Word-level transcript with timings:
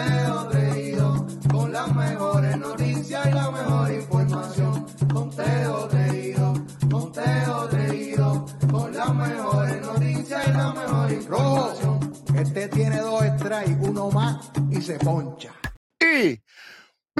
Conteo 0.00 0.48
reído, 0.50 1.26
con 1.50 1.72
las 1.72 1.94
mejores 1.94 2.56
noticias 2.56 3.26
y 3.26 3.30
la 3.32 3.50
mejor 3.50 3.92
información. 3.92 4.86
Conteo 5.12 5.88
reído, 5.88 6.54
conteo 6.90 7.68
reído, 7.68 8.46
con 8.70 8.94
las 8.94 9.14
mejores 9.14 9.80
noticias 9.82 10.48
y 10.48 10.52
la 10.52 10.72
mejor 10.72 11.12
información. 11.12 12.12
Este 12.34 12.68
tiene 12.68 12.96
dos 12.98 13.24
strikes, 13.38 13.76
uno 13.82 14.10
más 14.10 14.50
y 14.70 14.80
se 14.80 14.98
poncha. 14.98 15.52
Y 16.00 16.40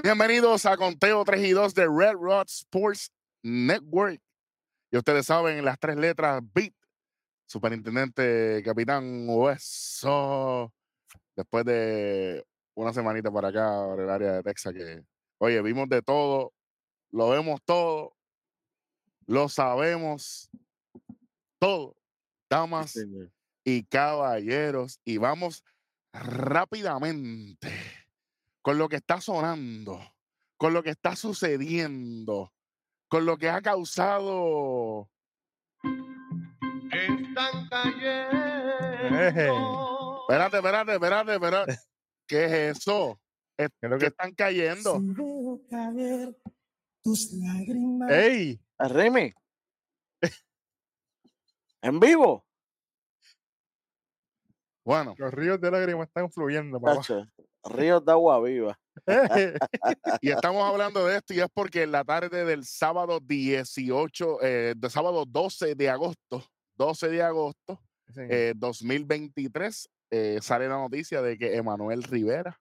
bienvenidos 0.03 0.65
a 0.65 0.79
Conteo 0.79 1.23
3 1.23 1.45
y 1.45 1.51
2 1.51 1.75
de 1.75 1.87
Red 1.87 2.15
Rod 2.15 2.47
Sports 2.49 3.13
Network. 3.43 4.23
Y 4.91 4.97
ustedes 4.97 5.27
saben 5.27 5.67
las 5.67 5.79
tres 5.79 5.97
letras 5.97 6.41
BEAT, 6.55 6.73
Superintendente 7.47 8.63
Capitán 8.65 9.27
Hueso. 9.29 10.73
Después 11.37 11.65
de 11.67 12.45
una 12.75 12.93
semanita 12.93 13.31
para 13.31 13.49
acá, 13.49 13.85
por 13.85 14.01
el 14.01 14.11
área 14.11 14.33
de 14.35 14.43
Texas, 14.43 14.73
que, 14.73 15.03
oye, 15.39 15.61
vimos 15.63 15.89
de 15.89 16.03
todo, 16.03 16.53
lo 17.11 17.31
vemos 17.31 17.61
todo, 17.65 18.17
lo 19.27 19.49
sabemos 19.49 20.51
todo. 21.59 21.97
Damas 22.49 22.99
y 23.63 23.85
caballeros, 23.85 25.01
y 25.05 25.19
vamos 25.19 25.63
rápidamente 26.13 27.71
con 28.61 28.77
lo 28.77 28.89
que 28.89 28.97
está 28.97 29.21
sonando, 29.21 30.01
con 30.57 30.75
lo 30.75 30.83
que 30.83 30.91
está 30.91 31.15
sucediendo, 31.15 32.53
con 33.09 33.25
lo 33.25 33.37
que 33.37 33.49
ha 33.51 33.63
causado. 33.63 35.09
Están 36.91 37.69
cayendo. 37.69 39.21
Espérate, 40.23 40.57
espérate, 40.57 40.93
espérate, 40.95 41.35
espérate. 41.35 41.90
¿Qué 42.31 42.45
es 42.45 42.79
eso? 42.79 43.21
Es- 43.59 43.71
¿Qué 43.81 43.87
es 43.87 43.91
lo 43.91 43.99
que 43.99 44.07
están 44.07 44.33
cayendo? 44.35 45.03
Caer 45.69 46.37
tus 47.03 47.33
lágrimas. 47.33 48.09
¡Ey! 48.13 48.61
¿A 48.79 48.87
Remy? 48.87 49.33
¿En 51.83 51.99
vivo? 51.99 52.47
Bueno, 54.85 55.15
Los 55.19 55.35
ríos 55.35 55.61
de 55.61 55.71
lágrimas 55.73 56.07
están 56.07 56.31
fluyendo, 56.31 56.81
papá. 56.81 56.97
Tacho, 56.99 57.27
ríos 57.65 58.05
de 58.05 58.13
agua 58.13 58.41
viva. 58.43 58.79
y 60.21 60.31
estamos 60.31 60.63
hablando 60.63 61.05
de 61.07 61.17
esto 61.17 61.35
y 61.35 61.41
es 61.41 61.49
porque 61.53 61.83
en 61.83 61.91
la 61.93 62.05
tarde 62.05 62.45
del 62.45 62.65
sábado 62.65 63.19
18, 63.21 64.39
eh, 64.43 64.75
de 64.77 64.91
sábado 64.91 65.25
12 65.27 65.75
de 65.75 65.91
agosto, 65.91 66.45
12 66.77 67.09
de 67.09 67.23
agosto, 67.23 67.83
Sí. 68.15 68.21
eh, 68.29 68.53
2023, 68.57 69.89
eh, 70.11 70.39
sale 70.43 70.69
la 70.69 70.77
noticia 70.79 71.23
de 71.23 71.39
que 71.39 71.57
Emanuel 71.57 72.03
Rivera, 72.03 72.59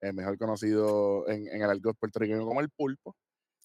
eh, 0.00 0.12
mejor 0.12 0.38
conocido 0.38 1.28
en, 1.28 1.46
en 1.48 1.62
el 1.62 1.70
argot 1.70 1.96
puertorriqueño 1.98 2.44
como 2.46 2.60
el 2.60 2.70
pulpo, 2.70 3.16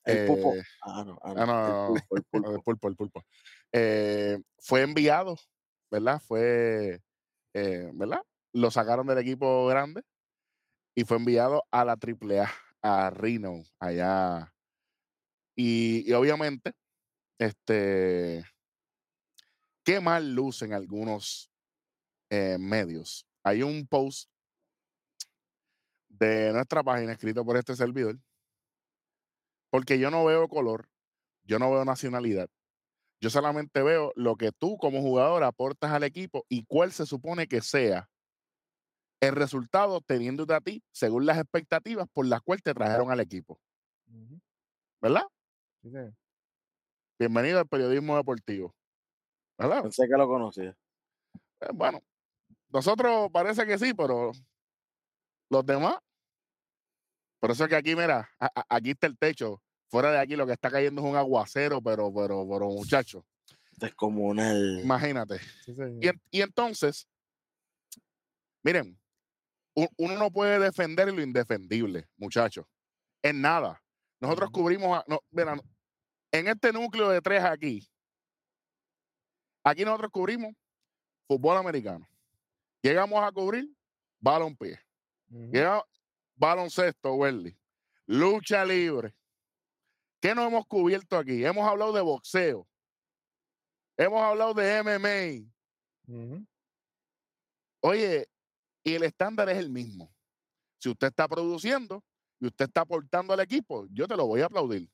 El 0.05 0.25
pupo. 0.25 0.53
eh, 0.53 0.63
Ah, 0.81 1.03
no, 1.05 1.19
no, 1.23 1.45
no, 1.45 1.58
el 1.65 1.77
pulpo, 1.85 2.17
el 2.17 2.23
el 2.33 2.41
pulpo. 2.43 2.61
pulpo, 2.63 2.88
el 2.89 2.95
pulpo, 2.95 3.23
eh, 3.73 4.39
fue 4.59 4.81
enviado, 4.83 5.38
¿verdad? 5.91 6.21
Fue, 6.25 7.02
eh, 7.53 7.91
¿verdad? 7.93 8.21
Lo 8.53 8.71
sacaron 8.71 9.08
del 9.08 9.19
equipo 9.19 9.67
grande 9.67 10.03
y 10.95 11.03
fue 11.05 11.17
enviado 11.17 11.63
a 11.71 11.85
la 11.85 11.97
AAA, 11.97 12.52
a 12.81 13.09
Reno, 13.11 13.63
allá. 13.80 14.53
Y, 15.55 16.09
y 16.09 16.13
obviamente, 16.13 16.73
este, 17.39 18.45
qué 19.83 19.99
mal 19.99 20.33
lucen 20.35 20.73
algunos 20.73 21.52
eh, 22.31 22.58
medios. 22.59 23.27
Hay 23.48 23.64
un 23.64 23.88
post 23.88 24.30
de 26.09 26.52
nuestra 26.52 26.84
página 26.84 27.14
escrito 27.14 27.45
por 27.45 27.56
este 27.56 27.78
servidor, 27.78 28.20
porque 29.70 30.00
yo 30.00 30.12
no 30.12 30.26
veo 30.26 30.50
color, 30.50 30.89
yo 31.44 31.58
no 31.58 31.71
veo 31.71 31.86
nacionalidad. 31.86 32.49
Yo 33.21 33.30
solamente 33.30 33.82
veo 33.82 34.11
lo 34.17 34.36
que 34.36 34.52
tú 34.52 34.77
como 34.77 35.02
jugador 35.02 35.44
aportas 35.44 35.94
al 35.94 36.04
equipo 36.04 36.45
y 36.49 36.66
cuál 36.66 36.92
se 36.92 37.05
supone 37.05 37.48
que 37.48 37.61
sea 37.61 38.10
el 39.21 39.33
resultado 39.33 40.02
teniéndote 40.02 40.54
a 40.54 40.60
ti 40.60 40.83
según 40.92 41.26
las 41.26 41.38
expectativas 41.38 42.08
por 42.11 42.26
las 42.26 42.42
cuales 42.42 42.64
te 42.64 42.73
trajeron 42.73 43.11
al 43.11 43.21
equipo. 43.21 43.61
¿Verdad? 45.02 45.23
sí, 45.83 45.89
sí. 45.89 46.16
Bienvenido 47.17 47.60
al 47.60 47.67
periodismo 47.67 48.17
deportivo. 48.17 48.76
¿Verdad? 49.58 49.83
Pensé 49.83 50.05
que 50.05 50.17
lo 50.17 50.27
conocía. 50.27 50.77
Eh, 51.61 51.70
bueno, 51.73 52.02
nosotros 52.70 53.30
parece 53.32 53.66
que 53.66 53.78
sí, 53.78 53.94
pero 53.94 54.32
los 55.50 55.66
demás. 55.66 55.98
Por 57.39 57.52
eso 57.52 57.64
es 57.64 57.70
que 57.70 57.76
aquí, 57.76 57.95
mira, 57.95 58.30
a- 58.39 58.52
a- 58.55 58.66
aquí 58.76 58.92
está 58.92 59.08
el 59.08 59.17
techo. 59.17 59.61
Fuera 59.89 60.11
de 60.11 60.20
aquí 60.20 60.36
lo 60.36 60.45
que 60.45 60.54
está 60.54 60.70
cayendo 60.70 61.02
es 61.02 61.08
un 61.08 61.16
aguacero, 61.16 61.82
pero, 61.82 62.11
pero, 62.14 62.45
pero, 62.50 62.67
muchacho, 62.70 63.26
Descomunal. 63.77 64.82
imagínate. 64.82 65.39
sí. 65.64 65.73
Y, 66.02 66.38
y 66.39 66.42
entonces, 66.42 67.08
miren, 68.64 69.00
uno 69.76 70.17
no 70.17 70.32
puede 70.32 70.60
defender 70.60 71.14
lo 71.14 71.22
indefendible, 71.22 72.08
muchachos. 72.17 72.66
En 73.22 73.39
nada. 73.42 73.82
Nosotros 74.20 74.50
cubrimos, 74.52 74.98
a- 74.98 75.06
no, 75.08 75.20
mira, 75.30 75.56
en 76.32 76.48
este 76.48 76.73
núcleo 76.73 77.10
de 77.10 77.22
tres 77.22 77.44
aquí, 77.44 77.88
aquí 79.64 79.86
nosotros 79.86 80.11
cubrimos 80.11 80.54
fútbol 81.27 81.58
americano. 81.58 82.06
Llegamos 82.82 83.23
a 83.23 83.32
cubrir 83.32 83.70
balompié. 84.20 84.80
Ujú, 85.30 85.52
Llega 85.52 85.83
baloncesto, 86.36 87.14
Welly. 87.14 87.58
Lucha 88.05 88.64
libre. 88.65 89.14
¿Qué 90.20 90.33
no 90.33 90.45
hemos 90.45 90.65
cubierto 90.65 91.17
aquí? 91.17 91.45
Hemos 91.45 91.67
hablado 91.67 91.93
de 91.93 92.02
boxeo. 92.02 92.67
Hemos 93.98 94.21
hablado 94.21 94.54
de 94.54 94.83
MMA. 94.83 96.45
Oye, 97.82 98.27
y 98.83 98.94
el 98.94 99.04
estándar 99.04 99.49
es 99.49 99.58
el 99.58 99.70
mismo. 99.70 100.14
Si 100.80 100.89
usted 100.89 101.08
está 101.08 101.27
produciendo 101.27 102.04
y 102.39 102.48
usted 102.48 102.65
está 102.65 102.82
aportando 102.82 103.33
al 103.33 103.39
equipo, 103.39 103.88
yo 103.92 104.08
te 104.08 104.15
lo 104.15 104.26
voy 104.27 104.42
a 104.42 104.45
aplaudir. 104.45 104.89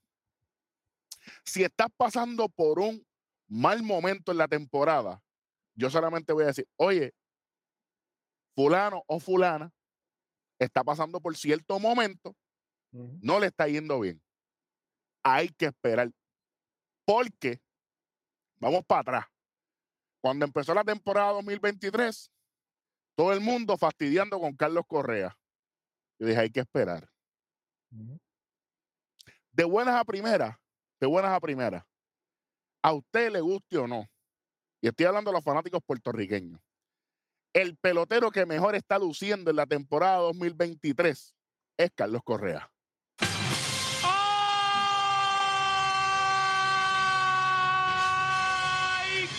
Si 1.45 1.63
estás 1.63 1.87
pasando 1.95 2.49
por 2.49 2.79
un 2.79 3.05
mal 3.47 3.83
momento 3.83 4.31
en 4.31 4.37
la 4.39 4.47
temporada, 4.47 5.21
yo 5.75 5.89
solamente 5.89 6.33
voy 6.33 6.43
a 6.43 6.47
decir, 6.47 6.67
oye, 6.75 7.13
fulano 8.55 9.03
o 9.07 9.19
fulana 9.19 9.71
está 10.59 10.83
pasando 10.83 11.19
por 11.19 11.35
cierto 11.35 11.79
momento, 11.79 12.35
no 12.91 13.39
le 13.39 13.47
está 13.47 13.67
yendo 13.67 13.99
bien. 13.99 14.21
Hay 15.23 15.49
que 15.49 15.65
esperar. 15.65 16.11
Porque, 17.05 17.61
vamos 18.57 18.85
para 18.85 19.01
atrás, 19.01 19.25
cuando 20.21 20.45
empezó 20.45 20.73
la 20.73 20.83
temporada 20.83 21.33
2023, 21.33 22.31
todo 23.15 23.33
el 23.33 23.41
mundo 23.41 23.77
fastidiando 23.77 24.39
con 24.39 24.55
Carlos 24.55 24.85
Correa. 24.87 25.37
Yo 26.19 26.27
dije, 26.27 26.39
hay 26.39 26.49
que 26.49 26.61
esperar. 26.61 27.09
De 29.51 29.63
buenas 29.63 29.95
a 29.95 30.03
primeras, 30.03 30.57
de 30.99 31.07
buenas 31.07 31.31
a 31.31 31.39
primeras, 31.39 31.83
a 32.81 32.93
usted 32.93 33.31
le 33.31 33.41
guste 33.41 33.77
o 33.77 33.87
no, 33.87 34.09
y 34.81 34.87
estoy 34.87 35.05
hablando 35.05 35.31
de 35.31 35.35
los 35.35 35.43
fanáticos 35.43 35.81
puertorriqueños, 35.85 36.59
el 37.53 37.77
pelotero 37.77 38.31
que 38.31 38.45
mejor 38.45 38.75
está 38.75 38.97
luciendo 38.97 39.51
en 39.51 39.57
la 39.57 39.65
temporada 39.67 40.17
2023 40.17 41.35
es 41.77 41.91
Carlos 41.95 42.21
Correa. 42.23 42.69
¡Ay, 43.19 43.29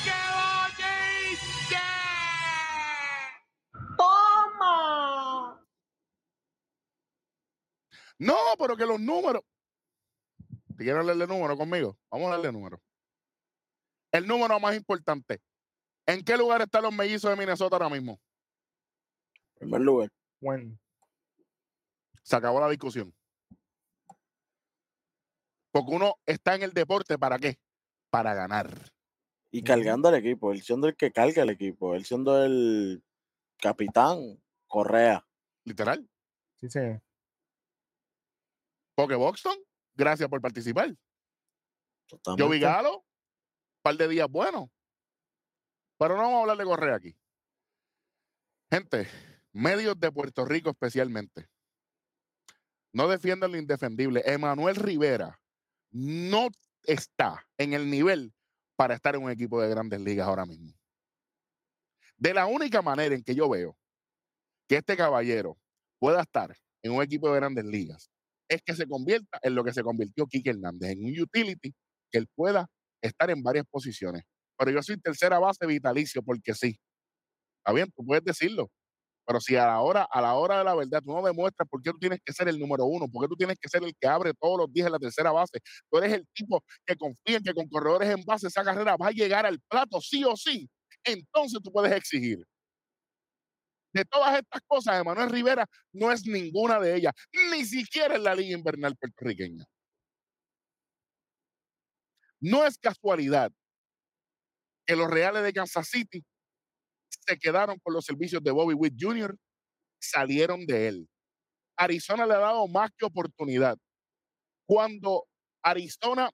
qué 0.05 0.13
bonito! 0.33 0.65
No, 8.19 8.37
pero 8.59 8.77
que 8.77 8.87
los 8.87 9.01
números. 9.01 9.43
¿Te 10.77 10.85
quieren 10.85 11.05
leerle 11.07 11.27
números 11.27 11.57
conmigo? 11.57 11.99
Vamos 12.11 12.29
a 12.29 12.31
darle 12.33 12.53
números. 12.53 12.81
El 14.13 14.27
número 14.29 14.61
más 14.61 14.77
importante. 14.77 15.41
¿En 16.07 16.23
qué 16.23 16.37
lugar 16.37 16.63
están 16.63 16.83
los 16.83 16.93
mellizos 16.93 17.31
de 17.31 17.37
Minnesota 17.37 17.77
ahora 17.77 17.89
mismo? 17.89 18.21
En 19.57 19.69
primer 19.71 19.81
lugar. 19.81 20.11
Bueno, 20.41 20.79
Se 22.23 22.37
acabó 22.37 22.61
la 22.61 22.69
discusión. 22.69 23.15
Porque 25.71 25.91
uno 25.91 26.17
está 26.27 26.55
en 26.55 26.63
el 26.63 26.73
deporte 26.73 27.19
para 27.19 27.39
qué? 27.39 27.59
Para 28.11 28.35
ganar. 28.35 28.71
Y 29.51 29.63
cargando 29.63 30.09
al 30.09 30.17
equipo. 30.17 30.53
Él 30.53 30.63
siendo 30.63 30.89
el 30.89 30.97
que 30.97 31.11
carga 31.11 31.43
el 31.43 31.51
equipo. 31.51 31.95
Él 31.95 32.05
siendo 32.05 32.45
el 32.45 33.03
capitán 33.59 34.43
Correa. 34.67 35.27
Literal. 35.65 36.09
sí, 36.57 36.69
señor. 36.69 37.03
Porque 38.95 39.15
Boxton, 39.17 39.57
gracias 39.95 40.29
por 40.29 40.41
participar. 40.41 40.89
Yo 40.91 40.97
Totalmente. 42.07 42.59
Galo, 42.61 42.99
un 42.99 43.03
par 43.83 43.97
de 43.97 44.09
días 44.09 44.29
buenos. 44.31 44.69
Pero 45.99 46.17
no 46.17 46.23
vamos 46.23 46.39
a 46.39 46.41
hablar 46.43 46.57
de 46.59 46.65
Correa 46.65 46.97
aquí. 46.97 47.17
Gente, 48.71 49.09
medios 49.53 49.99
de 50.01 50.11
Puerto 50.13 50.45
Rico 50.45 50.71
especialmente. 50.71 51.49
no 52.93 53.09
defiendan 53.09 53.53
lo 53.53 53.59
indefendible. 53.59 54.23
Emanuel 54.25 54.77
Rivera 54.77 55.41
no 55.91 56.49
está 56.85 57.47
en 57.59 57.73
el 57.73 57.91
nivel 57.91 58.33
para 58.77 58.95
estar 58.95 59.15
en 59.15 59.23
un 59.25 59.31
equipo 59.31 59.61
de 59.61 59.69
grandes 59.69 60.01
ligas 60.01 60.27
ahora 60.29 60.47
mismo. 60.47 60.73
De 62.17 62.35
la 62.35 62.47
única 62.47 62.83
manera 62.83 63.15
en 63.15 63.23
que 63.23 63.35
yo 63.35 63.49
veo 63.49 63.77
que 64.69 64.77
este 64.77 64.97
caballero 64.97 65.59
pueda 65.99 66.23
estar 66.23 66.57
en 66.83 66.93
un 66.93 67.03
equipo 67.03 67.29
de 67.31 67.37
grandes 67.37 67.65
ligas 67.65 68.11
es 68.49 68.63
que 68.63 68.75
se 68.75 68.87
convierta 68.87 69.39
en 69.43 69.55
lo 69.55 69.65
que 69.65 69.73
se 69.73 69.83
convirtió 69.83 70.27
Kike 70.27 70.51
Hernández, 70.51 70.91
en 70.93 71.05
un 71.05 71.21
utility 71.21 71.75
que 72.11 72.19
él 72.19 72.29
pueda 72.35 72.69
estar 73.03 73.31
en 73.31 73.43
varias 73.43 73.67
posiciones. 73.67 74.23
Pero 74.59 74.71
yo 74.71 74.83
soy 74.83 74.99
tercera 74.99 75.39
base 75.39 75.67
vitalicio 75.67 76.23
porque 76.23 76.55
sí. 76.55 76.79
Está 77.59 77.73
bien, 77.75 77.91
tú 77.97 78.05
puedes 78.05 78.25
decirlo. 78.25 78.71
Pero 79.27 79.41
si 79.41 79.57
a 79.57 79.67
la 79.67 79.81
hora, 79.81 80.07
a 80.11 80.21
la 80.21 80.35
hora 80.35 80.59
de 80.59 80.65
la 80.65 80.75
verdad 80.75 81.01
tú 81.03 81.13
no 81.13 81.23
demuestras 81.23 81.69
por 81.69 81.83
qué 81.83 81.91
tú 81.93 81.99
tienes 81.99 82.21
que 82.25 82.33
ser 82.33 82.49
el 82.49 82.59
número 82.59 82.85
uno, 82.85 83.09
por 83.09 83.23
qué 83.25 83.29
tú 83.29 83.37
tienes 83.37 83.59
que 83.59 83.69
ser 83.69 83.83
el 83.83 83.95
que 83.99 84.07
abre 84.07 84.33
todos 84.39 84.59
los 84.59 84.73
días 84.73 84.91
la 84.91 84.99
tercera 84.99 85.33
base, 85.33 85.61
tú 85.91 85.99
eres 85.99 86.13
el 86.13 86.27
tipo 86.35 86.63
que 86.87 86.97
confía 86.97 87.39
en 87.39 87.43
que 87.43 87.55
con 87.55 87.69
corredores 87.69 88.11
en 88.11 88.23
base 88.25 88.49
esa 88.49 88.63
carrera 88.65 88.97
va 88.97 89.09
a 89.09 89.11
llegar 89.13 89.47
al 89.47 89.59
plato 89.69 90.01
sí 90.01 90.25
o 90.25 90.37
sí, 90.37 90.69
entonces 91.05 91.61
tú 91.63 91.73
puedes 91.73 91.93
exigir. 91.93 92.45
De 93.95 94.05
todas 94.05 94.37
estas 94.39 94.61
cosas, 94.67 95.01
Emanuel 95.01 95.31
Rivera 95.31 95.67
no 95.93 96.11
es 96.13 96.27
ninguna 96.27 96.81
de 96.81 96.97
ellas, 96.97 97.13
ni 97.53 97.65
siquiera 97.65 98.17
en 98.17 98.25
la 98.25 98.35
Liga 98.35 98.59
Invernal 98.59 98.97
puertorriqueña. 98.97 99.65
No 102.41 102.67
es 102.67 102.77
casualidad 102.77 103.51
que 104.87 104.97
los 104.97 105.11
Reales 105.11 105.43
de 105.43 105.53
Kansas 105.53 105.89
City 105.89 106.23
se 107.09 107.39
quedaron 107.39 107.79
con 107.83 107.95
los 107.95 108.05
servicios 108.05 108.43
de 108.43 108.51
Bobby 108.51 108.75
Witt 108.75 108.95
Jr., 108.99 109.37
salieron 110.01 110.67
de 110.67 110.89
él. 110.89 111.09
Arizona 111.77 112.27
le 112.27 112.35
ha 112.35 112.39
dado 112.39 112.69
más 112.69 112.91
que 112.97 113.07
oportunidad. 113.07 113.77
Cuando 114.67 115.27
Arizona 115.63 116.31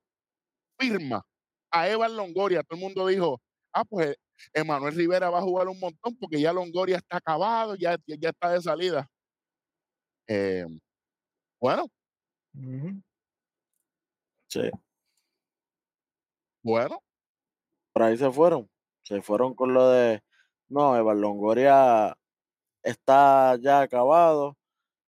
firma 0.79 1.23
a 1.71 1.89
Evan 1.89 2.17
Longoria, 2.17 2.63
todo 2.63 2.79
el 2.79 2.85
mundo 2.85 3.07
dijo, 3.07 3.41
ah, 3.73 3.85
pues 3.85 4.17
Emanuel 4.55 4.95
Rivera 4.95 5.31
va 5.31 5.39
a 5.39 5.43
jugar 5.43 5.69
un 5.69 5.79
montón 5.79 6.17
porque 6.17 6.41
ya 6.41 6.53
Longoria 6.53 6.97
está 6.97 7.19
acabado, 7.19 7.77
ya, 7.77 7.97
ya 8.07 8.31
está 8.31 8.51
de 8.51 8.61
salida. 8.63 9.09
Eh, 10.29 10.65
bueno. 11.61 11.87
Sí. 14.49 14.71
Bueno. 16.63 17.01
Por 18.01 18.09
ahí 18.09 18.17
se 18.17 18.31
fueron. 18.31 18.67
Se 19.03 19.21
fueron 19.21 19.55
con 19.55 19.75
lo 19.75 19.91
de 19.91 20.23
no, 20.71 20.97
Evan 20.97 21.21
Longoria 21.21 22.17
está 22.83 23.57
ya 23.61 23.83
acabado, 23.83 24.57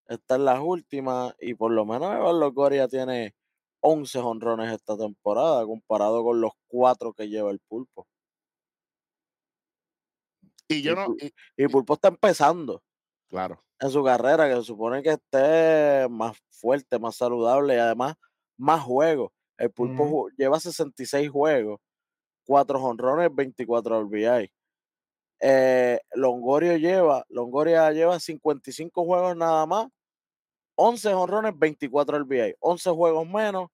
está 0.09 0.35
en 0.35 0.45
las 0.45 0.61
últimas 0.61 1.35
y 1.41 1.55
por 1.55 1.73
lo 1.73 1.87
menos 1.87 2.15
Evan 2.15 2.39
Longoria 2.39 2.89
tiene 2.89 3.35
11 3.81 4.19
honrones 4.19 4.75
esta 4.75 4.95
temporada 4.99 5.65
comparado 5.65 6.23
con 6.23 6.43
los 6.43 6.53
cuatro 6.67 7.15
que 7.15 7.31
lleva 7.31 7.51
el 7.51 7.61
pulpo. 7.61 8.07
Y 10.69 10.83
yo 10.83 10.95
no. 10.95 11.17
Y, 11.57 11.69
Pulpo 11.69 11.95
está 11.95 12.09
empezando. 12.09 12.83
Claro. 13.31 13.65
En 13.81 13.89
su 13.89 14.05
carrera, 14.05 14.51
que 14.51 14.57
se 14.57 14.65
supone 14.65 15.03
que 15.03 15.13
esté 15.13 16.11
más 16.11 16.37
fuerte, 16.51 16.99
más 16.99 17.17
saludable 17.17 17.75
y 17.75 17.79
además 17.79 18.17
más 18.59 18.83
juegos. 18.83 19.33
El 19.57 19.71
Pulpo 19.71 20.29
lleva 20.37 20.61
66 20.61 21.31
juegos, 21.31 21.81
4 22.53 22.79
honrones, 22.79 23.35
24 23.35 24.03
RBI. 24.03 24.53
Eh, 25.41 25.99
Longoria 26.13 26.77
lleva, 26.77 27.25
Longoria 27.31 27.91
lleva 27.93 28.21
55 28.21 29.07
juegos 29.07 29.35
nada 29.35 29.65
más, 29.65 29.89
11 30.75 31.15
honrones, 31.15 31.59
24 31.59 32.19
RBI, 32.19 32.55
11 32.61 32.91
juegos 32.91 33.27
menos, 33.27 33.71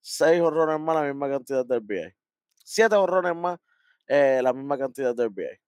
6 0.00 0.40
honrones 0.40 0.80
más, 0.80 0.94
la 0.94 1.02
misma 1.02 1.28
cantidad 1.28 1.66
de 1.66 1.76
RBI, 1.76 2.14
7 2.64 2.96
honrones 2.96 3.36
más, 3.36 3.58
eh, 4.06 4.40
la 4.42 4.54
misma 4.54 4.78
cantidad 4.78 5.14
de 5.14 5.26
RBI. 5.26 5.60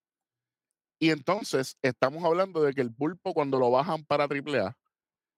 Y 1.00 1.10
entonces 1.10 1.76
estamos 1.82 2.24
hablando 2.24 2.62
de 2.62 2.72
que 2.72 2.80
el 2.80 2.94
pulpo 2.94 3.34
cuando 3.34 3.58
lo 3.58 3.70
bajan 3.70 4.02
para 4.04 4.24
AAA, 4.24 4.74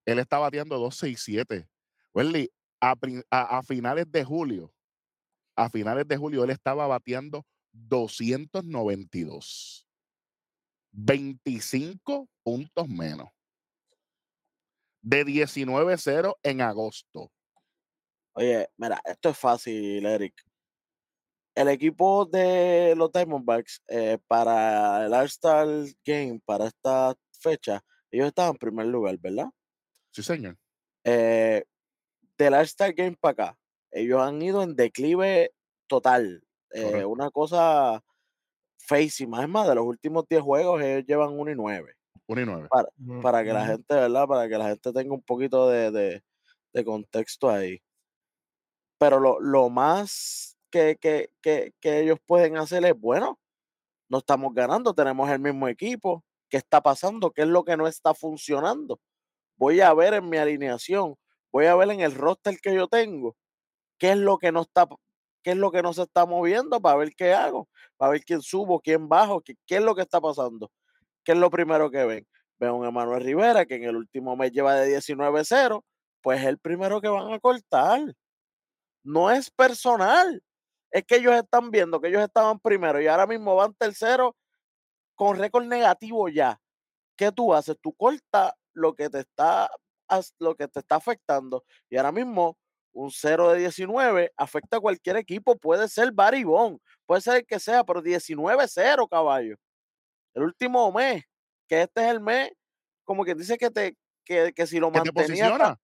él 0.04 0.20
está 0.20 0.38
bateando 0.38 0.78
267. 0.78 1.68
Welly, 2.14 2.48
a, 2.80 2.94
a, 3.32 3.58
a 3.58 3.62
finales 3.64 4.12
de 4.12 4.22
julio, 4.22 4.72
a 5.56 5.70
finales 5.70 6.06
de 6.06 6.16
julio 6.16 6.44
él 6.44 6.50
estaba 6.50 6.86
bateando 6.86 7.44
292. 7.72 9.88
25 10.92 12.28
puntos 12.42 12.88
menos. 12.88 13.28
De 15.02 15.24
19-0 15.24 16.36
en 16.42 16.60
agosto. 16.60 17.32
Oye, 18.32 18.68
mira, 18.76 19.00
esto 19.04 19.30
es 19.30 19.38
fácil, 19.38 20.04
Eric. 20.04 20.34
El 21.54 21.68
equipo 21.68 22.26
de 22.26 22.94
los 22.96 23.12
Diamondbacks 23.12 23.82
eh, 23.88 24.18
para 24.26 25.06
el 25.06 25.14
All-Star 25.14 25.66
Game, 26.04 26.40
para 26.44 26.66
esta 26.66 27.14
fecha, 27.40 27.82
ellos 28.10 28.28
estaban 28.28 28.52
en 28.52 28.58
primer 28.58 28.86
lugar, 28.86 29.16
¿verdad? 29.18 29.48
Sí, 30.12 30.22
señor. 30.22 30.58
Eh, 31.04 31.64
del 32.36 32.54
All-Star 32.54 32.92
Game 32.92 33.16
para 33.18 33.32
acá, 33.32 33.58
ellos 33.96 34.20
han 34.20 34.40
ido 34.42 34.62
en 34.62 34.76
declive 34.76 35.52
total. 35.86 36.42
Eh, 36.70 37.04
una 37.04 37.30
cosa 37.30 38.02
feísima. 38.78 39.42
Es 39.42 39.48
más, 39.48 39.66
de 39.66 39.74
los 39.74 39.86
últimos 39.86 40.26
10 40.28 40.42
juegos 40.42 40.82
ellos 40.82 41.04
llevan 41.06 41.38
1 41.38 41.50
y 41.50 41.54
9. 41.54 41.94
1 42.26 42.40
y 42.40 42.44
9. 42.44 42.68
Para, 42.68 42.88
para, 43.22 43.44
que 43.44 43.52
la 43.52 43.66
gente, 43.66 43.94
¿verdad? 43.94 44.26
Para 44.26 44.48
que 44.48 44.58
la 44.58 44.68
gente 44.68 44.92
tenga 44.92 45.14
un 45.14 45.22
poquito 45.22 45.68
de, 45.70 45.90
de, 45.90 46.22
de 46.74 46.84
contexto 46.84 47.48
ahí. 47.48 47.80
Pero 48.98 49.18
lo, 49.18 49.40
lo 49.40 49.70
más 49.70 50.56
que, 50.70 50.96
que, 51.00 51.30
que, 51.40 51.72
que, 51.80 52.00
ellos 52.00 52.18
pueden 52.26 52.58
hacer 52.58 52.84
es, 52.84 52.98
bueno, 52.98 53.38
no 54.08 54.18
estamos 54.18 54.52
ganando, 54.52 54.94
tenemos 54.94 55.30
el 55.30 55.38
mismo 55.38 55.68
equipo. 55.68 56.22
¿Qué 56.50 56.58
está 56.58 56.82
pasando? 56.82 57.30
¿Qué 57.30 57.42
es 57.42 57.48
lo 57.48 57.64
que 57.64 57.76
no 57.76 57.86
está 57.86 58.14
funcionando? 58.14 59.00
Voy 59.56 59.80
a 59.80 59.94
ver 59.94 60.14
en 60.14 60.28
mi 60.28 60.36
alineación, 60.36 61.16
voy 61.50 61.66
a 61.66 61.74
ver 61.74 61.90
en 61.90 62.00
el 62.00 62.14
roster 62.14 62.58
que 62.60 62.74
yo 62.74 62.88
tengo, 62.88 63.34
qué 63.98 64.12
es 64.12 64.18
lo 64.18 64.38
que 64.38 64.52
no 64.52 64.62
está 64.62 64.88
qué 65.42 65.52
es 65.52 65.56
lo 65.56 65.70
que 65.70 65.80
no 65.80 65.92
se 65.92 66.02
está 66.02 66.26
moviendo 66.26 66.80
para 66.80 66.96
ver 66.96 67.14
qué 67.14 67.32
hago, 67.32 67.68
para 67.96 68.10
ver 68.10 68.24
quién 68.24 68.42
subo, 68.42 68.80
quién 68.80 69.08
bajo, 69.08 69.40
qué, 69.42 69.54
qué 69.64 69.76
es 69.76 69.82
lo 69.82 69.94
que 69.94 70.02
está 70.02 70.20
pasando. 70.20 70.72
¿Qué 71.22 71.32
es 71.32 71.38
lo 71.38 71.50
primero 71.50 71.88
que 71.88 72.04
ven? 72.04 72.26
A 72.60 72.72
un 72.72 72.84
Emanuel 72.84 73.22
Rivera 73.22 73.64
que 73.64 73.76
en 73.76 73.84
el 73.84 73.96
último 73.96 74.36
mes 74.36 74.50
lleva 74.50 74.74
de 74.74 74.98
19-0, 74.98 75.84
pues 76.20 76.40
es 76.40 76.46
el 76.46 76.58
primero 76.58 77.00
que 77.00 77.08
van 77.08 77.32
a 77.32 77.38
cortar. 77.38 78.00
No 79.04 79.30
es 79.30 79.50
personal. 79.50 80.42
Es 80.90 81.04
que 81.04 81.16
ellos 81.16 81.34
están 81.34 81.70
viendo 81.70 82.00
que 82.00 82.08
ellos 82.08 82.22
estaban 82.22 82.58
primero 82.58 83.00
y 83.00 83.06
ahora 83.06 83.26
mismo 83.26 83.54
van 83.54 83.74
tercero 83.74 84.36
con 85.14 85.36
récord 85.38 85.66
negativo 85.66 86.28
ya. 86.28 86.60
¿Qué 87.16 87.30
tú 87.30 87.54
haces? 87.54 87.76
Tú 87.80 87.92
cortas 87.94 88.52
lo 88.72 88.94
que 88.94 89.08
te 89.10 89.20
está 89.20 89.70
lo 90.38 90.54
que 90.56 90.68
te 90.68 90.80
está 90.80 90.96
afectando 90.96 91.64
y 91.90 91.96
ahora 91.96 92.12
mismo 92.12 92.56
un 92.96 93.10
0 93.10 93.50
de 93.50 93.58
19 93.58 94.32
afecta 94.38 94.78
a 94.78 94.80
cualquier 94.80 95.16
equipo, 95.16 95.56
puede 95.58 95.86
ser 95.86 96.12
Baribón, 96.12 96.80
puede 97.04 97.20
ser 97.20 97.36
el 97.36 97.46
que 97.46 97.60
sea, 97.60 97.84
pero 97.84 98.02
19-0, 98.02 99.08
caballo. 99.08 99.56
El 100.34 100.44
último 100.44 100.90
mes, 100.92 101.24
que 101.68 101.82
este 101.82 102.02
es 102.02 102.08
el 102.08 102.20
mes, 102.20 102.52
como 103.04 103.24
que 103.24 103.34
dice 103.34 103.58
que 103.58 103.70
te 103.70 103.96
que, 104.24 104.52
que 104.54 104.66
si 104.66 104.80
lo 104.80 104.90
mantenías, 104.90 105.76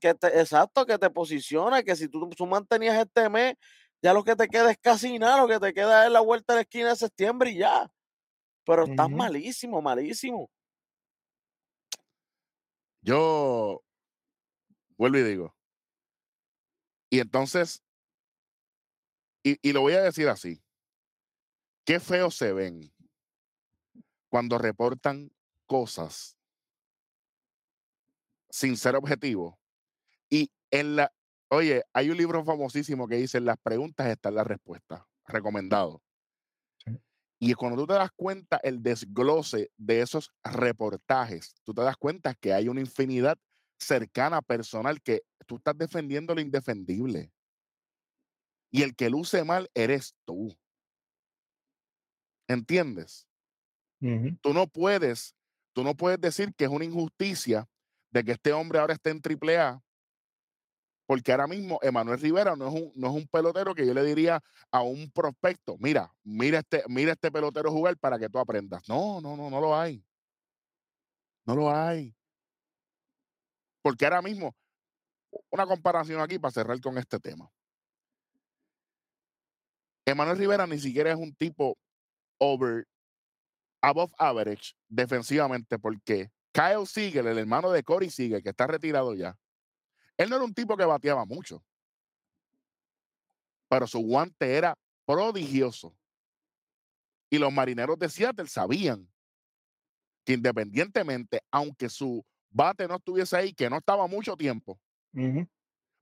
que 0.00 0.12
te, 0.14 0.26
exacto, 0.40 0.84
que 0.84 0.98
te 0.98 1.08
posiciona, 1.08 1.82
que 1.82 1.96
si 1.96 2.08
tú, 2.08 2.28
tú, 2.30 2.46
mantenías 2.46 2.98
este 2.98 3.30
mes, 3.30 3.54
ya 4.02 4.12
lo 4.12 4.24
que 4.24 4.36
te 4.36 4.48
queda 4.48 4.70
es 4.70 4.78
casi 4.78 5.18
nada, 5.18 5.40
lo 5.40 5.48
que 5.48 5.60
te 5.60 5.72
queda 5.72 6.04
es 6.04 6.12
la 6.12 6.20
vuelta 6.20 6.52
de 6.52 6.58
la 6.58 6.62
esquina 6.62 6.88
de 6.90 6.96
septiembre 6.96 7.50
y 7.50 7.58
ya. 7.58 7.90
Pero 8.64 8.84
estás 8.84 9.08
malísimo, 9.08 9.80
malísimo. 9.80 10.50
Yo 13.00 13.80
vuelvo 14.98 15.18
y 15.18 15.22
digo, 15.22 15.55
y 17.10 17.20
entonces, 17.20 17.82
y, 19.42 19.58
y, 19.62 19.72
lo 19.72 19.80
voy 19.82 19.94
a 19.94 20.02
decir 20.02 20.28
así, 20.28 20.62
qué 21.84 22.00
feo 22.00 22.30
se 22.30 22.52
ven 22.52 22.92
cuando 24.28 24.58
reportan 24.58 25.30
cosas 25.66 26.36
sin 28.50 28.76
ser 28.76 28.96
objetivo. 28.96 29.58
Y 30.30 30.50
en 30.70 30.96
la, 30.96 31.12
oye, 31.48 31.82
hay 31.92 32.10
un 32.10 32.16
libro 32.16 32.44
famosísimo 32.44 33.06
que 33.06 33.16
dice, 33.16 33.38
en 33.38 33.44
las 33.44 33.58
preguntas 33.58 34.06
está 34.08 34.30
la 34.30 34.44
respuesta, 34.44 35.06
recomendado. 35.26 36.02
Y 37.38 37.52
cuando 37.52 37.82
tú 37.82 37.86
te 37.88 37.94
das 37.94 38.10
cuenta 38.16 38.58
el 38.62 38.82
desglose 38.82 39.70
de 39.76 40.00
esos 40.00 40.32
reportajes, 40.42 41.54
tú 41.64 41.74
te 41.74 41.82
das 41.82 41.96
cuenta 41.98 42.34
que 42.34 42.54
hay 42.54 42.68
una 42.68 42.80
infinidad 42.80 43.38
cercana, 43.78 44.42
personal, 44.42 45.00
que 45.02 45.22
tú 45.46 45.56
estás 45.56 45.76
defendiendo 45.78 46.34
lo 46.34 46.40
indefendible. 46.40 47.32
Y 48.70 48.82
el 48.82 48.94
que 48.94 49.10
luce 49.10 49.42
mal 49.42 49.68
eres 49.74 50.14
tú. 50.24 50.56
¿Entiendes? 52.48 53.26
Tú 54.42 54.54
no 54.54 54.66
puedes, 54.66 55.34
tú 55.74 55.82
no 55.82 55.94
puedes 55.94 56.20
decir 56.20 56.54
que 56.54 56.64
es 56.64 56.70
una 56.70 56.84
injusticia 56.84 57.68
de 58.10 58.24
que 58.24 58.32
este 58.32 58.52
hombre 58.52 58.78
ahora 58.78 58.94
esté 58.94 59.10
en 59.10 59.20
AAA 59.20 59.82
Porque 61.06 61.32
ahora 61.32 61.46
mismo 61.46 61.78
Emanuel 61.82 62.20
Rivera 62.20 62.56
no 62.56 62.68
es, 62.68 62.74
un, 62.74 62.92
no 62.96 63.08
es 63.08 63.14
un 63.14 63.28
pelotero 63.28 63.74
que 63.74 63.86
yo 63.86 63.94
le 63.94 64.02
diría 64.04 64.40
a 64.72 64.82
un 64.82 65.10
prospecto, 65.12 65.76
mira, 65.78 66.12
mira 66.24 66.58
este, 66.60 66.82
mira 66.88 67.12
este 67.12 67.30
pelotero 67.30 67.70
jugar 67.70 67.96
para 67.98 68.18
que 68.18 68.28
tú 68.28 68.38
aprendas. 68.38 68.88
No, 68.88 69.20
no, 69.20 69.36
no, 69.36 69.50
no 69.50 69.60
lo 69.60 69.76
hay. 69.76 70.04
No 71.46 71.54
lo 71.56 71.70
hay. 71.70 72.15
Porque 73.86 74.04
ahora 74.04 74.20
mismo, 74.20 74.52
una 75.48 75.64
comparación 75.64 76.20
aquí 76.20 76.40
para 76.40 76.50
cerrar 76.50 76.80
con 76.80 76.98
este 76.98 77.20
tema. 77.20 77.48
Emanuel 80.04 80.38
Rivera 80.38 80.66
ni 80.66 80.76
siquiera 80.76 81.12
es 81.12 81.16
un 81.16 81.32
tipo 81.36 81.78
over, 82.38 82.88
above 83.80 84.12
average 84.18 84.74
defensivamente, 84.88 85.78
porque 85.78 86.32
Kyle 86.50 86.84
Siegel, 86.84 87.28
el 87.28 87.38
hermano 87.38 87.70
de 87.70 87.84
Corey 87.84 88.10
Siegel, 88.10 88.42
que 88.42 88.48
está 88.48 88.66
retirado 88.66 89.14
ya, 89.14 89.38
él 90.16 90.30
no 90.30 90.34
era 90.34 90.44
un 90.44 90.52
tipo 90.52 90.76
que 90.76 90.84
bateaba 90.84 91.24
mucho, 91.24 91.64
pero 93.68 93.86
su 93.86 94.00
guante 94.00 94.52
era 94.56 94.76
prodigioso. 95.04 95.96
Y 97.30 97.38
los 97.38 97.52
marineros 97.52 98.00
de 98.00 98.08
Seattle 98.08 98.48
sabían 98.48 99.08
que 100.24 100.32
independientemente, 100.32 101.44
aunque 101.52 101.88
su 101.88 102.26
bate 102.50 102.88
no 102.88 102.96
estuviese 102.96 103.36
ahí, 103.36 103.52
que 103.54 103.70
no 103.70 103.78
estaba 103.78 104.06
mucho 104.06 104.36
tiempo, 104.36 104.80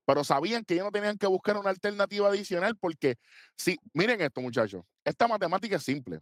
pero 0.06 0.22
sabían 0.22 0.64
que 0.64 0.74
ellos 0.74 0.86
no 0.86 0.92
tenían 0.92 1.16
que 1.16 1.26
buscar 1.26 1.56
una 1.56 1.70
alternativa 1.70 2.28
adicional 2.28 2.76
porque, 2.76 3.16
si, 3.56 3.78
miren 3.94 4.20
esto 4.20 4.40
muchachos, 4.40 4.84
esta 5.04 5.26
matemática 5.26 5.76
es 5.76 5.82
simple. 5.82 6.20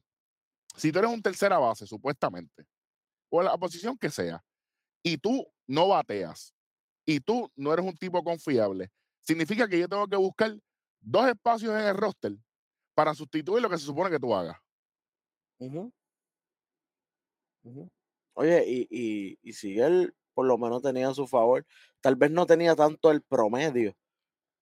Si 0.77 0.93
tú 0.93 1.01
eres 1.01 1.11
un 1.11 1.23
tercera 1.23 1.59
base, 1.59 1.87
supuestamente, 1.87 2.65
o 3.31 3.43
la 3.43 3.57
posición 3.59 3.99
que 3.99 4.11
sea, 4.11 4.43
y 5.03 5.19
tú 5.19 5.47
no 5.67 5.89
bateas, 5.89 6.55
y 7.07 7.21
tú 7.21 7.51
no 7.57 7.73
eres 7.73 7.85
un 7.85 7.97
tipo 7.97 8.23
confiable, 8.23 8.91
significa 9.21 9.69
que 9.69 9.79
yo 9.81 9.89
tengo 9.89 10.07
que 10.09 10.17
buscar 10.17 10.57
dos 11.01 11.29
espacios 11.29 11.73
en 11.75 11.87
el 11.89 11.97
roster 11.97 12.33
para 12.95 13.15
sustituir 13.15 13.63
lo 13.63 13.71
que 13.71 13.79
se 13.79 13.87
supone 13.87 14.11
que 14.11 14.21
tú 14.21 14.35
hagas. 14.35 14.59
Ujú. 17.65 17.91
Oye, 18.35 18.65
y, 18.67 18.89
y, 18.91 19.39
y 19.43 19.53
si 19.53 19.79
él 19.79 20.15
por 20.35 20.47
lo 20.47 20.59
menos 20.59 20.83
tenía 20.83 21.09
a 21.09 21.15
su 21.15 21.27
favor, 21.27 21.67
tal 22.01 22.17
vez 22.17 22.31
no 22.31 22.47
tenía 22.47 22.75
tanto 22.75 23.11
el 23.11 23.23
promedio, 23.23 23.95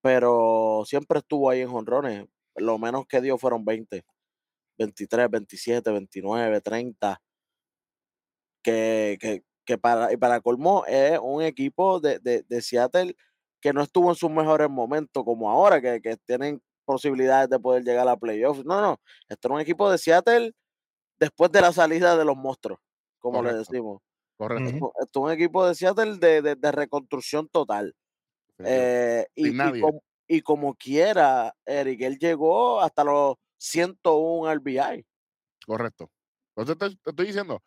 pero 0.03 0.83
siempre 0.87 1.21
estuvo 1.21 1.51
ahí 1.51 1.61
en 1.63 1.71
jonrones. 1.71 2.27
Lo 2.57 2.79
menos 2.79 3.07
que 3.07 3.21
dio 3.21 3.39
fueron 3.39 3.65
20, 3.65 4.05
23, 4.79 5.31
27, 5.31 5.91
29, 5.91 6.61
30. 6.61 7.23
Que, 8.63 9.17
que, 9.21 9.43
que 9.65 9.79
para, 9.79 10.13
y 10.13 10.17
para 10.17 10.41
colmo 10.41 10.85
es 10.87 11.19
un 11.23 11.43
equipo 11.43 12.01
de, 12.01 12.19
de, 12.19 12.63
Seattle 12.63 13.17
que 13.61 13.73
no 13.73 13.83
estuvo 13.83 14.11
en 14.11 14.17
sus 14.17 14.31
mejores 14.31 14.69
momentos 14.69 15.25
como 15.25 15.51
ahora, 15.51 15.81
que, 15.81 16.01
que 16.03 16.17
tienen 16.27 16.63
posibilidades 16.85 17.49
de 17.49 17.59
poder 17.59 17.85
llegar 17.85 18.07
a 18.09 18.17
playoffs. 18.17 18.65
No, 18.65 18.81
no, 18.83 19.01
esto 19.29 19.49
era 19.49 19.55
un 19.55 19.61
equipo 19.61 19.91
de 19.91 19.99
Seattle 19.99 20.53
después 21.19 21.53
de 21.53 21.61
la 21.63 21.73
salida 21.73 22.17
de 22.17 22.25
los 22.25 22.37
monstruos, 22.37 22.81
como 23.21 23.43
le 23.43 23.51
Correcto. 23.51 23.73
decimos. 23.73 24.03
Correcto. 24.37 24.71
Esto, 24.71 24.93
es 25.01 25.17
un 25.17 25.31
equipo 25.33 25.67
de 25.67 25.75
Seattle 25.75 26.17
de, 26.19 26.43
de, 26.43 26.57
de 26.57 26.73
reconstrucción 26.73 27.49
total. 27.49 27.95
Eh, 28.59 29.27
y, 29.35 29.49
y, 29.49 29.53
nadie. 29.53 29.81
como, 29.83 30.03
y 30.27 30.41
como 30.43 30.75
quiera, 30.75 31.55
Eric, 31.65 32.01
él 32.03 32.19
llegó 32.19 32.81
hasta 32.81 33.05
los 33.05 33.37
101 33.59 34.51
RBI. 34.53 35.05
Correcto. 35.67 36.11
Entonces 36.57 36.79
te, 36.79 36.97
te 37.03 37.11
estoy 37.11 37.27
diciendo 37.27 37.63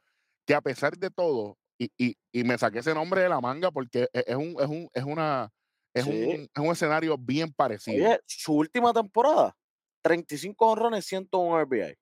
que 0.45 0.55
a 0.55 0.62
pesar 0.62 0.98
de 0.98 1.10
todo, 1.10 1.57
y, 1.77 1.89
y, 1.98 2.15
y 2.31 2.43
me 2.43 2.57
saqué 2.57 2.79
ese 2.79 2.93
nombre 2.93 3.22
de 3.22 3.29
la 3.29 3.39
manga 3.41 3.72
porque 3.72 4.07
e- 4.13 4.24
es 4.27 4.36
un, 4.36 4.55
es 4.60 4.67
un, 4.67 4.89
es 4.93 5.03
una, 5.03 5.50
es 5.93 6.03
Sí. 6.05 6.10
un, 6.12 6.41
es 6.43 6.50
un 6.57 6.67
escenario 6.72 7.17
bien 7.17 7.51
parecido. 7.53 8.05
Oye, 8.05 8.19
su 8.25 8.53
última 8.55 8.93
temporada, 8.93 9.55
35 10.01 10.67
honrones, 10.72 11.05
101 11.05 11.60
RBI. 11.62 11.95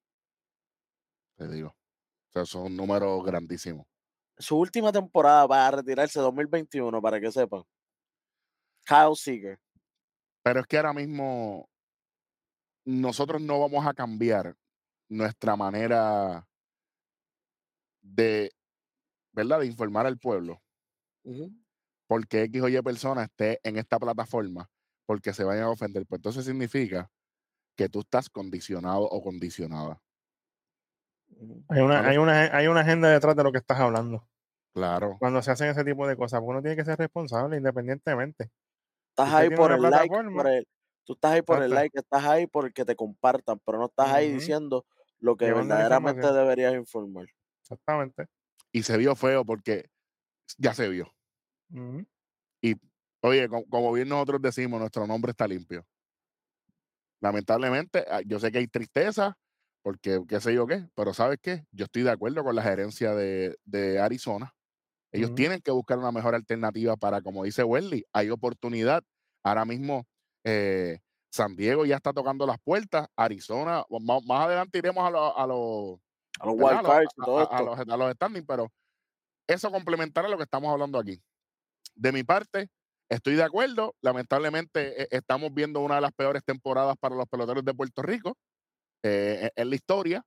Te 1.38 1.48
digo. 1.48 1.76
O 2.32 2.34
sea, 2.34 2.46
son 2.46 2.76
números 2.76 3.24
grandísimos. 3.26 3.86
Su 4.38 4.58
última 4.58 4.92
temporada 4.92 5.46
va 5.46 5.68
a 5.68 5.72
retirarse 5.72 6.20
2021, 6.20 7.02
para 7.02 7.20
que 7.20 7.32
sepan. 7.32 7.64
Kyle 8.86 9.16
Seager. 9.16 9.60
Pero 10.42 10.62
es 10.62 10.66
que 10.66 10.78
ahora 10.78 10.94
mismo 10.94 11.70
nosotros 12.86 13.42
no 13.42 13.60
vamos 13.60 13.86
a 13.86 13.94
cambiar 13.94 14.56
nuestra 15.10 15.56
manera 15.56 16.48
de, 18.02 18.52
¿verdad? 19.34 19.60
De 19.60 19.68
informar 19.68 20.08
al 20.08 20.18
pueblo. 20.18 20.62
Porque 22.08 22.44
X 22.44 22.62
o 22.62 22.70
Y 22.70 22.82
persona 22.82 23.24
esté 23.24 23.60
en 23.64 23.78
esta 23.78 24.00
plataforma 24.00 24.70
porque 25.06 25.34
se 25.34 25.44
vayan 25.44 25.66
a 25.66 25.70
ofender. 25.70 26.06
Pues 26.08 26.20
entonces 26.20 26.46
significa 26.46 27.12
que 27.76 27.90
tú 27.90 28.00
estás 28.00 28.30
condicionado 28.30 29.04
o 29.04 29.22
condicionada. 29.22 30.02
Hay 31.70 31.82
una, 31.82 32.08
hay, 32.08 32.18
una, 32.18 32.56
hay 32.56 32.68
una 32.68 32.82
agenda 32.82 33.10
detrás 33.10 33.36
de 33.36 33.44
lo 33.44 33.52
que 33.52 33.58
estás 33.58 33.80
hablando. 33.80 34.28
Claro. 34.74 35.18
Cuando 35.20 35.42
se 35.42 35.52
hacen 35.52 35.70
ese 35.70 35.84
tipo 35.84 36.08
de 36.08 36.16
cosas, 36.16 36.42
uno 36.44 36.62
tiene 36.62 36.76
que 36.76 36.86
ser 36.86 36.98
responsable 36.98 37.58
independientemente. 37.58 38.52
Estás 39.10 39.28
usted 39.28 39.40
ahí 39.40 39.50
por 39.50 39.72
el 39.72 39.82
like, 39.82 40.08
plataforma, 40.08 40.44
por 40.44 40.52
el, 40.52 40.68
tú 41.04 41.14
estás 41.14 41.32
ahí 41.32 41.42
por 41.42 41.62
el 41.62 41.72
like, 41.72 42.00
estás 42.00 42.24
ahí 42.24 42.48
porque 42.48 42.86
te 42.86 42.96
compartan, 42.96 43.60
pero 43.66 43.80
no 43.80 43.86
estás 43.86 44.12
ahí 44.12 44.32
diciendo 44.32 44.86
lo 45.20 45.36
que 45.36 45.46
Llevando 45.46 45.76
verdaderamente 45.76 46.32
deberías 46.32 46.74
informar. 46.74 47.28
Exactamente. 47.62 48.28
Y 48.72 48.84
se 48.84 48.98
vio 48.98 49.16
feo 49.16 49.44
porque 49.44 49.90
ya 50.58 50.74
se 50.74 50.88
vio. 50.90 51.14
Y 52.62 52.76
oye, 53.22 53.50
co- 53.50 53.66
como, 53.70 53.92
bien 53.92 54.10
nosotros 54.10 54.42
decimos, 54.42 54.80
nuestro 54.80 55.06
nombre 55.06 55.32
está 55.32 55.48
limpio. 55.48 55.86
Lamentablemente, 57.22 58.06
ah, 58.10 58.22
yo 58.26 58.40
sé 58.40 58.52
que 58.52 58.60
hay 58.60 58.68
tristeza, 58.68 59.38
porque 59.84 60.22
qué 60.28 60.40
sé 60.42 60.54
yo 60.54 60.68
qué, 60.68 60.88
pero 60.96 61.14
¿sabes 61.14 61.40
qué? 61.42 61.66
Yo 61.72 61.86
estoy 61.86 62.04
de 62.04 62.12
acuerdo 62.12 62.44
con 62.44 62.56
la 62.56 62.64
gerencia 62.64 63.14
de, 63.16 63.58
de 63.66 64.00
Arizona. 64.00 64.54
Ellos 65.12 65.36
tienen 65.36 65.62
que 65.62 65.72
buscar 65.72 66.00
una 66.00 66.12
mejor 66.12 66.36
alternativa 66.36 66.96
para, 66.98 67.22
como 67.22 67.44
dice 67.44 67.64
Welly, 67.64 68.06
hay 68.14 68.30
oportunidad. 68.30 69.04
Ahora 69.44 69.66
mismo 69.66 70.06
eh, 70.46 71.00
San 71.32 71.56
Diego 71.56 71.86
ya 71.86 71.98
está 71.98 72.14
tocando 72.14 72.46
las 72.48 72.58
puertas. 72.64 73.08
Arizona, 73.18 73.84
más, 74.02 74.24
más 74.26 74.46
adelante 74.48 74.78
iremos 74.80 75.06
a, 75.06 75.12
lo- 75.12 75.38
a 75.38 75.48
los 75.48 76.00
A 76.40 76.46
los 76.46 76.56
¿verdad? 76.58 76.72
wild 76.76 76.86
cards 76.88 77.14
a- 77.18 77.62
los, 77.64 77.80
a 77.80 77.98
los 77.98 78.14
standings, 78.14 78.46
pero 78.48 78.68
eso 79.48 79.72
complementará 79.72 80.30
lo 80.30 80.38
que 80.38 80.44
estamos 80.44 80.72
hablando 80.72 81.00
aquí. 81.00 81.22
De 81.96 82.12
mi 82.12 82.24
parte, 82.24 82.70
estoy 83.10 83.36
de 83.36 83.44
acuerdo. 83.44 83.96
Lamentablemente, 84.02 85.04
eh, 85.04 85.08
estamos 85.12 85.54
viendo 85.54 85.82
una 85.82 85.96
de 85.96 86.02
las 86.02 86.14
peores 86.14 86.44
temporadas 86.46 86.96
para 87.00 87.16
los 87.16 87.28
peloteros 87.28 87.66
de 87.66 87.74
Puerto 87.74 88.02
Rico 88.02 88.38
eh, 89.04 89.50
en- 89.56 89.64
en 89.64 89.70
la 89.70 89.76
historia. 89.76 90.24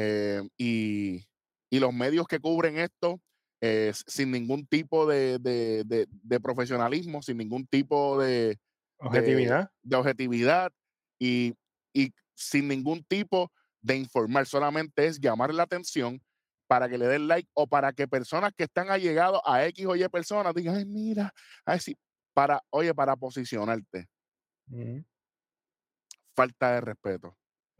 eh, 0.00 0.42
y, 0.56 1.26
y 1.70 1.80
los 1.80 1.92
medios 1.92 2.26
que 2.28 2.38
cubren 2.40 2.78
esto 2.78 3.20
eh, 3.60 3.92
sin 4.06 4.30
ningún 4.30 4.66
tipo 4.66 5.06
de, 5.06 5.38
de- 5.40 5.82
de- 5.84 6.06
de 6.10 6.40
profesionalismo, 6.40 7.20
sin 7.22 7.38
ningún 7.38 7.66
tipo 7.66 8.18
de, 8.20 8.58
Objetividad. 9.00 9.70
de 9.82 9.96
objetividad 9.96 10.72
y, 11.20 11.54
y 11.92 12.12
sin 12.34 12.68
ningún 12.68 13.02
tipo 13.04 13.50
de 13.80 13.96
informar, 13.96 14.46
solamente 14.46 15.06
es 15.06 15.20
llamar 15.20 15.52
la 15.54 15.64
atención 15.64 16.20
para 16.68 16.88
que 16.88 16.98
le 16.98 17.06
den 17.08 17.26
like 17.28 17.48
o 17.54 17.66
para 17.66 17.92
que 17.92 18.06
personas 18.06 18.52
que 18.56 18.64
están 18.64 18.90
allegados 18.90 19.40
a 19.44 19.64
X 19.66 19.86
o 19.86 19.96
Y 19.96 20.06
personas 20.08 20.54
digan, 20.54 20.76
ay, 20.76 20.84
mira, 20.86 21.32
ay, 21.64 21.80
sí, 21.80 21.96
para, 22.34 22.62
oye, 22.70 22.94
para 22.94 23.16
posicionarte. 23.16 24.08
Ujú. 24.70 25.04
Falta 26.34 26.72
de 26.74 26.80
respeto. 26.80 27.37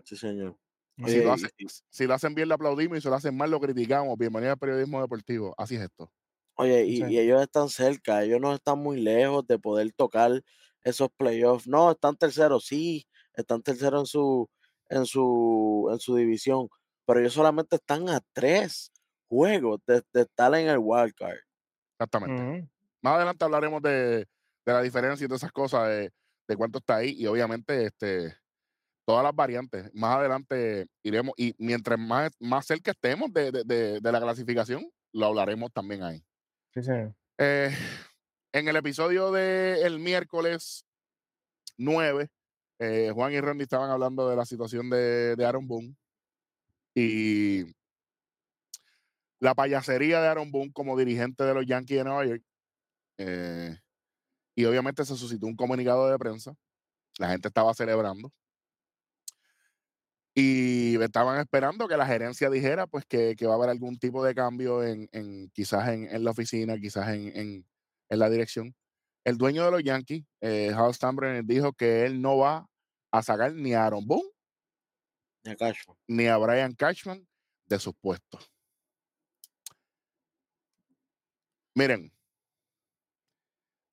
Sí, 0.08 0.16
señor. 0.16 0.56
Si 0.96 1.04
Oye, 1.04 1.22
lo, 1.22 1.28
y- 1.28 1.32
hacen, 1.34 1.50
y- 1.58 1.66
si 1.90 2.06
lo 2.06 2.14
hacen 2.14 2.34
bien, 2.34 2.48
lo 2.48 2.54
aplaudimos 2.54 2.96
y 2.96 3.00
si 3.02 3.08
lo 3.08 3.14
hacen 3.14 3.36
mal, 3.36 3.50
lo 3.50 3.60
criticamos. 3.60 4.16
Bienvenido 4.16 4.52
al 4.52 4.58
periodismo 4.58 5.02
deportivo. 5.02 5.54
Así 5.58 5.76
es 5.76 5.82
esto. 5.82 6.10
Oye, 6.54 6.86
y, 6.86 6.96
sí. 6.96 7.04
y 7.04 7.18
ellos 7.18 7.42
están 7.42 7.68
cerca, 7.68 8.22
ellos 8.24 8.40
no 8.40 8.54
están 8.54 8.78
muy 8.78 8.98
lejos 8.98 9.46
de 9.46 9.58
poder 9.58 9.92
tocar 9.92 10.42
esos 10.82 11.10
playoffs. 11.14 11.66
No, 11.68 11.90
están 11.90 12.16
terceros, 12.16 12.64
sí, 12.64 13.06
están 13.34 13.62
terceros 13.62 14.00
en 14.00 14.06
su, 14.06 14.50
en 14.88 15.04
su, 15.04 15.90
en 15.92 15.98
su 16.00 16.16
división, 16.16 16.68
pero 17.04 17.20
ellos 17.20 17.34
solamente 17.34 17.76
están 17.76 18.08
a 18.08 18.20
tres 18.32 18.90
juegos 19.28 19.80
de, 19.86 20.02
de 20.14 20.22
estar 20.22 20.54
en 20.54 20.68
el 20.68 20.78
wild 20.78 21.12
card. 21.14 21.36
Exactamente. 21.98 22.66
Más 23.02 23.16
adelante 23.16 23.44
hablaremos 23.44 23.82
de, 23.82 23.90
de 24.64 24.72
la 24.72 24.80
diferencia 24.80 25.26
y 25.26 25.28
todas 25.28 25.42
esas 25.42 25.52
cosas, 25.52 25.86
de, 25.88 26.10
de 26.48 26.56
cuánto 26.56 26.78
está 26.78 26.96
ahí 26.96 27.10
y 27.10 27.26
obviamente 27.26 27.84
este, 27.84 28.34
todas 29.08 29.24
las 29.24 29.34
variantes. 29.34 29.90
Más 29.94 30.16
adelante 30.18 30.86
iremos 31.02 31.32
y 31.38 31.54
mientras 31.56 31.98
más, 31.98 32.30
más 32.38 32.66
cerca 32.66 32.90
estemos 32.90 33.32
de, 33.32 33.50
de- 33.50 33.64
de- 33.64 34.00
de 34.00 34.12
la 34.12 34.20
clasificación, 34.20 34.86
lo 35.14 35.24
hablaremos 35.24 35.72
también 35.72 36.02
ahí. 36.02 36.22
Sí, 36.74 36.82
señor. 36.82 37.14
Eh, 37.38 37.70
en 38.52 38.68
el 38.68 38.76
episodio 38.76 39.30
del 39.32 39.98
miércoles 39.98 40.84
9, 41.78 42.28
eh, 42.80 43.10
Juan 43.14 43.32
y 43.32 43.40
Randy 43.40 43.62
estaban 43.62 43.88
hablando 43.90 44.28
de 44.28 44.36
la 44.36 44.44
situación 44.44 44.90
de, 44.90 45.36
de 45.36 45.46
Aaron 45.46 45.66
Boone 45.66 45.96
y 46.94 47.64
la 49.40 49.54
payasería 49.54 50.20
de 50.20 50.28
Aaron 50.28 50.50
Boone 50.50 50.70
como 50.72 50.98
dirigente 50.98 51.44
de 51.44 51.54
los 51.54 51.64
Yankees 51.64 51.96
de 51.98 52.04
Nueva 52.04 52.26
York. 52.26 52.42
Eh, 53.18 53.74
Y 54.54 54.66
obviamente 54.66 55.02
se 55.06 55.16
suscitó 55.16 55.46
un 55.46 55.56
comunicado 55.56 56.10
de 56.10 56.18
prensa. 56.18 56.54
La 57.18 57.30
gente 57.30 57.48
estaba 57.48 57.72
celebrando. 57.72 58.30
Y 60.40 60.94
estaban 61.02 61.40
esperando 61.40 61.88
que 61.88 61.96
la 61.96 62.06
gerencia 62.06 62.48
dijera 62.48 62.86
pues 62.86 63.04
que, 63.04 63.34
que 63.34 63.44
va 63.44 63.54
a 63.54 63.56
haber 63.56 63.70
algún 63.70 63.98
tipo 63.98 64.24
de 64.24 64.36
cambio 64.36 64.84
en, 64.84 65.08
en 65.10 65.50
quizás 65.50 65.88
en, 65.88 66.04
en 66.04 66.22
la 66.22 66.30
oficina, 66.30 66.78
quizás 66.78 67.08
en, 67.08 67.36
en, 67.36 67.66
en 68.08 68.18
la 68.20 68.30
dirección. 68.30 68.72
El 69.24 69.36
dueño 69.36 69.64
de 69.64 69.72
los 69.72 69.82
Yankees, 69.82 70.24
eh, 70.40 70.72
Hal 70.72 70.94
dijo 71.44 71.72
que 71.72 72.06
él 72.06 72.22
no 72.22 72.36
va 72.38 72.70
a 73.10 73.22
sacar 73.24 73.52
ni 73.52 73.74
a 73.74 73.84
Aaron 73.84 74.06
Boone 74.06 74.30
Ya 75.42 75.56
Cashman. 75.56 75.96
ni 76.06 76.28
a 76.28 76.36
Brian 76.36 76.72
Cashman 76.72 77.26
de 77.66 77.80
sus 77.80 77.96
puestos. 77.96 78.48
Miren, 81.74 82.12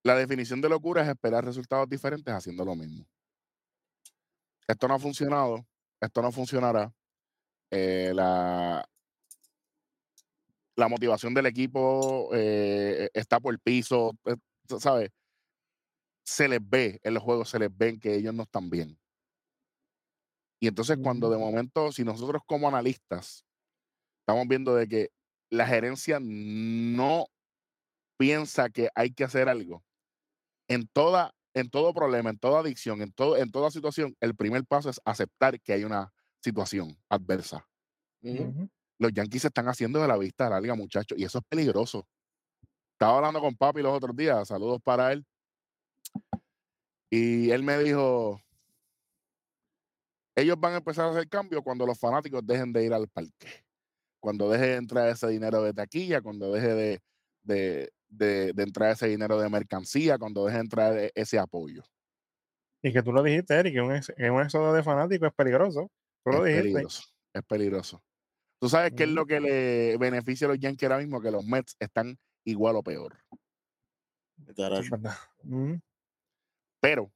la 0.03 0.15
definición 0.15 0.61
de 0.61 0.69
locura 0.69 1.01
es 1.01 1.09
esperar 1.09 1.43
resultados 1.43 1.89
diferentes 1.89 2.31
haciendo 2.31 2.63
lo 2.63 2.75
mismo. 2.75 3.03
Esto 4.67 4.87
no 4.87 4.93
ha 4.93 4.99
funcionado, 4.99 5.65
esto 6.05 6.21
no 6.21 6.31
funcionará. 6.31 6.93
eh, 7.71 8.11
la, 8.13 8.85
la 10.75 10.87
motivación 10.87 11.33
del 11.33 11.45
equipo 11.45 12.29
eh, 12.33 13.09
está 13.13 13.39
por 13.39 13.53
el 13.53 13.59
piso, 13.59 14.11
eh, 14.25 14.35
¿sabes? 14.79 15.11
Se 16.25 16.47
les 16.47 16.59
ve 16.61 16.99
en 17.03 17.13
los 17.13 17.23
juegos, 17.23 17.49
se 17.49 17.59
les 17.59 17.75
ven 17.75 17.99
que 17.99 18.15
ellos 18.15 18.33
no 18.33 18.43
están 18.43 18.69
bien. 18.69 18.97
Y 20.59 20.67
entonces 20.67 20.97
cuando 21.01 21.29
de 21.29 21.37
momento, 21.37 21.91
si 21.91 22.03
nosotros 22.03 22.41
como 22.45 22.67
analistas 22.67 23.45
estamos 24.21 24.47
viendo 24.47 24.75
de 24.75 24.87
que 24.87 25.11
la 25.51 25.67
gerencia 25.67 26.19
no 26.21 27.27
piensa 28.17 28.69
que 28.69 28.89
hay 28.95 29.11
que 29.11 29.23
hacer 29.23 29.49
algo, 29.49 29.83
en 30.67 30.87
toda, 30.87 31.35
en 31.55 31.69
todo 31.69 31.93
problema, 31.93 32.29
en 32.29 32.37
toda 32.37 32.59
adicción, 32.59 33.01
en 33.01 33.11
todo, 33.13 33.37
en 33.37 33.49
toda 33.49 33.71
situación, 33.71 34.15
el 34.19 34.35
primer 34.35 34.65
paso 34.65 34.89
es 34.89 34.99
aceptar 35.05 35.59
que 35.61 35.71
hay 35.71 35.85
una 35.85 36.13
situación 36.43 36.95
adversa. 37.09 37.65
Los 38.99 39.13
Yankees 39.13 39.43
se 39.43 39.47
están 39.47 39.67
haciendo 39.67 40.01
de 40.01 40.07
la 40.07 40.17
vista 40.17 40.49
larga, 40.49 40.75
muchachos, 40.75 41.17
y 41.17 41.23
eso 41.23 41.39
es 41.39 41.45
peligroso. 41.47 42.05
Estaba 42.91 43.17
hablando 43.17 43.39
con 43.39 43.55
papi 43.55 43.81
los 43.81 43.93
otros 43.93 44.15
días, 44.15 44.47
saludos 44.47 44.81
para 44.83 45.13
él. 45.13 45.25
Y 47.09 47.49
él 47.51 47.63
me 47.63 47.77
dijo, 47.79 48.41
ellos 50.35 50.59
van 50.59 50.73
a 50.73 50.77
empezar 50.77 51.05
a 51.05 51.11
hacer 51.11 51.29
cambios 51.29 51.61
cuando 51.63 51.85
los 51.85 51.97
fanáticos 51.97 52.45
dejen 52.45 52.73
de 52.73 52.83
ir 52.83 52.93
al 52.93 53.07
parque, 53.07 53.63
cuando 54.19 54.49
deje 54.49 54.67
de 54.67 54.75
entrar 54.75 55.07
ese 55.07 55.27
dinero 55.29 55.61
de 55.61 55.73
taquilla, 55.73 56.21
cuando 56.21 56.51
deje 56.51 56.73
de, 56.73 57.01
de, 57.43 57.93
de- 58.09 58.53
de 58.53 58.63
entrar 58.63 58.91
ese 58.91 59.07
dinero 59.07 59.39
de 59.39 59.49
mercancía, 59.49 60.17
cuando 60.17 60.45
deje 60.45 60.57
de 60.57 60.61
entrar 60.63 60.97
e- 60.97 61.11
ese 61.15 61.39
apoyo. 61.39 61.83
Y 62.83 62.93
que 62.93 63.01
tú 63.01 63.11
lo 63.11 63.23
dijiste, 63.23 63.55
Eric, 63.55 63.73
que 63.73 63.81
un, 63.81 63.99
que 64.15 64.29
un 64.31 64.41
éxodo 64.41 64.73
de 64.73 64.83
fanáticos 64.83 65.29
es 65.29 65.33
peligroso. 65.33 65.91
Tú 66.23 66.31
lo 66.31 66.45
Es 66.45 66.53
dijiste. 66.53 66.71
peligroso, 66.73 67.03
es 67.33 67.43
peligroso. 67.43 68.03
¿Tú 68.61 68.69
sabes 68.69 68.93
qué 68.95 69.03
es 69.03 69.09
Ujú. 69.09 69.15
lo 69.15 69.25
que 69.25 69.39
le 69.39 69.97
beneficia 69.97 70.47
a 70.47 70.49
los 70.51 70.59
Yankees 70.59 70.83
ahora 70.89 70.99
mismo? 70.99 71.21
Que 71.21 71.31
los 71.31 71.45
Mets 71.45 71.75
están 71.79 72.17
igual 72.45 72.75
o 72.77 72.83
peor. 72.83 73.17
Ujú. 75.43 75.79
Pero, 76.81 77.11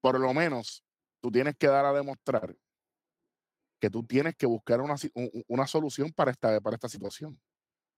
por 0.00 0.18
lo 0.18 0.32
menos, 0.34 0.84
tú 1.22 1.30
tienes 1.30 1.54
que 1.56 1.66
dar 1.66 1.84
a 1.84 1.92
demostrar 1.92 2.56
que 3.80 3.90
tú 3.90 4.04
tienes 4.04 4.36
que 4.36 4.46
buscar 4.46 4.80
una, 4.80 4.94
una 5.48 5.66
solución 5.66 6.12
para 6.12 6.30
esta, 6.30 6.60
para 6.60 6.76
esta 6.76 6.88
situación. 6.88 7.40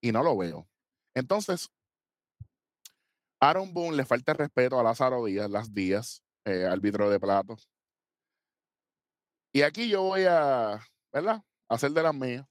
Y 0.03 0.13
no 0.13 0.23
lo 0.23 0.37
veo. 0.37 0.69
Entonces, 1.15 1.71
Aaron 3.41 3.73
Boone 3.73 3.97
le 3.97 4.05
falta 4.05 4.33
el 4.33 4.39
respeto 4.39 4.79
a 4.79 4.83
Lázaro 4.83 5.25
Díaz, 5.25 5.51
las 5.51 5.73
Díaz, 5.73 6.23
eh, 6.45 6.67
árbitro 6.67 7.09
de 7.11 7.21
platos. 7.21 7.69
Y 9.53 9.63
aquí 9.63 9.89
yo 9.89 10.03
voy 10.03 10.25
a, 10.25 10.81
¿verdad? 11.13 11.43
A 11.69 11.75
hacer 11.75 11.93
de 11.93 12.03
las 12.03 12.15
mías. 12.15 12.47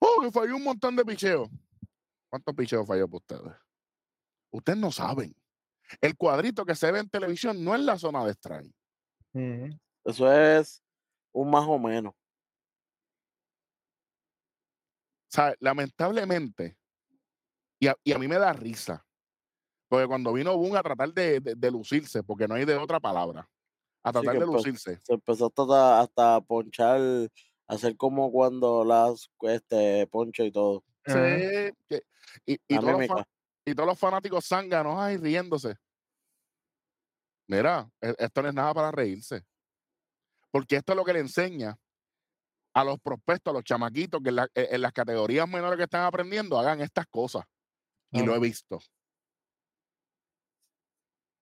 Oh, 0.00 0.20
que 0.20 0.32
falló 0.32 0.56
un 0.56 0.64
montón 0.64 0.96
de 0.96 1.04
picheos. 1.04 1.48
¿Cuántos 2.28 2.54
picheos 2.56 2.86
falló 2.86 3.08
por 3.08 3.20
ustedes? 3.20 3.56
Ustedes 4.50 4.78
no 4.78 4.90
saben. 4.90 5.34
El 6.00 6.16
cuadrito 6.16 6.64
que 6.64 6.74
se 6.74 6.90
ve 6.90 6.98
en 6.98 7.08
televisión 7.08 7.62
no 7.62 7.74
es 7.74 7.80
la 7.82 7.98
zona 7.98 8.24
de 8.24 8.32
strike. 8.32 8.74
Eso 10.04 10.32
es 10.32 10.82
un 11.32 11.50
más 11.50 11.64
o 11.68 11.78
menos. 11.78 12.14
Lamentablemente, 15.60 16.76
y 17.78 17.86
a, 17.88 17.96
y 18.04 18.12
a 18.12 18.18
mí 18.18 18.28
me 18.28 18.38
da 18.38 18.52
risa, 18.52 19.04
porque 19.88 20.06
cuando 20.06 20.32
vino 20.32 20.56
Boone 20.56 20.78
a 20.78 20.82
tratar 20.82 21.12
de, 21.12 21.40
de- 21.40 21.54
de 21.54 21.70
lucirse, 21.70 22.22
porque 22.22 22.46
no 22.46 22.54
hay 22.54 22.64
de 22.64 22.76
otra 22.76 23.00
palabra, 23.00 23.48
a 24.02 24.12
tratar 24.12 24.38
de 24.38 24.46
lucirse, 24.46 25.00
Se 25.02 25.14
empezó 25.14 25.46
hasta, 25.46 26.00
hasta 26.00 26.40
ponchar, 26.42 27.00
hacer 27.66 27.96
como 27.96 28.30
cuando 28.30 28.84
las 28.84 29.30
este 29.42 30.06
poncho 30.08 30.44
y 30.44 30.52
todo. 30.52 30.84
sí, 31.06 31.12
que- 31.88 32.02
y, 32.46 32.58
todos 32.78 33.08
los 33.08 33.24
y 33.64 33.74
todos 33.74 33.88
los 33.88 33.98
fanáticos 33.98 34.46
zánganos 34.46 34.98
ahí 34.98 35.16
riéndose. 35.16 35.76
Mira, 37.48 37.90
e- 38.00 38.14
esto 38.18 38.42
no 38.42 38.48
es 38.48 38.54
nada 38.54 38.72
para 38.74 38.90
reírse. 38.90 39.44
Porque 40.50 40.76
esto 40.76 40.92
es 40.92 40.96
lo 40.96 41.04
que 41.04 41.12
le 41.12 41.20
enseña 41.20 41.78
a 42.74 42.84
los 42.84 42.98
prospectos, 43.00 43.50
a 43.52 43.54
los 43.54 43.64
chamaquitos 43.64 44.20
que 44.22 44.30
en, 44.30 44.36
la- 44.36 44.48
en- 44.54 44.80
las 44.80 44.92
categorías 44.92 45.48
menores 45.48 45.76
que 45.76 45.84
están 45.84 46.04
aprendiendo 46.04 46.58
hagan 46.58 46.80
estas 46.80 47.06
cosas. 47.06 47.44
Y 48.10 48.22
lo 48.22 48.34
he 48.34 48.38
visto. 48.38 48.78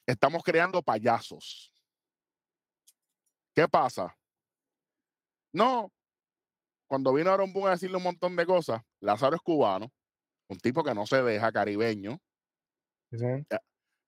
Estamos 0.06 0.42
creando 0.42 0.82
payasos. 0.82 1.72
¿Qué 3.54 3.66
pasa? 3.68 4.16
No, 5.52 5.92
cuando 6.88 7.12
vino 7.12 7.30
Aaron 7.30 7.52
Boone 7.52 7.68
a 7.68 7.72
decirle 7.72 7.96
un 7.96 8.04
montón 8.04 8.36
de 8.36 8.46
cosas, 8.46 8.82
Lázaro 9.00 9.36
es 9.36 9.42
cubano, 9.42 9.92
un 10.48 10.58
tipo 10.58 10.82
que 10.84 10.94
no 10.94 11.06
se 11.06 11.22
deja, 11.22 11.50
caribeño. 11.52 12.18
Sí. 13.10 13.26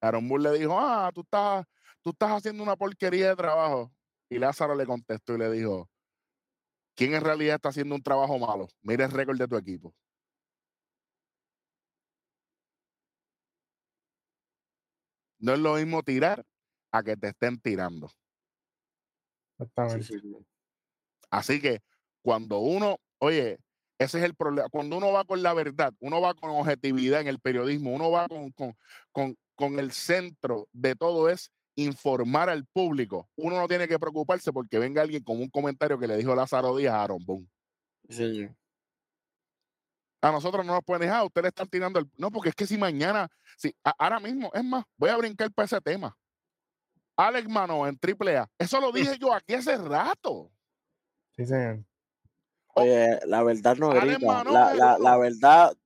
Aaron 0.01 0.29
Boone 0.29 0.51
le 0.51 0.59
dijo, 0.59 0.79
ah, 0.79 1.11
tú 1.13 1.23
estás, 1.23 1.67
tú 2.01 2.11
estás 2.11 2.31
haciendo 2.31 2.63
una 2.63 2.77
porquería 2.77 3.31
de 3.31 3.37
trabajo. 3.37 3.93
Y 4.29 4.39
Lázaro 4.39 4.75
le 4.75 4.87
contestó 4.87 5.35
y 5.35 5.39
le 5.39 5.51
dijo, 5.51 5.91
¿quién 6.95 7.15
en 7.15 7.23
realidad 7.23 7.57
está 7.57 7.71
haciendo 7.71 7.95
un 7.95 8.03
trabajo 8.03 8.39
malo? 8.39 8.69
Mira 8.83 9.05
el 9.05 9.11
récord 9.13 9.39
de 9.39 9.49
tu 9.49 9.57
equipo. 9.57 9.95
No 15.39 15.55
es 15.55 15.59
lo 15.59 15.75
mismo 15.75 16.03
tirar 16.03 16.45
a 16.93 17.03
que 17.03 17.17
te 17.17 17.29
estén 17.29 17.61
tirando. 17.61 18.11
Sí. 20.01 20.21
Así 21.31 21.61
que 21.61 21.81
cuando 22.23 22.59
uno, 22.59 22.99
oye, 23.19 23.59
ese 23.99 24.19
es 24.19 24.25
el 24.25 24.35
problema. 24.35 24.69
Cuando 24.69 24.97
uno 24.97 25.13
va 25.13 25.25
con 25.25 25.43
la 25.43 25.55
verdad, 25.55 25.93
uno 26.01 26.21
va 26.21 26.35
con 26.35 26.51
objetividad 26.51 27.21
en 27.21 27.29
el 27.29 27.41
periodismo, 27.41 27.93
uno 27.93 28.11
va 28.11 28.29
con, 28.29 28.51
con, 28.53 28.77
con, 29.11 29.37
con 29.55 29.79
el 29.79 29.93
centro 29.93 30.69
de 30.73 30.95
todo 30.95 31.29
es 31.29 31.51
informar 31.77 32.49
al 32.51 32.67
público. 32.67 33.29
Uno 33.37 33.57
no 33.59 33.69
tiene 33.69 33.89
que 33.89 33.99
preocuparse 33.99 34.53
porque 34.53 34.79
venga 34.79 35.03
alguien 35.03 35.23
con 35.23 35.39
un 35.41 35.49
comentario 35.49 35.99
que 35.99 36.07
le 36.07 36.17
dijo 36.17 36.35
Lázaro 36.35 36.77
Díaz 36.77 36.95
a 36.95 37.03
Aaron 37.03 37.25
Boone. 37.25 37.49
Sí. 38.09 38.49
A 40.21 40.31
nosotros 40.31 40.65
no 40.65 40.75
nos 40.75 40.85
pueden 40.85 41.03
dejar, 41.03 41.25
ustedes 41.25 41.49
están 41.49 41.69
tirando 41.69 41.99
el... 41.99 42.09
No, 42.17 42.31
porque 42.31 42.51
es 42.51 42.55
que 42.55 42.67
si 42.67 42.79
mañana, 42.79 43.29
si 43.57 43.75
a- 43.83 43.95
ahora 43.99 44.21
mismo, 44.21 44.51
es 44.55 44.63
más, 44.63 44.85
voy 44.97 45.11
a 45.11 45.17
brincar 45.17 45.51
para 45.53 45.67
ese 45.67 45.81
tema. 45.81 46.17
Alex 47.17 47.49
Mano 47.49 47.87
en 47.87 47.99
AAA, 48.01 48.49
eso 48.59 48.81
lo 48.81 48.93
dije 48.93 49.19
yo 49.19 49.33
aquí 49.35 49.55
hace 49.55 49.77
rato. 49.77 50.53
Sí, 51.37 51.45
señor. 51.45 51.85
Oye, 52.75 53.19
la 53.27 53.43
verdad 53.43 53.77
no 53.77 53.91
grita. 53.91 54.45
La, 54.45 55.17
verdad, 55.19 55.77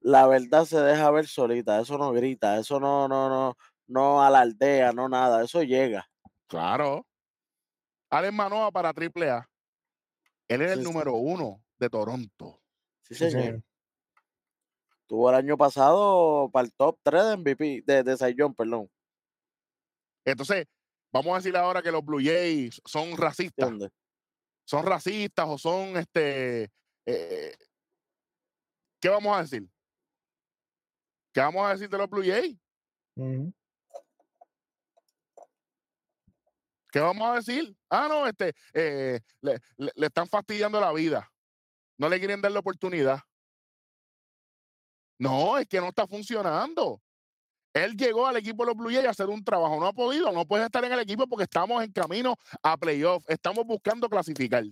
la 0.00 0.26
verdad 0.26 0.64
se 0.64 0.80
deja 0.80 1.10
ver 1.10 1.26
solita. 1.26 1.80
Eso 1.80 1.98
no 1.98 2.12
grita, 2.12 2.58
eso 2.58 2.80
no, 2.80 3.08
no, 3.08 3.28
no, 3.28 3.56
no 3.86 4.22
alardea, 4.22 4.92
no 4.92 5.08
nada. 5.08 5.44
Eso 5.44 5.62
llega. 5.62 6.08
Claro. 6.46 7.06
Alex 8.10 8.32
Manoa 8.32 8.70
para 8.70 8.90
AAA. 8.92 9.48
Él 10.48 10.62
era 10.62 10.72
el 10.72 10.80
Sí, 10.80 10.84
sí. 10.86 10.90
número 10.92 11.14
uno 11.14 11.64
de 11.78 11.90
Toronto. 11.90 12.60
Sí, 13.02 13.14
Sí, 13.14 13.30
señor. 13.30 13.42
señor. 13.42 13.62
Tuvo 15.06 15.30
el 15.30 15.36
año 15.36 15.56
pasado 15.56 16.48
para 16.50 16.66
el 16.66 16.72
top 16.74 16.98
3 17.02 17.24
de 17.24 17.36
MVP, 17.36 17.82
de, 17.84 18.02
de 18.02 18.34
Young, 18.34 18.54
perdón. 18.54 18.90
Entonces, 20.24 20.66
vamos 21.12 21.32
a 21.34 21.36
decir 21.36 21.56
ahora 21.56 21.82
que 21.82 21.92
los 21.92 22.04
Blue 22.04 22.20
Jays 22.22 22.80
son 22.84 23.16
racistas. 23.16 23.68
¿Entiendes? 23.68 23.90
Son 24.66 24.84
racistas 24.86 25.46
o 25.46 25.58
son 25.58 25.96
este. 25.98 26.70
eh, 27.06 27.54
¿Qué 29.00 29.08
vamos 29.10 29.36
a 29.36 29.42
decir? 29.42 29.68
¿Qué 31.34 31.40
vamos 31.40 31.66
a 31.66 31.72
decir 31.72 31.90
de 31.90 31.98
los 31.98 32.08
Blue 32.08 32.22
Jays? 32.24 32.56
Ujú. 33.16 33.52
¿Qué 36.94 37.00
vamos 37.00 37.28
a 37.28 37.34
decir? 37.34 37.76
Ah, 37.90 38.06
no, 38.08 38.24
este, 38.24 38.54
eh, 38.72 39.18
le, 39.40 39.58
le- 39.78 39.90
le 39.96 40.06
están 40.06 40.28
fastidiando 40.28 40.80
la 40.80 40.92
vida. 40.92 41.28
No 41.98 42.08
le 42.08 42.20
quieren 42.20 42.40
dar 42.40 42.52
la 42.52 42.60
oportunidad. 42.60 43.18
No, 45.18 45.58
es 45.58 45.66
que 45.66 45.80
no 45.80 45.88
está 45.88 46.06
funcionando. 46.06 47.02
Él 47.72 47.96
llegó 47.96 48.28
al 48.28 48.36
equipo 48.36 48.62
de 48.62 48.68
los 48.68 48.76
Blue 48.76 48.92
Jays 48.92 49.06
a 49.06 49.10
hacer 49.10 49.28
un 49.28 49.42
trabajo, 49.42 49.80
no 49.80 49.88
ha 49.88 49.92
podido, 49.92 50.30
no 50.30 50.46
puede 50.46 50.66
estar 50.66 50.84
en 50.84 50.92
el 50.92 51.00
equipo 51.00 51.26
porque 51.26 51.42
estamos 51.42 51.82
en 51.82 51.90
camino 51.90 52.36
a 52.62 52.76
playoff, 52.76 53.24
estamos 53.26 53.66
buscando 53.66 54.08
clasificar. 54.08 54.62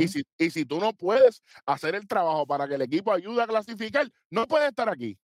Y 0.00 0.08
si, 0.08 0.24
y 0.36 0.50
si 0.50 0.64
tú 0.64 0.80
no 0.80 0.92
puedes 0.94 1.44
hacer 1.64 1.94
el 1.94 2.08
trabajo 2.08 2.44
para 2.44 2.66
que 2.66 2.74
el 2.74 2.82
equipo 2.82 3.12
ayude 3.12 3.40
a 3.40 3.46
clasificar, 3.46 4.10
no 4.30 4.48
puedes 4.48 4.68
estar 4.68 4.88
aquí. 4.88 5.16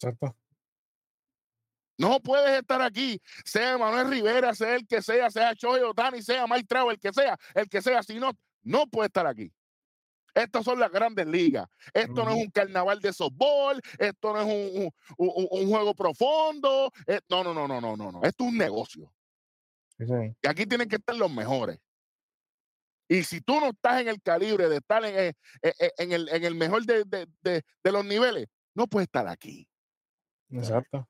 Exacto. 0.00 0.34
No 1.98 2.20
puedes 2.20 2.58
estar 2.60 2.80
aquí, 2.82 3.20
sea 3.44 3.78
Manuel 3.78 4.10
Rivera, 4.10 4.54
sea 4.54 4.74
el 4.74 4.86
que 4.86 5.00
sea, 5.00 5.30
sea 5.30 5.54
Choy 5.54 5.80
Otani, 5.80 6.22
sea 6.22 6.46
Mike 6.46 6.66
Trout, 6.68 6.90
el 6.92 6.98
que 7.00 7.12
sea, 7.12 7.38
el 7.54 7.68
que 7.68 7.80
sea, 7.80 8.02
si 8.02 8.18
no, 8.18 8.32
no 8.62 8.86
puede 8.86 9.06
estar 9.06 9.26
aquí. 9.26 9.50
Estas 10.34 10.64
son 10.66 10.78
las 10.78 10.90
grandes 10.92 11.26
ligas. 11.26 11.66
Esto 11.94 12.22
no 12.22 12.32
es 12.32 12.36
un 12.44 12.50
carnaval 12.50 13.00
de 13.00 13.10
softball, 13.14 13.80
esto 13.98 14.34
no 14.34 14.40
es 14.40 14.46
un, 14.46 14.84
un- 15.16 15.32
un- 15.34 15.48
un 15.50 15.70
juego 15.70 15.94
profundo. 15.94 16.90
eh, 17.06 17.20
no, 17.30 17.42
no, 17.42 17.54
no, 17.54 17.66
no, 17.66 17.80
no, 17.80 17.96
no, 17.96 18.12
no. 18.12 18.22
Esto 18.22 18.44
es 18.44 18.50
un 18.50 18.58
negocio. 18.58 19.10
Sí. 19.98 20.04
Y 20.42 20.46
aquí 20.46 20.66
tienen 20.66 20.90
que 20.90 20.96
estar 20.96 21.16
los 21.16 21.30
mejores. 21.32 21.78
Y 23.08 23.22
si 23.22 23.40
tú 23.40 23.58
no 23.58 23.68
estás 23.68 24.02
en 24.02 24.08
el 24.08 24.20
calibre 24.20 24.68
de 24.68 24.76
estar 24.76 25.02
en, 25.06 25.16
en- 25.62 25.74
en 25.96 26.12
el, 26.12 26.28
en 26.28 26.44
el 26.44 26.54
mejor 26.54 26.84
de, 26.84 27.04
de- 27.04 27.26
de- 27.40 27.62
de 27.82 27.92
los 27.92 28.04
niveles, 28.04 28.46
no 28.74 28.86
puedes 28.86 29.06
estar 29.06 29.26
aquí. 29.28 29.66
Exacto. 30.50 31.08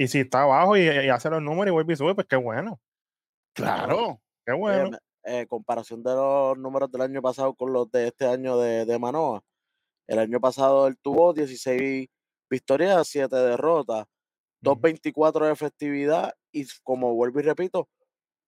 Y 0.00 0.08
si 0.08 0.20
está 0.20 0.44
abajo 0.44 0.78
y, 0.78 0.80
y 0.80 1.08
hace 1.10 1.28
los 1.28 1.42
números 1.42 1.68
y 1.68 1.72
vuelve 1.72 1.92
y 1.92 1.96
sube, 1.96 2.14
pues 2.14 2.26
qué 2.26 2.36
bueno. 2.36 2.80
Claro. 3.54 4.22
Qué 4.46 4.52
Oye, 4.52 4.58
bueno. 4.58 4.90
me- 4.92 4.98
eh, 5.24 5.46
comparación 5.46 6.02
de 6.02 6.14
los 6.14 6.56
números 6.56 6.90
del 6.90 7.02
año 7.02 7.20
pasado 7.20 7.54
con 7.54 7.70
los 7.74 7.90
de 7.90 8.06
este 8.06 8.24
año 8.26 8.56
de, 8.56 8.86
de 8.86 8.98
Manoa. 8.98 9.42
El 10.06 10.18
año 10.20 10.40
pasado 10.40 10.86
él 10.86 10.96
tuvo 11.02 11.34
16 11.34 12.08
victorias, 12.48 13.06
7 13.08 13.36
derrotas, 13.36 14.06
Ujú. 14.64 14.80
2.24 14.80 15.44
de 15.44 15.52
efectividad 15.52 16.32
y 16.50 16.66
como 16.82 17.14
vuelvo 17.14 17.40
y 17.40 17.42
repito, 17.42 17.86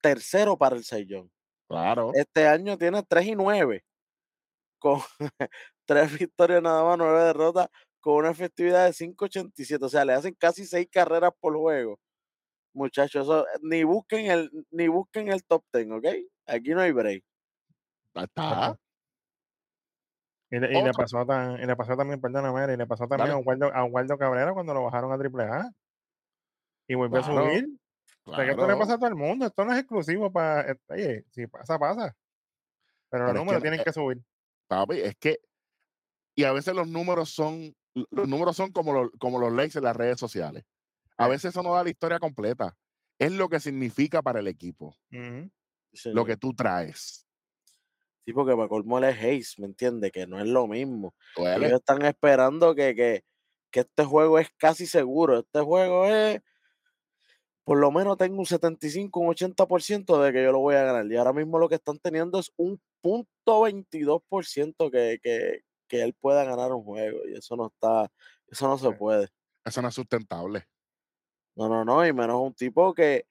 tercero 0.01 0.57
para 0.57 0.77
el 0.77 0.85
sellón. 0.85 1.31
Claro. 1.69 2.13
Este 2.15 2.49
año 2.49 2.79
tiene 2.79 3.03
3 3.03 3.27
y 3.27 3.35
9 3.35 3.85
con 4.79 5.01
3 5.87 6.19
victorias 6.19 6.63
nada 6.63 6.83
más, 6.83 6.97
9 6.97 7.25
derrotas 7.25 7.69
con 8.03 8.15
una 8.17 8.31
efectividad 8.31 8.85
de 8.85 8.93
5.87. 8.93 9.83
O 9.85 9.89
sea, 9.89 10.05
le 10.05 10.13
hacen 10.13 10.35
casi 10.35 10.67
6 10.67 10.89
carreras 10.91 11.31
por 11.41 11.57
juego. 11.57 11.99
Muchachos, 12.75 13.23
eso, 13.27 13.47
ni 13.63 13.85
busquen 13.85 14.27
el 14.31 14.51
ni 14.71 14.89
busquen 14.89 15.29
el 15.33 15.45
top 15.45 15.65
10, 15.73 15.91
¿ok? 15.93 16.07
Aquí 16.47 16.71
no 16.71 16.81
hay 16.81 16.93
break. 16.93 17.25
Ahí 18.15 18.25
Está. 18.25 18.77
Y 20.51 20.59
le, 20.59 20.79
y 20.79 20.83
le 20.83 20.93
pasó 20.93 21.25
tan- 21.25 21.63
y 21.63 21.67
le 21.67 21.77
pasó 21.77 21.97
también, 21.97 22.21
perdóname, 22.21 22.75
y 22.75 22.77
le 22.77 22.87
pasó 22.87 23.07
también 23.07 23.29
Dale. 23.29 23.33
a 23.33 23.39
Oswaldo, 23.39 23.73
a 23.73 23.85
Oswaldo 23.85 24.19
Cabrera 24.19 24.53
cuando 24.53 24.75
lo 24.75 24.83
bajaron 24.85 25.11
a 25.13 25.19
Triple 25.19 25.45
A. 25.45 25.71
Y 26.89 26.95
volvió 26.95 27.23
Claro, 27.23 27.39
a 27.47 27.51
subir. 27.51 27.69
O 28.25 28.35
sea, 28.35 28.45
que 28.45 28.51
esto 28.51 28.63
le 28.63 28.67
claro. 28.67 28.79
pasa 28.81 28.95
a 28.95 28.99
todo 28.99 29.09
el 29.09 29.15
mundo. 29.15 29.47
Esto 29.47 29.65
no 29.65 29.73
es 29.73 29.79
exclusivo 29.79 30.31
para. 30.31 30.77
Oye, 30.89 31.25
si 31.31 31.47
pasa, 31.47 31.79
pasa. 31.79 32.15
Pero 33.11 33.25
Pero 33.25 33.25
los 33.25 33.33
que 33.33 33.39
números 33.39 33.59
no- 33.59 33.63
tienen 33.63 33.81
eh, 33.81 33.85
que 33.85 33.93
subir. 33.93 34.19
papi, 34.67 35.01
es 35.01 35.15
que 35.17 35.39
y 36.35 36.45
a 36.45 36.53
veces 36.53 36.75
los 36.75 36.89
números 36.89 37.31
son 37.31 37.75
los 37.95 38.29
números 38.29 38.57
son 38.57 38.73
como 38.73 38.93
los, 38.93 39.11
como 39.19 39.39
los 39.39 39.53
likes 39.53 39.79
en 39.79 39.85
las 39.85 39.97
redes 39.97 40.19
sociales. 40.19 40.65
A 41.19 41.25
Sí. 41.25 41.31
veces 41.31 41.51
eso 41.51 41.63
no 41.63 41.75
da 41.75 41.85
la 41.85 41.91
historia 41.91 42.19
completa. 42.19 42.77
Es 43.19 43.33
lo 43.33 43.49
que 43.49 43.61
significa 43.61 44.23
para 44.23 44.41
el 44.41 44.49
equipo. 44.49 44.97
Sí, 45.93 46.11
lo 46.11 46.25
que 46.25 46.37
tú 46.37 46.55
traes. 46.55 47.27
Sí, 48.25 48.33
porque 48.33 48.55
para 48.55 48.69
colmo 48.69 48.99
es 49.01 49.19
Hayes, 49.21 49.59
¿me 49.59 49.67
entiendes? 49.67 50.13
Que 50.13 50.27
no 50.27 50.39
es 50.41 50.47
lo 50.47 50.67
mismo. 50.69 51.15
Ellos 51.37 51.73
están 51.73 52.03
esperando 52.05 52.75
que, 52.75 52.95
que, 52.95 53.25
que 53.71 53.81
este 53.81 54.05
juego 54.05 54.39
es 54.39 54.49
casi 54.57 54.87
seguro. 54.87 55.41
Este 55.41 55.61
juego 55.61 56.07
es, 56.07 56.41
por 57.65 57.79
lo 57.79 57.91
menos 57.93 58.17
tengo 58.19 58.39
un 58.39 58.47
75, 58.47 59.21
un 59.21 59.29
80% 59.29 60.21
de 60.23 60.33
que 60.33 60.43
yo 60.43 60.53
lo 60.53 60.59
voy 60.61 60.75
a 60.75 60.85
ganar. 60.85 61.07
Y 61.11 61.17
ahora 61.17 61.33
mismo 61.33 61.59
lo 61.59 61.69
que 61.69 61.77
están 61.77 61.99
teniendo 61.99 62.39
es 62.41 62.53
un 62.57 62.81
punto 63.01 63.61
22% 63.61 64.91
que, 64.91 65.19
que, 65.23 65.61
que 65.93 66.03
él 66.03 66.15
pueda 66.15 66.43
ganar 66.45 66.73
un 66.73 66.83
juego. 66.83 67.19
Y 67.29 67.35
eso 67.35 67.55
no 67.55 67.67
está, 67.67 68.11
eso 68.49 68.67
no 68.67 68.79
se 68.79 68.91
puede. 68.93 69.29
Eso 69.63 69.83
no 69.83 69.89
es 69.89 69.95
sustentable. 69.95 70.67
No, 71.55 71.69
no, 71.69 71.85
no, 71.85 72.07
y 72.07 72.15
menos 72.15 72.41
un 72.41 72.55
tipo 72.55 72.95
que, 72.95 73.27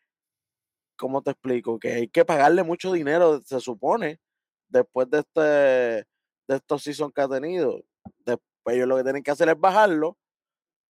¿cómo 0.96 1.24
te 1.24 1.32
explico? 1.32 1.80
Que 1.80 1.94
hay 1.94 2.08
que 2.08 2.24
pagarle 2.24 2.62
mucho 2.62 2.92
dinero, 2.92 3.42
se 3.42 3.60
supone, 3.60 4.20
después 4.70 5.10
de 5.10 5.20
este, 5.22 5.40
de 5.40 6.56
estos 6.56 6.84
seasons 6.84 7.12
que 7.16 7.22
ha 7.22 7.28
tenido. 7.28 7.82
Después 8.20 8.76
ellos 8.76 8.88
lo 8.88 8.98
que 8.98 9.04
tienen 9.04 9.24
que 9.24 9.32
hacer 9.32 9.50
es 9.50 9.60
bajarlo 9.60 10.20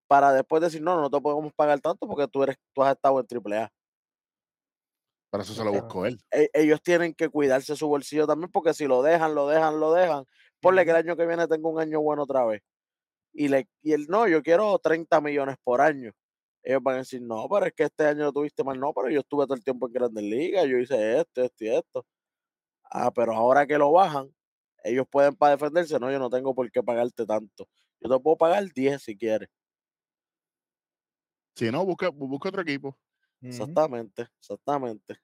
para 0.08 0.32
después 0.32 0.60
decir, 0.60 0.82
no, 0.82 1.00
no 1.00 1.08
te 1.08 1.20
podemos 1.20 1.52
pagar 1.52 1.78
tanto 1.78 2.08
porque 2.08 2.26
tú 2.26 2.42
eres, 2.42 2.56
tú 2.74 2.82
has 2.82 2.96
estado 2.96 3.20
en 3.20 3.26
AAA. 3.26 3.70
Para 5.30 5.44
eso 5.44 5.54
se 5.54 5.62
lo 5.62 5.70
buscó 5.70 6.04
él. 6.04 6.18
E- 6.32 6.50
ellos 6.52 6.82
tienen 6.82 7.14
que 7.14 7.28
cuidarse 7.28 7.76
su 7.76 7.86
bolsillo 7.86 8.26
también 8.26 8.50
porque 8.50 8.74
si 8.74 8.88
lo 8.88 9.02
dejan, 9.02 9.36
lo 9.36 9.46
dejan, 9.46 9.78
lo 9.78 9.92
dejan, 9.92 10.24
ponle 10.60 10.84
que 10.84 10.90
el 10.90 10.96
año 10.96 11.16
que 11.16 11.26
viene 11.26 11.48
tenga 11.48 11.68
un 11.68 11.80
año 11.80 12.00
bueno 12.00 12.24
otra 12.24 12.44
vez. 12.44 12.62
Y, 13.32 13.48
le, 13.48 13.68
y 13.82 13.92
él, 13.92 14.06
no, 14.08 14.28
yo 14.28 14.42
quiero 14.42 14.78
30 14.78 15.20
millones 15.20 15.56
por 15.62 15.80
año. 15.80 16.12
Ellos 16.62 16.82
van 16.82 16.96
a 16.96 16.98
decir, 16.98 17.22
no, 17.22 17.48
pero 17.48 17.66
es 17.66 17.72
que 17.72 17.84
este 17.84 18.06
año 18.06 18.24
lo 18.24 18.32
tuviste 18.32 18.62
mal, 18.64 18.78
no, 18.78 18.92
pero 18.92 19.08
yo 19.08 19.20
estuve 19.20 19.44
todo 19.44 19.54
el 19.54 19.64
tiempo 19.64 19.86
en 19.86 19.92
Grandes 19.92 20.24
Ligas, 20.24 20.66
yo 20.66 20.78
hice 20.78 21.20
esto, 21.20 21.42
esto 21.42 21.64
y 21.64 21.68
esto. 21.68 22.06
Ah, 22.84 23.10
pero 23.10 23.34
ahora 23.34 23.66
que 23.66 23.78
lo 23.78 23.92
bajan, 23.92 24.34
ellos 24.84 25.06
pueden 25.10 25.34
para 25.36 25.52
defenderse, 25.52 25.98
no, 25.98 26.10
yo 26.10 26.18
no 26.18 26.28
tengo 26.28 26.54
por 26.54 26.70
qué 26.70 26.82
pagarte 26.82 27.24
tanto. 27.24 27.68
Yo 28.00 28.10
te 28.10 28.22
puedo 28.22 28.36
pagar 28.36 28.64
10 28.72 29.02
si 29.02 29.16
quieres. 29.16 29.48
Si 31.54 31.70
no, 31.70 31.84
busca, 31.84 32.08
busca 32.10 32.48
otro 32.48 32.62
equipo. 32.62 32.96
Exactamente, 33.42 34.28
exactamente. 34.38 35.18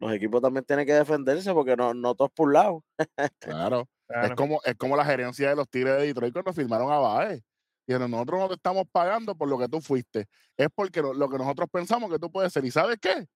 Los 0.00 0.12
equipos 0.14 0.40
también 0.40 0.64
tienen 0.64 0.86
que 0.86 0.94
defenderse 0.94 1.52
porque 1.52 1.76
no, 1.76 1.92
no 1.92 2.14
todos 2.14 2.30
por 2.32 2.48
un 2.48 2.54
lado. 2.54 2.84
Claro. 3.40 3.88
Es 4.08 4.32
como, 4.34 4.60
es 4.64 4.74
como 4.74 4.96
la 4.96 5.04
gerencia 5.04 5.50
de 5.50 5.54
los 5.54 5.68
Tigres 5.68 5.98
de 5.98 6.06
Detroit 6.06 6.32
cuando 6.32 6.52
firmaron 6.52 6.90
a 6.90 6.98
Baez. 6.98 7.42
Dijeron, 7.86 8.10
nosotros 8.10 8.40
no 8.40 8.48
te 8.48 8.54
estamos 8.54 8.84
pagando 8.90 9.36
por 9.36 9.48
lo 9.48 9.56
que 9.56 9.68
tú 9.68 9.80
fuiste. 9.80 10.26
Es 10.56 10.68
porque 10.74 11.00
lo, 11.00 11.14
lo 11.14 11.28
que 11.28 11.38
nosotros 11.38 11.68
pensamos 11.70 12.10
que 12.10 12.18
tú 12.18 12.30
puedes 12.30 12.52
ser. 12.52 12.64
¿Y 12.64 12.72
sabes 12.72 12.98
qué? 13.00 13.26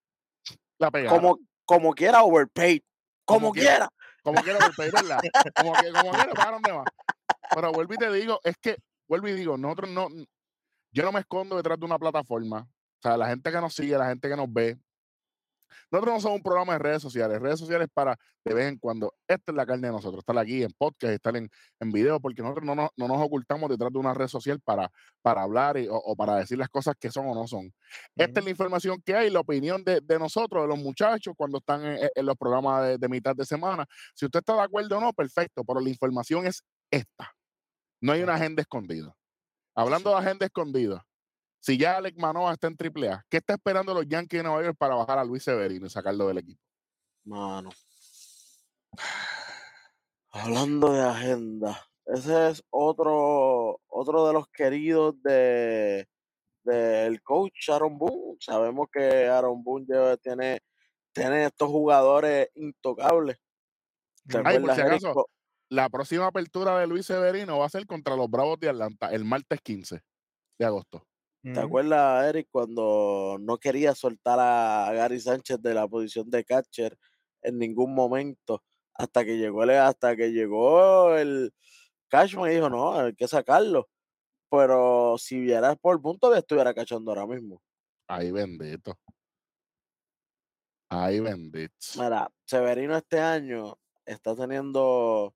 La 0.78 0.90
pegaron. 0.90 1.16
Como, 1.16 1.38
como 1.64 1.92
quiera, 1.92 2.24
overpaid. 2.24 2.80
Como, 3.24 3.40
Como 3.40 3.52
quiera. 3.52 3.88
quiera. 3.88 3.88
Como 4.22 4.42
quiera, 4.42 4.58
golpe, 4.58 4.90
¿verdad? 4.90 5.20
Como, 5.54 5.72
que, 5.74 5.92
como 5.92 6.10
quiera, 6.12 6.32
pagaron 6.34 6.62
de 6.62 6.72
más. 6.72 6.86
Pero 7.54 7.72
vuelvo 7.72 7.94
y 7.94 7.96
te 7.98 8.12
digo, 8.12 8.40
es 8.42 8.56
que, 8.56 8.78
vuelvo 9.06 9.28
y 9.28 9.34
digo, 9.34 9.56
nosotros 9.56 9.90
no, 9.90 10.08
yo 10.92 11.02
no 11.04 11.12
me 11.12 11.20
escondo 11.20 11.56
detrás 11.56 11.78
de 11.78 11.84
una 11.84 11.98
plataforma. 11.98 12.60
O 12.60 13.02
sea, 13.02 13.16
la 13.16 13.28
gente 13.28 13.52
que 13.52 13.60
nos 13.60 13.74
sigue, 13.74 13.96
la 13.98 14.08
gente 14.08 14.28
que 14.28 14.36
nos 14.36 14.50
ve, 14.52 14.78
nosotros 15.90 16.14
no 16.14 16.20
somos 16.20 16.36
un 16.36 16.42
programa 16.42 16.72
de 16.74 16.78
redes 16.78 17.02
sociales. 17.02 17.40
Redes 17.40 17.58
sociales 17.58 17.88
para 17.92 18.16
de 18.44 18.54
vez 18.54 18.68
en 18.68 18.78
cuando. 18.78 19.14
Esta 19.26 19.52
es 19.52 19.56
la 19.56 19.64
carne 19.64 19.88
de 19.88 19.92
nosotros. 19.92 20.18
Estar 20.20 20.36
aquí 20.38 20.62
en 20.62 20.70
podcast, 20.76 21.12
estar 21.14 21.36
en, 21.36 21.48
en 21.80 21.90
video, 21.92 22.20
porque 22.20 22.42
nosotros 22.42 22.64
no 22.66 22.74
nos, 22.74 22.90
no 22.96 23.08
nos 23.08 23.18
ocultamos 23.20 23.70
detrás 23.70 23.90
de 23.92 23.98
una 23.98 24.12
red 24.14 24.28
social 24.28 24.60
para, 24.60 24.90
para 25.22 25.42
hablar 25.42 25.76
y- 25.78 25.88
o, 25.88 25.96
o 25.96 26.14
para 26.16 26.36
decir 26.36 26.58
las 26.58 26.68
cosas 26.68 26.94
que 26.98 27.10
son 27.10 27.26
o 27.26 27.34
no 27.34 27.46
son. 27.46 27.72
Esta 28.16 28.40
es 28.40 28.44
la 28.44 28.50
información 28.50 29.00
que 29.04 29.14
hay, 29.14 29.30
la 29.30 29.40
opinión 29.40 29.82
de, 29.84 30.00
de 30.02 30.18
nosotros, 30.18 30.62
de 30.62 30.68
los 30.68 30.78
muchachos, 30.78 31.34
cuando 31.36 31.58
están 31.58 31.84
en, 31.84 32.08
en 32.14 32.26
los 32.26 32.36
programas 32.36 32.86
de, 32.86 32.98
de 32.98 33.08
mitad 33.08 33.34
de 33.34 33.44
semana. 33.46 33.86
Si 34.14 34.26
usted 34.26 34.40
está 34.40 34.54
de 34.54 34.62
acuerdo 34.62 34.98
o 34.98 35.00
no, 35.00 35.12
perfecto, 35.12 35.64
pero 35.64 35.80
la 35.80 35.88
información 35.88 36.46
es 36.46 36.62
esta. 36.90 37.32
No 38.00 38.12
hay 38.12 38.22
una 38.22 38.34
agenda 38.34 38.60
escondida. 38.60 39.14
Hablando 39.74 40.10
de 40.10 40.16
agenda 40.16 40.44
escondida, 40.46 41.04
si 41.64 41.78
ya 41.78 41.96
Alec 41.96 42.14
Manoa 42.18 42.52
está 42.52 42.66
en 42.66 42.76
AAA, 42.78 43.24
¿qué 43.30 43.38
está 43.38 43.54
esperando 43.54 43.94
los 43.94 44.06
Yankees 44.06 44.40
de 44.40 44.42
Nueva 44.42 44.62
York 44.62 44.76
para 44.78 44.96
bajar 44.96 45.18
a 45.18 45.24
Luis 45.24 45.42
Severino 45.44 45.86
y 45.86 45.90
sacarlo 45.90 46.28
del 46.28 46.36
equipo? 46.36 46.60
Mano. 47.24 47.70
Hablando 50.30 50.92
de 50.92 51.00
agenda, 51.00 51.88
ese 52.04 52.50
es 52.50 52.62
otro, 52.68 53.80
otro 53.86 54.26
de 54.26 54.34
los 54.34 54.46
queridos 54.48 55.14
de 55.22 56.06
del 56.64 57.22
coach 57.22 57.70
Aaron 57.70 57.96
Boone. 57.96 58.36
Sabemos 58.40 58.88
que 58.92 59.26
Aaron 59.26 59.64
Boone 59.64 59.86
lleva- 59.86 60.18
tiene, 60.18 60.60
tiene 61.14 61.46
estos 61.46 61.68
jugadores 61.68 62.50
intocables. 62.56 63.38
La 65.70 65.88
próxima 65.88 66.26
apertura 66.26 66.78
de 66.78 66.86
Luis 66.86 67.06
Severino 67.06 67.58
va 67.58 67.66
a 67.66 67.70
ser 67.70 67.86
contra 67.86 68.16
los 68.16 68.28
Bravos 68.28 68.60
de 68.60 68.68
Atlanta 68.68 69.08
el 69.08 69.24
martes 69.24 69.62
15 69.62 70.02
de 70.58 70.64
agosto. 70.66 71.06
¿Te 71.52 71.60
acuerdas, 71.60 72.26
Eric, 72.26 72.48
cuando 72.50 73.36
no 73.38 73.58
quería 73.58 73.94
soltar 73.94 74.38
a 74.40 74.90
Gary 74.94 75.20
Sánchez 75.20 75.60
de 75.60 75.74
la 75.74 75.86
posición 75.86 76.30
de 76.30 76.42
catcher 76.42 76.96
en 77.42 77.58
ningún 77.58 77.94
momento? 77.94 78.62
Hasta 78.94 79.26
que 79.26 79.36
llegó 79.36 79.62
el, 79.64 79.70
hasta 79.72 80.16
que 80.16 80.32
llegó 80.32 81.14
el 81.16 81.52
Cashman 82.08 82.50
y 82.50 82.54
dijo, 82.54 82.70
no, 82.70 82.98
hay 82.98 83.14
que 83.14 83.28
sacarlo. 83.28 83.90
Pero 84.50 85.16
si 85.18 85.38
vieras 85.38 85.76
por 85.78 86.00
punto, 86.00 86.34
estuviera 86.34 86.72
cachando 86.72 87.10
ahora 87.10 87.26
mismo. 87.26 87.60
Ay, 88.06 88.30
bendito. 88.30 88.98
Ay, 90.88 91.20
bendito. 91.20 91.74
Mira, 91.96 92.30
Severino 92.46 92.96
este 92.96 93.20
año 93.20 93.76
está 94.06 94.34
teniendo 94.34 95.34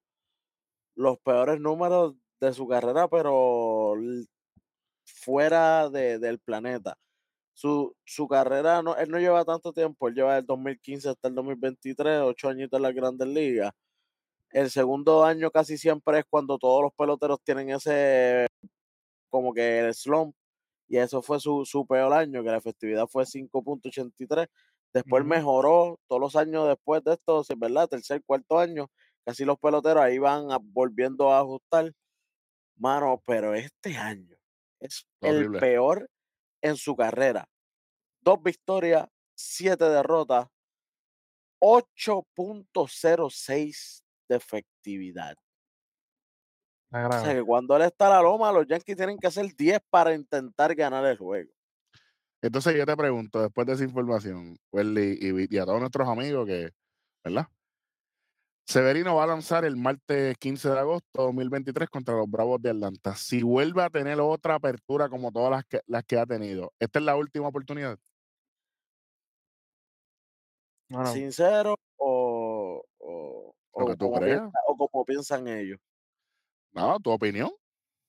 los 0.95 1.19
peores 1.19 1.61
números 1.61 2.15
de 2.41 2.55
su 2.55 2.67
carrera, 2.67 3.09
pero 3.09 3.95
fuera 5.09 5.89
de- 5.91 6.19
del 6.19 6.39
planeta. 6.41 6.97
Su, 7.55 7.97
su 8.05 8.29
carrera, 8.29 8.83
no, 8.83 8.97
él 8.97 9.11
no 9.11 9.19
lleva 9.21 9.45
tanto 9.45 9.73
tiempo, 9.73 10.09
él 10.09 10.15
lleva 10.17 10.37
del 10.37 10.47
2015 10.47 11.11
hasta 11.11 11.29
el 11.29 11.35
2023, 11.37 12.21
ocho 12.23 12.49
añitos 12.49 12.79
en 12.79 12.83
las 12.85 12.95
grandes 12.95 13.29
ligas. 13.29 13.73
El 14.51 14.71
segundo 14.71 15.25
año 15.25 15.51
casi 15.51 15.79
siempre 15.79 16.21
es 16.21 16.25
cuando 16.31 16.59
todos 16.59 16.83
los 16.83 16.93
peloteros 16.95 17.41
tienen 17.45 17.71
ese, 17.71 18.47
como 19.31 19.53
que 19.55 19.81
el 19.81 19.95
slump, 19.95 20.35
y 20.89 20.99
eso 20.99 21.23
fue 21.23 21.41
su, 21.41 21.65
su 21.67 21.87
peor 21.87 22.13
año, 22.15 22.43
que 22.45 22.51
la 22.51 22.59
efectividad 22.59 23.07
fue 23.09 23.27
5.83. 23.27 24.49
Después 24.95 25.25
mejoró 25.27 25.99
todos 26.09 26.21
los 26.23 26.37
años 26.37 26.69
después 26.69 27.05
de 27.05 27.15
esto, 27.15 27.45
sí, 27.45 27.55
¿verdad? 27.57 27.89
Tercer, 27.89 28.23
cuarto 28.25 28.59
año, 28.61 28.91
casi 29.27 29.45
los 29.47 29.59
peloteros 29.59 30.03
ahí 30.05 30.19
van 30.19 30.53
a- 30.53 30.59
volviendo 30.63 31.33
a 31.33 31.41
ajustar. 31.41 31.93
Mano, 32.79 33.23
pero 33.27 33.55
este 33.55 33.97
año 33.99 34.38
es 34.81 35.07
el 35.21 35.53
peor 35.53 36.11
en 36.63 36.77
su 36.77 36.97
carrera. 36.97 37.49
Dos 38.21 38.43
victorias, 38.43 39.07
siete 39.37 39.85
derrotas, 39.85 40.49
8.06 41.61 44.03
de 44.29 44.37
efectividad. 44.37 45.37
O 46.91 47.13
sea 47.13 47.35
que 47.35 47.43
cuando 47.43 47.77
él 47.77 47.83
está 47.83 48.07
a 48.07 48.11
la 48.11 48.23
loma, 48.23 48.51
los 48.51 48.67
Yankees 48.67 48.97
tienen 48.97 49.19
que 49.19 49.27
hacer 49.27 49.55
10 49.55 49.79
para 49.91 50.15
intentar 50.15 50.75
ganar 50.75 51.05
el 51.05 51.19
juego. 51.19 51.53
Entonces 52.41 52.75
yo 52.77 52.87
te 52.87 52.97
pregunto, 52.97 53.43
después 53.43 53.67
de 53.67 53.75
esa 53.75 53.85
información, 53.85 54.57
Welly, 54.73 55.19
y, 55.21 55.55
y 55.55 55.59
a 55.59 55.67
todos 55.67 55.81
nuestros 55.81 56.09
amigos 56.09 56.47
que, 56.47 56.71
¿verdad? 57.25 57.49
Severino 58.73 59.15
va 59.17 59.25
a 59.25 59.29
lanzar 59.29 59.65
el 59.65 59.77
martes 59.77 60.37
15 60.37 60.69
de 60.69 60.79
agosto 60.79 61.09
de 61.15 61.25
2023 61.25 61.89
contra 61.89 62.15
los 62.17 62.29
Bravos 62.31 62.61
de 62.61 62.69
Atlanta. 62.69 63.15
Si 63.17 63.43
vuelve 63.43 63.83
a 63.83 63.89
tener 63.89 64.21
otra 64.21 64.57
apertura 64.57 65.09
como 65.09 65.33
todas 65.33 65.51
las 65.51 65.65
que, 65.65 65.81
las 65.87 66.05
que 66.05 66.19
ha 66.19 66.27
tenido, 66.27 66.75
esta 66.79 66.99
es 66.99 67.05
la 67.07 67.17
última 67.17 67.49
oportunidad. 67.49 67.99
No, 70.91 70.99
no. 70.99 71.07
Sincero 71.07 71.77
o, 71.97 72.85
o, 72.99 73.55
o 73.71 73.87
que 73.87 73.97
tú 73.97 74.11
como 74.11 74.21
creas. 74.21 74.41
piensa- 74.41 74.59
o 74.67 74.89
como 74.89 75.05
piensan 75.07 75.49
ellos. 75.49 75.81
No, 76.73 77.01
tu 77.01 77.11
opinión. 77.11 77.51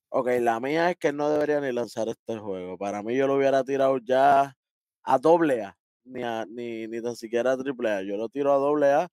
Ok, 0.09 0.27
la 0.41 0.59
mía 0.59 0.91
es 0.91 0.97
que 0.97 1.13
no 1.13 1.29
debería 1.29 1.61
ni 1.61 1.71
lanzar 1.71 2.09
este 2.09 2.37
juego. 2.37 2.77
Para 2.77 3.01
mí 3.01 3.15
yo 3.15 3.27
lo 3.27 3.35
hubiera 3.35 3.63
tirado 3.63 3.97
ya 3.99 4.57
a 5.03 5.17
doble 5.19 5.63
A, 5.63 5.77
ni, 6.03 6.21
a- 6.23 6.45
ni, 6.49 6.85
ni 6.87 7.01
tan 7.01 7.15
siquiera 7.15 7.53
a 7.53 7.57
triple 7.57 7.89
A. 7.91 8.01
Yo 8.01 8.17
lo 8.17 8.27
tiro 8.27 8.51
a 8.53 8.57
doble 8.57 8.91
A 8.91 9.07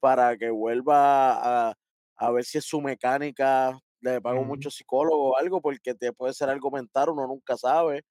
para 0.00 0.36
que 0.38 0.50
vuelva 0.50 1.68
a, 1.70 1.74
a 2.16 2.30
ver 2.32 2.44
si 2.44 2.58
es 2.58 2.64
su 2.66 2.80
mecánica. 2.80 3.78
Le 4.00 4.20
pago 4.20 4.44
mucho 4.44 4.70
psicólogo 4.70 5.30
o 5.32 5.36
algo 5.38 5.60
porque 5.60 5.94
te 5.94 6.12
puede 6.12 6.32
ser 6.34 6.48
algo 6.50 6.70
mental, 6.70 7.10
uno 7.10 7.26
nunca 7.26 7.56
sabe. 7.58 8.02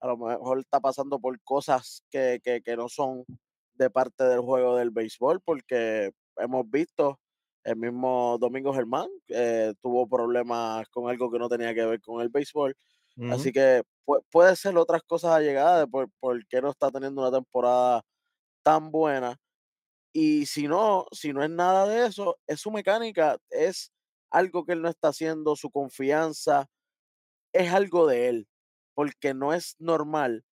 A 0.00 0.08
lo 0.08 0.16
mejor 0.18 0.58
está 0.60 0.80
pasando 0.80 1.20
por 1.20 1.40
cosas 1.42 2.04
que, 2.10 2.40
que, 2.42 2.60
que 2.62 2.76
no 2.76 2.88
son 2.88 3.24
de 3.74 3.90
parte 3.90 4.24
del 4.24 4.40
juego 4.40 4.76
del 4.76 4.90
béisbol 4.90 5.40
porque 5.44 6.10
hemos 6.36 6.68
visto 6.70 7.20
el 7.64 7.76
mismo 7.76 8.36
Domingo 8.40 8.74
Germán 8.74 9.08
eh, 9.28 9.72
tuvo 9.80 10.08
problemas 10.08 10.88
con 10.90 11.08
algo 11.08 11.30
que 11.30 11.38
no 11.38 11.48
tenía 11.48 11.74
que 11.74 11.86
ver 11.86 12.00
con 12.00 12.20
el 12.22 12.28
béisbol. 12.28 12.74
Así 13.28 13.52
que 13.52 13.82
pu- 14.06 14.24
puede 14.30 14.56
ser 14.56 14.76
otras 14.78 15.02
cosas 15.04 15.32
allegadas 15.32 15.80
de 15.80 15.86
por, 15.88 16.08
por 16.20 16.46
qué 16.48 16.60
no 16.62 16.70
está 16.70 16.90
teniendo 16.90 17.22
una 17.22 17.32
temporada 17.32 18.02
tan 18.64 18.90
buena. 18.92 19.36
Y 20.12 20.46
si 20.46 20.68
no, 20.68 21.06
si 21.12 21.32
no 21.32 21.42
es 21.42 21.50
nada 21.50 21.86
de 21.86 22.06
eso, 22.06 22.38
es 22.46 22.60
su 22.60 22.70
mecánica, 22.70 23.38
es 23.50 23.92
algo 24.30 24.64
que 24.64 24.72
él 24.72 24.82
no 24.82 24.88
está 24.88 25.08
haciendo, 25.08 25.56
su 25.56 25.70
confianza, 25.70 26.68
es 27.52 27.72
algo 27.72 28.06
de 28.06 28.28
él. 28.28 28.48
Porque 28.94 29.34
no 29.34 29.54
es 29.54 29.76
normal 29.78 30.44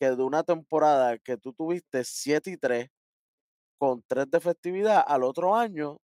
que 0.00 0.10
de 0.10 0.22
una 0.22 0.42
temporada 0.44 1.18
que 1.18 1.36
tú 1.36 1.52
tuviste 1.52 2.04
7 2.04 2.50
y 2.52 2.56
3 2.56 2.88
con 3.78 4.02
3 4.06 4.30
de 4.30 4.38
efectividad, 4.38 5.04
al 5.06 5.24
otro 5.24 5.54
año 5.56 5.98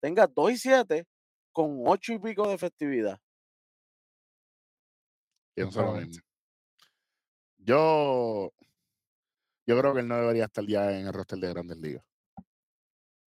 tengas 0.00 0.28
2 0.34 0.52
y 0.52 0.58
7 0.58 1.06
con 1.52 1.82
8 1.86 2.14
y 2.14 2.18
pico 2.18 2.46
de 2.48 2.54
efectividad. 2.54 3.18
Pienso 5.54 5.82
lo 5.82 5.92
mismo. 5.94 6.22
Yo, 7.58 8.52
yo 9.66 9.78
creo 9.78 9.94
que 9.94 10.00
él 10.00 10.08
no 10.08 10.16
debería 10.16 10.44
estar 10.46 10.66
ya 10.66 10.98
en 10.98 11.06
el 11.06 11.12
roster 11.12 11.38
de 11.38 11.48
Grandes 11.48 11.78
Ligas. 11.78 12.09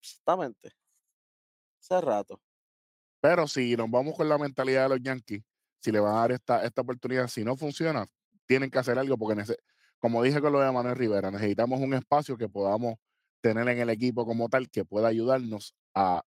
Exactamente. 0.03 0.73
Hace 1.81 2.01
rato. 2.01 2.41
Pero 3.21 3.47
si 3.47 3.77
nos 3.77 3.91
vamos 3.91 4.17
con 4.17 4.29
la 4.29 4.37
mentalidad 4.37 4.85
de 4.85 4.89
los 4.91 5.03
Yankees, 5.03 5.43
si 5.81 5.93
le 5.93 6.01
van 6.01 6.15
a 6.15 6.21
dar 6.21 6.33
esta, 6.33 6.65
esta 6.65 6.83
oportunidad, 6.83 7.29
si 7.29 7.45
no 7.45 7.57
funciona, 7.57 8.07
tienen 8.47 8.71
que 8.71 8.79
hacer 8.79 8.99
algo 8.99 9.17
porque, 9.17 9.45
como 9.99 10.23
dije 10.23 10.41
con 10.41 10.53
lo 10.53 10.61
de 10.61 10.73
Manuel 10.73 10.97
Rivera, 10.97 11.31
necesitamos 11.31 11.81
un 11.81 11.95
espacio 11.95 12.37
que 12.37 12.49
podamos 12.49 12.97
tener 13.41 13.69
en 13.69 13.79
el 13.79 13.91
equipo 13.91 14.27
como 14.27 14.49
tal 14.49 14.69
que 14.71 14.85
pueda 14.85 15.09
ayudarnos 15.09 15.75
a 15.95 16.23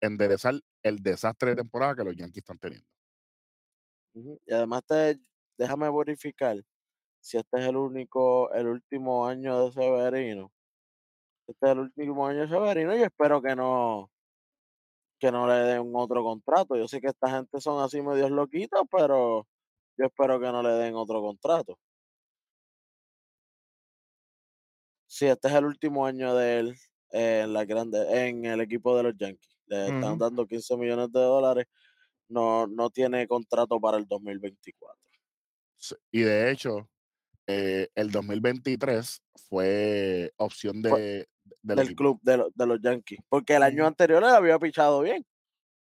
enderezar 0.00 0.60
el 0.82 0.98
desastre 0.98 1.50
de 1.50 1.56
temporada 1.56 1.94
que 1.94 2.04
los 2.04 2.16
Yankees 2.16 2.38
están 2.38 2.58
teniendo. 2.58 2.86
Y 4.14 4.52
además 4.52 4.82
te, 4.86 5.20
déjame 5.56 5.90
verificar 5.90 6.62
si 7.20 7.38
este 7.38 7.58
es 7.60 7.66
el 7.66 7.76
único, 7.76 8.52
el 8.52 8.66
último 8.66 9.26
año 9.26 9.64
de 9.64 9.72
Severino. 9.72 10.52
Este 11.46 11.66
es 11.66 11.72
el 11.72 11.78
último 11.80 12.26
año 12.26 12.40
de 12.40 12.48
Severino 12.48 12.96
y 12.96 13.02
espero 13.02 13.42
que 13.42 13.56
no, 13.56 14.10
que 15.18 15.30
no 15.30 15.46
le 15.46 15.54
den 15.54 15.92
otro 15.94 16.22
contrato. 16.22 16.76
Yo 16.76 16.88
sé 16.88 17.00
que 17.00 17.08
esta 17.08 17.30
gente 17.30 17.60
son 17.60 17.82
así 17.82 18.00
medios 18.02 18.30
loquitos, 18.30 18.82
pero 18.90 19.46
yo 19.96 20.06
espero 20.06 20.40
que 20.40 20.46
no 20.46 20.62
le 20.62 20.70
den 20.70 20.94
otro 20.94 21.20
contrato. 21.20 21.78
Sí, 25.06 25.26
este 25.26 25.48
es 25.48 25.54
el 25.54 25.66
último 25.66 26.06
año 26.06 26.34
de 26.34 26.58
él 26.58 26.76
en 27.10 27.52
la 27.52 27.64
grande, 27.64 28.28
en 28.28 28.46
el 28.46 28.60
equipo 28.62 28.96
de 28.96 29.02
los 29.02 29.16
Yankees. 29.16 29.58
Le 29.66 29.84
están 29.86 30.18
dando 30.18 30.46
15 30.46 30.76
millones 30.76 31.12
de 31.12 31.20
dólares. 31.20 31.66
No, 32.28 32.66
no 32.66 32.88
tiene 32.90 33.28
contrato 33.28 33.78
para 33.78 33.98
el 33.98 34.06
2024. 34.06 34.98
Sí, 35.76 35.94
Y 36.10 36.22
de 36.22 36.50
hecho, 36.50 36.88
eh, 37.46 37.88
el 37.94 38.10
2023 38.10 39.22
fue 39.48 40.32
opción 40.36 40.82
Fue 40.82 41.00
de, 41.00 41.28
del 41.62 41.94
club 41.94 42.18
de, 42.22 42.36
lo- 42.38 42.50
de 42.54 42.66
los 42.66 42.80
Yankees. 42.80 43.20
Porque 43.28 43.56
el 43.56 43.62
año 43.62 43.86
anterior 43.86 44.22
él 44.22 44.30
había 44.30 44.58
pichado 44.58 45.00
bien. 45.00 45.26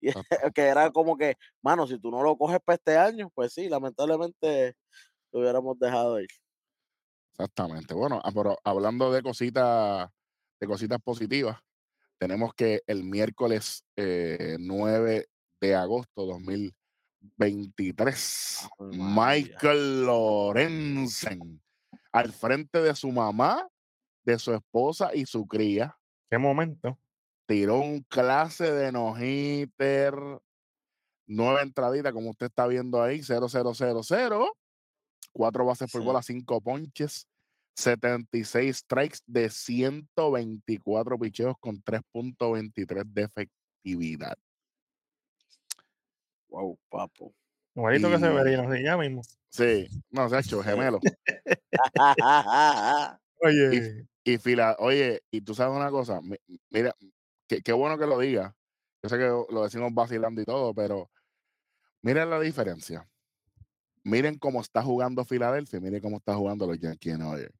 Y 0.01 0.11
que 0.53 0.61
era 0.61 0.91
como 0.91 1.17
que, 1.17 1.35
mano, 1.63 1.87
si 1.87 1.97
tú 1.99 2.11
no 2.11 2.21
lo 2.21 2.37
coges 2.37 2.59
para 2.63 2.75
este 2.75 2.95
año, 2.97 3.31
pues 3.33 3.51
sí, 3.53 3.67
lamentablemente 3.67 4.75
lo 5.31 5.39
hubiéramos 5.39 5.79
dejado 5.79 6.19
ir. 6.21 6.27
Exactamente. 7.31 7.95
Bueno, 7.95 8.21
ah, 8.23 8.31
pero 8.33 8.57
hablando 8.63 9.11
de 9.11 9.23
cositas, 9.23 10.07
de 10.59 10.67
cositas 10.67 10.99
positivas, 11.01 11.57
tenemos 12.19 12.53
que 12.53 12.81
el 12.87 13.03
miércoles 13.03 13.83
eh, 13.95 14.57
9 14.59 15.27
de 15.61 15.75
agosto 15.75 16.25
2023, 16.25 18.67
Ave 18.79 18.97
María. 18.97 19.43
Michael 19.43 20.05
Lorenzen, 20.05 21.61
al 22.11 22.31
frente 22.31 22.81
de 22.81 22.95
su 22.95 23.11
mamá, 23.11 23.67
de 24.27 24.37
su 24.37 24.53
esposa 24.53 25.15
y 25.15 25.25
su 25.25 25.47
cría, 25.47 25.97
Qué 26.29 26.37
momento. 26.37 26.99
tiró 27.45 27.79
un 27.79 28.01
clase 28.09 28.69
de 28.73 28.91
no-hitter, 28.91 30.13
nueve 31.27 31.61
entraditas, 31.61 32.11
como 32.11 32.31
usted 32.31 32.47
está 32.47 32.67
viendo 32.67 33.01
ahí, 33.01 33.19
0-0-0-0, 33.21 34.51
cuatro 35.31 35.65
bases 35.65 35.89
por 35.89 36.03
bola, 36.03 36.21
cinco 36.21 36.59
ponches, 36.59 37.25
76 37.77 38.77
strikes 38.79 39.19
de 39.25 39.49
124 39.49 41.17
picheos 41.17 41.55
con 41.61 41.81
3.23 41.81 43.05
de 43.05 43.21
efectividad. 43.23 44.37
Wow, 46.49 46.77
papo. 46.89 47.33
Igualito 47.75 48.09
que 48.09 48.15
Y- 48.15 48.19
Severino, 48.19 48.73
sí, 48.73 48.83
ya 48.83 48.97
mismo. 48.97 49.21
Sí, 49.49 49.87
no, 50.09 50.27
se 50.27 50.35
ha 50.35 50.39
hecho 50.39 50.61
gemelo. 50.61 50.99
Oye, 53.39 54.05
Y 54.27 54.37
fila, 54.39 54.75
oye, 54.79 55.23
y 55.31 55.39
tú 55.39 55.55
sabes 55.55 55.73
una 55.73 55.89
cosa, 55.89 56.19
mi- 56.21 56.35
mira, 56.69 56.93
qué, 57.47 57.61
qué 57.61 57.71
bueno 57.71 57.97
que 57.97 58.05
lo 58.05 58.19
diga. 58.19 58.53
Yo 59.01 59.07
sé 59.07 59.17
que 59.17 59.23
lo 59.23 59.63
decimos 59.63 59.93
vacilando 59.93 60.41
y 60.41 60.43
todo, 60.43 60.73
pero 60.73 61.09
miren 62.01 62.29
la 62.29 62.37
diferencia. 62.41 63.07
Miren 64.03 64.37
cómo 64.37 64.59
está 64.59 64.83
jugando 64.83 65.23
Filadelfia, 65.23 65.79
miren 65.79 66.01
cómo 66.01 66.17
está 66.17 66.35
jugando 66.35 66.67
los 66.67 66.77
Yankees 66.77 67.13
de 67.13 67.19
Nueva 67.19 67.39
York. 67.39 67.53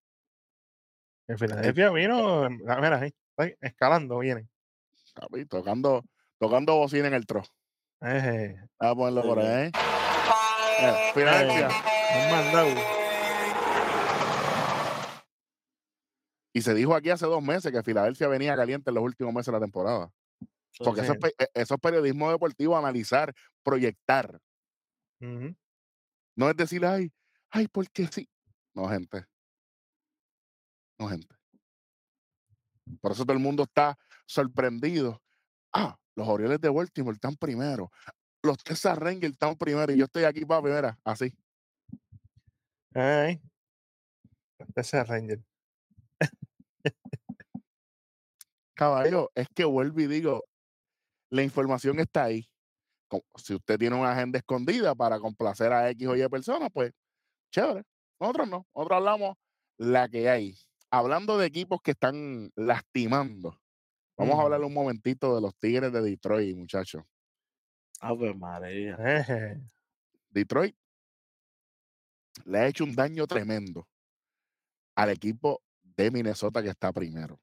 en 1.30 1.38
Filadelfia 1.38 1.89
vino, 1.91 2.43
ah, 2.43 2.49
mira, 2.82 2.99
ahí, 2.99 3.13
ahí, 3.38 3.53
escalando, 3.62 4.19
viene. 4.19 4.49
Papi, 5.13 5.45
tocando, 5.45 6.03
tocando 6.38 6.75
bocina 6.75 7.08
en 7.08 7.13
el 7.13 7.25
tro. 7.25 7.43
Eh, 8.01 8.58
Vamos 8.77 8.91
a 8.91 8.95
ponerlo 8.95 9.21
por 9.23 9.39
ahí. 9.39 9.71
Mira, 10.82 10.97
Filadelfia. 11.13 11.69
han 11.69 12.32
mandado. 12.32 12.97
Y 16.58 16.62
se 16.63 16.74
dijo 16.74 16.96
aquí 16.96 17.12
hace 17.12 17.28
dos 17.28 17.43
meses 17.43 17.72
que 17.72 17.84
Filadelfia 17.84 18.28
venía 18.28 18.56
caliente 18.56 18.89
en 18.89 18.96
los 18.96 19.04
últimos 19.04 19.32
meses 19.32 19.46
de 19.46 19.52
la 19.52 19.60
temporada. 19.60 20.12
Porque 20.80 21.02
eso, 21.02 21.13
es, 21.13 21.20
Sí. 21.24 21.32
e- 21.38 21.62
eso 21.62 21.76
es 21.76 21.80
periodismo 21.80 22.32
deportivo, 22.32 22.76
analizar, 22.76 23.32
proyectar. 23.62 24.41
No 25.22 26.50
es 26.50 26.56
decir, 26.58 26.84
ay, 26.84 27.13
ay, 27.52 27.67
porque 27.67 28.08
sí. 28.08 28.28
No, 28.74 28.89
gente. 28.89 29.28
No, 30.98 31.10
gente. 31.10 31.36
Por 33.02 33.12
eso 33.12 33.24
todo 33.24 33.34
el 33.34 33.43
mundo 33.43 33.62
está 33.62 33.96
sorprendido. 34.26 35.22
Ah, 35.72 35.96
los 36.15 36.28
Orioles 36.28 36.60
de 36.60 36.70
Baltimore 36.70 37.13
están 37.13 37.36
primero. 37.36 37.91
Los 38.41 38.58
Texas 38.63 38.98
Rangers 38.98 39.34
están 39.34 39.56
primero. 39.58 39.93
Y 39.93 39.98
yo 39.98 40.06
estoy 40.06 40.24
aquí 40.24 40.43
para 40.43 40.63
primera, 40.63 41.00
así. 41.04 41.32
Ay. 42.96 43.39
Ese 44.76 45.00
es 45.02 45.08
Ranger. 45.08 45.39
Caballo, 48.73 49.32
es 49.36 49.47
que 49.56 49.65
vuelvo 49.65 50.00
y 50.02 50.08
digo, 50.08 50.43
la 51.32 51.41
información 51.43 52.00
está 52.00 52.26
ahí. 52.26 52.47
Como- 53.08 53.23
Si 53.38 53.56
usted 53.56 53.78
tiene 53.80 53.95
una 53.95 54.12
agenda 54.12 54.38
escondida 54.38 54.93
para 54.93 55.19
complacer 55.19 55.71
a 55.73 55.89
X 55.89 56.08
o 56.08 56.15
Y 56.15 56.28
personas, 56.30 56.69
pues 56.71 56.91
chévere. 57.52 57.84
Nosotros 58.19 58.47
no. 58.50 58.67
Nosotros 58.76 58.97
hablamos 58.97 59.36
la 59.78 60.08
que 60.10 60.30
hay. 60.30 60.58
Hablando 60.91 61.38
de 61.38 61.47
equipos 61.47 61.80
que 61.82 61.91
están 61.91 62.52
lastimando. 62.56 63.60
Vamos 64.17 64.39
a 64.39 64.43
hablar 64.43 64.62
un 64.62 64.73
momentito 64.73 65.36
de 65.36 65.41
los 65.41 65.56
Tigres 65.58 65.91
de 65.91 66.02
Detroit, 66.02 66.56
muchachos. 66.56 67.04
Ave 68.00 68.34
María. 68.34 68.97
Detroit 70.30 70.76
le 72.45 72.60
ha 72.60 72.67
hecho 72.67 72.84
un 72.84 72.95
daño 72.95 73.26
tremendo 73.26 73.88
al 74.95 75.10
equipo 75.10 75.62
de 75.98 76.12
Minnesota 76.12 76.62
que 76.62 76.70
está 76.70 76.94
primero. 76.94 77.42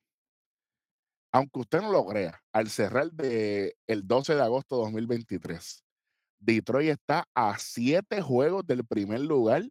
Aunque 1.33 1.59
usted 1.61 1.81
no 1.83 1.91
lo 1.91 2.07
crea, 2.07 2.41
al 2.53 2.71
cerrar 2.71 3.11
de 3.11 3.77
el 3.89 4.07
12 4.07 4.37
de 4.37 4.43
agosto 4.43 4.77
de 4.77 4.83
2023, 4.85 5.85
Detroit 6.39 6.91
está 6.91 7.29
a 7.35 7.59
siete 7.59 8.23
juegos 8.23 8.65
del 8.67 8.87
primer 8.87 9.21
lugar 9.21 9.65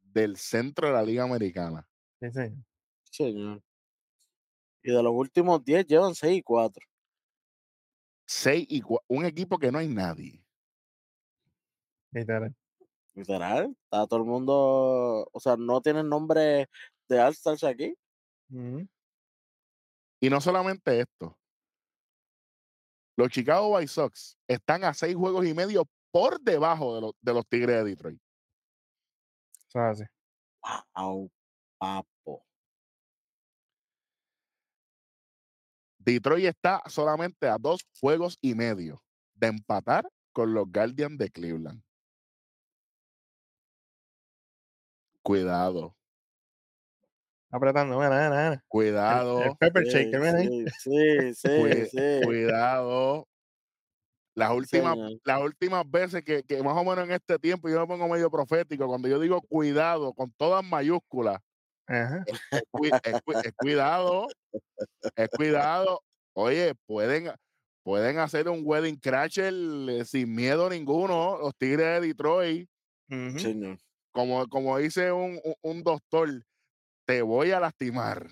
del 0.00 0.38
centro 0.38 0.88
de 0.88 0.94
la 0.94 1.02
Liga 1.02 1.24
Americana. 1.24 1.86
Sí, 2.20 2.30
señor. 2.30 2.64
Señor. 3.10 3.62
Y 4.82 4.92
de 4.92 5.02
los 5.02 5.12
últimos 5.12 5.62
10 5.62 5.86
llevan 5.86 6.14
6 6.14 6.38
y 6.38 6.42
4. 6.42 6.86
Seis 8.26 8.64
y 8.70 8.80
cua- 8.80 9.02
un 9.08 9.26
equipo 9.26 9.58
que 9.58 9.70
no 9.70 9.78
hay 9.78 9.88
nadie. 9.88 10.42
Literal. 12.12 12.54
Literal. 13.14 13.76
Está 13.84 14.06
todo 14.06 14.20
el 14.20 14.26
mundo. 14.26 15.28
O 15.32 15.40
sea, 15.40 15.56
no 15.56 15.82
tienen 15.82 16.08
nombre 16.08 16.68
de 17.08 17.20
All-Stars 17.20 17.64
aquí. 17.64 17.94
Y 20.20 20.28
no 20.28 20.40
solamente 20.40 21.00
esto. 21.00 21.36
Los 23.16 23.28
Chicago 23.30 23.74
White 23.74 23.88
Sox 23.88 24.36
están 24.48 24.84
a 24.84 24.94
seis 24.94 25.14
juegos 25.14 25.46
y 25.46 25.54
medio 25.54 25.84
por 26.12 26.40
debajo 26.40 26.94
de, 26.94 27.00
los- 27.02 27.14
de 27.20 27.34
los 27.34 27.46
Tigres 27.46 27.76
de 27.76 27.84
Detroit. 27.90 28.20
Au, 30.94 31.30
papo. 31.78 32.44
Detroit 35.98 36.46
está 36.46 36.82
solamente 36.86 37.46
a 37.46 37.56
dos 37.58 37.86
juegos 38.00 38.38
y 38.40 38.54
medio 38.54 39.02
de 39.34 39.48
empatar 39.48 40.08
con 40.32 40.54
los 40.54 40.66
Guardians 40.70 41.18
de 41.18 41.30
Cleveland. 41.30 41.82
Cuidado, 45.22 45.94
Apretando, 47.50 47.96
mira, 47.98 48.10
mira, 48.10 48.30
mira. 48.30 48.46
El, 48.48 48.52
el 48.54 48.60
cuidado, 48.68 49.56
pepper 49.58 49.84
Sí, 49.86 49.90
shaker, 49.92 50.20
mira 50.20 50.38
sí, 50.40 50.64
sí, 50.78 51.34
sí, 51.34 51.48
cui- 51.48 51.86
sí. 51.86 52.24
cuidado. 52.24 53.26
Las 54.36 54.52
últimas, 54.52 54.96
las 55.24 55.40
últimas 55.42 55.90
veces 55.90 56.22
que, 56.24 56.42
que 56.44 56.62
más 56.62 56.76
o 56.76 56.84
menos 56.84 57.04
en 57.04 57.10
este 57.12 57.38
tiempo 57.38 57.68
yo 57.68 57.80
me 57.80 57.86
pongo 57.86 58.08
medio 58.08 58.30
profético, 58.30 58.86
cuando 58.86 59.08
yo 59.08 59.18
digo 59.18 59.42
cuidado 59.42 60.12
con 60.14 60.32
todas 60.36 60.64
mayúsculas, 60.64 61.38
Ajá. 61.86 62.22
es, 62.26 62.62
cui- 62.70 62.90
es 63.02 63.20
cui- 63.24 63.36
es 63.44 63.52
cuidado, 63.56 64.28
es 65.16 65.28
cuidado. 65.30 66.00
Oye, 66.34 66.74
pueden, 66.86 67.32
pueden 67.82 68.18
hacer 68.20 68.48
un 68.48 68.60
wedding 68.62 68.96
crasher 68.96 69.52
eh, 69.52 70.04
sin 70.04 70.32
miedo 70.32 70.70
ninguno, 70.70 71.36
los 71.38 71.54
Tigres 71.56 72.00
de 72.00 72.06
Detroit. 72.06 72.68
Señor. 73.36 73.78
Como, 74.12 74.46
como 74.46 74.78
dice 74.78 75.10
un, 75.10 75.40
un- 75.44 75.54
un 75.62 75.82
doctor, 75.82 76.28
te 77.10 77.22
voy 77.22 77.50
a 77.50 77.58
lastimar. 77.58 78.28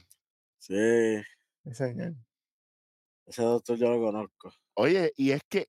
Sí. 0.59 1.21
Sí, 1.65 1.75
señor. 1.75 2.15
Ese 3.27 3.43
doctor 3.43 3.77
yo 3.77 3.91
lo 3.91 4.01
conozco. 4.01 4.53
Oye, 4.75 5.13
y 5.17 5.33
es 5.33 5.43
que 5.49 5.69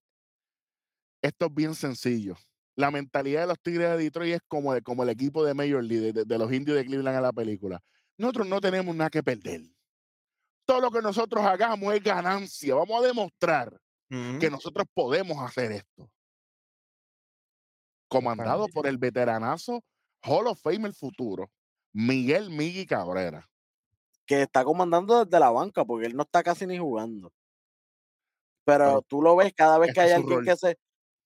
esto 1.23 1.47
es 1.47 1.53
bien 1.55 1.73
sencillo. 1.73 2.35
La 2.75 2.91
mentalidad 2.91 3.41
de 3.41 3.47
los 3.47 3.59
Tigres 3.59 3.89
de 3.89 3.97
Detroit 3.97 4.35
es 4.35 4.41
como, 4.47 4.73
de- 4.75 4.81
como 4.83 5.01
el 5.03 5.09
equipo 5.09 5.43
de 5.43 5.55
Major 5.55 5.83
League, 5.83 6.13
de, 6.13 6.23
de 6.23 6.37
los 6.37 6.53
indios 6.53 6.77
de 6.77 6.85
Cleveland 6.85 7.17
en 7.17 7.23
la 7.23 7.33
película. 7.33 7.81
Nosotros 8.17 8.47
no 8.47 8.61
tenemos 8.61 8.95
nada 8.95 9.09
que 9.09 9.23
perder. 9.23 9.61
Todo 10.65 10.79
lo 10.79 10.91
que 10.91 11.01
nosotros 11.01 11.43
hagamos 11.43 11.91
es 11.95 12.03
ganancia. 12.03 12.75
Vamos 12.75 13.03
a 13.03 13.07
demostrar 13.07 13.81
que 14.39 14.49
nosotros 14.51 14.85
podemos 14.93 15.37
hacer 15.43 15.71
esto. 15.71 16.09
Comandado 18.07 18.67
por 18.73 18.87
el 18.87 18.97
veteranazo 18.97 19.83
Hall 20.23 20.47
of 20.47 20.61
Fame 20.61 20.87
el 20.87 20.93
futuro, 20.93 21.49
Miguel 21.93 22.49
Migui 22.49 22.85
Cabrera. 22.87 23.47
Que 24.25 24.43
está 24.43 24.63
comandando 24.63 25.25
desde 25.25 25.41
la 25.41 25.49
banca 25.49 25.83
porque 25.83 26.05
él 26.07 26.15
no 26.15 26.23
está 26.23 26.41
casi 26.41 26.65
ni 26.65 26.77
jugando. 26.77 27.33
Pero 28.81 28.83
Pero 28.83 29.01
tú 29.07 29.21
lo 29.21 29.35
ves 29.35 29.53
cada 29.55 29.77
vez 29.79 29.91
que 29.91 30.01
hay 30.01 30.11
es 30.11 30.13
su 30.13 30.21
alguien 30.21 30.41
rol. 30.41 30.43
que 30.43 30.55
se. 30.55 30.77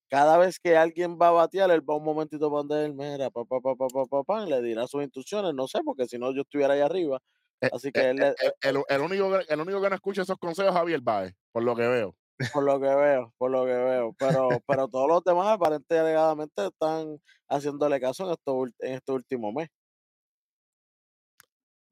Cada 0.10 0.38
vez 0.38 0.60
que 0.60 0.78
alguien 0.78 1.18
va 1.22 1.30
a 1.30 1.32
batear, 1.32 1.72
él 1.72 1.90
va 1.90 1.98
un 1.98 2.04
momentito 2.06 2.50
para 2.52 2.60
donde 2.64 2.86
él, 2.86 2.94
mira, 2.96 3.32
pa, 3.32 3.46
pa, 3.46 3.60
pa, 3.62 3.76
pa, 3.76 3.88
pa, 3.90 4.06
pa, 4.08 4.24
pa, 4.24 4.44
y 4.46 4.50
le 4.50 4.62
dirá 4.62 4.88
sus 4.88 5.04
instrucciones, 5.04 5.54
no 5.56 5.68
sé, 5.68 5.80
porque 5.86 6.08
si 6.08 6.20
no 6.20 6.34
yo 6.34 6.44
estuviera 6.44 6.74
ahí 6.76 6.82
arriba. 6.82 7.20
Eh, 7.62 7.72
Así 7.72 7.92
eh, 7.94 7.94
que 7.94 8.10
él, 8.12 8.24
eh, 8.24 8.36
eh, 8.44 8.52
el, 8.62 8.84
el 8.88 9.02
único, 9.02 9.32
que- 9.32 9.46
el 9.54 9.60
único 9.62 9.82
que 9.82 9.90
no 9.90 9.96
escucha 9.96 10.22
esos 10.24 10.38
consejos 10.38 10.72
es 10.72 10.78
Javier 10.78 11.02
Baez, 11.02 11.34
por 11.52 11.64
lo 11.64 11.76
que 11.76 11.88
veo. 11.88 12.16
por 12.52 12.64
lo 12.64 12.80
que 12.80 12.88
veo, 12.96 13.34
por 13.38 13.52
lo 13.52 13.66
que 13.66 13.72
veo, 13.74 14.14
pero, 14.20 14.62
pero 14.68 14.88
todos 14.88 15.08
los 15.08 15.24
demás 15.24 15.48
aparentemente 15.48 15.98
alegadamente 16.00 16.68
están 16.68 17.20
haciéndole 17.50 18.00
caso 18.00 18.26
en, 18.26 18.32
esto, 18.32 18.66
en 18.80 18.94
este 18.96 19.12
último 19.12 19.52
mes. 19.52 19.70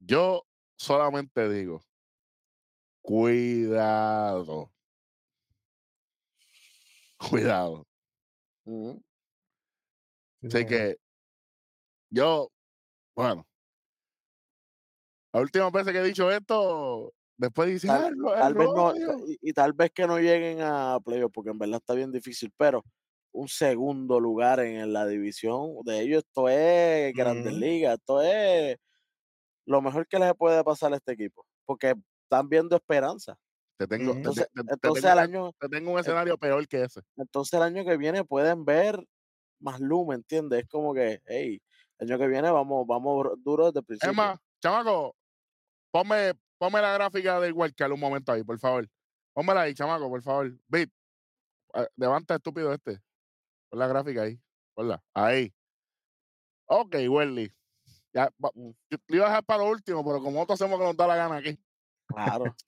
Yo 0.06 0.42
solamente 0.76 1.48
digo, 1.48 1.80
cuidado. 3.00 4.72
Cuidado. 7.30 7.86
Sí, 10.42 10.48
Así 10.48 10.64
que 10.66 10.96
yo, 12.10 12.48
bueno, 13.16 13.46
las 15.32 15.42
últimas 15.42 15.72
veces 15.72 15.92
que 15.92 15.98
he 15.98 16.04
dicho 16.04 16.30
esto, 16.30 17.12
después 17.36 17.68
dice, 17.70 17.88
Tal, 17.88 18.14
"Ah, 18.36 18.38
tal 18.38 18.54
vez 18.54 18.70
no, 18.72 18.92
rollo". 18.94 19.16
y, 19.26 19.38
y 19.40 19.52
tal 19.52 19.72
vez 19.72 19.90
que 19.92 20.06
no 20.06 20.18
lleguen 20.18 20.60
a 20.62 20.98
playoffs, 21.04 21.32
porque 21.34 21.50
en 21.50 21.58
verdad 21.58 21.76
está 21.80 21.94
bien 21.94 22.12
difícil, 22.12 22.52
pero 22.56 22.84
un 23.32 23.48
segundo 23.48 24.20
lugar 24.20 24.60
en 24.60 24.92
la 24.92 25.04
división 25.06 25.72
de 25.84 26.00
ellos, 26.02 26.22
esto 26.24 26.48
es 26.48 27.12
Grandes 27.14 27.52
Ujú. 27.52 27.54
Ligas, 27.54 27.94
esto 27.98 28.22
es 28.22 28.76
lo 29.66 29.80
mejor 29.82 30.06
que 30.06 30.18
les 30.18 30.34
puede 30.34 30.62
pasar 30.64 30.92
a 30.92 30.96
este 30.96 31.12
equipo, 31.12 31.46
porque 31.64 31.94
están 32.24 32.48
viendo 32.48 32.76
esperanza. 32.76 33.36
Te 33.78 33.86
tengo, 33.86 34.12
te, 34.12 34.12
te- 34.12 34.18
Entonces, 34.18 34.48
te- 34.54 34.62
te 34.64 34.72
entonces 34.74 34.80
tengo 34.80 34.96
el 34.96 35.12
una- 35.12 35.22
año, 35.22 35.52
te 35.58 35.68
tengo 35.68 35.90
un 35.90 35.96
en- 35.96 36.00
escenario 36.00 36.38
peor 36.38 36.68
que 36.68 36.82
ese. 36.82 37.00
entonces 37.16 37.54
el 37.54 37.62
año 37.62 37.84
que 37.84 37.96
viene 37.96 38.24
pueden 38.24 38.64
ver 38.64 39.04
más 39.60 39.80
luz, 39.80 40.06
¿me 40.08 40.14
entiendes? 40.16 40.62
Es 40.62 40.68
como 40.68 40.92
que, 40.94 41.20
hey, 41.26 41.60
el 41.98 42.10
año 42.10 42.18
que 42.18 42.26
viene 42.28 42.50
vamos, 42.50 42.86
vamos 42.86 43.28
duro 43.42 43.66
desde 43.66 43.78
el 43.80 43.82
Es 43.82 43.86
principio. 43.86 44.14
más, 44.14 44.38
chamaco, 44.60 45.14
ponme, 45.92 46.34
ponme 46.58 46.80
la 46.80 46.92
gráfica 46.94 47.38
del 47.40 47.52
Wildcard 47.54 47.92
un 47.92 48.00
momento 48.00 48.32
ahí, 48.32 48.42
por 48.44 48.58
favor. 48.58 48.88
Pónmela 49.34 49.62
ahí, 49.62 49.74
chamaco, 49.74 50.08
por 50.08 50.22
favor. 50.22 50.52
Bit, 50.68 50.92
eh, 51.74 51.86
levanta 51.96 52.34
estúpido 52.34 52.72
este. 52.72 53.00
Pon 53.70 53.78
la 53.78 53.86
gráfica 53.86 54.22
ahí. 54.22 54.38
Ponla. 54.74 55.02
Ahí. 55.14 55.52
Ok, 56.66 56.96
Welly. 57.08 57.52
Ya, 58.14 58.30
Mm, 58.54 58.70
yo 58.90 58.98
iba 59.08 59.26
a 59.26 59.28
dejar 59.28 59.44
para 59.44 59.64
lo 59.64 59.70
último, 59.70 60.04
pero 60.04 60.18
como 60.18 60.32
nosotros 60.32 60.60
hacemos 60.60 60.78
que 60.78 60.84
nos 60.84 60.96
da 60.96 61.06
la 61.06 61.16
gana 61.16 61.36
aquí. 61.36 61.58
Claro, 62.08 62.44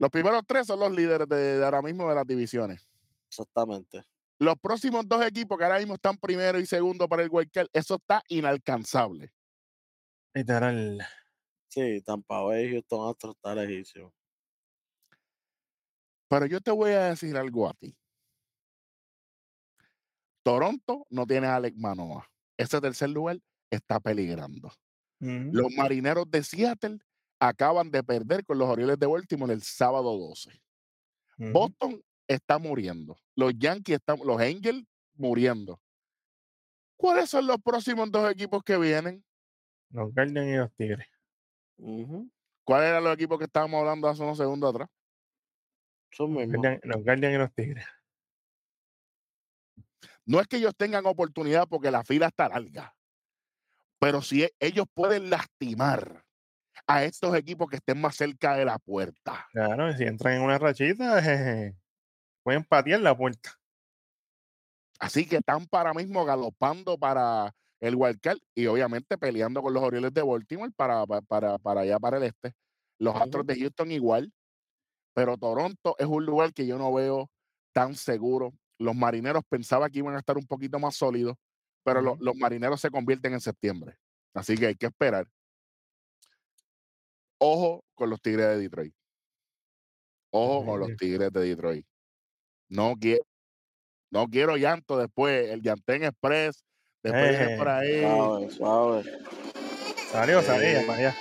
Los 0.00 0.10
primeros 0.10 0.42
tres 0.46 0.66
son 0.68 0.78
los 0.78 0.92
líderes 0.92 1.28
de, 1.28 1.58
de 1.58 1.64
ahora 1.64 1.82
mismo 1.82 2.08
de 2.08 2.14
las 2.14 2.26
divisiones. 2.26 2.86
exactamente. 3.28 4.04
Los 4.40 4.54
próximos 4.60 5.08
dos 5.08 5.26
equipos 5.26 5.58
que 5.58 5.64
ahora 5.64 5.78
mismo 5.80 5.94
están 5.94 6.16
primero 6.16 6.60
y 6.60 6.66
segundo 6.66 7.08
para 7.08 7.24
el 7.24 7.28
Wildcard, 7.32 7.66
eso 7.72 7.96
está 7.96 8.22
inalcanzable. 8.28 9.32
Literal. 10.32 11.04
Sí, 11.68 12.00
Tampa 12.02 12.42
Bay, 12.42 12.70
Houston 12.70 13.10
Astros 13.10 13.34
está 13.34 13.56
lejísimo. 13.56 14.14
Pero 16.28 16.46
yo 16.46 16.60
te 16.60 16.70
voy 16.70 16.92
a 16.92 17.06
decir 17.06 17.36
algo 17.36 17.68
a 17.68 17.74
ti. 17.74 17.96
Toronto 20.44 21.06
no 21.10 21.26
tiene 21.26 21.48
a 21.48 21.56
Alec 21.56 21.74
Manoa. 21.76 22.30
Ese 22.56 22.80
tercer 22.80 23.10
lugar 23.10 23.38
está 23.70 24.00
peligrando. 24.00 24.70
Los 25.20 25.72
marineros 25.74 26.30
de 26.30 26.44
Seattle 26.44 26.98
acaban 27.40 27.90
de 27.90 28.02
perder 28.04 28.44
con 28.44 28.58
los 28.58 28.68
Orioles 28.68 28.98
de 28.98 29.06
Baltimore 29.06 29.52
el 29.52 29.62
sábado 29.62 30.16
12. 30.16 30.50
Ujú. 31.38 31.52
Boston 31.52 32.02
está 32.28 32.58
muriendo. 32.58 33.16
Los 33.34 33.52
Yankees 33.56 33.96
están, 33.96 34.18
los 34.24 34.40
Angels 34.40 34.84
muriendo. 35.14 35.80
¿Cuáles 36.96 37.30
son 37.30 37.46
los 37.46 37.58
próximos 37.62 38.10
dos 38.10 38.30
equipos 38.30 38.62
que 38.62 38.76
vienen? 38.76 39.24
Los 39.90 40.12
Guardians 40.12 40.48
y 40.48 40.56
los 40.56 40.74
Tigres. 40.74 41.06
¿Cuáles 42.64 42.88
eran 42.88 43.04
los 43.04 43.14
equipos 43.14 43.38
que 43.38 43.44
estábamos 43.44 43.80
hablando 43.80 44.08
hace 44.08 44.22
unos 44.22 44.36
segundos 44.36 44.70
atrás? 44.70 44.88
Son 46.10 46.34
Los. 46.34 46.46
Guardians, 46.46 46.80
los 46.84 47.04
Guardians 47.04 47.34
y 47.34 47.38
los 47.38 47.54
Tigres. 47.54 47.84
No 50.26 50.40
es 50.40 50.46
que 50.46 50.58
ellos 50.58 50.74
tengan 50.76 51.06
oportunidad 51.06 51.66
porque 51.68 51.90
la 51.90 52.04
fila 52.04 52.26
está 52.26 52.48
larga, 52.48 52.94
pero 53.98 54.22
si 54.22 54.44
e- 54.44 54.54
ellos 54.60 54.86
pueden 54.94 55.30
lastimar 55.30 56.24
a 56.86 57.04
estos 57.04 57.34
equipos 57.36 57.68
que 57.68 57.76
estén 57.76 58.00
más 58.00 58.16
cerca 58.16 58.56
de 58.56 58.64
la 58.64 58.78
puerta. 58.78 59.46
Claro, 59.52 59.92
si 59.96 60.04
entran 60.04 60.34
en 60.34 60.42
una 60.42 60.58
rachita, 60.58 61.20
jeje, 61.22 61.76
pueden 62.42 62.64
patear 62.64 63.00
la 63.00 63.16
puerta. 63.16 63.50
Así 64.98 65.26
que 65.26 65.36
están 65.36 65.66
para 65.66 65.94
mismo 65.94 66.24
galopando 66.24 66.98
para 66.98 67.54
el 67.80 67.94
wildcard 67.94 68.38
y 68.54 68.66
obviamente 68.66 69.16
peleando 69.16 69.62
con 69.62 69.72
los 69.72 69.82
Orioles 69.82 70.12
de 70.12 70.22
Baltimore 70.22 70.72
para, 70.74 71.06
pa- 71.06 71.20
para, 71.22 71.58
para 71.58 71.82
allá, 71.82 71.98
para 71.98 72.16
el 72.16 72.24
este. 72.24 72.52
Los 72.98 73.14
Astros 73.14 73.46
de 73.46 73.56
Houston 73.56 73.92
igual, 73.92 74.32
pero 75.14 75.36
Toronto 75.36 75.94
es 75.98 76.06
un 76.06 76.26
lugar 76.26 76.52
que 76.52 76.66
yo 76.66 76.78
no 76.78 76.92
veo 76.92 77.30
tan 77.72 77.94
seguro. 77.94 78.52
Los 78.78 78.96
marineros 78.96 79.44
pensaba 79.48 79.88
que 79.88 80.00
iban 80.00 80.16
a 80.16 80.18
estar 80.18 80.36
un 80.36 80.46
poquito 80.46 80.80
más 80.80 80.96
sólidos, 80.96 81.36
pero 81.88 82.02
lo- 82.02 82.16
los 82.20 82.36
marineros 82.36 82.80
se 82.80 82.90
convierten 82.90 83.32
en 83.32 83.40
septiembre. 83.40 83.96
Así 84.34 84.56
que 84.56 84.66
hay 84.66 84.74
que 84.74 84.86
esperar. 84.86 85.26
Ojo 87.40 87.84
con 87.94 88.10
los 88.10 88.20
Tigres 88.20 88.46
de 88.48 88.58
Detroit. 88.58 88.94
Ojo 90.30 90.66
con 90.66 90.80
los 90.80 90.96
Tigres 90.96 91.32
de 91.32 91.40
Detroit. 91.40 91.86
No 92.68 92.94
quiero, 93.00 93.24
no 94.10 94.26
quiero 94.28 94.56
llanto 94.56 94.98
después. 94.98 95.48
El 95.50 95.62
Yantén 95.62 96.04
Express. 96.04 96.62
Después 97.02 97.38
viene 97.38 97.56
por 97.56 97.68
Eh, 97.68 97.70
ahí. 97.70 98.00
Suave, 98.02 98.50
suave. 98.50 99.04
Salió, 100.10 100.42
para 100.42 100.94
allá. 100.98 101.16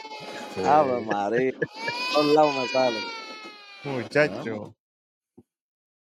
sí. 0.56 0.62
Ave 0.66 1.02
María. 1.06 1.54
Todos 2.14 2.34
lados 2.34 2.56
me 2.56 2.68
sale. 2.68 3.00
Muchacho. 3.84 4.76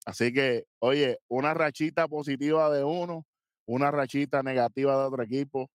Así 0.05 0.33
que, 0.33 0.65
oye, 0.79 1.17
una 1.29 1.53
rachita 1.53 2.07
positiva 2.09 2.69
de 2.69 2.83
uno, 2.83 3.25
una 3.65 3.91
rachita 3.91 4.43
negativa 4.43 4.97
de 4.97 5.05
otro 5.05 5.23
equipo. 5.23 5.69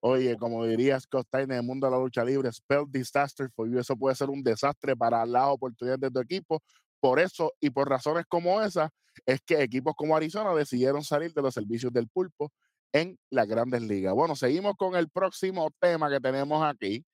Oye, 0.00 0.36
como 0.36 0.64
diría 0.64 1.00
Scott 1.00 1.26
Steiner 1.26 1.56
en 1.56 1.60
el 1.62 1.66
mundo 1.66 1.86
de 1.86 1.90
la 1.92 1.98
lucha 1.98 2.24
libre, 2.24 2.52
spell 2.52 2.84
disaster 2.88 3.50
for 3.54 3.68
you. 3.68 3.78
Eso 3.78 3.96
puede 3.96 4.14
ser 4.14 4.30
un 4.30 4.42
desastre 4.42 4.96
para 4.96 5.24
las 5.26 5.48
oportunidades 5.48 6.00
de 6.00 6.10
tu 6.10 6.20
equipo. 6.20 6.62
Por 7.00 7.18
eso 7.18 7.52
y 7.60 7.70
por 7.70 7.88
razones 7.88 8.24
como 8.28 8.60
esas, 8.62 8.90
es 9.26 9.40
que 9.44 9.60
equipos 9.62 9.94
como 9.96 10.16
Arizona 10.16 10.54
decidieron 10.54 11.02
salir 11.02 11.32
de 11.32 11.42
los 11.42 11.54
servicios 11.54 11.92
del 11.92 12.08
pulpo 12.08 12.52
en 12.92 13.18
las 13.30 13.46
grandes 13.46 13.82
ligas. 13.82 14.14
Bueno, 14.14 14.36
seguimos 14.36 14.74
con 14.76 14.96
el 14.96 15.08
próximo 15.10 15.70
tema 15.80 16.10
que 16.10 16.20
tenemos 16.20 16.64
aquí. 16.64 17.04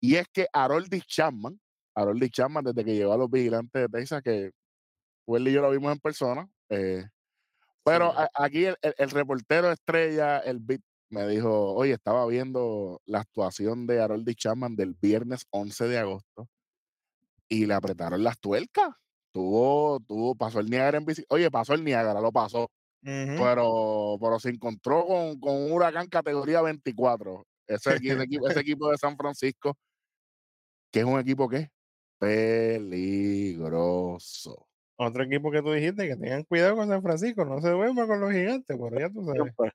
Y 0.00 0.16
es 0.16 0.26
que 0.32 0.46
Harold 0.52 0.90
Chapman, 1.06 1.58
Harold 1.94 2.30
Chapman, 2.30 2.64
desde 2.64 2.84
que 2.84 2.94
llegó 2.94 3.12
a 3.14 3.16
los 3.16 3.30
vigilantes 3.30 3.82
de 3.82 3.88
Texas, 3.88 4.22
que 4.22 4.50
Welly 5.26 5.50
y 5.50 5.54
yo 5.54 5.62
lo 5.62 5.70
vimos 5.70 5.92
en 5.92 5.98
persona. 6.00 6.48
eh, 6.68 7.04
pero 7.84 8.10
Sí. 8.12 8.16
a- 8.18 8.30
aquí 8.44 8.64
el, 8.66 8.76
el- 8.82 8.94
el 8.98 9.10
reportero 9.10 9.70
estrella, 9.70 10.38
el 10.38 10.58
beat, 10.60 10.80
me 11.10 11.26
dijo, 11.28 11.72
oye, 11.74 11.92
estaba 11.92 12.26
viendo 12.26 13.00
la 13.06 13.20
actuación 13.20 13.86
de 13.86 14.00
Harold 14.02 14.28
Chapman 14.34 14.74
del 14.74 14.94
viernes 15.00 15.46
11 15.50 15.84
de 15.86 15.98
agosto 15.98 16.48
y 17.48 17.66
le 17.66 17.74
apretaron 17.74 18.24
las 18.24 18.40
tuercas. 18.40 18.88
Tuvo, 19.32 20.00
tuvo, 20.00 20.34
pasó 20.34 20.60
el 20.60 20.70
Niágara 20.70 20.98
en 20.98 21.04
bici. 21.04 21.24
Oye, 21.28 21.50
pasó 21.50 21.74
el 21.74 21.84
Niágara, 21.84 22.20
lo 22.20 22.32
pasó, 22.32 22.70
pero, 23.36 24.16
pero 24.20 24.38
se 24.40 24.48
encontró 24.50 25.06
con, 25.06 25.38
con 25.38 25.54
un 25.62 25.72
huracán 25.72 26.08
categoría 26.08 26.62
24. 26.62 27.44
Ese, 27.66 27.94
ese 27.96 28.22
equipo, 28.22 28.48
ese 28.48 28.60
equipo 28.60 28.90
de 28.90 28.96
San 28.98 29.16
Francisco, 29.16 29.76
que 30.92 31.00
es 31.00 31.04
un 31.04 31.18
equipo 31.20 31.48
que 31.48 31.70
peligroso. 33.34 34.66
Otro 34.96 35.24
equipo 35.24 35.50
que 35.50 35.60
tú 35.60 35.72
dijiste 35.72 36.06
que 36.06 36.16
tengan 36.16 36.44
cuidado 36.44 36.76
con 36.76 36.88
San 36.88 37.02
Francisco, 37.02 37.44
no 37.44 37.60
se 37.60 37.70
duerma 37.70 38.06
con 38.06 38.20
los 38.20 38.32
gigantes, 38.32 38.76
pero 38.78 38.98
ya 38.98 39.10
tú 39.10 39.24
sabes. 39.24 39.40
Siempre. 39.42 39.72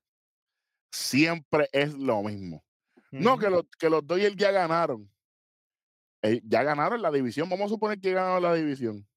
Siempre 0.91 1.69
es 1.71 1.93
lo 1.93 2.23
mismo. 2.23 2.63
No, 3.11 3.37
que 3.37 3.49
los, 3.49 3.63
que 3.77 3.89
los 3.89 4.05
Dodgers 4.05 4.35
ya 4.35 4.51
ganaron. 4.51 5.11
Eh, 6.21 6.41
ya 6.43 6.63
ganaron 6.63 7.01
la 7.01 7.11
división. 7.11 7.49
Vamos 7.49 7.65
a 7.65 7.69
suponer 7.69 7.99
que 7.99 8.13
ganaron 8.13 8.43
la 8.43 8.53
división. 8.53 9.07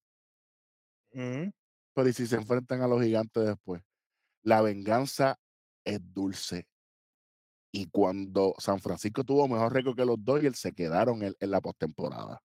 Ujú. 1.12 1.52
Pero 1.94 2.08
¿y 2.08 2.12
si 2.12 2.26
se 2.26 2.36
enfrentan 2.36 2.80
a 2.80 2.88
los 2.88 3.02
gigantes 3.02 3.44
después? 3.44 3.82
La 4.42 4.62
venganza 4.62 5.38
es 5.84 6.00
dulce. 6.12 6.66
Y 7.70 7.88
cuando 7.90 8.54
San 8.58 8.80
Francisco 8.80 9.24
tuvo 9.24 9.46
mejor 9.46 9.72
récord 9.72 9.96
que 9.96 10.04
los 10.04 10.22
Dodgers, 10.22 10.58
se 10.58 10.72
quedaron 10.72 11.22
en, 11.22 11.34
en 11.38 11.50
la 11.50 11.60
postemporada. 11.60 12.42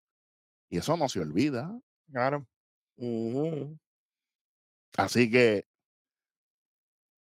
Y 0.69 0.77
eso 0.77 0.95
no 0.95 1.09
se 1.09 1.21
olvida. 1.21 1.79
Claro. 2.11 2.45
Ujú. 2.97 3.77
Así 4.97 5.29
que, 5.31 5.65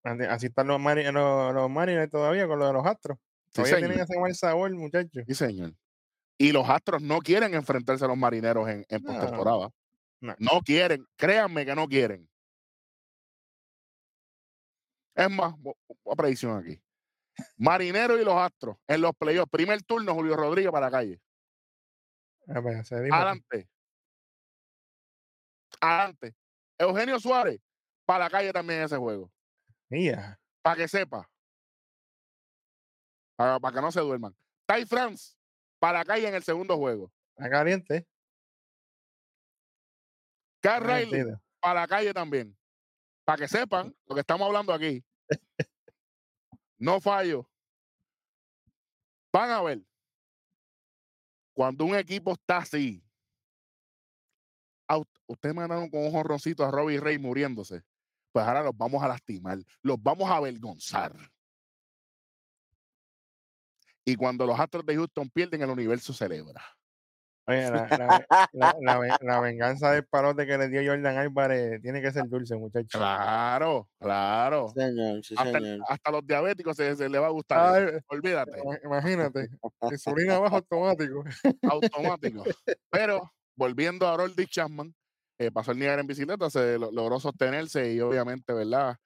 Así 0.03 0.23
así 0.23 0.45
están 0.47 0.67
los, 0.67 0.79
mari- 0.79 1.11
los, 1.11 1.53
los 1.53 1.69
Mariners 1.69 2.11
todavía 2.11 2.47
con 2.47 2.59
lo 2.59 2.67
de 2.67 2.73
los 2.73 2.85
Astros. 2.85 3.17
sí, 3.47 3.53
Todavía 3.53 3.75
señor. 3.75 3.89
tienen 3.91 4.03
ese 4.09 4.19
mal 4.19 4.35
sabor, 4.35 4.71
muchachos. 4.75 5.23
Sí, 5.27 5.33
señor. 5.33 5.73
Y 6.37 6.51
los 6.51 6.69
Astros 6.69 7.01
no 7.01 7.19
quieren 7.19 7.53
enfrentarse 7.55 8.05
a 8.05 8.07
los 8.07 8.17
marineros 8.17 8.69
en, 8.69 8.85
en 8.87 9.01
No. 9.03 9.11
postemporada. 9.13 9.69
No. 10.21 10.35
No 10.39 10.61
quieren. 10.61 11.05
Créanme 11.17 11.65
que 11.65 11.75
no 11.75 11.87
quieren. 11.87 12.29
Es 15.15 15.29
más, 15.31 15.53
vo- 15.55 15.77
una 16.03 16.15
predicción 16.15 16.57
aquí. 16.59 16.79
Marineros 17.57 18.19
y 18.21 18.25
los 18.25 18.35
Astros 18.35 18.77
en 18.87 19.01
los 19.01 19.11
playoffs. 19.15 19.49
Primer 19.51 19.81
turno, 19.83 20.13
Julio 20.13 20.35
Rodríguez 20.35 20.71
para 20.71 20.87
la 20.87 20.91
calle. 20.91 21.19
Ah, 22.47 22.61
pues, 22.61 22.87
se 22.87 23.01
dijo. 23.01 23.15
Adelante. 23.15 23.67
Adelante. 25.85 26.35
Eugenio 26.79 27.19
Suárez 27.19 27.61
para 28.05 28.25
la 28.25 28.29
calle 28.29 28.51
también 28.51 28.79
en 28.79 28.85
ese 28.85 28.97
juego. 28.97 29.31
Mía. 29.89 30.39
Para 30.61 30.77
que 30.77 30.87
sepa. 30.87 31.29
Para, 33.35 33.59
para 33.59 33.75
que 33.75 33.81
no 33.81 33.91
se 33.91 33.99
duerman. 33.99 34.35
Ty 34.65 34.85
France 34.85 35.35
para 35.79 35.99
la 35.99 36.05
calle 36.05 36.27
en 36.27 36.35
el 36.35 36.43
segundo 36.43 36.75
juego. 36.77 37.11
Está 37.37 37.49
caliente. 37.49 38.07
Carl 40.61 40.85
Riley 40.85 41.37
para 41.59 41.81
la 41.81 41.87
calle 41.87 42.13
también. 42.13 42.57
Para 43.23 43.37
que 43.37 43.47
sepan 43.47 43.95
lo 44.05 44.15
que 44.15 44.21
estamos 44.21 44.45
hablando 44.45 44.73
aquí. 44.73 45.03
No 46.77 46.99
fallo. 46.99 47.49
Van 49.31 49.49
a 49.49 49.61
ver. 49.61 49.81
Cuando 51.53 51.85
un 51.85 51.95
equipo 51.95 52.33
está 52.33 52.57
así, 52.57 53.04
a 54.87 54.97
ut- 54.97 55.07
ustedes 55.27 55.55
mandaron 55.55 55.89
con 55.89 56.03
un 56.03 56.11
jorroncito 56.11 56.63
a 56.65 56.71
Robbie 56.71 56.99
Rey 56.99 57.17
muriéndose. 57.17 57.81
Pues 58.31 58.45
ahora 58.45 58.63
los 58.63 58.75
vamos 58.77 59.01
a 59.03 59.07
lastimar, 59.07 59.57
los 59.81 60.01
vamos 60.01 60.29
a 60.29 60.37
avergonzar. 60.37 61.13
Y 64.05 64.15
cuando 64.15 64.45
los 64.45 64.59
Astros 64.59 64.85
de 64.85 64.95
Houston 64.95 65.29
pierden, 65.29 65.61
el 65.63 65.69
universo 65.69 66.13
celebra. 66.13 66.61
Oye, 67.47 67.69
la, 67.69 67.87
la, 67.87 68.25
la, 68.53 68.75
la 68.81 68.97
ve- 68.99 69.15
la 69.21 69.39
venganza 69.39 69.91
del 69.91 70.05
palote 70.05 70.47
que 70.47 70.57
le 70.57 70.67
dio 70.67 70.81
Jordan 70.83 71.17
Álvarez 71.17 71.79
tiene 71.81 72.01
que 72.01 72.11
ser 72.11 72.27
dulce, 72.27 72.55
muchachos. 72.55 72.89
Claro, 72.99 73.87
claro. 73.99 74.69
Señor, 74.69 75.23
sí, 75.23 75.35
Hasta, 75.37 75.59
señor. 75.59 75.79
hasta 75.87 76.11
los 76.11 76.25
diabéticos 76.25 76.75
se, 76.75 76.95
se 76.95 77.07
les 77.07 77.21
va 77.21 77.27
a 77.27 77.31
gustar. 77.31 77.75
Ay, 77.75 77.99
Olvídate. 78.07 78.59
ima- 78.63 78.79
imagínate, 78.83 79.49
insulina 79.91 80.39
bajo 80.39 80.55
automático. 80.55 81.23
automático. 81.69 82.43
Pero 82.89 83.31
volviendo 83.55 84.07
a 84.07 84.13
Harold 84.13 84.35
Chapman, 84.49 84.93
eh, 85.39 85.51
pasó 85.51 85.71
el 85.71 85.79
Niagara 85.79 86.01
en 86.01 86.07
bicicleta, 86.07 86.49
se 86.49 86.77
lo- 86.79 86.91
logró 86.91 87.19
sostenerse 87.19 87.93
y 87.93 87.99
obviamente, 88.01 88.53
¿verdad? 88.53 88.97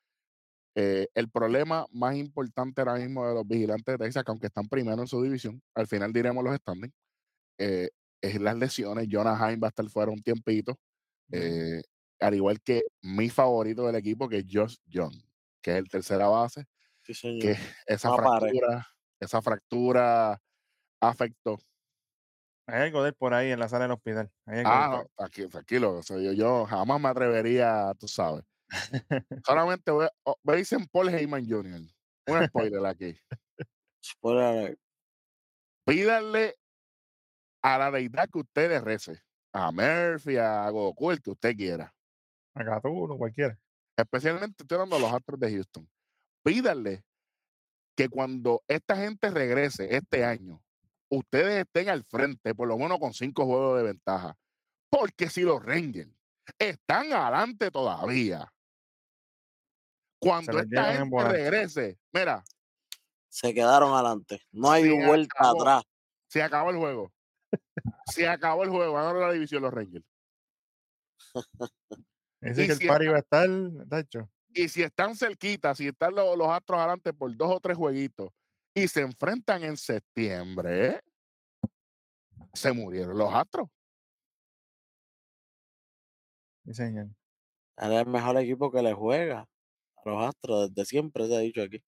Eh, 0.75 1.07
el 1.15 1.29
problema 1.29 1.85
más 1.91 2.15
importante 2.15 2.81
ahora 2.81 2.95
mismo 2.95 3.27
de 3.27 3.33
los 3.35 3.47
vigilantes 3.47 3.85
de 3.97 4.05
Texas, 4.05 4.23
que 4.23 4.31
aunque 4.31 4.47
están 4.47 4.67
primero 4.67 5.01
en 5.01 5.07
su 5.07 5.21
división, 5.23 5.61
al 5.75 5.87
final 5.87 6.13
diremos 6.13 6.43
los 6.43 6.55
standings, 6.57 6.93
eh, 7.59 7.89
es 8.21 8.39
las 8.41 8.57
lesiones. 8.57 9.07
Jonah 9.11 9.37
Heim 9.49 9.61
va 9.63 9.67
a 9.67 9.69
estar 9.69 9.87
fuera 9.89 10.11
un 10.11 10.21
tiempito, 10.23 10.77
al 12.19 12.33
igual 12.35 12.61
que 12.61 12.83
mi 13.01 13.29
favorito 13.29 13.85
del 13.85 13.95
equipo, 13.95 14.27
que 14.29 14.39
es 14.39 14.45
Josh 14.51 14.75
Young, 14.85 15.13
que 15.61 15.71
es 15.71 15.77
el 15.77 15.89
tercera 15.89 16.27
base, 16.27 16.65
Sí, 17.03 17.13
señor. 17.13 17.41
que 17.41 17.57
esa 17.87 18.09
No 18.09 18.15
pare. 18.17 18.51
fractura, 18.51 18.87
esa 19.19 19.41
fractura 19.41 20.39
afectó 21.01 21.59
Hay 22.71 22.81
algo 22.83 23.03
de 23.03 23.09
él 23.09 23.15
por 23.15 23.33
ahí 23.33 23.51
en 23.51 23.59
la 23.59 23.67
sala 23.69 23.83
del 23.85 23.91
hospital. 23.93 24.31
Hay 24.45 24.59
algo 24.59 24.69
Ah, 24.71 24.89
de 24.89 24.95
él 24.97 25.01
no, 25.03 25.09
tranquilo, 25.15 25.49
tranquilo. 25.49 25.93
o 25.97 26.03
sea, 26.03 26.17
yo, 26.19 26.31
yo 26.33 26.65
jamás 26.65 26.99
me 27.01 27.09
atrevería, 27.09 27.93
tú 27.99 28.07
sabes. 28.07 28.43
Solamente 29.45 29.91
voy, 29.91 30.07
oh, 30.23 30.35
me 30.43 30.55
dicen 30.57 30.85
Paul 30.91 31.09
Heyman 31.09 31.47
Jr. 31.49 31.81
Un 32.27 32.45
spoiler 32.47 32.85
aquí. 32.85 33.15
Spoiler. 34.03 34.77
Pídanle 35.85 36.55
a 37.63 37.77
la 37.77 37.91
deidad 37.91 38.29
que 38.31 38.39
usted 38.39 38.69
le 38.69 38.79
rece. 38.81 39.21
A 39.51 39.71
Murphy, 39.71 40.37
a 40.37 40.69
Goku, 40.69 41.11
el 41.11 41.21
que 41.21 41.31
usted 41.31 41.55
quiera. 41.55 41.93
A 42.53 42.63
Catulo, 42.63 43.17
cualquiera. 43.17 43.57
especialmente 43.97 44.63
estoy 44.63 44.75
hablando 44.75 44.97
de 44.97 45.01
los 45.01 45.13
Astros 45.13 45.39
de 45.39 45.51
Houston. 45.51 45.89
Pídanle 46.43 47.03
que 47.97 48.07
cuando 48.09 48.63
esta 48.67 48.95
gente 48.95 49.29
regrese 49.31 49.95
este 49.95 50.23
año, 50.23 50.63
ustedes 51.09 51.65
estén 51.65 51.89
al 51.89 52.03
frente, 52.03 52.53
por 52.55 52.67
lo 52.67 52.77
menos 52.77 52.99
con 52.99 53.13
cinco 53.13 53.45
juegos 53.45 53.77
de 53.77 53.83
ventaja. 53.83 54.35
Porque 54.89 55.29
si 55.29 55.41
los 55.41 55.63
Rangers 55.63 56.11
están 56.57 57.11
adelante 57.13 57.69
todavía, 57.71 58.51
cuando 60.19 60.59
esta 60.59 60.93
gente 60.95 61.23
regrese, 61.23 61.99
mira, 62.11 62.43
Se 63.31 63.53
quedaron 63.53 63.93
adelante. 63.93 64.41
No 64.51 64.71
hay 64.71 64.89
vuelta 65.05 65.35
acabó. 65.37 65.61
atrás. 65.61 65.83
se 66.27 66.41
acabó 66.41 66.71
el 66.71 66.77
juego. 66.77 67.13
Se 68.07 68.27
acabó 68.27 68.63
el 68.63 68.69
juego, 68.69 68.93
ganaron 68.95 69.21
la 69.21 69.31
división 69.31 69.61
los 69.61 69.73
Rangers. 69.73 70.05
Dice 72.41 72.63
Y 72.63 72.65
que 72.67 72.71
el 72.73 72.77
si 72.79 72.83
está- 72.87 72.97
va 73.11 73.15
a 73.15 73.19
estar, 73.19 73.49
tacho. 73.89 74.29
Y 74.51 74.67
si 74.67 74.81
están 74.81 75.15
cerquitas, 75.15 75.77
si 75.77 75.87
están 75.87 76.15
los, 76.15 76.35
los 76.37 76.47
Astros 76.47 76.79
adelante 76.79 77.13
por 77.13 77.35
dos 77.37 77.51
o 77.55 77.59
tres 77.59 77.77
jueguitos 77.77 78.29
y 78.73 78.87
se 78.87 79.01
enfrentan 79.01 79.63
en 79.63 79.77
septiembre, 79.77 81.01
se 82.53 82.71
murieron 82.71 83.17
los 83.17 83.33
Astros. 83.33 83.69
Sí, 86.65 86.73
señor. 86.73 87.07
Era 87.77 88.01
el 88.01 88.07
mejor 88.07 88.37
equipo 88.37 88.71
que 88.71 88.81
le 88.81 88.93
juega 88.93 89.41
a 89.41 90.09
los 90.09 90.23
Astros. 90.29 90.73
Desde 90.73 90.85
siempre 90.85 91.27
se 91.27 91.35
ha 91.35 91.39
dicho 91.39 91.61
aquí. 91.63 91.83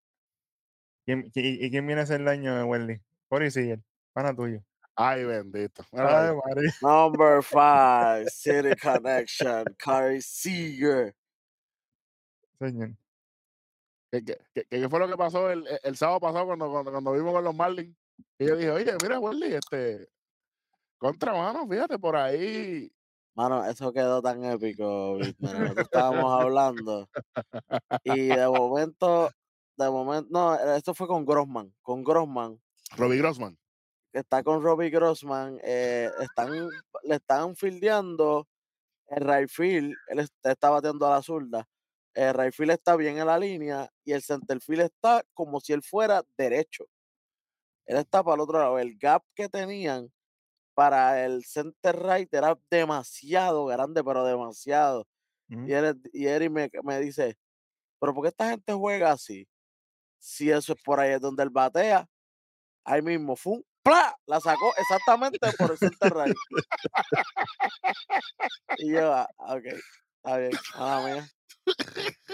¿Quién- 1.06 1.32
qui- 1.32 1.58
¿Y 1.62 1.70
quién 1.70 1.86
viene 1.86 2.02
a 2.02 2.04
hacer 2.04 2.20
el 2.22 2.26
daño 2.26 2.56
de 2.56 2.64
Wendy? 2.64 3.02
Corey 3.28 3.52
Seager, 3.52 3.82
pana 4.14 4.36
tuyo. 4.36 4.64
Ay, 4.96 5.24
bendito. 5.24 5.84
Ay. 5.94 6.36
Number 6.82 7.42
five, 7.44 8.30
City 8.30 8.76
Connection, 8.82 9.66
Corey 9.84 10.22
Seager. 10.22 11.16
Señor. 12.60 12.96
¿Qué, 14.12 14.24
qué- 14.26 14.66
qué- 14.70 14.90
fue 14.90 15.00
lo 15.00 15.08
que 15.08 15.16
pasó 15.18 15.50
el, 15.50 15.66
el- 15.68 15.80
el 15.84 15.96
sábado 15.98 16.20
pasado 16.20 16.46
cuando, 16.46 16.70
cuando, 16.70 16.92
cuando 16.92 17.14
vimos 17.14 17.34
con 17.34 17.44
los 17.44 17.56
Marlins? 17.56 17.96
Y 18.38 18.46
yo 18.48 18.56
dije, 18.58 18.72
oye, 18.72 18.94
mira, 19.02 19.20
Welly, 19.20 19.54
este, 19.54 20.10
contra 20.98 21.34
mano, 21.34 21.68
fíjate, 21.68 21.98
por 21.98 22.16
ahí. 22.16 22.92
Mano, 23.34 23.64
eso 23.66 23.94
quedó 23.94 24.22
tan 24.22 24.44
épico, 24.44 25.18
que 25.18 25.82
estábamos 25.82 26.42
hablando. 26.42 27.10
Y 28.04 28.28
de 28.28 28.46
momento, 28.48 29.32
de 29.78 29.90
momento, 29.90 30.28
no, 30.30 30.56
esto 30.76 30.94
fue 30.94 31.08
con 31.08 31.26
Grossman, 31.26 31.74
con 31.82 32.04
Grossman, 32.04 32.62
Robbie 32.98 33.18
Grossman. 33.20 33.58
está 34.12 34.44
con 34.44 34.62
Robbie 34.62 34.90
Grossman, 34.90 35.58
eh, 35.64 36.10
están, 36.20 36.52
le 37.04 37.16
están 37.16 37.56
fildeando 37.56 38.46
el 39.08 39.24
right 39.26 39.50
field, 39.50 39.96
él 40.08 40.20
est- 40.20 40.36
está 40.46 40.70
bateando 40.70 41.08
a 41.08 41.12
la 41.12 41.22
zurda, 41.22 41.68
el 42.14 42.34
right 42.34 42.54
field 42.54 42.72
está 42.72 42.96
bien 42.96 43.18
en 43.18 43.26
la 43.26 43.40
línea 43.40 43.92
y 44.04 44.12
el 44.14 44.22
center 44.22 44.60
field 44.60 44.82
está 44.82 45.24
como 45.34 45.60
si 45.60 45.74
él 45.74 45.82
fuera 45.82 46.24
derecho. 46.38 46.86
Él 47.86 47.98
está 47.98 48.24
para 48.24 48.36
el 48.36 48.42
otro 48.42 48.60
lado. 48.60 48.80
El 48.80 48.98
gap 48.98 49.24
que 49.34 49.50
tenían 49.50 50.12
para 50.74 51.26
el 51.26 51.44
center 51.46 51.96
right 52.02 52.34
era 52.34 52.58
demasiado 52.70 53.66
grande, 53.66 54.04
pero 54.04 54.26
demasiado. 54.26 55.08
Y, 55.50 55.74
él, 55.74 56.02
y 56.14 56.28
Eric 56.28 56.50
me, 56.50 56.72
me 56.84 57.00
dice, 57.00 57.38
pero 58.00 58.14
¿por 58.14 58.24
qué 58.24 58.30
esta 58.30 58.50
gente 58.50 58.72
juega 58.72 59.12
así? 59.12 59.46
Si 60.18 60.50
eso 60.50 60.74
es 60.74 60.82
por 60.82 61.00
ahí 61.00 61.12
es 61.12 61.20
donde 61.20 61.44
él 61.44 61.50
batea, 61.50 62.08
ahí 62.86 63.02
mismo, 63.02 63.36
¡fum! 63.36 63.62
¡Pla! 63.84 64.16
La 64.28 64.40
sacó 64.40 64.74
exactamente 64.78 65.40
por 65.58 65.72
el 65.72 65.78
center 65.78 66.14
right. 66.14 66.36
y 68.78 68.94
yo, 68.94 69.14
ah, 69.14 69.28
ok, 69.38 69.66
está 69.66 70.38
bien, 70.38 70.52
mala 70.78 71.06
mía. 71.06 71.30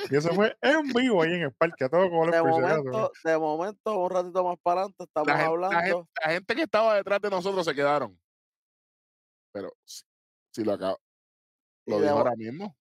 Y 0.10 0.16
eso 0.16 0.30
fue 0.34 0.56
en 0.62 0.88
vivo 0.94 1.22
ahí 1.22 1.34
en 1.34 1.44
el 1.44 1.54
parque, 1.54 1.84
a 1.86 1.90
todo 1.90 2.10
color 2.10 2.32
De 2.32 2.42
momento, 2.42 3.12
de 3.24 3.38
momento, 3.38 4.00
un 4.00 4.10
ratito 4.10 4.44
más 4.44 4.58
para 4.62 4.82
adelante, 4.82 5.04
estamos 5.04 5.28
La 5.28 5.38
gente, 5.38 5.44
la, 5.44 5.68
hablando. 5.68 5.98
gente, 5.98 6.12
la 6.26 6.32
gente 6.32 6.56
que 6.56 6.62
estaba 6.64 6.96
detrás 6.96 7.22
de 7.22 7.30
nosotros 7.30 7.66
se 7.66 7.76
quedaron. 7.76 8.20
Pero 9.52 9.72
si, 9.84 10.04
si 10.54 10.64
lo 10.64 10.74
acabo, 10.74 11.00
lo 11.86 12.00
mo- 12.00 12.08
ahora 12.10 12.36
mismo. 12.36 12.76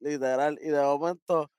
literal, 0.00 0.58
y 0.62 0.68
de 0.68 0.82
momento, 0.82 1.50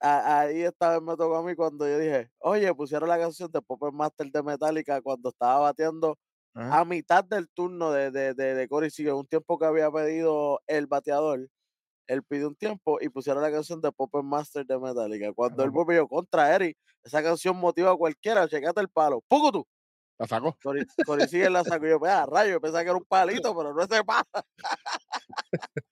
a- 0.00 0.40
ahí 0.40 0.62
esta 0.62 0.90
vez 0.92 1.02
me 1.02 1.16
tocó 1.16 1.36
a 1.36 1.42
mí 1.42 1.54
cuando 1.56 1.86
yo 1.88 1.98
dije, 1.98 2.30
oye, 2.40 2.74
pusieron 2.74 3.08
la 3.08 3.18
canción 3.18 3.50
de 3.52 3.62
Puppet 3.62 3.92
Master 3.92 4.30
de 4.30 4.42
Metallica 4.42 5.00
cuando 5.02 5.30
estaba 5.30 5.60
bateando 5.60 6.18
Ajá. 6.54 6.80
a 6.80 6.84
mitad 6.84 7.24
del 7.24 7.48
turno 7.50 7.90
de, 7.92 8.10
de, 8.10 8.34
de, 8.34 8.54
de 8.54 8.68
Corey 8.68 8.90
Seager, 8.90 9.14
un 9.14 9.26
tiempo 9.26 9.58
que 9.58 9.66
había 9.66 9.90
pedido 9.90 10.60
el 10.66 10.86
bateador, 10.86 11.48
él 12.06 12.22
pidió 12.22 12.48
un 12.48 12.54
tiempo 12.56 12.98
y 13.00 13.08
pusieron 13.08 13.42
la 13.42 13.50
canción 13.50 13.80
de 13.80 13.90
Puppet 13.92 14.22
Master 14.22 14.64
de 14.66 14.78
Metallica. 14.78 15.32
Cuando 15.32 15.62
él 15.64 15.70
volvió 15.70 16.06
contra 16.08 16.54
Eric, 16.54 16.76
esa 17.02 17.22
canción 17.22 17.56
motiva 17.56 17.90
a 17.92 17.96
cualquiera, 17.96 18.46
checate 18.48 18.80
el 18.80 18.88
palo, 18.88 19.22
¡Puco 19.28 19.52
tú! 19.52 19.66
La 20.18 20.26
sacó. 20.28 20.56
Corey, 20.62 20.84
Corey 21.06 21.26
Seager 21.26 21.50
la 21.50 21.64
sacó 21.64 21.86
yo, 21.86 21.98
"Ah, 22.04 22.26
rayo, 22.30 22.60
pensaba 22.60 22.82
que 22.84 22.90
era 22.90 22.98
un 22.98 23.04
palito, 23.04 23.56
pero 23.56 23.72
no 23.74 23.82
ese 23.82 24.04
pasa. 24.04 24.24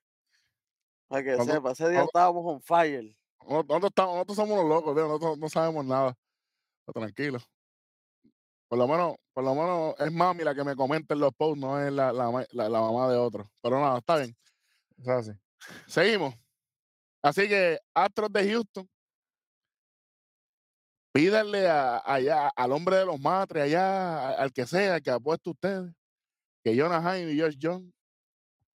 Para 1.08 1.24
que 1.24 1.36
sepa, 1.44 1.72
ese 1.72 1.88
día 1.88 2.02
estábamos 2.04 2.44
on 2.46 2.62
fire. 2.62 3.16
Nosotros, 3.48 3.84
estamos- 3.84 4.14
nosotros 4.14 4.36
somos 4.36 4.58
los 4.58 4.68
locos, 4.68 4.94
tío, 4.94 5.06
nosotros 5.08 5.38
no 5.38 5.48
sabemos 5.48 5.84
nada. 5.84 6.14
Pero 6.86 7.00
tranquilo. 7.00 7.38
Por 8.68 8.78
lo 8.78 8.86
menos, 8.86 9.16
por 9.32 9.42
lo 9.42 9.54
menos 9.54 9.94
es 9.98 10.12
mami 10.12 10.44
la 10.44 10.54
que 10.54 10.62
me 10.62 10.76
comenta 10.76 11.14
en 11.14 11.20
los 11.20 11.32
posts, 11.34 11.58
no 11.60 11.80
es 11.84 11.92
la, 11.92 12.12
la, 12.12 12.30
ma- 12.30 12.44
la- 12.52 12.68
la 12.68 12.80
mamá 12.80 13.08
de 13.10 13.16
otro. 13.16 13.50
Pero 13.60 13.80
nada, 13.80 13.98
está 13.98 14.18
bien. 14.18 14.36
Eso 14.98 15.10
es 15.18 15.28
así. 15.28 15.38
Seguimos. 15.86 16.34
Así 17.22 17.48
que 17.48 17.78
Astros 17.94 18.32
de 18.32 18.50
Houston, 18.50 18.88
pídanle 21.12 21.68
a- 21.68 21.98
allá 22.04 22.48
al 22.56 22.72
hombre 22.72 22.96
de 22.96 23.06
los 23.06 23.20
matres, 23.20 23.64
allá, 23.64 24.30
al 24.30 24.52
que 24.52 24.66
sea, 24.66 25.00
que 25.00 25.10
apueste 25.10 25.50
ustedes, 25.50 25.92
que 26.64 26.78
Jonah 26.78 27.02
Jaime 27.02 27.32
y 27.32 27.36
George 27.36 27.58
John, 27.60 27.92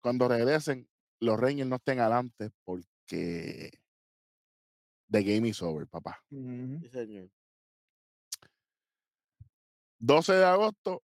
cuando 0.01 0.27
regresen, 0.27 0.87
los 1.21 1.39
Rangers 1.39 1.67
no 1.69 1.77
estén 1.77 1.99
adelante 1.99 2.51
porque 2.63 3.71
the 5.09 5.23
game 5.23 5.47
is 5.47 5.61
over, 5.61 5.87
papá. 5.87 6.21
Señor. 6.91 7.29
12 9.99 10.33
de 10.33 10.45
agosto 10.45 11.03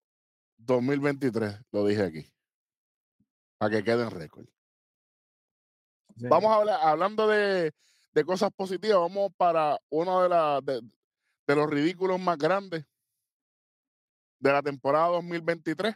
2023, 0.58 1.60
lo 1.72 1.86
dije 1.86 2.02
aquí. 2.02 2.32
Para 3.58 3.76
que 3.78 3.84
quede 3.84 4.02
en 4.04 4.10
récord. 4.10 4.46
Sí. 6.16 6.26
Vamos 6.28 6.50
a 6.50 6.56
hablar, 6.56 6.80
hablando 6.82 7.26
de, 7.28 7.72
de 8.12 8.24
cosas 8.24 8.50
positivas, 8.52 8.98
vamos 8.98 9.32
para 9.36 9.78
uno 9.90 10.22
de, 10.22 10.28
la, 10.28 10.60
de, 10.62 10.80
de 11.46 11.56
los 11.56 11.68
ridículos 11.68 12.20
más 12.20 12.38
grandes 12.38 12.84
de 14.38 14.52
la 14.52 14.62
temporada 14.62 15.08
2023. 15.08 15.94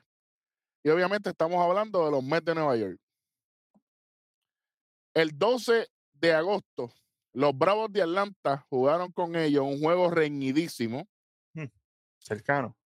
Y 0.85 0.89
obviamente 0.89 1.31
estamos 1.31 1.59
hablando 1.61 2.05
de 2.05 2.11
los 2.11 2.23
Mets 2.23 2.45
de 2.45 2.55
Nueva 2.55 2.77
York. 2.77 2.99
El 5.15 5.37
12 5.37 5.89
de 6.13 6.33
agosto, 6.33 6.93
los 7.33 7.57
Bravos 7.57 7.93
de 7.93 8.03
Atlanta 8.03 8.65
jugaron 8.71 9.11
con 9.13 9.35
ellos 9.35 9.65
un 9.65 9.81
juego 9.81 10.11
reñidísimo. 10.11 11.07
Cercano. 12.19 12.77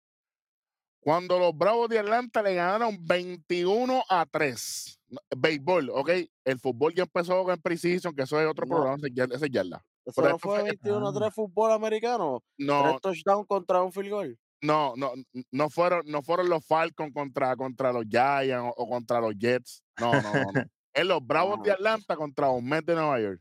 Cuando 1.00 1.38
los 1.38 1.56
Bravos 1.56 1.88
de 1.88 1.98
Atlanta 1.98 2.42
le 2.42 2.54
ganaron 2.54 2.98
21 3.00 4.02
a 4.08 4.26
3. 4.26 5.00
No, 5.08 5.20
Béisbol, 5.36 5.90
¿ok? 5.90 6.10
El 6.44 6.58
fútbol 6.60 6.94
ya 6.94 7.04
empezó 7.04 7.50
en 7.50 7.60
Precision, 7.60 8.14
que 8.14 8.22
eso 8.22 8.38
es 8.40 8.46
otro 8.46 8.66
No. 8.66 8.74
programa, 8.76 9.08
ese 9.34 9.46
es 9.46 9.50
yarda. 9.50 9.84
Eso 10.04 10.20
Pero 10.20 10.28
no 10.34 10.38
fue 10.38 10.60
fue- 10.60 10.64
21 10.70 11.08
Ah. 11.08 11.12
3 11.14 11.34
fútbol 11.34 11.72
americano. 11.72 12.42
No, 12.58 12.82
Tres 12.82 13.00
touchdowns 13.24 13.46
contra 13.48 13.82
un 13.82 13.92
field 13.92 14.10
goal. 14.10 14.38
no, 14.62 14.92
no, 14.96 15.12
no 15.50 15.70
fueron, 15.70 16.02
no 16.06 16.22
fueron 16.22 16.48
los 16.50 16.64
Falcons 16.66 17.12
contra, 17.14 17.56
contra 17.56 17.92
los 17.92 18.04
Giants 18.06 18.74
o, 18.76 18.82
o 18.82 18.88
contra 18.88 19.20
los 19.20 19.34
Jets. 19.38 19.82
No, 19.98 20.12
no, 20.12 20.20
no. 20.32 20.52
no. 20.52 20.52
Es 20.92 21.06
los 21.06 21.24
Bravos 21.24 21.62
de. 21.62 21.70
Atlanta 21.70 22.16
contra 22.16 22.48
los 22.48 22.60
Mets 22.62 22.84
de 22.86 22.94
Nueva 22.94 23.20
York. 23.20 23.40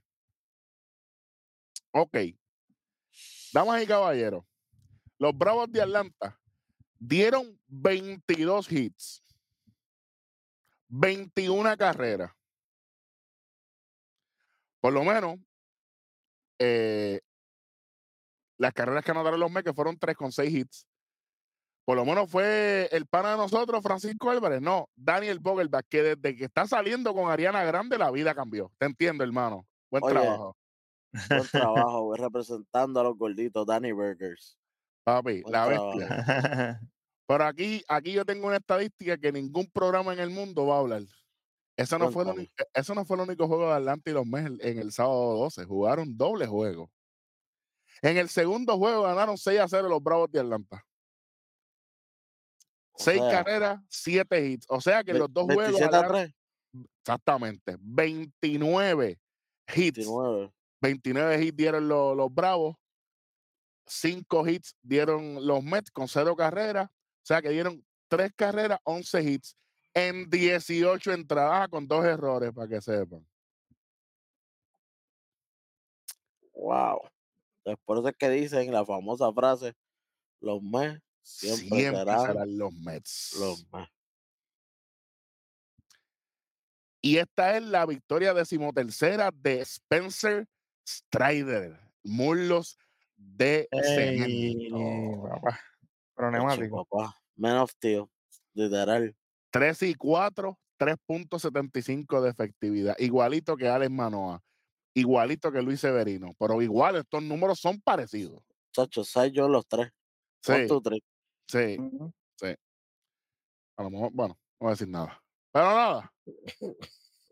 Ok. 1.91 2.15
Damas 3.51 3.81
y 3.83 3.87
caballeros, 3.87 4.45
los 5.17 5.35
Bravos 5.35 5.71
de 5.71 5.81
Atlanta 5.81 6.39
dieron 6.99 7.59
22 7.67 8.71
hits, 8.71 9.23
21 10.89 11.77
carreras. 11.77 12.31
Por 14.81 14.93
lo 14.93 15.03
menos, 15.03 15.39
eh, 16.59 17.21
las 18.57 18.73
carreras 18.73 19.03
que 19.03 19.11
anotaron 19.11 19.39
los 19.39 19.51
Mets, 19.51 19.73
fueron 19.73 19.97
3 19.97 20.15
con 20.15 20.31
6 20.31 20.53
hits. 20.53 20.85
Por 21.85 21.95
lo 21.95 22.05
menos 22.05 22.29
fue 22.29 22.87
el 22.91 23.07
pana 23.07 23.31
de 23.31 23.37
nosotros, 23.37 23.81
Francisco 23.81 24.29
Álvarez. 24.29 24.61
No, 24.61 24.89
Daniel 24.95 25.39
Vogelbach, 25.39 25.85
que 25.89 26.03
desde 26.03 26.35
que 26.35 26.45
está 26.45 26.67
saliendo 26.67 27.15
con 27.15 27.31
Ariana 27.31 27.63
Grande, 27.63 27.97
la 27.97 28.11
vida 28.11 28.35
cambió. 28.35 28.71
Te 28.77 28.85
entiendo, 28.85 29.23
hermano. 29.23 29.65
Buen 29.89 30.03
Oye, 30.03 30.13
trabajo. 30.13 30.55
Buen 31.29 31.47
trabajo, 31.47 32.15
representando 32.15 32.99
a 32.99 33.03
los 33.03 33.17
gorditos, 33.17 33.65
Danny 33.65 33.91
Burgers. 33.91 34.58
Papi, 35.13 35.43
la 35.47 35.65
bestia. 35.67 36.07
Pero 37.27 37.43
aquí, 37.45 37.83
aquí 37.87 38.11
yo 38.13 38.25
tengo 38.25 38.47
una 38.47 38.57
estadística 38.57 39.17
que 39.17 39.31
ningún 39.31 39.67
programa 39.67 40.13
en 40.13 40.19
el 40.19 40.29
mundo 40.29 40.65
va 40.65 40.77
a 40.77 40.79
hablar. 40.79 41.03
Eso 41.77 41.97
no, 41.97 42.11
fue 42.11 42.23
el 42.23 42.29
uni- 42.31 42.51
e- 42.57 42.67
eso 42.73 42.93
no 42.95 43.05
fue 43.05 43.17
el 43.17 43.23
único 43.23 43.47
juego 43.47 43.67
de 43.69 43.75
Atlanta 43.75 44.09
y 44.09 44.13
los 44.13 44.25
Mets 44.25 44.63
en 44.65 44.79
el 44.79 44.91
sábado 44.91 45.35
12. 45.37 45.65
Jugaron 45.65 46.17
doble 46.17 46.45
juego. 46.47 46.89
En 48.01 48.17
el 48.17 48.29
segundo 48.29 48.77
juego 48.77 49.03
ganaron 49.03 49.37
6 49.37 49.59
a 49.59 49.67
0 49.67 49.87
los 49.89 50.01
Bravos 50.01 50.31
de 50.31 50.39
Atlanta. 50.39 50.85
O 52.93 53.03
6 53.03 53.21
sea, 53.21 53.31
carreras, 53.31 53.79
7 53.89 54.45
hits. 54.45 54.65
O 54.69 54.81
sea 54.81 55.03
que 55.03 55.13
los 55.13 55.31
dos 55.31 55.45
juegos. 55.45 55.63
27 55.79 55.95
a 55.95 55.99
Atlanta- 55.99 56.33
3, 56.73 56.85
Exactamente. 57.01 57.77
29 57.79 59.19
hits. 59.75 59.97
29. 59.97 60.51
29 60.81 61.43
hits 61.43 61.55
dieron 61.57 61.87
los, 61.87 62.15
los 62.17 62.33
Bravos. 62.33 62.75
5 63.89 64.47
hits 64.47 64.75
dieron 64.81 65.45
los 65.45 65.63
Mets 65.63 65.91
con 65.91 66.07
0 66.07 66.35
carreras. 66.35 66.87
O 66.87 67.25
sea 67.25 67.41
que 67.41 67.49
dieron 67.49 67.85
3 68.07 68.31
carreras, 68.35 68.79
11 68.83 69.21
hits 69.23 69.57
en 69.93 70.29
18 70.29 71.11
entradas 71.13 71.67
con 71.69 71.87
2 71.87 72.05
errores, 72.05 72.51
para 72.53 72.67
que 72.67 72.81
sepan. 72.81 73.27
Wow. 76.53 77.01
Después 77.65 78.05
es 78.05 78.15
que 78.17 78.29
dicen 78.29 78.71
la 78.71 78.85
famosa 78.85 79.31
frase, 79.33 79.73
los 80.39 80.61
Mets 80.61 81.01
siempre, 81.21 81.79
Siempre 81.79 81.99
serán 82.01 82.25
serán 82.25 82.57
los 82.57 82.73
Mets. 82.73 83.35
los 83.39 83.65
Mets. 83.71 83.91
Y 87.01 87.17
esta 87.17 87.55
es 87.55 87.63
la 87.63 87.85
victoria 87.85 88.33
decimotercera 88.33 89.31
de 89.33 89.61
Spencer 89.61 90.47
Strider. 90.85 91.79
Muslos 92.03 92.77
de 93.19 93.67
Ey, 93.71 94.69
papá. 94.69 95.59
Problemático. 96.15 96.85
papá. 96.85 97.15
Man 97.35 97.57
of 97.57 97.71
Steel. 97.71 98.05
Literal. 98.53 99.15
3 99.51 99.83
y 99.83 99.95
4, 99.95 100.59
3.75 100.77 102.21
de 102.21 102.29
efectividad. 102.29 102.95
Igualito 102.99 103.55
que 103.55 103.67
Alex 103.67 103.91
Manoa. 103.91 104.41
Igualito 104.93 105.51
que 105.51 105.61
Luis 105.61 105.79
Severino. 105.79 106.33
Pero 106.39 106.61
igual, 106.61 106.95
estos 106.97 107.21
números 107.23 107.59
son 107.59 107.79
parecidos. 107.81 108.41
Chacho, 108.71 109.03
seis 109.03 109.31
yo 109.33 109.47
los 109.47 109.67
tres. 109.67 109.91
Sí, 110.41 110.67
two, 110.67 110.81
three. 110.81 111.03
sí. 111.47 111.77
Ujú. 111.79 112.13
A 113.77 113.83
lo 113.83 113.89
mejor, 113.89 114.11
bueno, 114.11 114.37
no 114.59 114.65
voy 114.65 114.67
a 114.67 114.71
decir 114.71 114.89
nada. 114.89 115.21
Pero 115.53 115.65
nada. 115.65 116.13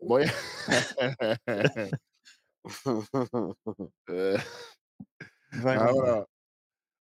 Voy 0.00 0.24
a. 0.24 0.32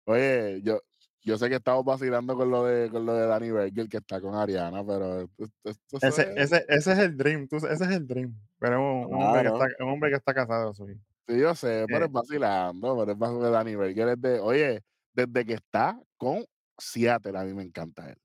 Oye, 0.08 0.62
yo, 0.62 0.80
yo 1.24 1.38
sé 1.38 1.50
que 1.50 1.56
estamos 1.56 1.84
vacilando 1.84 2.36
con 2.36 2.52
lo 2.52 2.64
de 2.66 2.90
con 2.92 3.06
lo 3.06 3.14
de 3.16 3.26
Danny 3.26 3.50
Berger 3.52 3.90
que 3.90 3.98
está 3.98 4.22
con 4.22 4.36
Ariana, 4.36 4.86
pero 4.86 5.22
esto- 5.22 5.44
esto- 5.64 5.98
esto 5.98 6.08
Ese, 6.08 6.22
es- 6.36 6.52
ese, 6.54 6.66
ese 6.70 6.92
es 6.94 7.00
el 7.00 7.18
dream, 7.18 7.48
tú- 7.48 7.58
ese 7.58 7.74
es 7.74 7.82
el 7.92 8.06
dream. 8.08 8.36
Pero 8.60 8.74
es 8.76 8.80
un, 9.08 9.16
un 9.16 9.24
hombre, 9.24 9.42
que 9.42 9.48
está, 9.48 9.84
un 9.84 9.90
hombre 9.90 10.10
que 10.12 10.16
está 10.18 10.34
casado, 10.34 10.74
sí. 10.76 10.84
sí, 11.28 11.40
yo 11.40 11.56
sé, 11.56 11.86
pero 11.88 12.06
eh. 12.06 12.08
es 12.08 12.12
vacilando, 12.12 12.98
pero 13.00 13.12
es 13.12 13.18
vacilando. 13.18 13.52
Danny 13.52 13.76
Berger 13.76 14.10
es 14.10 14.22
de, 14.22 14.40
oye, 14.40 14.84
desde 15.14 15.46
que 15.46 15.54
está 15.54 16.00
con 16.18 16.46
Seattle, 16.78 17.38
a 17.38 17.44
mí 17.44 17.54
me 17.54 17.64
encanta 17.64 18.10
él. 18.10 18.18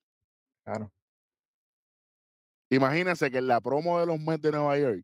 Claro. 0.64 0.93
Imagínense 2.68 3.31
que 3.31 3.39
en 3.39 3.47
la 3.49 3.61
promo 3.61 3.99
de 3.99 4.07
los 4.07 4.21
Mets 4.21 4.43
de 4.43 4.53
Nueva 4.53 4.79
York, 4.79 5.03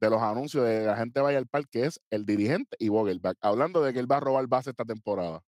de 0.00 0.10
los 0.10 0.22
anuncios 0.22 0.64
de 0.66 0.86
la 0.86 0.96
gente 0.96 1.20
vaya 1.20 1.38
al 1.38 1.46
parque, 1.46 1.84
es 1.86 2.00
el 2.10 2.26
dirigente 2.26 2.76
y 2.78 2.88
Vogelbach, 2.88 3.36
hablando 3.40 3.82
de 3.82 3.92
que 3.92 3.98
él 4.00 4.10
va 4.10 4.18
a 4.18 4.20
robar 4.20 4.46
base 4.48 4.70
esta 4.70 4.84
temporada. 4.84 5.42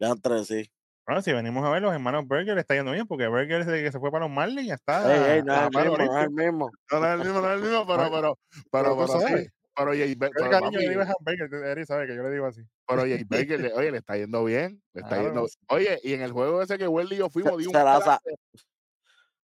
ya 0.00 0.08
entre 0.10 0.44
sí. 0.44 0.70
Bueno, 1.06 1.22
si 1.22 1.32
venimos 1.32 1.64
a 1.64 1.70
ver, 1.70 1.80
los 1.80 1.92
hermanos 1.94 2.28
Berger 2.28 2.54
le 2.54 2.60
está 2.60 2.74
yendo 2.74 2.92
bien, 2.92 3.06
porque 3.06 3.28
Berger 3.28 3.64
desde 3.64 3.82
que 3.82 3.90
se 3.90 3.98
fue 3.98 4.10
para 4.10 4.26
los 4.26 4.34
Marlins 4.34 4.68
ya 4.68 4.74
está. 4.74 5.14
Ey, 5.14 5.36
ey, 5.38 5.42
no 5.42 5.54
es 5.54 5.62
el 5.62 5.70
mismo, 5.70 5.96
no 5.98 6.18
es 6.18 6.22
el 6.24 6.30
mismo. 6.30 6.70
No, 6.92 7.00
no 7.00 7.06
es 7.06 7.12
el 7.14 7.18
mismo, 7.26 7.40
no 7.40 7.48
es 7.48 7.54
el 7.54 7.62
mismo, 7.62 7.86
pero, 7.86 8.10
pero, 8.10 8.38
pero, 8.70 8.96
pero 8.96 8.96
tú 8.96 9.06
pero, 9.06 9.20
sí, 9.20 9.48
pero, 9.74 9.94
Yo 9.94 10.04
pero, 10.18 10.44
el 10.44 10.50
cariño 10.50 10.70
papi, 10.72 10.84
le 10.84 10.90
digo 10.90 11.02
a 11.02 11.14
Berger, 11.20 11.86
sabe 11.86 12.06
que 12.06 12.14
yo 12.16 12.22
le 12.22 12.30
digo 12.30 12.44
así. 12.46 12.62
pero 12.86 13.02
Jay 13.02 13.24
Baker, 13.28 13.60
le- 13.60 13.72
oye, 13.72 13.90
le 13.90 13.98
está 13.98 14.16
yendo 14.18 14.44
bien, 14.44 14.82
le 14.92 15.00
está 15.00 15.16
Claro, 15.16 15.24
yendo 15.28 15.48
sí. 15.48 15.58
Oye, 15.70 15.98
y 16.02 16.12
en 16.12 16.20
el 16.20 16.32
juego 16.32 16.60
ese 16.60 16.76
que 16.76 16.88
Welly 16.88 17.14
y 17.14 17.18
yo 17.18 17.30
fuimos, 17.30 17.52
Se, 17.54 17.58
dio 17.60 17.70
un 17.70 17.74
se 17.76 17.84
la, 17.84 18.00
sa- 18.02 18.20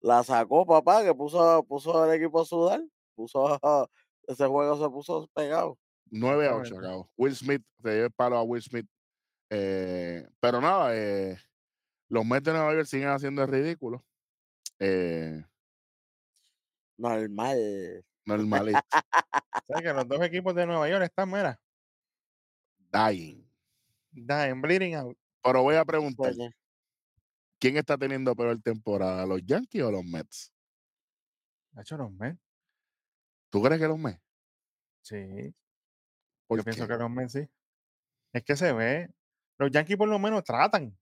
la 0.00 0.22
sacó, 0.24 0.66
papá, 0.66 1.02
que 1.04 1.14
puso, 1.14 1.64
puso 1.64 2.04
el 2.04 2.20
equipo 2.20 2.40
a 2.40 2.44
sudar. 2.44 2.80
Puso, 3.16 3.60
ese 4.28 4.46
juego 4.46 4.76
se 4.76 4.90
puso 4.90 5.28
pegado. 5.34 5.78
9 6.10 6.46
a 6.46 6.50
8 6.54 6.60
Exactamente. 6.60 6.86
acabó. 6.86 7.10
Will 7.16 7.34
Smith, 7.34 7.62
se 7.82 7.94
dio 7.94 8.04
el 8.04 8.12
palo 8.12 8.36
a 8.36 8.42
Will 8.42 8.62
Smith. 8.62 8.86
Eh, 9.50 10.28
pero 10.38 10.60
nada, 10.60 10.94
eh, 10.94 11.38
los 12.08 12.24
Mets 12.24 12.44
de 12.44 12.52
Nueva 12.52 12.74
York 12.74 12.86
siguen 12.86 13.08
haciendo 13.08 13.42
el 13.42 13.48
ridículo. 13.48 14.04
Eh, 14.78 15.42
Normal. 16.98 18.04
normalito. 18.24 18.80
¿Sabes 19.66 19.82
que 19.82 19.92
los 19.92 20.08
dos 20.08 20.22
equipos 20.22 20.54
de 20.54 20.66
Nueva 20.66 20.88
York 20.88 21.04
están, 21.04 21.30
mira, 21.30 21.58
dying. 22.92 23.42
dying, 24.12 24.60
bleeding 24.60 24.94
out. 24.94 25.16
Pero 25.42 25.62
voy 25.62 25.76
a 25.76 25.84
preguntar. 25.84 26.32
¿quién 27.58 27.76
está 27.76 27.96
teniendo 27.96 28.34
peor 28.34 28.60
temporada, 28.60 29.26
los 29.26 29.42
Yankees 29.44 29.82
o 29.82 29.90
los 29.90 30.04
Mets? 30.04 30.52
Ha 31.74 31.82
hecho 31.82 31.96
los 31.96 32.12
Mets. 32.12 32.45
¿Tú 33.50 33.62
crees 33.62 33.80
que 33.80 33.88
los 33.88 33.98
Mets? 33.98 34.20
Sí, 35.02 35.54
¿Por 36.48 36.58
yo 36.58 36.64
pienso 36.64 36.86
que 36.86 36.96
los 36.96 37.10
Mets 37.10 37.32
sí. 37.32 37.48
Es 38.32 38.44
que 38.44 38.56
se 38.56 38.72
ve. 38.72 39.10
Los 39.58 39.70
Yankees 39.70 39.96
por 39.96 40.08
lo 40.08 40.18
menos 40.18 40.44
tratan. 40.44 40.96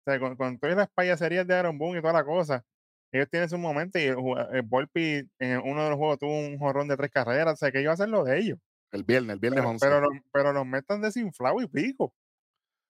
O 0.00 0.10
sea, 0.10 0.20
con, 0.20 0.36
con 0.36 0.58
todas 0.58 0.76
las 0.76 0.88
payaserías 0.90 1.46
de 1.46 1.54
Aaron 1.54 1.78
Boone 1.78 1.98
y 1.98 2.02
toda 2.02 2.12
la 2.12 2.24
cosa. 2.24 2.64
Ellos 3.12 3.28
tienen 3.30 3.48
su 3.48 3.58
momento 3.58 3.98
y 3.98 4.02
el, 4.02 4.18
el 4.52 4.62
Volpi 4.62 5.28
en 5.38 5.58
uno 5.60 5.84
de 5.84 5.90
los 5.90 5.98
juegos 5.98 6.18
tuvo 6.18 6.38
un 6.38 6.58
jorrón 6.58 6.88
de 6.88 6.96
tres 6.96 7.10
carreras. 7.10 7.54
O 7.54 7.56
sea, 7.56 7.72
que 7.72 7.80
ellos 7.80 7.94
hacen 7.94 8.10
lo 8.10 8.24
de 8.24 8.38
ellos. 8.38 8.58
El 8.92 9.04
viernes, 9.04 9.34
el 9.34 9.40
viernes 9.40 9.60
Pero, 9.60 9.70
11. 9.70 9.86
pero, 9.86 10.00
los, 10.00 10.12
pero 10.32 10.52
los 10.52 10.66
están 10.78 11.02
desinflados 11.02 11.62
y 11.62 11.66
pico. 11.66 12.14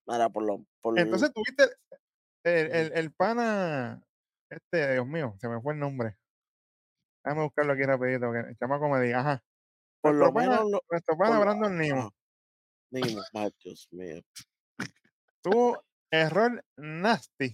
Mira, 0.07 0.29
por 0.29 0.45
lo. 0.45 0.65
Por 0.81 0.99
Entonces 0.99 1.33
tuviste 1.33 1.65
el, 2.45 2.71
el, 2.73 2.93
el 2.95 3.13
pana, 3.13 4.03
este, 4.51 4.93
Dios 4.93 5.07
mío, 5.07 5.35
se 5.39 5.49
me 5.49 5.61
fue 5.61 5.75
el 5.75 5.81
nombre. 5.81 6.17
Déjame 7.25 7.43
buscarlo 7.43 7.73
aquí 7.73 7.83
rapidito, 7.83 8.33
que 8.33 8.39
el 8.41 8.57
chamaco 8.57 8.89
me 8.89 9.01
diga, 9.01 9.21
ajá. 9.21 9.45
por 10.01 10.15
Nuestro 10.15 10.27
lo 10.29 10.35
pana, 10.35 10.51
menos. 10.51 10.71
lo- 10.71 10.83
nuestro 10.91 11.17
pana 11.19 11.35
lo- 11.35 11.41
Brandon 11.41 11.79
Nimo. 11.79 12.11
Nimo, 12.91 13.23
ay, 13.35 13.51
Dios 13.63 13.89
mío. 13.91 14.23
tuvo 15.43 15.83
error 16.11 16.65
nasty, 16.77 17.53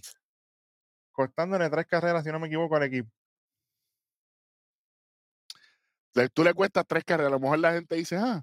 cortándole 1.11 1.69
tres 1.69 1.85
carreras, 1.87 2.23
si 2.23 2.31
no 2.31 2.39
me 2.39 2.47
equivoco, 2.47 2.75
al 2.75 2.83
equipo. 2.83 3.09
Tú 6.33 6.43
le 6.45 6.53
cuestas 6.53 6.85
tres 6.87 7.03
carreras. 7.03 7.27
A 7.31 7.35
lo 7.35 7.39
mejor 7.41 7.59
la 7.59 7.73
gente 7.73 7.95
dice, 7.95 8.15
ah, 8.17 8.41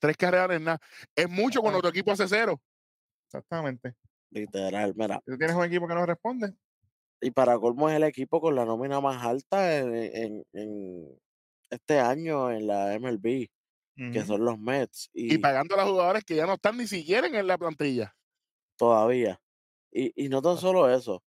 tres 0.00 0.16
carreras 0.18 0.48
no 0.48 0.54
es 0.54 0.60
nada. 0.60 0.78
Es 1.14 1.30
mucho 1.30 1.62
cuando 1.62 1.80
tu 1.80 1.88
equipo 1.88 2.12
hace 2.12 2.28
cero. 2.28 2.60
Exactamente. 3.26 3.94
Literal, 4.30 4.92
mira. 4.94 5.18
Si 5.24 5.30
tú 5.32 5.38
tienes 5.38 5.56
un 5.56 5.64
equipo 5.64 5.88
que 5.88 5.94
no 5.94 6.04
responde, 6.04 6.54
Y 7.24 7.30
para 7.32 7.58
colmo 7.58 7.88
es 7.88 7.96
el 7.96 8.04
equipo 8.04 8.40
con 8.40 8.54
la 8.54 8.64
nómina 8.66 9.00
más 9.00 9.24
alta 9.24 9.78
en, 9.78 9.94
en- 9.94 10.44
en 10.52 11.20
este 11.70 11.98
año 12.00 12.50
en 12.52 12.66
la 12.66 12.94
MLB, 12.94 13.50
que 14.10 14.24
son 14.24 14.44
los 14.44 14.58
Mets. 14.58 15.10
Y 15.28 15.36
Y, 15.36 15.38
pagando 15.38 15.74
a 15.74 15.78
los 15.78 15.90
jugadores 15.90 16.24
que 16.24 16.36
ya 16.36 16.46
no 16.46 16.54
están 16.54 16.76
ni 16.78 16.86
siquiera 16.86 17.26
en 17.28 17.46
la 17.46 17.58
plantilla. 17.58 18.16
todavía. 18.76 19.40
Y, 19.92 20.12
y 20.26 20.28
no 20.28 20.42
tan 20.42 20.58
solo 20.58 20.90
eso. 20.90 21.24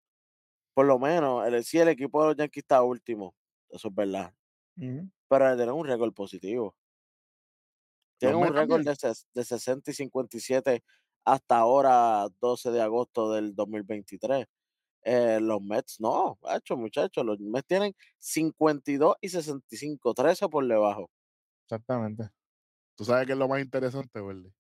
Por 0.76 0.88
lo 0.88 1.00
menos, 1.00 1.48
el, 1.48 1.64
sí, 1.66 1.80
el 1.80 1.89
equipo 1.89 2.22
de 2.24 2.30
los 2.30 2.38
Yankees 2.38 2.64
está 2.64 2.84
último. 2.84 3.36
Eso 3.70 3.89
es 3.89 3.95
verdad. 3.95 4.34
ujú. 4.78 5.10
Pero 5.30 5.56
tienen 5.58 5.76
un 5.76 5.88
récord 5.88 6.14
positivo. 6.14 6.76
Tienen 8.20 8.38
un 8.38 8.54
récord 8.54 8.84
de, 8.84 8.95
de 9.34 9.43
60 9.45 9.91
y 9.91 9.93
57 9.93 10.84
hasta 11.26 11.58
ahora, 11.58 12.28
12 12.39 12.72
de 12.72 12.82
agosto 12.82 13.32
del 13.34 13.54
2023. 13.56 14.45
Eh, 15.04 15.39
los 15.41 15.62
Mets 15.62 16.00
no, 16.02 16.38
hecho 16.56 16.78
muchachos. 16.78 17.26
Los 17.26 17.39
Mets 17.39 17.68
tienen 17.68 17.93
52 18.20 19.16
y 19.22 19.30
65, 19.30 20.14
13 20.14 20.50
por 20.50 20.68
debajo. 20.68 21.10
Exactamente. 21.66 22.30
Tú 22.95 23.06
sabes 23.06 23.28
que 23.28 23.34
es 23.34 23.39
lo 23.39 23.48
más 23.50 23.62
interesante, 23.62 24.22
Welly? 24.22 24.54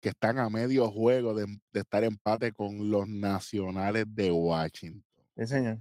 Que 0.00 0.10
están 0.10 0.38
a 0.38 0.50
medio 0.50 0.90
juego 0.90 1.34
de, 1.34 1.46
de 1.72 1.80
estar 1.80 2.04
empate 2.04 2.52
con 2.52 2.90
los 2.90 3.08
nacionales 3.08 4.06
de 4.08 4.32
Washington. 4.32 5.04
Sí, 5.36 5.46
señor. 5.46 5.78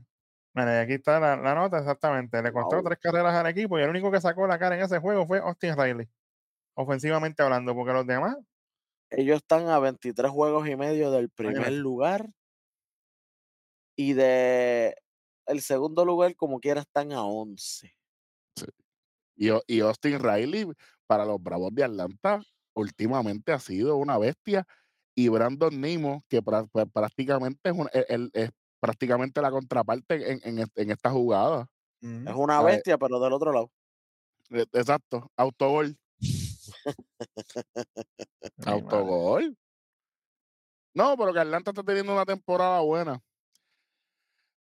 Mira, 0.55 0.75
y 0.81 0.83
aquí 0.83 0.93
está 0.93 1.19
la, 1.19 1.35
la 1.37 1.55
nota 1.55 1.79
exactamente. 1.79 2.41
Le 2.41 2.51
costó 2.53 2.81
Wow. 2.81 2.83
tres 2.83 2.99
carreras 3.01 3.33
al 3.33 3.47
equipo 3.47 3.79
y 3.79 3.83
el 3.83 3.89
único 3.89 4.11
que 4.11 4.21
sacó 4.21 4.47
la 4.47 4.59
cara 4.59 4.75
en 4.77 4.83
ese 4.83 4.99
juego 4.99 5.25
fue 5.27 5.39
Austin 5.39 5.75
Riley. 5.77 6.07
Ofensivamente 6.75 7.43
hablando, 7.43 7.75
porque 7.75 7.93
los 7.93 8.07
demás, 8.07 8.37
Ellos 9.09 9.37
están 9.37 9.69
a 9.69 9.79
23 9.79 10.29
juegos 10.31 10.67
y 10.67 10.75
medio 10.75 11.11
del 11.11 11.29
primer 11.29 11.71
lugar. 11.71 12.29
Y 13.95 14.13
de 14.13 14.95
el 15.45 15.61
segundo 15.61 16.05
lugar, 16.05 16.35
como 16.35 16.59
quiera, 16.59 16.81
están 16.81 17.11
a 17.11 17.23
11. 17.23 17.93
Y, 19.35 19.49
y 19.67 19.79
Austin 19.81 20.19
Riley, 20.19 20.67
para 21.07 21.25
los 21.25 21.41
Bravos 21.41 21.73
de 21.73 21.83
Atlanta, 21.83 22.41
últimamente 22.75 23.51
ha 23.51 23.59
sido 23.59 23.97
una 23.97 24.17
bestia. 24.17 24.65
Y 25.15 25.27
Brandon 25.29 25.79
Nimo, 25.79 26.23
que 26.27 26.41
pra- 26.41 26.67
pues, 26.71 26.85
prácticamente 26.91 27.69
es, 27.69 27.75
un- 27.77 27.89
el- 27.93 28.05
el- 28.09 28.29
es 28.33 28.49
prácticamente 28.79 29.41
la 29.41 29.51
contraparte 29.51 30.33
en, 30.33 30.59
en 30.59 30.67
en 30.75 30.91
esta 30.91 31.11
jugada. 31.11 31.67
Ujú. 32.01 32.29
Es 32.29 32.35
una 32.35 32.61
ver. 32.61 32.75
bestia, 32.75 32.97
pero 32.97 33.19
del 33.19 33.33
otro 33.33 33.53
lado. 33.53 33.71
Eh, 34.49 34.65
Exacto, 34.73 35.31
autogol. 35.37 35.95
Autogol. 38.65 39.55
No, 40.95 41.15
pero 41.17 41.33
que 41.33 41.39
Atlanta 41.39 41.71
está 41.71 41.83
teniendo 41.83 42.13
una 42.13 42.25
temporada 42.25 42.79
buena. 42.81 43.19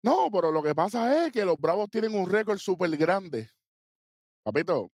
No, 0.02 0.30
pero 0.32 0.50
lo 0.50 0.62
que 0.62 0.74
pasa 0.74 1.26
es 1.26 1.32
que 1.32 1.44
los 1.44 1.58
Bravos 1.58 1.90
tienen 1.90 2.14
un 2.14 2.28
récord 2.28 2.58
súper 2.58 2.96
grande. 2.96 3.50
Papito, 4.42 4.90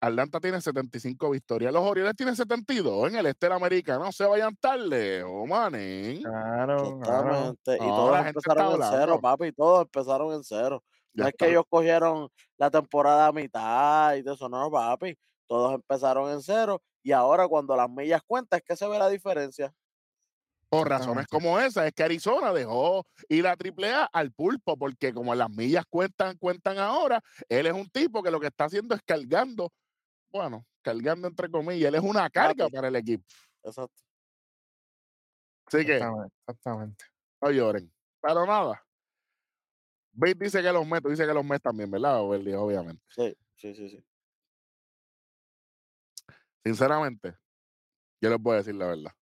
Atlanta 0.00 0.38
tiene 0.38 0.60
75 0.60 1.30
victorias. 1.30 1.72
Los 1.72 1.82
Orioles 1.82 2.14
tienen 2.14 2.36
72 2.36 3.08
en 3.08 3.16
el 3.16 3.26
este 3.26 3.46
América. 3.52 3.98
No 3.98 4.12
se 4.12 4.24
vayan 4.24 4.54
tarde, 4.56 5.24
oh 5.24 5.46
manen. 5.46 6.22
Claro, 6.22 7.00
claro. 7.00 7.54
Y 7.66 7.86
No, 7.86 7.86
todos 7.86 8.12
la 8.12 8.24
gente 8.24 8.38
está 8.38 8.52
empezaron 8.52 8.82
en 8.82 8.88
cero, 8.90 9.20
papi. 9.20 9.52
Todos 9.52 9.82
empezaron 9.82 10.32
en 10.34 10.44
cero. 10.44 10.84
Ya 11.12 11.24
No 11.24 11.28
es 11.28 11.34
que 11.36 11.48
ellos 11.48 11.64
cogieron 11.68 12.28
la 12.58 12.70
temporada 12.70 13.26
a 13.26 13.32
mitad 13.32 14.14
y 14.14 14.22
de 14.22 14.34
eso, 14.34 14.48
no, 14.48 14.70
papi. 14.70 15.16
Todos 15.48 15.74
empezaron 15.74 16.30
en 16.30 16.42
cero. 16.42 16.80
Y 17.02 17.10
ahora 17.10 17.48
cuando 17.48 17.74
las 17.74 17.90
millas 17.90 18.22
cuentan 18.24 18.58
es 18.58 18.64
que 18.64 18.76
se 18.76 18.86
ve 18.86 18.98
la 18.98 19.08
diferencia. 19.08 19.72
Por 20.70 20.88
razones 20.88 21.26
como 21.26 21.58
esa, 21.58 21.86
es 21.86 21.94
que 21.94 22.02
Arizona 22.02 22.52
dejó 22.52 23.06
ir 23.28 23.46
a 23.46 23.56
AAA 23.56 24.04
al 24.12 24.32
pulpo, 24.32 24.76
porque 24.76 25.14
como 25.14 25.34
las 25.34 25.48
millas 25.48 25.84
cuentan, 25.88 26.36
cuentan 26.36 26.78
ahora, 26.78 27.22
él 27.48 27.66
es 27.66 27.72
un 27.72 27.88
tipo 27.88 28.22
que 28.22 28.30
lo 28.30 28.38
que 28.38 28.48
está 28.48 28.64
haciendo 28.64 28.94
es 28.94 29.00
cargando, 29.02 29.72
bueno, 30.30 30.66
cargando 30.82 31.26
entre 31.26 31.50
comillas, 31.50 31.88
él 31.88 31.94
es 31.94 32.02
una 32.02 32.28
carga 32.28 32.64
Papi. 32.64 32.76
para 32.76 32.88
el 32.88 32.96
equipo. 32.96 33.24
Exacto. 33.62 34.02
Así 35.66 35.84
que 35.84 35.94
Exactamente, 35.96 36.34
exactamente. 36.46 37.04
no 37.40 37.50
lloren. 37.50 37.92
Pero 38.20 38.46
nada. 38.46 38.84
Bates 40.12 40.38
dice 40.38 40.62
que 40.62 40.72
los 40.72 40.86
Mets, 40.86 41.08
dice 41.08 41.26
que 41.26 41.32
los 41.32 41.44
Mets 41.44 41.62
también, 41.62 41.90
¿verdad? 41.90 42.26
Welly? 42.26 42.52
Obviamente. 42.54 43.02
Sí, 43.08 43.36
sí, 43.56 43.74
sí, 43.74 43.88
sí. 43.88 44.04
Sinceramente, 46.64 47.36
yo 48.20 48.28
les 48.28 48.38
voy 48.38 48.54
a 48.54 48.56
decir 48.56 48.74
la 48.74 48.86
verdad. 48.88 49.12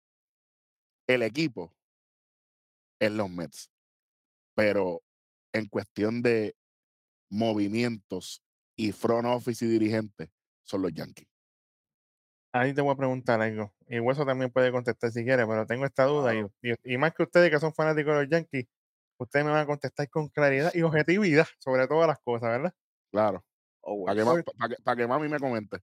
El 1.08 1.22
equipo 1.22 1.74
es 3.00 3.10
los 3.12 3.30
Mets. 3.30 3.70
Pero 4.56 5.02
en 5.52 5.66
cuestión 5.68 6.22
de 6.22 6.56
movimientos 7.30 8.42
y 8.76 8.92
front 8.92 9.26
office 9.26 9.64
y 9.64 9.68
dirigentes, 9.68 10.30
son 10.64 10.82
los 10.82 10.92
Yankees. 10.94 11.28
Ahí 12.52 12.72
te 12.74 12.80
voy 12.80 12.92
a 12.94 12.96
preguntar 12.96 13.40
algo. 13.42 13.74
Y 13.88 13.98
Hueso 14.00 14.24
también 14.24 14.50
puede 14.50 14.72
contestar 14.72 15.10
si 15.10 15.24
quiere, 15.24 15.46
pero 15.46 15.66
tengo 15.66 15.84
esta 15.84 16.04
duda. 16.04 16.34
y- 16.34 16.38
Claro. 16.38 16.52
Y, 16.62 16.94
y 16.94 16.98
más 16.98 17.12
que 17.14 17.22
ustedes 17.24 17.50
que 17.50 17.58
son 17.60 17.74
fanáticos 17.74 18.14
de 18.14 18.20
los 18.22 18.30
Yankees, 18.30 18.66
ustedes 19.18 19.44
me 19.44 19.52
van 19.52 19.60
a 19.62 19.66
contestar 19.66 20.08
con 20.08 20.28
claridad 20.28 20.72
y 20.74 20.82
objetividad 20.82 21.46
sobre 21.58 21.86
todas 21.86 22.08
las 22.08 22.18
cosas, 22.20 22.50
¿verdad? 22.50 22.74
Claro. 23.12 23.44
Always. 23.82 24.24
Para 24.24 24.36
que, 24.42 24.44
pa' 24.58 24.68
que, 24.68 24.76
pa' 24.82 24.96
que 24.96 25.06
mami 25.06 25.28
me 25.28 25.38
comente. 25.38 25.78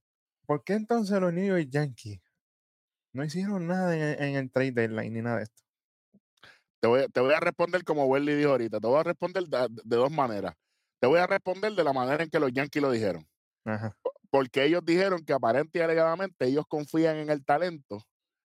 ¿Por 0.46 0.64
qué 0.64 0.74
entonces 0.74 1.20
los 1.20 1.32
New 1.32 1.46
York 1.46 1.68
Yankees 1.70 2.20
no 3.14 3.24
hicieron 3.24 3.66
nada 3.66 3.96
en, 3.96 4.22
en 4.22 4.36
el 4.36 4.50
trade 4.52 4.72
deadline 4.72 5.12
ni 5.14 5.22
nada 5.22 5.38
de 5.38 5.44
esto? 5.44 5.62
Te 6.80 6.88
voy, 6.88 7.06
te 7.08 7.20
voy 7.20 7.34
a 7.34 7.40
responder 7.40 7.84
como 7.84 8.04
Welly 8.06 8.34
dijo 8.34 8.50
ahorita. 8.50 8.80
Te 8.80 8.86
voy 8.86 9.00
a 9.00 9.02
responder 9.02 9.44
de, 9.44 9.68
de 9.84 9.96
dos 9.96 10.10
maneras. 10.10 10.54
Te 11.00 11.06
voy 11.06 11.18
a 11.18 11.26
responder 11.26 11.72
de 11.72 11.84
la 11.84 11.92
manera 11.92 12.22
en 12.22 12.30
que 12.30 12.38
los 12.40 12.52
Yankees 12.52 12.82
lo 12.82 12.90
dijeron. 12.90 13.26
Ajá. 13.64 13.96
Porque 14.30 14.64
ellos 14.64 14.84
dijeron 14.84 15.24
que 15.24 15.32
aparente 15.32 15.78
y 15.78 15.82
alegadamente 15.82 16.46
ellos 16.46 16.64
confían 16.68 17.16
en 17.16 17.30
el 17.30 17.44
talento 17.44 18.02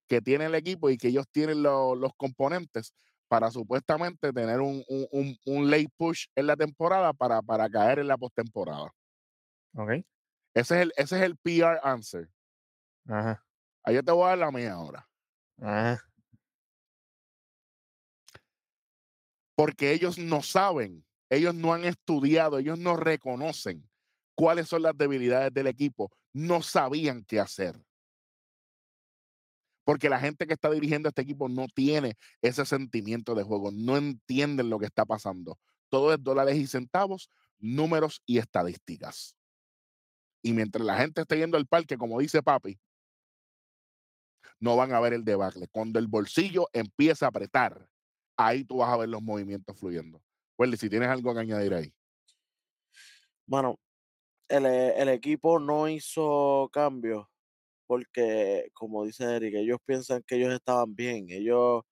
que 0.07 0.21
tiene 0.21 0.45
el 0.45 0.55
equipo 0.55 0.89
y 0.89 0.97
que 0.97 1.09
ellos 1.09 1.25
tienen 1.31 1.63
lo- 1.63 1.95
los 1.95 2.11
componentes 2.15 2.93
para 3.27 3.51
supuestamente 3.51 4.31
tener 4.33 4.59
un, 4.61 4.83
un, 4.87 5.07
un- 5.11 5.37
un 5.45 5.69
late 5.69 5.89
push 5.97 6.25
en 6.35 6.47
la 6.47 6.55
temporada 6.55 7.13
para, 7.13 7.41
para 7.41 7.69
caer 7.69 7.99
en 7.99 8.07
la 8.07 8.17
postemporada. 8.17 8.91
¿Ok? 9.73 10.03
Ese 10.53 10.75
es 10.75 10.81
el, 10.83 10.93
ese 10.95 11.15
es 11.17 11.21
el 11.23 11.37
PR 11.37 11.79
answer. 11.83 12.29
Ajá. 13.07 13.45
Ahí 13.83 13.95
yo 13.95 14.03
te 14.03 14.11
voy 14.11 14.25
a 14.25 14.29
dar 14.29 14.37
la 14.39 14.51
mía 14.51 14.73
ahora. 14.73 15.07
Ajá. 15.57 16.09
porque 19.59 19.91
ellos 19.91 20.17
no 20.17 20.41
saben, 20.41 21.05
ellos 21.29 21.53
no 21.53 21.73
han 21.73 21.83
estudiado, 21.83 22.59
ellos 22.59 22.79
no 22.79 22.95
reconocen 22.95 23.85
cuáles 24.33 24.69
son 24.69 24.83
las 24.83 24.97
debilidades 24.97 25.53
del 25.53 25.67
equipo, 25.67 26.13
no 26.31 26.61
sabían 26.61 27.25
qué 27.25 27.41
hacer. 27.41 27.75
Porque 29.83 30.07
la 30.07 30.17
gente 30.17 30.47
que 30.47 30.53
está 30.53 30.69
dirigiendo 30.69 31.09
este 31.09 31.23
equipo 31.23 31.49
no 31.49 31.67
tiene 31.67 32.15
ese 32.41 32.65
sentimiento 32.65 33.35
de 33.35 33.43
juego, 33.43 33.69
no 33.69 33.97
entienden 33.97 34.69
lo 34.69 34.79
que 34.79 34.85
está 34.85 35.03
pasando. 35.03 35.59
Todo 35.89 36.13
es 36.13 36.23
dólares 36.23 36.55
y 36.55 36.65
centavos, 36.65 37.29
números 37.57 38.21
y 38.25 38.37
estadísticas. 38.37 39.35
Y 40.41 40.53
mientras 40.53 40.85
la 40.85 40.95
gente 40.99 41.19
esté 41.19 41.37
yendo 41.37 41.57
al 41.57 41.67
parque, 41.67 41.97
como 41.97 42.17
dice 42.21 42.41
papi, 42.41 42.79
no 44.59 44.75
van 44.75 44.93
a 44.93 44.99
ver 44.99 45.13
el 45.13 45.23
debacle. 45.25 45.67
Cuando 45.71 45.99
el 45.99 46.07
bolsillo 46.07 46.67
empieza 46.73 47.25
a 47.25 47.29
apretar, 47.29 47.87
ahí 48.37 48.63
tú 48.63 48.77
vas 48.77 48.89
a 48.91 48.97
ver 48.97 49.09
los 49.09 49.21
movimientos 49.21 49.77
fluyendo. 49.79 50.21
Welly, 50.57 50.77
si 50.77 50.89
tienes 50.89 51.09
algo 51.09 51.33
que 51.33 51.39
añadir 51.41 51.73
ahí. 51.73 51.93
Bueno, 53.45 53.79
el, 54.49 54.65
e- 54.67 55.01
el 55.01 55.09
equipo 55.09 55.59
no 55.59 55.89
hizo 55.89 56.69
cambios 56.73 57.27
porque, 57.87 58.69
como 58.73 59.05
dice 59.05 59.25
Eric, 59.37 59.55
ellos 59.55 59.79
piensan 59.85 60.23
que 60.23 60.37
ellos 60.37 60.53
estaban 60.53 60.95
bien. 60.95 61.27
Ellos, 61.29 61.83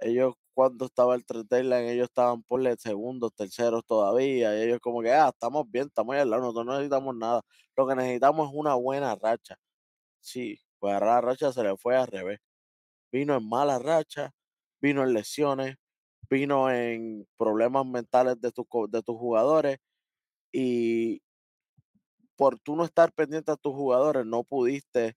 ellos 0.00 0.34
cuando 0.54 0.86
estaba 0.86 1.14
el 1.16 1.24
trade 1.26 1.46
deadline, 1.50 1.88
ellos 1.90 2.06
estaban 2.08 2.42
por 2.44 2.66
el 2.66 2.78
segundos, 2.78 3.34
terceros 3.34 3.84
todavía. 3.86 4.58
Y 4.58 4.62
ellos 4.68 4.80
como 4.80 5.02
que, 5.02 5.12
ah, 5.12 5.30
estamos 5.30 5.70
bien, 5.70 5.86
estamos 5.88 6.14
ahí 6.14 6.22
al 6.22 6.30
lado, 6.30 6.42
nosotros 6.42 6.66
no 6.66 6.72
necesitamos 6.74 7.16
nada. 7.16 7.42
Lo 7.76 7.86
que 7.88 7.96
necesitamos 7.96 8.48
es 8.50 8.54
una 8.56 8.74
buena 8.76 9.14
racha. 9.16 9.56
Sí, 10.20 10.58
pues 10.80 10.94
a 10.94 11.00
la 11.00 11.20
racha 11.22 11.52
se 11.52 11.64
le 11.64 11.76
fue 11.78 11.96
al 11.96 12.08
revés. 12.08 12.40
Vino 13.12 13.36
en 13.36 13.48
mala 13.48 13.78
racha, 13.78 14.32
vino 14.80 15.02
en 15.04 15.14
lesiones, 15.14 15.76
vino 16.30 16.70
en 16.72 17.26
problemas 17.38 17.86
mentales 17.86 18.40
de, 18.40 18.52
tus 18.52 18.66
co- 18.68 18.88
de 18.88 19.02
tus 19.02 19.16
jugadores 19.16 19.78
y 20.52 21.22
por 22.36 22.58
tú 22.58 22.76
no 22.76 22.84
estar 22.84 23.12
pendiente 23.12 23.52
a 23.52 23.56
tus 23.56 23.72
jugadores 23.74 24.24
no 24.26 24.44
pudiste 24.44 25.14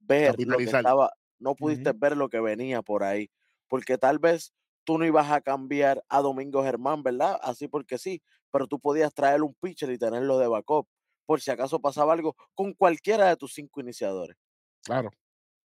ver 0.00 0.36
lo 0.44 0.62
que 0.62 0.70
estaba, 0.70 1.12
no 1.40 1.56
pudiste 1.56 1.92
ver 1.94 2.16
lo 2.16 2.28
que 2.30 2.40
venía 2.40 2.82
por 2.82 3.04
ahí, 3.04 3.30
porque 3.68 3.98
tal 3.98 4.18
vez 4.20 4.54
tú 4.84 4.98
no 4.98 5.06
ibas 5.06 5.30
a 5.32 5.40
cambiar 5.42 6.04
a 6.08 6.22
Domingo 6.22 6.62
Germán, 6.64 7.02
¿verdad? 7.02 7.38
Así 7.42 7.68
porque 7.68 7.98
sí, 7.98 8.22
pero 8.52 8.66
tú 8.68 8.80
podías 8.80 9.14
traer 9.14 9.42
un 9.42 9.54
pitcher 9.54 9.90
y 9.92 9.98
tenerlo 9.98 10.38
de 10.38 10.48
backup, 10.48 10.88
por 11.26 11.40
si 11.42 11.50
acaso 11.52 11.80
pasaba 11.80 12.12
algo 12.14 12.36
con 12.54 12.74
cualquiera 12.74 13.28
de 13.28 13.36
tus 13.36 13.54
cinco 13.54 13.80
iniciadores. 13.82 14.36
Claro. 14.84 15.10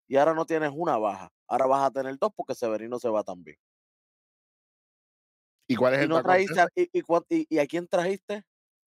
Y 0.08 0.18
ahora 0.18 0.34
no 0.34 0.46
tienes 0.46 0.72
una 0.74 0.98
baja, 0.98 1.30
ahora 1.48 1.66
vas 1.68 1.88
a 1.88 1.92
tener 1.92 2.18
dos 2.18 2.32
porque 2.36 2.56
Severino 2.56 3.00
se 3.00 3.10
va 3.10 3.24
también. 3.24 3.58
¿Y 5.68 5.76
cuál 5.76 5.96
es 5.96 6.02
Y 6.02 6.04
el 6.04 6.10
no 6.10 6.22
trajiste, 6.22 6.60
a, 6.62 6.68
y, 6.76 6.90
y 6.94 7.48
y- 7.50 7.60
a 7.60 7.66
quién 7.66 7.88
trajiste? 7.88 8.44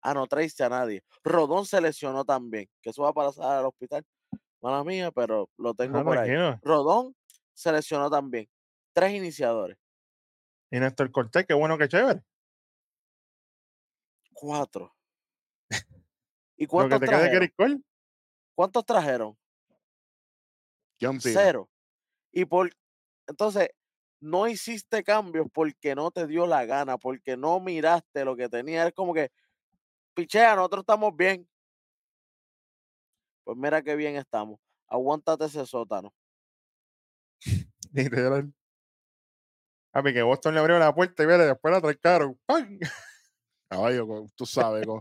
Ah, 0.00 0.14
no 0.14 0.26
trajiste 0.26 0.64
a 0.64 0.68
nadie. 0.68 1.02
Rodón 1.22 1.66
se 1.66 1.80
lesionó 1.80 2.24
también, 2.24 2.68
que 2.80 2.90
eso 2.90 3.02
va 3.02 3.10
a 3.10 3.12
pasar 3.12 3.58
al 3.58 3.66
hospital. 3.66 4.04
Mala 4.62 4.84
mía, 4.84 5.10
pero 5.12 5.50
lo 5.58 5.74
tengo 5.74 5.98
No, 5.98 6.04
por 6.04 6.18
ahí. 6.18 6.30
Rodón 6.62 7.14
se 7.54 7.72
lesionó 7.72 8.10
también. 8.10 8.48
Tres 8.94 9.12
iniciadores. 9.14 9.78
Y 10.72 10.80
Néstor 10.80 11.12
Cortés, 11.12 11.46
qué 11.46 11.54
bueno 11.54 11.78
que 11.78 11.86
chévere. 11.88 12.22
Cuatro. 14.34 14.92
¿Y 16.56 16.66
cuántos 16.66 17.00
te 17.00 17.06
queda 17.08 17.18
de 17.22 17.30
trajeron? 17.30 17.84
¿Cuántos 18.54 18.84
trajeron? 18.86 19.36
John. 21.02 21.20
Cero. 21.20 21.68
Y 22.32 22.44
por 22.44 22.70
entonces 23.26 23.70
no 24.20 24.46
hiciste 24.46 25.02
cambios 25.02 25.48
porque 25.52 25.94
no 25.94 26.10
te 26.10 26.26
dio 26.26 26.46
la 26.46 26.64
gana, 26.64 26.96
porque 26.96 27.36
no 27.36 27.60
miraste 27.60 28.24
lo 28.24 28.36
que 28.36 28.48
tenía. 28.48 28.86
Es 28.86 28.94
como 28.94 29.12
que, 29.12 29.30
pichea, 30.14 30.54
nosotros 30.54 30.82
estamos 30.82 31.16
bien. 31.16 31.48
Pues 33.44 33.58
mira 33.58 33.82
qué 33.82 33.96
bien 33.96 34.16
estamos. 34.16 34.60
Aguántate 34.86 35.46
ese 35.46 35.66
sótano. 35.66 36.14
Literal. 37.92 38.52
Papi, 39.90 40.14
que 40.14 40.22
Boston 40.22 40.54
le 40.54 40.60
abrió 40.60 40.78
la 40.78 40.94
puerta 40.94 41.22
y 41.22 41.26
mira, 41.26 41.44
después 41.44 41.74
la 41.74 41.80
trancaron. 41.80 42.40
¡Pam! 42.46 42.78
Caballo, 43.68 44.26
tú 44.36 44.46
sabes, 44.46 44.86
con, 44.86 45.00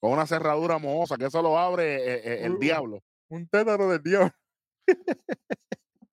con 0.00 0.12
una 0.12 0.26
cerradura 0.26 0.78
mohosa, 0.78 1.16
que 1.16 1.26
eso 1.26 1.42
lo 1.42 1.58
abre 1.58 1.96
eh, 1.96 2.20
eh, 2.24 2.44
el 2.46 2.54
Uh, 2.54 2.58
diablo. 2.58 3.02
Un 3.30 3.46
tétano 3.48 3.88
del 3.88 4.02
dios. 4.02 4.30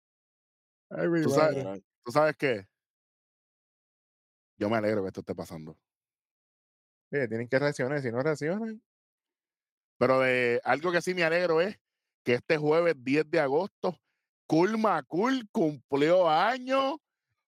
Ay, 0.90 1.08
mi 1.10 1.22
Tú 1.24 1.30
sabes- 1.30 1.56
Literal. 1.58 1.84
¿Tú 2.06 2.12
sabes 2.12 2.36
qué? 2.38 2.68
Yo 4.58 4.70
me 4.70 4.78
alegro 4.78 5.02
que 5.02 5.08
esto 5.08 5.22
esté 5.22 5.34
pasando. 5.34 5.78
Oye, 7.12 7.28
tienen 7.28 7.48
que 7.48 7.60
reaccionar. 7.60 8.02
Si 8.02 8.12
no 8.12 8.22
reaccionan, 8.22 8.82
Pero 10.00 10.20
de 10.20 10.60
algo 10.64 10.92
que 10.92 11.02
sí 11.02 11.14
me 11.14 11.24
alegro 11.24 11.62
es 11.62 11.80
que 12.24 12.34
este 12.36 12.58
jueves 12.58 12.96
10 12.98 13.30
de 13.30 13.40
agosto, 13.40 13.98
Cool 14.48 14.78
Macul 14.78 15.48
cumplió 15.52 16.30
años. 16.30 16.96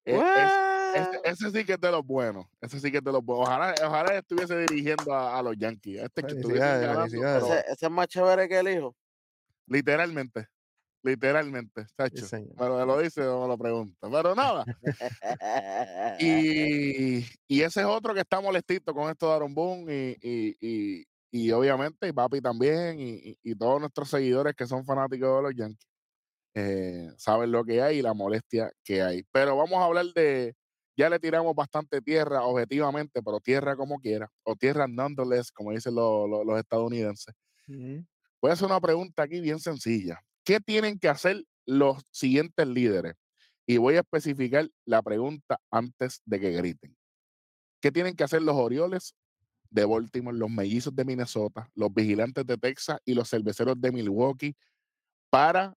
Eh, 0.04 0.16
es- 0.18 0.66
ese, 0.96 1.20
ese 1.24 1.50
sí 1.50 1.64
que 1.66 1.74
es 1.74 1.80
de 1.80 1.90
los 1.90 2.04
buenos. 2.06 2.46
Ese 2.60 2.80
sí 2.80 2.90
que 2.90 2.98
es 2.98 3.04
de 3.04 3.12
los 3.12 3.22
buenos. 3.22 3.46
Ojalá, 3.48 3.74
ojalá 3.86 4.14
estuviese 4.16 4.56
dirigiendo 4.60 5.12
a, 5.14 5.38
a 5.38 5.42
los 5.42 5.54
Yankees. 5.58 6.02
Este 6.02 6.22
que 6.22 6.28
estuviese 6.28 6.62
Felicidades, 6.62 6.80
ganando, 6.80 7.00
felicidades. 7.10 7.42
pero 7.44 7.54
ese, 7.58 7.72
ese 7.72 7.86
es 7.86 7.92
más 7.92 8.08
chévere 8.08 8.48
que 8.48 8.58
el 8.58 8.68
hijo. 8.68 8.96
Literalmente. 9.66 10.46
Literalmente, 11.02 11.86
Tacho. 11.94 12.26
señor. 12.26 12.54
Pero 12.58 12.78
me 12.78 12.86
lo 12.86 12.98
dice 12.98 13.24
o 13.24 13.42
me 13.42 13.48
lo 13.48 13.56
pregunta. 13.56 14.08
Pero 14.10 14.34
nada. 14.34 14.64
Y, 16.18 17.18
y 17.46 17.60
ese 17.60 17.80
es 17.80 17.86
otro 17.86 18.14
que 18.14 18.20
está 18.20 18.40
molestito 18.40 18.94
con 18.94 19.10
esto 19.10 19.28
de 19.28 19.34
Aaron 19.34 19.54
Boone 19.54 20.16
y, 20.20 20.28
y, 20.28 20.56
y, 20.60 21.06
y 21.30 21.52
obviamente 21.52 22.08
y 22.08 22.12
Papi 22.12 22.40
también 22.40 22.96
y, 22.98 23.54
todos 23.56 23.80
nuestros 23.80 24.08
seguidores 24.08 24.54
que 24.54 24.66
son 24.66 24.84
fanáticos 24.84 25.36
de 25.36 25.42
los 25.42 25.54
Yankees 25.54 25.88
eh, 26.54 27.12
saben 27.18 27.52
lo 27.52 27.64
que 27.64 27.82
hay 27.82 27.98
y 27.98 28.02
la 28.02 28.14
molestia 28.14 28.72
que 28.82 29.02
hay. 29.02 29.22
Pero 29.30 29.56
vamos 29.56 29.78
a 29.78 29.84
hablar 29.84 30.06
de, 30.14 30.54
ya 30.96 31.10
le 31.10 31.18
tiramos 31.18 31.54
bastante 31.54 32.00
tierra 32.00 32.42
objetivamente, 32.44 33.22
pero 33.22 33.38
tierra 33.40 33.76
como 33.76 33.98
quiera, 33.98 34.30
o 34.42 34.56
tierra 34.56 34.86
nonetheless, 34.88 35.52
como 35.52 35.72
dicen 35.72 35.94
los- 35.94 36.58
estadounidenses. 36.58 37.34
Voy 38.40 38.50
a 38.50 38.54
hacer 38.54 38.66
una 38.66 38.80
pregunta 38.80 39.22
aquí 39.22 39.40
bien 39.40 39.58
sencilla. 39.58 40.20
¿Qué 40.44 40.60
tienen 40.60 40.98
que 40.98 41.08
hacer 41.08 41.44
los 41.64 42.02
siguientes 42.10 42.66
líderes? 42.66 43.14
Y 43.66 43.78
voy 43.78 43.96
a 43.96 44.00
especificar 44.00 44.68
la 44.84 45.02
pregunta 45.02 45.58
antes 45.70 46.22
de 46.24 46.38
que 46.38 46.52
griten. 46.52 46.96
¿Qué 47.80 47.90
tienen 47.90 48.14
que 48.14 48.24
hacer 48.24 48.42
los 48.42 48.54
Orioles 48.54 49.14
de 49.70 49.84
Baltimore, 49.84 50.36
los 50.36 50.50
Mellizos 50.50 50.94
de 50.94 51.04
Minnesota, 51.04 51.68
los 51.74 51.92
Vigilantes 51.92 52.46
de 52.46 52.56
Texas 52.56 52.98
y 53.04 53.14
los 53.14 53.28
Cerveceros 53.28 53.80
de 53.80 53.90
Milwaukee 53.90 54.54
para 55.30 55.74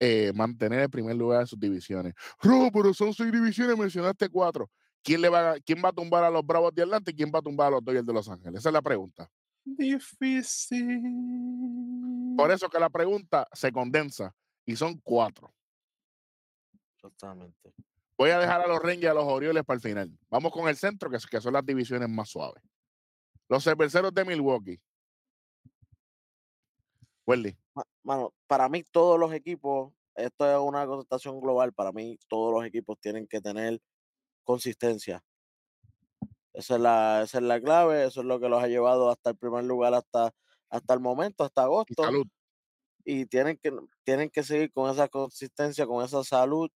eh, 0.00 0.32
mantener 0.34 0.80
el 0.80 0.90
primer 0.90 1.14
lugar 1.14 1.40
de 1.40 1.46
sus 1.46 1.60
divisiones? 1.60 2.14
Pero 2.42 2.92
son 2.92 3.14
seis 3.14 3.30
divisiones, 3.30 3.78
mencionaste 3.78 4.28
cuatro. 4.28 4.68
¿Quién, 5.02 5.22
le 5.22 5.28
va, 5.28 5.54
¿Quién 5.64 5.80
va 5.82 5.90
a 5.90 5.92
tumbar 5.92 6.24
a 6.24 6.30
los 6.30 6.44
Bravos 6.44 6.74
de 6.74 6.82
Atlanta 6.82 7.10
y 7.10 7.14
quién 7.14 7.30
va 7.34 7.38
a 7.38 7.42
tumbar 7.42 7.68
a 7.68 7.70
los 7.70 7.84
Dodgers 7.84 8.04
de 8.04 8.12
Los 8.12 8.28
Ángeles? 8.28 8.58
Esa 8.58 8.68
es 8.68 8.72
la 8.72 8.82
pregunta. 8.82 9.30
Difícil. 9.76 11.02
Por 12.36 12.50
eso 12.50 12.68
que 12.68 12.78
la 12.78 12.90
pregunta 12.90 13.46
se 13.52 13.70
condensa 13.72 14.34
y 14.64 14.76
son 14.76 14.98
cuatro. 14.98 15.52
Totalmente. 17.00 17.74
Voy 18.16 18.30
a 18.30 18.38
dejar 18.38 18.60
a 18.60 18.66
los 18.66 18.78
Rangers 18.78 19.02
y 19.02 19.06
a 19.06 19.14
los 19.14 19.24
Orioles 19.24 19.64
para 19.64 19.76
el 19.76 19.80
final. 19.80 20.18
Vamos 20.28 20.52
con 20.52 20.68
el 20.68 20.76
centro, 20.76 21.10
que, 21.10 21.18
que 21.30 21.40
son 21.40 21.54
las 21.54 21.64
divisiones 21.64 22.08
más 22.08 22.28
suaves. 22.28 22.62
Los 23.48 23.64
cerveceros 23.64 24.14
de 24.14 24.24
Milwaukee. 24.24 24.80
Welly, 27.26 27.56
Ma- 27.74 27.86
Mano, 28.02 28.34
para 28.46 28.68
mí 28.68 28.82
todos 28.90 29.18
los 29.18 29.32
equipos, 29.32 29.92
esto 30.14 30.50
es 30.50 30.58
una 30.58 30.86
contestación 30.86 31.40
global, 31.40 31.72
para 31.72 31.92
mí 31.92 32.18
todos 32.28 32.52
los 32.52 32.64
equipos 32.64 32.98
tienen 33.00 33.26
que 33.26 33.40
tener 33.40 33.80
consistencia. 34.42 35.22
Esa 36.52 36.74
es 36.76 36.80
la, 36.80 37.22
esa 37.22 37.38
es 37.38 37.44
la 37.44 37.60
clave, 37.60 38.04
eso 38.04 38.20
es 38.20 38.26
lo 38.26 38.40
que 38.40 38.48
los 38.48 38.62
ha 38.62 38.66
llevado 38.68 39.10
hasta 39.10 39.30
el 39.30 39.36
primer 39.36 39.64
lugar, 39.64 39.94
hasta, 39.94 40.32
hasta 40.68 40.94
el 40.94 41.00
momento, 41.00 41.44
hasta 41.44 41.62
agosto. 41.62 42.02
salud. 42.02 42.26
Y 43.04 43.26
tienen 43.26 43.58
que, 43.58 43.72
tienen 44.04 44.30
que 44.30 44.42
seguir 44.42 44.72
con 44.72 44.90
esa 44.90 45.08
consistencia, 45.08 45.86
con 45.86 46.04
esa 46.04 46.22
salud, 46.24 46.70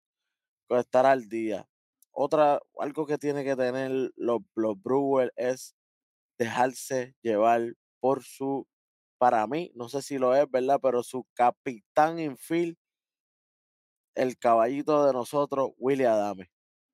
con 0.68 0.78
estar 0.78 1.06
al 1.06 1.28
día. 1.28 1.66
Otra, 2.12 2.60
algo 2.78 3.06
que 3.06 3.18
tiene 3.18 3.44
que 3.44 3.56
tener 3.56 4.12
los, 4.16 4.40
los 4.54 4.80
Brewers 4.82 5.32
es 5.36 5.74
dejarse 6.38 7.16
llevar 7.22 7.74
por 8.00 8.22
su, 8.24 8.66
para 9.18 9.46
mí, 9.46 9.72
no 9.74 9.88
sé 9.88 10.02
si 10.02 10.18
lo 10.18 10.34
es, 10.36 10.50
¿verdad? 10.50 10.80
Pero 10.82 11.02
su 11.02 11.26
capitán 11.34 12.18
infield, 12.18 12.76
el 14.14 14.36
caballito 14.38 15.06
de 15.06 15.12
nosotros, 15.12 15.70
Willie 15.78 16.06
Adame. 16.06 16.50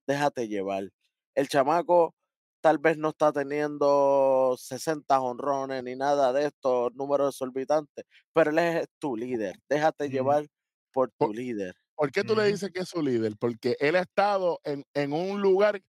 Déjate 0.06 0.48
llevar. 0.48 0.90
El 1.34 1.48
chamaco 1.48 2.14
tal 2.60 2.78
vez 2.78 2.96
no 2.98 3.10
está 3.10 3.32
teniendo 3.32 4.54
60 4.58 5.20
honrones 5.20 5.82
ni 5.84 5.96
nada 5.96 6.32
de 6.32 6.46
estos 6.46 6.94
números 6.94 7.34
exorbitantes, 7.34 8.04
pero 8.32 8.50
él 8.50 8.58
es 8.58 8.86
tu 8.98 9.16
líder. 9.16 9.56
Déjate 9.68 10.08
llevar 10.08 10.46
por 10.92 11.10
tu 11.10 11.26
Por- 11.26 11.36
líder. 11.36 11.74
¿Por 11.94 12.10
qué 12.12 12.24
tú 12.24 12.34
le 12.34 12.44
dices 12.46 12.70
que 12.70 12.80
es 12.80 12.88
su 12.88 13.02
líder? 13.02 13.34
Porque 13.38 13.76
él 13.78 13.94
ha 13.96 14.00
estado 14.00 14.58
en, 14.64 14.84
en 14.94 15.12
un 15.12 15.42
lugar 15.42 15.82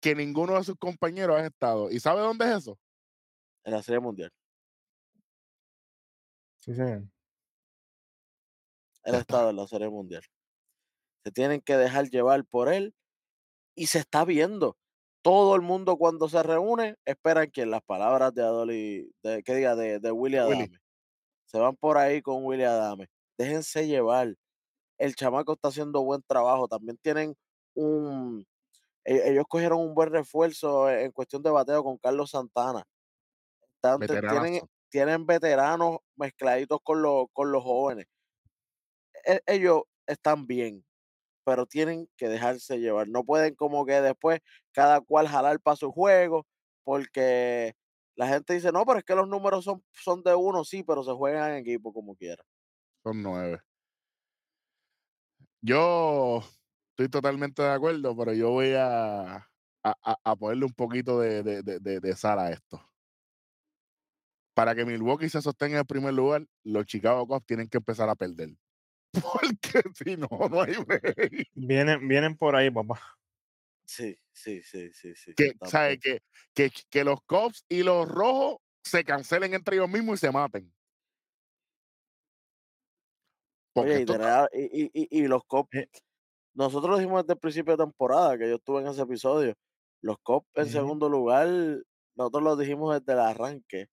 que 0.00 0.14
ninguno 0.14 0.54
de 0.54 0.64
sus 0.64 0.76
compañeros 0.76 1.36
ha 1.38 1.46
estado. 1.46 1.90
¿Y 1.90 2.00
sabe 2.00 2.20
dónde 2.22 2.46
es 2.46 2.58
eso? 2.58 2.78
en 3.64 3.72
la 3.74 3.82
Serie 3.82 4.00
Mundial. 4.00 4.30
Sí, 6.60 6.74
señor. 6.74 7.04
Él 9.04 9.14
ha 9.14 9.18
estado 9.18 9.50
en 9.50 9.56
la 9.56 9.66
Serie 9.66 9.88
Mundial. 9.88 10.22
Se 11.24 11.30
tienen 11.32 11.60
que 11.60 11.76
dejar 11.76 12.08
llevar 12.08 12.44
por 12.44 12.72
él 12.72 12.94
y 13.74 13.86
se 13.88 13.98
está 13.98 14.24
viendo. 14.24 14.76
Todo 15.22 15.56
el 15.56 15.62
mundo 15.62 15.96
cuando 15.96 16.28
se 16.28 16.42
reúne 16.42 16.96
esperan 17.04 17.50
que 17.50 17.66
las 17.66 17.82
palabras 17.82 18.32
de 18.34 18.42
Adoli, 18.42 19.10
de, 19.22 19.42
que 19.42 19.54
diga, 19.54 19.76
de, 19.76 19.98
de 20.00 20.12
Willy 20.12 20.38
Willy. 20.38 20.52
Adame. 20.64 20.78
Se 21.46 21.58
van 21.58 21.76
por 21.76 21.98
ahí 21.98 22.22
con 22.22 22.44
Willy 22.44 22.64
Adame. 22.64 23.08
Déjense 23.38 23.86
llevar. 23.86 24.34
El 24.98 25.14
chamaco 25.16 25.54
está 25.54 25.68
haciendo 25.68 26.02
buen 26.04 26.22
trabajo. 26.26 26.68
También 26.68 26.98
tienen 27.02 27.34
un. 27.74 28.46
e- 29.04 29.30
Ellos 29.32 29.46
cogieron 29.48 29.80
un 29.80 29.94
buen 29.94 30.10
refuerzo 30.12 30.90
en 30.90 31.12
cuestión 31.12 31.42
de 31.42 31.50
bateo 31.50 31.84
con 31.84 31.98
Carlos 31.98 32.30
Santana. 32.32 32.84
Tienen 34.90 35.26
veteranos 35.26 35.98
mezcladitos 36.16 36.78
con 36.82 37.02
los, 37.02 37.26
con 37.32 37.52
los 37.52 37.62
jóvenes. 37.62 38.06
E- 39.24 39.42
Ellos 39.46 39.82
están 40.06 40.46
bien, 40.46 40.84
pero 41.48 41.64
tienen 41.64 42.10
que 42.18 42.28
dejarse 42.28 42.78
llevar. 42.78 43.08
No 43.08 43.24
pueden 43.24 43.54
como 43.54 43.86
que 43.86 44.02
después 44.02 44.40
cada 44.70 45.00
cual 45.00 45.26
jalar 45.26 45.58
para 45.60 45.76
su 45.76 45.90
juego, 45.90 46.46
porque 46.84 47.74
la 48.16 48.28
gente 48.28 48.52
dice, 48.52 48.70
no, 48.70 48.84
pero 48.84 48.98
es 48.98 49.04
que 49.06 49.14
los 49.14 49.26
números 49.26 49.64
son, 49.64 49.82
son 49.92 50.22
de 50.22 50.34
uno, 50.34 50.62
sí, 50.62 50.82
pero 50.82 51.02
se 51.02 51.12
juegan 51.12 51.52
en 51.52 51.56
equipo 51.56 51.90
como 51.94 52.14
quiera. 52.16 52.44
Son 53.02 53.22
nueve. 53.22 53.62
Yo 55.62 56.42
estoy 56.90 57.08
totalmente 57.08 57.62
de 57.62 57.70
acuerdo, 57.70 58.14
pero 58.14 58.34
yo 58.34 58.50
voy 58.50 58.74
a, 58.74 59.36
a, 59.82 60.16
a- 60.24 60.36
ponerle 60.36 60.66
un 60.66 60.74
poquito 60.74 61.18
de, 61.18 61.42
de, 61.42 61.62
de- 61.62 61.80
de- 61.80 62.00
de 62.00 62.14
sal 62.14 62.38
a 62.40 62.50
esto. 62.50 62.78
Para 64.52 64.74
que 64.74 64.84
Milwaukee 64.84 65.30
se 65.30 65.40
sostenga 65.40 65.76
en 65.76 65.80
el 65.80 65.86
primer 65.86 66.12
lugar, 66.12 66.46
los 66.62 66.84
Chicago 66.84 67.26
Cubs 67.26 67.46
tienen 67.46 67.68
que 67.68 67.78
empezar 67.78 68.10
a 68.10 68.16
perder. 68.16 68.50
Porque 69.32 69.82
si 69.94 70.16
no, 70.16 70.28
no 70.50 70.62
hay 70.62 70.74
break. 70.76 71.48
Vienen, 71.54 72.06
vienen 72.08 72.36
por 72.36 72.54
ahí, 72.56 72.70
papá. 72.70 73.00
Sí, 73.86 74.18
sí, 74.32 74.62
sí, 74.62 74.90
sí, 74.92 75.14
sí. 75.14 75.32
que, 75.34 75.54
también. 75.54 75.70
¿sabe? 75.70 75.98
Que, 75.98 76.20
que, 76.54 76.70
que 76.90 77.04
los 77.04 77.22
Cubs 77.24 77.64
y 77.68 77.82
los 77.82 78.06
Rojos 78.06 78.58
se 78.84 79.04
cancelen 79.04 79.54
entre 79.54 79.76
ellos 79.76 79.88
mismos 79.88 80.18
y 80.18 80.26
se 80.26 80.30
maten. 80.32 80.72
Oye, 83.74 84.04
y, 84.52 84.82
y, 84.82 84.90
y- 84.92 85.08
y- 85.22 85.28
los 85.28 85.42
Cops, 85.46 85.70
Eh. 85.74 85.88
nosotros 86.54 86.90
lo 86.90 86.98
dijimos 86.98 87.22
desde 87.22 87.34
el 87.34 87.38
principio 87.38 87.76
de 87.76 87.84
temporada, 87.84 88.36
que 88.36 88.48
yo 88.48 88.56
estuve 88.56 88.80
en 88.80 88.88
ese 88.88 89.02
episodio, 89.02 89.54
los 90.02 90.16
Cops 90.22 90.48
en 90.56 90.66
segundo 90.68 91.08
lugar, 91.08 91.46
nosotros 92.16 92.42
lo 92.42 92.56
dijimos 92.56 92.98
desde 92.98 93.12
el 93.12 93.20
arranque. 93.20 93.86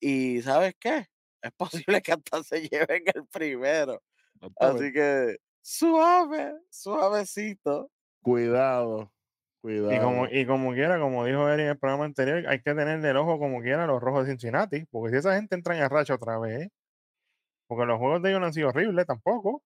Y 0.00 0.42
¿sabes 0.42 0.74
qué? 0.80 1.06
Es 1.42 1.52
posible 1.98 2.02
que 2.02 2.12
hasta 2.12 2.42
se 2.44 2.68
lleven 2.68 3.04
el 3.14 3.26
primero. 3.28 4.02
Así 4.58 4.92
que 4.92 5.36
suave, 5.60 6.54
suavecito. 6.70 7.90
Cuidado, 8.22 9.12
cuidado. 9.60 9.92
Y 9.94 9.98
como, 10.00 10.26
y 10.26 10.46
como 10.46 10.72
quiera, 10.72 10.98
como 11.00 11.24
dijo 11.24 11.48
Eric 11.48 11.64
en 11.64 11.70
el 11.70 11.78
programa 11.78 12.04
anterior, 12.04 12.46
hay 12.48 12.60
que 12.62 12.74
tener 12.74 13.04
el 13.04 13.16
ojo 13.16 13.38
como 13.38 13.60
quiera 13.60 13.86
los 13.86 14.00
rojos 14.00 14.24
de 14.26 14.32
Cincinnati, 14.32 14.84
porque 14.90 15.10
si 15.10 15.16
esa 15.18 15.34
gente 15.36 15.54
entra 15.54 15.76
en 15.76 15.88
racha 15.90 16.14
otra 16.14 16.38
vez, 16.38 16.68
porque 17.66 17.86
los 17.86 17.98
juegos 17.98 18.22
de 18.22 18.28
ellos 18.30 18.40
no 18.40 18.46
han 18.46 18.52
sido 18.52 18.68
horribles 18.68 19.06
tampoco. 19.06 19.62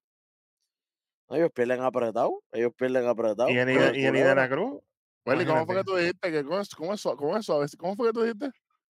Ellos 1.29 1.51
pierden 1.53 1.83
apretado, 1.83 2.43
ellos 2.53 2.73
pierden 2.77 3.07
apretado. 3.07 3.49
Y 3.51 3.57
el, 3.59 3.71
y 3.97 4.05
el 4.07 4.13
de 4.15 4.35
la 4.35 4.49
Cruz, 4.49 4.81
Welly, 5.27 5.45
¿cómo 5.45 5.67
fue 5.67 5.75
que 5.77 5.85
tú 5.85 5.97
dijiste? 5.97 6.31
Que 6.31 6.45
cómo, 6.45 6.61
es- 6.61 6.75
cómo, 6.75 6.95
es, 6.95 7.01
su- 7.01 7.17
cómo 7.17 7.37
es 7.37 7.45
suave? 7.45 7.67
¿Cómo 7.79 7.97
fue 7.97 8.07
que 8.09 8.13
tú 8.13 8.23
dijiste? 8.23 8.51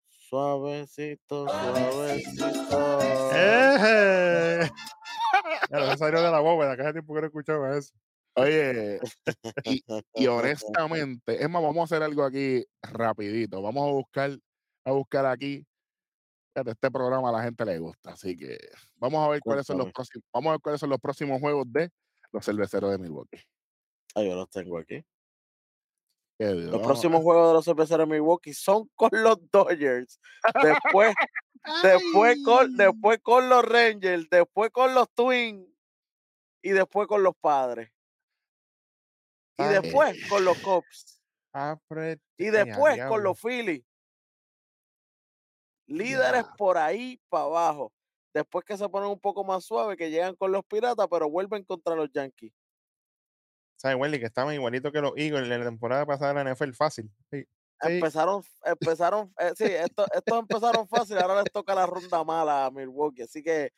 Suavecito, 0.10 1.48
suavecito. 1.48 3.00
¡Eh! 3.34 4.70
Ya, 5.70 5.98
salió 5.98 6.22
de 6.22 6.32
la 6.32 6.40
bóveda, 6.40 6.76
que 6.76 6.82
hace 6.84 6.94
tiempo 6.94 7.14
que 7.14 7.22
no 7.22 7.28
escuchaba 7.28 7.78
eso. 7.78 7.94
Oye, 8.36 9.00
y, 9.64 9.84
y 10.14 10.28
honestamente, 10.28 11.42
es 11.42 11.50
más, 11.50 11.64
vamos 11.64 11.80
a 11.80 11.84
hacer 11.96 12.04
algo 12.04 12.24
aquí 12.24 12.66
rapidito. 12.82 13.62
Vamos 13.62 13.88
a 13.88 13.92
buscar, 13.94 14.38
a 14.84 14.92
buscar 14.92 15.26
aquí. 15.26 15.66
Este 16.54 16.90
programa 16.90 17.30
a 17.30 17.32
la 17.34 17.44
gente 17.44 17.66
le 17.66 17.80
gusta, 17.80 18.12
así 18.12 18.38
que 18.38 18.58
vamos 18.96 19.26
a 19.26 19.30
ver 19.30 19.42
cuáles 19.42 19.66
son 19.66 19.78
los 19.78 19.92
próximos, 19.92 20.24
vamos 20.32 20.50
a 20.50 20.52
ver 20.54 20.62
cuáles 20.62 20.80
son 20.80 20.90
los 20.90 21.00
próximos 21.00 21.42
juegos 21.42 21.66
de 21.68 21.90
los 22.32 22.46
cerveceros 22.46 22.92
de 22.92 22.98
Milwaukee. 22.98 23.42
Ah, 24.16 24.24
yo 24.24 24.36
los 24.36 24.50
tengo 24.50 24.78
aquí. 24.78 25.04
Dios, 26.38 26.54
Los 26.72 26.82
próximos 26.82 27.22
juegos 27.24 27.48
de 27.50 27.54
los 27.54 27.66
cerveceros 27.66 28.08
de 28.10 28.14
Milwaukee 28.14 28.54
son 28.54 28.90
con 28.96 29.10
los 29.14 29.38
Dodgers. 29.52 30.20
Después, 30.62 31.14
después, 31.82 32.38
con, 32.44 32.76
después 32.76 33.20
con 33.22 33.48
los 33.50 33.64
Rangers, 33.64 34.30
después 34.30 34.70
con 34.72 34.94
los 34.94 35.10
Twins 35.14 35.68
y 36.62 36.70
después 36.72 37.08
con 37.08 37.24
los 37.24 37.36
Padres. 37.40 37.90
Y 39.58 39.62
Ay, 39.64 39.80
después 39.82 40.30
con 40.30 40.44
los 40.44 40.58
Cubs. 40.60 41.22
apre- 41.54 42.20
Y 42.38 42.46
después 42.50 42.98
con 43.08 43.24
los 43.24 43.40
Phillies. 43.40 43.86
Líderes 45.88 46.44
por 46.58 46.78
ahí 46.78 47.20
para 47.30 47.44
abajo. 47.46 47.94
Después 48.34 48.66
que 48.66 48.76
se 48.76 48.90
ponen 48.90 49.10
un 49.10 49.20
poco 49.20 49.44
más 49.46 49.64
suaves, 49.64 49.96
que 49.96 50.10
llegan 50.10 50.36
con 50.36 50.52
los 50.52 50.66
Piratas, 50.66 51.08
pero 51.10 51.30
vuelven 51.30 51.64
contra 51.64 51.96
los 51.96 52.12
Yankees. 52.12 52.52
¿Sabes, 53.86 54.00
Welly? 54.02 54.20
Que 54.20 54.26
estaban 54.26 54.56
igualitos 54.56 54.92
que 54.92 55.00
los 55.00 55.14
Eagles 55.16 55.44
en 55.44 55.60
la 55.60 55.66
temporada 55.66 56.08
pasada 56.08 56.34
de 56.34 56.44
la 56.44 56.56
NFL 56.56 56.72
fácil. 56.72 57.08
Sí. 57.30 57.42
Sí. 57.42 57.48
Empezaron, 57.82 58.42
empezaron, 58.66 59.32
eh, 59.38 59.52
sí, 59.56 59.66
estos, 59.66 60.08
estos 60.12 60.40
empezaron 60.40 60.88
fácil, 60.88 61.20
ahora 61.20 61.44
les 61.44 61.52
toca 61.54 61.76
la 61.76 61.86
ronda 61.86 62.24
mala 62.24 62.66
a 62.66 62.72
Milwaukee. 62.72 63.22
Así 63.22 63.44
que, 63.44 63.74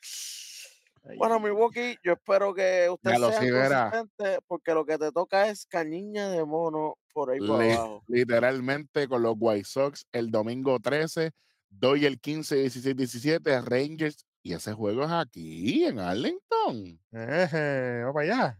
bueno, 1.18 1.38
Milwaukee, 1.38 1.98
yo 2.02 2.12
espero 2.14 2.54
que 2.54 2.88
sí, 2.88 3.50
verá. 3.50 3.90
consistentes, 3.90 4.38
porque 4.46 4.72
lo 4.72 4.86
que 4.86 4.96
te 4.96 5.12
toca 5.12 5.46
es 5.50 5.66
cañiña 5.66 6.30
de 6.30 6.42
mono 6.42 6.96
por 7.12 7.30
ahí 7.30 7.40
por 7.40 7.62
abajo. 7.62 8.02
literalmente 8.06 9.08
con 9.08 9.22
los 9.22 9.34
White 9.38 9.64
Sox 9.64 10.06
el 10.12 10.30
domingo 10.30 10.80
13, 10.80 11.32
doy 11.68 12.06
el 12.06 12.18
15, 12.18 12.54
16, 12.54 12.96
17, 12.96 13.60
Rangers. 13.60 14.24
Y 14.42 14.54
ese 14.54 14.72
juego 14.72 15.04
es 15.04 15.10
aquí, 15.10 15.84
en 15.84 15.98
Arlington. 15.98 16.98
Vamos 17.12 18.14
para 18.14 18.20
allá. 18.20 18.58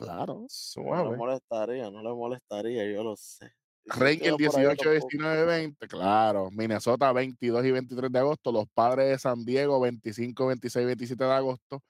Claro. 0.00 0.46
No 0.82 1.06
le 1.08 1.14
Suave. 1.14 1.16
molestaría, 1.16 1.90
no 1.90 2.02
le 2.02 2.08
molestaría, 2.14 2.90
yo 2.90 3.04
lo 3.04 3.16
sé. 3.16 3.52
Y 3.84 3.92
si 3.92 4.00
Ranger 4.00 4.18
queda 4.18 4.38
por 4.38 4.56
allá 4.56 4.74
18, 4.74 4.76
tampoco. 4.76 5.08
19, 5.08 5.44
20, 5.44 5.88
claro. 5.88 6.50
Minnesota 6.52 7.12
22 7.12 7.64
y 7.66 7.70
23 7.70 8.10
de 8.12 8.18
agosto. 8.18 8.50
Los 8.50 8.64
padres 8.72 9.10
de 9.10 9.18
San 9.18 9.44
Diego 9.44 9.78
25, 9.80 10.46
26, 10.46 10.86
27 10.86 11.24
de 11.24 11.32
agosto. 11.32 11.82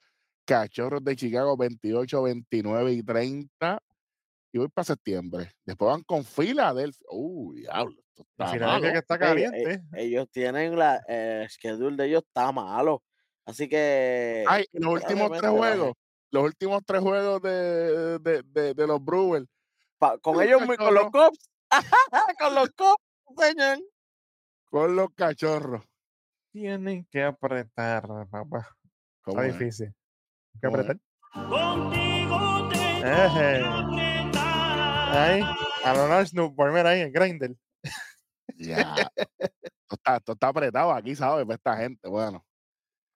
Cachorros 0.45 1.05
de 1.05 1.15
Chicago 1.15 1.57
28, 1.57 2.23
29 2.23 2.93
y 2.93 3.03
30. 3.05 3.81
Y 4.53 4.59
voy 4.59 4.69
para 4.69 4.85
septiembre. 4.85 5.53
Después 5.65 5.93
van 5.93 6.03
con 6.03 6.25
Filadelfia. 6.25 7.07
Uy, 7.13 7.61
diablo. 7.61 7.97
Esto 8.09 8.23
está 8.23 8.49
Filadelfia 8.49 8.81
malo. 8.81 8.93
que 8.93 8.99
está 8.99 9.19
caliente. 9.19 9.83
ellos 9.93 10.29
tienen 10.33 10.77
la 10.77 11.01
eh, 11.07 11.47
schedule 11.49 11.97
de 11.97 12.07
ellos 12.09 12.25
está 12.27 12.51
malo. 12.51 13.05
Así 13.45 13.69
que 13.69 14.45
Ay, 14.49 14.65
los 14.73 14.95
últimos 14.95 15.31
tres 15.39 15.51
juegos. 15.51 15.93
Los 16.33 16.45
últimos 16.45 16.83
tres 16.87 17.01
juegos 17.01 17.43
de, 17.43 18.19
de, 18.21 18.43
de, 18.45 18.75
de 18.75 18.87
los 18.87 19.05
Brewers. 19.05 19.47
Pa- 19.99 20.19
con 20.19 20.35
los 20.35 20.43
ellos, 20.45 20.61
mi- 20.67 20.77
con 20.77 20.95
los 20.95 21.05
cachorros. 21.11 21.31
Cubs, 21.31 21.51
con 22.39 22.55
los 22.55 22.71
Cubs, 22.71 23.45
señor. 23.47 23.79
Con 24.71 24.97
los 24.97 25.09
cachorros. 25.15 25.85
Tienen 26.53 27.05
que 27.11 27.23
apretar, 27.25 28.03
papá. 28.31 28.69
¿Cómo 29.23 29.41
Está 29.41 29.47
es? 29.55 29.59
difícil. 29.59 29.87
Hay 30.55 30.61
que 30.61 30.67
apretar. 30.67 30.97
Eje. 33.03 33.65
Ahí, 35.13 35.43
a 35.85 35.95
lo 35.95 36.09
National, 36.09 36.55
por 36.55 36.73
mira 36.73 36.91
ahí, 36.91 37.01
en 37.01 37.13
Grindel. 37.13 37.59
Ya. 38.57 38.95
esto, 39.17 39.95
está, 39.97 40.17
esto 40.17 40.33
está 40.33 40.49
apretado 40.49 40.93
aquí, 40.93 41.15
¿sabes? 41.17 41.45
Para 41.45 41.57
esta 41.57 41.77
gente. 41.77 42.09
Bueno. 42.09 42.45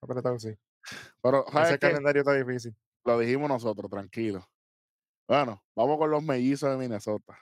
Apretado, 0.01 0.37
sí. 0.39 0.53
Pero, 1.21 1.45
¿sabes 1.51 1.69
Ese 1.69 1.79
qué? 1.79 1.87
calendario 1.87 2.21
está 2.21 2.33
difícil. 2.33 2.75
Lo 3.05 3.17
dijimos 3.19 3.47
nosotros, 3.49 3.89
tranquilo. 3.89 4.47
Bueno, 5.27 5.63
vamos 5.75 5.97
con 5.99 6.11
los 6.11 6.23
mellizos 6.23 6.71
de 6.71 6.77
Minnesota. 6.77 7.39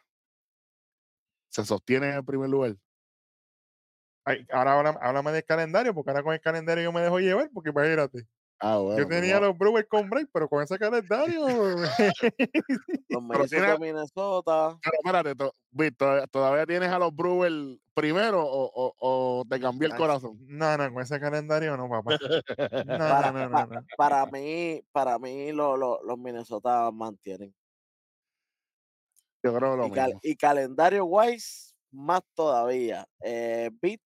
Se 1.50 1.64
sostienen 1.64 2.10
en 2.10 2.16
el 2.18 2.26
primer 2.26 2.50
lugar. 2.50 2.76
Ay, 4.26 4.46
ahora 4.52 4.78
habla- 4.80 5.00
háblame 5.02 5.32
del 5.32 5.44
calendario, 5.46 5.94
porque 5.94 6.10
ahora 6.12 6.24
con 6.24 6.34
el 6.34 6.42
calendario 6.42 6.84
yo 6.84 6.92
me 6.94 7.02
dejo 7.02 7.20
llevar, 7.20 7.50
porque 7.54 7.70
imagínate. 7.72 8.28
Ah, 8.66 8.78
bueno. 8.78 8.98
yo 9.00 9.08
pues 9.10 9.20
tenía 9.20 9.42
los 9.42 9.58
Brewers 9.58 9.88
con 9.90 10.10
break, 10.10 10.30
pero 10.32 10.48
con 10.48 10.64
ese 10.64 10.80
calendario. 10.80 11.46
Los 13.10 13.50
de 13.50 13.78
Minnesota. 13.78 14.80
Pero 14.82 14.96
espérate, 15.04 15.36
to- 15.36 16.28
¿todavía, 16.32 16.66
tienes 16.66 16.88
a 16.90 16.98
los 16.98 17.14
Brewers 17.14 17.78
primero 17.94 18.42
o, 18.42 18.72
o- 18.74 18.94
o 18.98 19.44
te 19.50 19.60
cambió 19.60 19.90
el 19.90 19.96
corazón? 19.96 20.38
no, 20.48 20.78
no, 20.78 20.94
con 20.94 21.04
ese 21.04 21.20
calendario 21.20 21.76
no, 21.76 21.90
papá. 21.90 22.18
No, 22.86 22.98
Para, 22.98 23.32
no, 23.34 23.50
no, 23.50 23.52
pa- 23.52 23.66
no, 23.66 23.82
no. 23.82 23.86
para 23.98 24.26
mí, 24.28 24.82
para 24.94 25.20
mí 25.20 25.52
lo- 25.52 25.76
lo- 25.76 26.02
los 26.02 26.18
Minnesota 26.18 26.90
mantienen. 26.92 27.54
Yo 29.44 29.54
creo 29.54 29.76
lo 29.76 29.88
Y, 29.88 29.92
cal- 29.92 30.06
mismo. 30.08 30.20
y 30.24 30.36
calendario 30.38 31.04
wise, 31.06 31.74
más 31.92 32.22
todavía. 32.34 33.06
Eh, 33.22 33.70
Beat, 33.82 34.00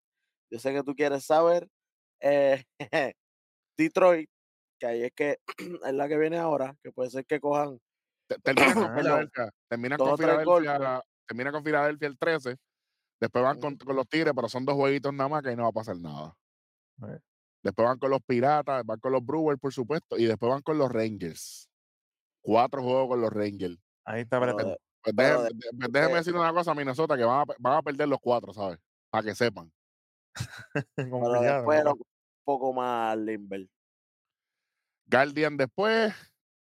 yo 0.51 0.57
sé 0.57 0.73
que 0.73 0.81
tú 0.83 0.95
quieres 0.95 1.23
saber. 1.25 1.67
eh, 2.21 2.63
Detroit, 3.77 4.27
que 4.79 4.85
ahí 4.87 5.03
es 5.03 5.11
que 5.13 5.39
es 5.85 5.93
la 5.93 6.07
que 6.07 6.17
viene 6.17 6.37
ahora, 6.37 6.75
que 6.83 6.91
puede 6.91 7.09
ser 7.09 7.25
que 7.25 7.39
cojan 7.39 7.79
Te- 8.27 8.35
Terminan 8.43 8.73
con. 8.73 8.97
Filadelfia. 8.97 9.49
Terminan 9.69 9.97
Dos 9.97 10.09
con. 10.09 10.17
Filadelfia. 10.17 11.01
Terminan 11.27 11.53
con 11.53 11.63
Filadelfia 11.63 12.07
el 12.07 12.17
13. 12.17 12.55
Después 13.19 13.43
van 13.43 13.59
con, 13.59 13.75
con 13.77 13.95
los 13.95 14.07
Tigres, 14.07 14.33
pero 14.35 14.47
son 14.47 14.63
dos 14.65 14.75
jueguitos 14.75 15.13
nada 15.13 15.27
más 15.29 15.41
que 15.41 15.49
ahí 15.49 15.55
no 15.55 15.63
va 15.63 15.69
a 15.69 15.73
pasar 15.73 15.97
nada. 15.97 16.35
Después 17.63 17.87
van 17.87 17.97
con 17.97 18.11
los 18.11 18.21
Piratas, 18.21 18.85
van 18.85 18.99
con 18.99 19.11
los 19.11 19.25
Brewers, 19.25 19.59
por 19.59 19.73
supuesto, 19.73 20.17
y 20.17 20.25
después 20.25 20.49
van 20.51 20.61
con 20.61 20.77
los 20.77 20.91
Rangers. 20.91 21.67
Cuatro 22.41 22.81
juegos 22.83 23.07
con 23.09 23.21
los 23.21 23.31
Rangers. 23.33 23.77
Ahí 24.05 24.21
está 24.21 24.39
de- 24.39 24.53
Pues 25.01 25.15
déjeme, 25.15 25.43
de- 25.43 25.49
pues 25.49 25.91
déjeme 25.91 26.11
de- 26.13 26.17
decir 26.17 26.35
una 26.35 26.53
cosa 26.53 26.71
a 26.71 26.75
Minnesota, 26.75 27.17
que 27.17 27.23
van 27.23 27.41
a, 27.41 27.53
van 27.59 27.73
a 27.77 27.81
perder 27.81 28.07
los 28.07 28.19
cuatro, 28.19 28.53
¿sabes? 28.53 28.77
Para 29.09 29.23
que 29.23 29.35
sepan. 29.35 29.71
pero 30.95 31.41
después 31.41 31.79
era 31.81 31.93
un 31.93 32.01
poco 32.45 32.73
más 32.73 33.17
Limber. 33.17 33.67
Guardian 35.09 35.57
después, 35.57 36.13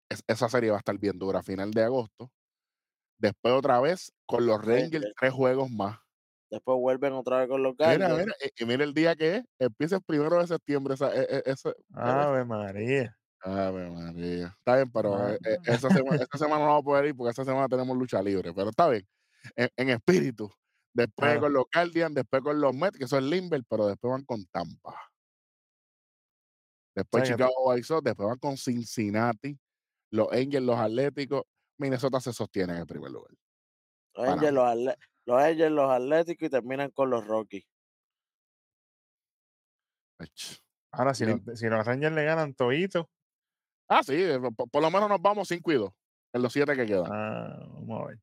es- 0.08 0.22
esa 0.26 0.48
serie 0.48 0.70
va 0.70 0.76
a 0.76 0.78
estar 0.80 0.98
bien 0.98 1.18
dura, 1.18 1.42
final 1.42 1.70
de 1.70 1.82
agosto. 1.82 2.30
Después 3.18 3.54
otra 3.54 3.80
vez 3.80 4.12
con 4.26 4.46
los 4.46 4.64
Rangers, 4.64 5.06
tres 5.18 5.32
juegos 5.32 5.70
más. 5.70 5.98
Después 6.50 6.78
vuelven 6.78 7.12
otra 7.12 7.40
vez 7.40 7.48
con 7.48 7.62
los 7.62 7.74
Mira, 7.78 7.96
Guardians. 7.96 8.18
mira, 8.18 8.34
y, 8.56 8.62
y 8.62 8.66
mira 8.66 8.84
el 8.84 8.94
día 8.94 9.14
que 9.16 9.36
es, 9.36 9.44
empieza 9.58 9.96
el 9.96 10.02
primero 10.02 10.38
de 10.40 10.46
septiembre. 10.46 10.94
Esa, 10.94 11.14
e- 11.14 11.26
e- 11.28 11.42
ese- 11.44 11.74
Ave 11.92 12.44
María. 12.44 13.14
Ave 13.40 13.90
María. 13.90 14.46
Está 14.58 14.76
bien, 14.76 14.90
pero 14.90 15.14
Ah. 15.16 15.32
eh, 15.34 15.38
eh, 15.44 15.58
esa, 15.66 15.90
semana, 15.90 16.22
esta 16.22 16.38
semana 16.38 16.60
no 16.60 16.66
vamos 16.68 16.82
a 16.82 16.84
poder 16.84 17.06
ir 17.06 17.14
porque 17.16 17.30
esta 17.30 17.44
semana 17.44 17.68
tenemos 17.68 17.96
lucha 17.98 18.22
libre. 18.22 18.54
Pero 18.54 18.70
está 18.70 18.88
bien. 18.88 19.06
En, 19.56 19.68
en 19.76 19.88
espíritu. 19.90 20.50
Después 20.94 21.38
con 21.38 21.52
los 21.52 21.64
Guardians, 21.72 22.14
después 22.14 22.42
con 22.42 22.60
los 22.60 22.74
Mets, 22.74 22.98
que 22.98 23.06
son 23.06 23.28
Limber, 23.28 23.62
pero 23.68 23.86
después 23.86 24.10
van 24.10 24.24
con 24.24 24.44
Tampa. 24.46 24.94
Después 26.98 27.28
Sí, 27.28 27.32
Chicago 27.34 27.52
White 27.66 27.84
Sox, 27.84 28.02
después 28.02 28.28
van 28.28 28.38
con 28.38 28.56
Cincinnati, 28.56 29.56
los 30.10 30.32
Angels, 30.32 30.66
los 30.66 30.76
Atléticos. 30.78 31.42
Minnesota 31.78 32.20
se 32.20 32.32
sostiene 32.32 32.72
en 32.72 32.80
el 32.80 32.86
primer 32.86 33.12
lugar. 33.12 33.32
Los 34.16 34.26
Angels, 34.28 34.52
los, 34.52 34.64
Atle- 34.64 34.96
los 35.26 35.40
Angels, 35.40 35.70
los 35.72 35.90
Atléticos 35.92 36.46
y 36.48 36.50
terminan 36.50 36.90
con 36.90 37.08
los 37.08 37.24
Rockies. 37.24 37.64
Ahora, 40.90 41.14
si, 41.14 41.24
los, 41.24 41.40
si 41.54 41.66
los 41.68 41.86
Rangers 41.86 42.14
le 42.14 42.24
ganan 42.24 42.54
todito, 42.54 43.08
Ah, 43.90 44.02
sí, 44.02 44.14
eh, 44.16 44.38
por, 44.54 44.68
por 44.68 44.82
lo 44.82 44.90
menos 44.90 45.08
nos 45.08 45.22
vamos 45.22 45.48
5 45.48 45.72
y 45.72 45.76
2 45.76 45.90
en 46.34 46.42
los 46.42 46.52
7 46.52 46.74
que 46.76 46.84
quedan. 46.84 47.06
ah, 47.10 47.56
vamos 47.74 48.02
a 48.02 48.06
ver. 48.08 48.18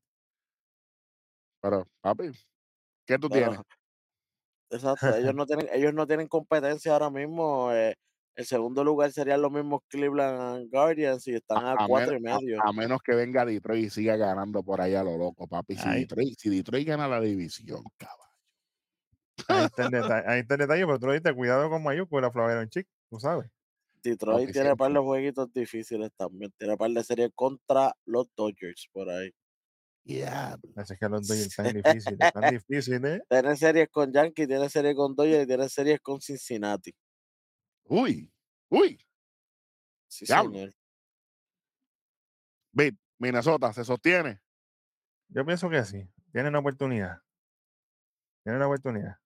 Pero, 1.60 1.88
papi, 2.02 2.30
¿qué 3.06 3.18
tú 3.18 3.28
Pero- 3.28 3.50
tienes? 3.50 3.60
Exacto, 4.70 5.16
ellos 5.16 5.34
no 5.34 5.46
tienen, 5.46 5.68
ellos 5.72 5.94
no 5.94 6.06
tienen 6.06 6.28
competencia 6.28 6.92
ahora 6.92 7.08
mismo. 7.10 7.72
eh, 7.72 7.96
el 8.36 8.44
segundo 8.44 8.84
lugar 8.84 9.10
serían 9.12 9.40
los 9.42 9.50
mismos 9.50 9.80
Cleveland 9.88 10.70
Guardians 10.70 11.26
y 11.26 11.34
están 11.34 11.64
a, 11.64 11.72
a 11.72 11.86
cuatro 11.88 12.16
y 12.16 12.20
menos- 12.20 12.42
medio. 12.42 12.62
A, 12.62 12.72
menos 12.72 13.00
que 13.02 13.14
venga 13.14 13.44
Detroit 13.44 13.86
y 13.86 13.90
siga 13.90 14.16
ganando 14.16 14.62
por 14.62 14.80
ahí 14.80 14.94
a 14.94 15.02
lo 15.02 15.16
loco, 15.16 15.46
papi. 15.48 15.76
Si. 15.76 15.88
Detroit, 15.88 16.38
si 16.38 16.50
Detroit 16.50 16.86
gana 16.86 17.08
la 17.08 17.20
división, 17.20 17.82
cabrón. 17.96 18.26
Ahí 19.48 19.64
está 19.66 19.84
el 19.86 19.90
detalle, 19.90 20.24
ahí 20.28 20.40
está 20.40 20.54
el 20.54 20.60
detalle, 20.60 20.84
pero 20.86 20.98
tú 20.98 21.06
lo 21.06 21.12
dijiste, 21.12 21.34
cuidado 21.34 21.68
con 21.70 21.82
Mayuco, 21.82 22.20
la 22.20 22.30
Flaveron 22.30 22.68
Chic, 22.68 22.86
tú 23.10 23.18
sabes. 23.20 23.50
Detroit 24.02 24.40
Papi, 24.46 24.52
tiene 24.52 24.70
un 24.72 24.76
par 24.76 24.92
de 24.92 24.98
jueguitos 25.00 25.52
difíciles 25.52 26.10
también. 26.16 26.52
Tiene 26.58 26.74
un 26.74 26.78
par 26.78 26.90
de 26.90 27.02
series 27.04 27.30
contra 27.34 27.92
los 28.04 28.28
Dodgers 28.36 28.88
por 28.92 29.08
ahí. 29.10 29.30
Diablo. 30.04 30.70
Así 30.76 30.92
es 30.94 30.98
que 31.00 31.08
los 31.08 31.26
Dodgers 31.26 31.46
están 31.46 31.66
difíciles, 31.74 32.18
están 32.20 32.50
difíciles. 32.54 33.22
Tiene 33.28 33.56
series 33.56 33.88
con 33.90 34.12
Yankees, 34.12 34.46
tiene 34.46 34.68
series 34.68 34.94
con 34.94 35.14
Dodgers 35.16 35.44
y 35.44 35.46
tiene 35.46 35.68
series 35.68 36.00
con 36.00 36.20
Cincinnati. 36.20 36.94
Uy, 37.88 38.32
uy. 38.68 38.98
Sí, 40.08 40.26
Diablo. 40.26 40.52
señor. 40.52 40.74
Bit, 42.72 42.98
Minnesota 43.18 43.72
se 43.72 43.84
sostiene. 43.84 44.40
Yo 45.28 45.44
pienso 45.44 45.68
que 45.68 45.84
sí, 45.84 46.08
tienen 46.32 46.50
una 46.50 46.58
oportunidad. 46.60 47.22
Tienen 48.42 48.58
una 48.58 48.66
oportunidad 48.66 49.18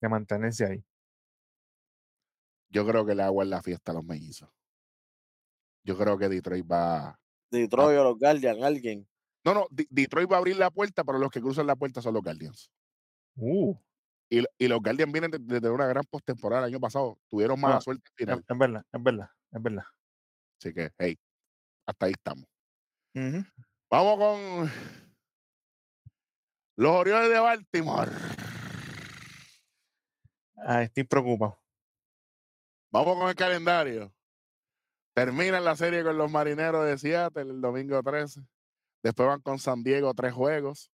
de 0.00 0.08
mantenerse 0.08 0.64
ahí. 0.66 0.84
Yo 2.70 2.86
creo 2.86 3.04
que 3.04 3.14
le 3.14 3.22
hago 3.22 3.42
en 3.42 3.50
la 3.50 3.62
fiesta 3.62 3.92
a 3.92 3.94
los 3.94 4.04
mellizos. 4.04 4.48
Yo 5.84 5.96
creo 5.96 6.18
que 6.18 6.28
Detroit 6.28 6.64
va. 6.70 7.20
Detroit 7.50 7.98
o 7.98 8.04
los 8.04 8.18
Guardians, 8.18 8.62
alguien. 8.62 9.08
No, 9.44 9.54
no, 9.54 9.66
Detroit 9.70 10.30
va 10.30 10.36
a 10.36 10.38
abrir 10.38 10.56
la 10.56 10.70
puerta, 10.70 11.02
pero 11.04 11.18
los 11.18 11.30
que 11.30 11.40
cruzan 11.40 11.66
la 11.66 11.76
puerta 11.76 12.00
son 12.00 12.14
los 12.14 12.22
Guardians. 12.22 12.70
Uh, 13.36 13.74
Y, 14.30 14.44
y 14.58 14.68
los 14.68 14.80
Guardians 14.80 15.12
vienen 15.12 15.30
de- 15.32 15.38
desde 15.40 15.70
una 15.70 15.86
gran 15.86 16.04
postemporada 16.04 16.62
el 16.66 16.72
año 16.72 16.80
pasado. 16.80 17.18
Tuvieron 17.28 17.60
mala 17.60 17.76
Ah, 17.76 17.80
suerte 17.80 18.02
al 18.06 18.12
es, 18.12 18.16
final. 18.16 18.44
es 18.48 18.58
verdad, 18.58 18.84
es 18.92 19.02
verdad, 19.02 19.30
es 19.50 19.62
verdad. 19.62 19.84
Así 20.60 20.72
que, 20.74 20.90
hey, 20.98 21.18
hasta 21.86 22.06
ahí 22.06 22.12
estamos. 22.12 22.44
Vamos 23.90 24.18
con 24.18 24.70
los 26.76 26.92
Orioles 26.92 27.28
de 27.30 27.38
Baltimore. 27.40 28.10
Ah, 30.58 30.82
estoy 30.82 31.04
preocupado. 31.04 31.58
Vamos 32.92 33.18
con 33.18 33.28
el 33.28 33.34
calendario. 33.34 34.12
Terminan 35.14 35.64
la 35.64 35.74
serie 35.76 36.04
con 36.04 36.16
los 36.16 36.30
Marineros 36.30 36.86
de 36.86 36.98
Seattle 36.98 37.42
el 37.42 37.60
domingo 37.60 38.00
13. 38.02 38.42
Después 39.02 39.28
van 39.28 39.40
con 39.40 39.58
San 39.58 39.82
Diego 39.82 40.14
tres 40.14 40.32
juegos. 40.32 40.90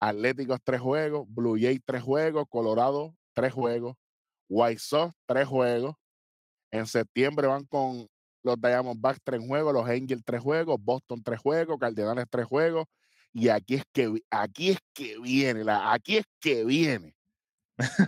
Atléticos 0.00 0.58
tres 0.62 0.80
juegos. 0.80 1.26
Blue 1.28 1.58
Jays 1.58 1.80
tres 1.84 2.02
juegos. 2.02 2.46
Colorado 2.48 3.14
tres 3.32 3.52
juegos. 3.52 3.96
White 4.48 4.80
Sox 4.80 5.14
tres 5.26 5.46
juegos. 5.46 5.94
En 6.70 6.86
septiembre 6.86 7.46
van 7.46 7.64
con 7.64 8.08
los 8.42 8.60
Diamondbacks 8.60 9.20
tres 9.24 9.40
juegos. 9.46 9.72
Los 9.72 9.88
Angels 9.88 10.22
tres 10.24 10.40
juegos. 10.40 10.76
Boston 10.80 11.22
tres 11.22 11.40
juegos. 11.40 11.78
Cardenales 11.78 12.26
tres 12.30 12.46
juegos. 12.46 12.86
Y 13.32 13.48
aquí 13.48 13.74
es 13.74 13.84
que, 13.92 14.22
aquí 14.30 14.70
es 14.70 14.78
que 14.94 15.18
viene. 15.18 15.64
La, 15.64 15.92
aquí 15.92 16.16
es 16.18 16.24
que 16.40 16.64
viene. 16.64 17.14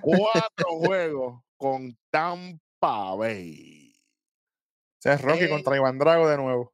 Cuatro 0.01 0.69
juegos 0.81 1.43
con 1.57 1.97
Tampa 2.11 3.15
Bay. 3.15 3.93
O 4.99 5.01
sea, 5.01 5.15
es 5.15 5.23
Rocky 5.23 5.49
contra 5.49 5.77
Iván 5.77 5.99
Drago 5.99 6.29
de 6.29 6.37
nuevo. 6.37 6.73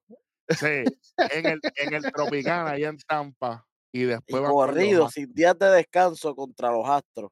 Sí, 0.48 0.84
en 1.16 1.46
el, 1.46 1.60
en 1.76 1.94
el 1.94 2.12
Tropicana, 2.12 2.70
allá 2.70 2.88
en 2.88 2.98
Tampa. 2.98 3.66
Y 3.94 4.00
Y 4.02 4.04
después 4.06 4.42
los 4.42 4.50
corrido, 4.50 5.08
sin 5.08 5.32
días 5.32 5.56
de 5.56 5.66
descanso 5.70 6.34
contra 6.34 6.72
los 6.72 6.84
Astros. 6.88 7.30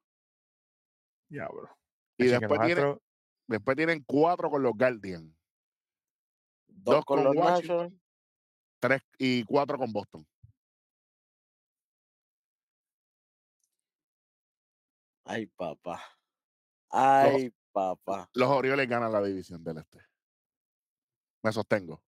Diablo. 1.28 1.68
Y 2.16 2.22
Así 2.22 2.34
que 2.34 2.38
después 2.38 2.60
tienen, 2.60 2.84
Astros- 2.84 3.00
después 3.48 3.76
tienen 3.76 4.04
cuatro 4.06 4.48
con 4.48 4.62
los 4.62 4.72
Guardians. 4.72 5.34
Dos, 6.68 6.94
Dos 6.96 7.04
con, 7.04 7.24
con 7.24 7.34
los 7.34 7.44
Washington. 7.44 8.00
Tres 8.78 9.02
y 9.18 9.42
cuatro 9.44 9.76
con 9.76 9.92
Boston. 9.92 10.24
Ay, 15.24 15.46
papá. 15.46 16.00
Ay, 16.90 17.52
papá. 17.72 18.28
Los 18.34 18.48
Orioles 18.50 18.88
ganan 18.88 19.10
la 19.12 19.22
división 19.22 19.64
del 19.64 19.78
Este. 19.78 19.98
Me 21.42 21.52
sostengo. 21.52 22.02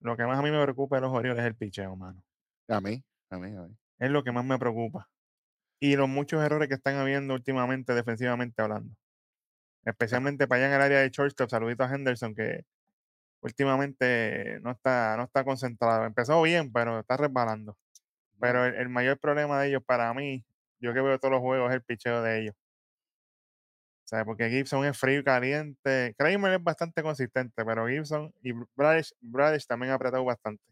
lo 0.00 0.16
que 0.16 0.24
más 0.24 0.38
a 0.38 0.42
mí 0.42 0.52
me 0.52 0.62
preocupa 0.62 0.96
de 0.96 1.02
los 1.02 1.12
Orioles 1.12 1.40
es 1.40 1.46
el 1.46 1.56
picheo, 1.56 1.96
mano. 1.96 2.22
A 2.68 2.80
mí, 2.80 3.02
a 3.30 3.38
mí, 3.38 3.56
a 3.56 3.62
mí. 3.62 3.76
Es 3.98 4.10
lo 4.10 4.24
que 4.24 4.32
más 4.32 4.44
me 4.44 4.58
preocupa. 4.58 5.08
Y 5.80 5.96
los 5.96 6.08
muchos 6.08 6.42
errores 6.42 6.68
que 6.68 6.74
están 6.74 6.96
habiendo 6.96 7.34
últimamente 7.34 7.94
defensivamente 7.94 8.62
hablando. 8.62 8.94
Especialmente 9.84 10.46
para 10.48 10.64
allá 10.64 10.68
en 10.68 10.74
el 10.76 10.82
área 10.82 11.00
de 11.00 11.10
shortstop. 11.10 11.50
Saludito 11.50 11.84
a 11.84 11.94
Henderson 11.94 12.34
que 12.34 12.64
últimamente 13.40 14.60
no 14.62 14.72
está, 14.72 15.16
no 15.16 15.24
está 15.24 15.44
concentrado. 15.44 16.04
Empezó 16.04 16.42
bien, 16.42 16.72
pero 16.72 17.00
está 17.00 17.16
resbalando. 17.16 17.76
Pero 18.40 18.66
el, 18.66 18.74
el 18.76 18.88
mayor 18.88 19.18
problema 19.18 19.60
de 19.60 19.68
ellos 19.68 19.82
para 19.84 20.12
mí, 20.14 20.44
yo 20.80 20.94
que 20.94 21.00
veo 21.00 21.18
todos 21.18 21.32
los 21.32 21.40
juegos, 21.40 21.70
es 21.70 21.76
el 21.76 21.82
picheo 21.82 22.22
de 22.22 22.42
ellos. 22.42 22.54
O 24.04 24.08
sea, 24.08 24.24
porque 24.24 24.48
Gibson 24.48 24.86
es 24.86 24.98
frío 24.98 25.20
y 25.20 25.24
caliente. 25.24 26.14
Kramer 26.16 26.54
es 26.54 26.64
bastante 26.64 27.02
consistente, 27.02 27.62
pero 27.62 27.86
Gibson 27.86 28.32
y 28.42 28.52
Bradish, 28.74 29.12
Bradish 29.20 29.66
también 29.66 29.92
ha 29.92 29.96
apretado 29.96 30.24
bastante. 30.24 30.62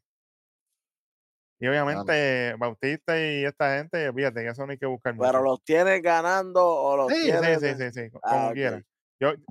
Y 1.58 1.66
obviamente 1.68 2.54
Bautista 2.58 3.18
y 3.18 3.44
esta 3.44 3.76
gente, 3.78 4.12
fíjate 4.12 4.42
que 4.42 4.48
eso 4.48 4.66
no 4.66 4.72
hay 4.72 4.78
que 4.78 4.86
buscar 4.86 5.14
mucho. 5.14 5.30
Pero 5.30 5.42
los 5.42 5.62
tienes 5.64 6.02
ganando 6.02 6.64
o 6.66 6.96
los 6.96 7.08
Sí, 7.08 7.14
sí, 7.14 7.30
tienes. 7.32 7.60
sí, 7.60 7.74
sí, 7.76 7.90
sí, 7.92 8.10
co- 8.10 8.20
Ah, 8.22 8.26
como 8.28 8.52
ok. 8.52 8.54
quieran. 8.54 8.84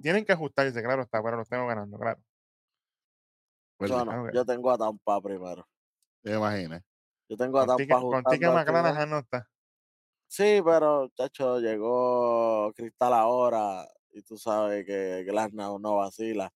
Tienen 0.02 0.26
que 0.26 0.34
ajustarse, 0.34 0.84
claro 0.84 1.04
está, 1.04 1.24
pero 1.24 1.38
los 1.38 1.50
tengo 1.50 1.66
ganando, 1.68 1.98
claro. 1.98 2.22
¿verdad? 3.80 4.00
Yo 4.00 4.06
no, 4.06 4.20
Ok. 4.24 4.30
yo 4.32 4.46
tengo 4.46 4.72
a 4.72 4.78
Tampa 4.78 5.22
primero. 5.22 5.66
Me 6.24 6.34
imagino. 6.36 6.82
Yo 7.30 7.38
tengo 7.38 7.60
a 7.60 7.66
Tampa 7.66 8.04
con 8.06 8.26
Tique. 8.26 8.50
McClanahan 8.50 9.10
no 9.10 9.20
está. 9.20 9.48
Sí, 10.28 10.62
pero, 10.66 11.08
chacho, 11.16 11.60
llegó 11.60 12.72
Cristal 12.74 13.14
ahora 13.14 13.88
y 14.12 14.22
tú 14.22 14.38
sabes 14.38 14.86
que 14.86 15.24
Glasnow 15.24 15.80
no 15.80 15.96
vacila. 15.98 16.52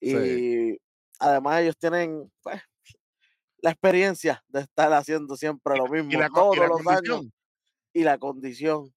Y 0.00 0.72
Sí. 0.72 0.80
además 1.20 1.62
ellos 1.62 1.76
tienen, 1.78 2.32
pues, 2.42 2.62
la 3.66 3.72
experiencia 3.72 4.44
de 4.46 4.60
estar 4.60 4.92
haciendo 4.92 5.36
siempre 5.36 5.76
lo 5.76 5.88
mismo 5.88 6.12
¿Y 6.12 6.16
la, 6.16 6.28
todos 6.28 6.56
los 6.56 6.86
años 6.86 7.02
condición? 7.02 7.32
y 7.92 8.04
la 8.04 8.16
condición. 8.16 8.94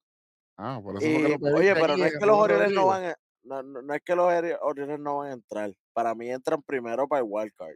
Ah, 0.56 0.78
por 0.80 0.96
eso 0.96 1.04
Y, 1.08 1.12
lo 1.14 1.28
pediste 1.40 1.52
oye, 1.58 1.74
pero 1.74 1.96
no 1.96 2.04
es 2.04 2.12
que 2.16 2.26
los 2.26 2.36
Orioles 2.36 2.70
no 2.72 2.86
van 2.86 3.04
a, 3.06 3.14
no, 3.42 3.62
no- 3.64 3.82
no 3.82 3.94
es 3.94 4.00
que 4.04 4.14
los 4.14 4.26
Ori- 4.26 4.58
Orioles 4.62 5.00
no 5.00 5.16
van 5.16 5.30
a 5.30 5.32
entrar. 5.32 5.72
Para 5.92 6.14
mí 6.14 6.30
entran 6.30 6.62
primero 6.62 7.08
para 7.08 7.18
el 7.20 7.26
wild 7.28 7.52
card. 7.56 7.74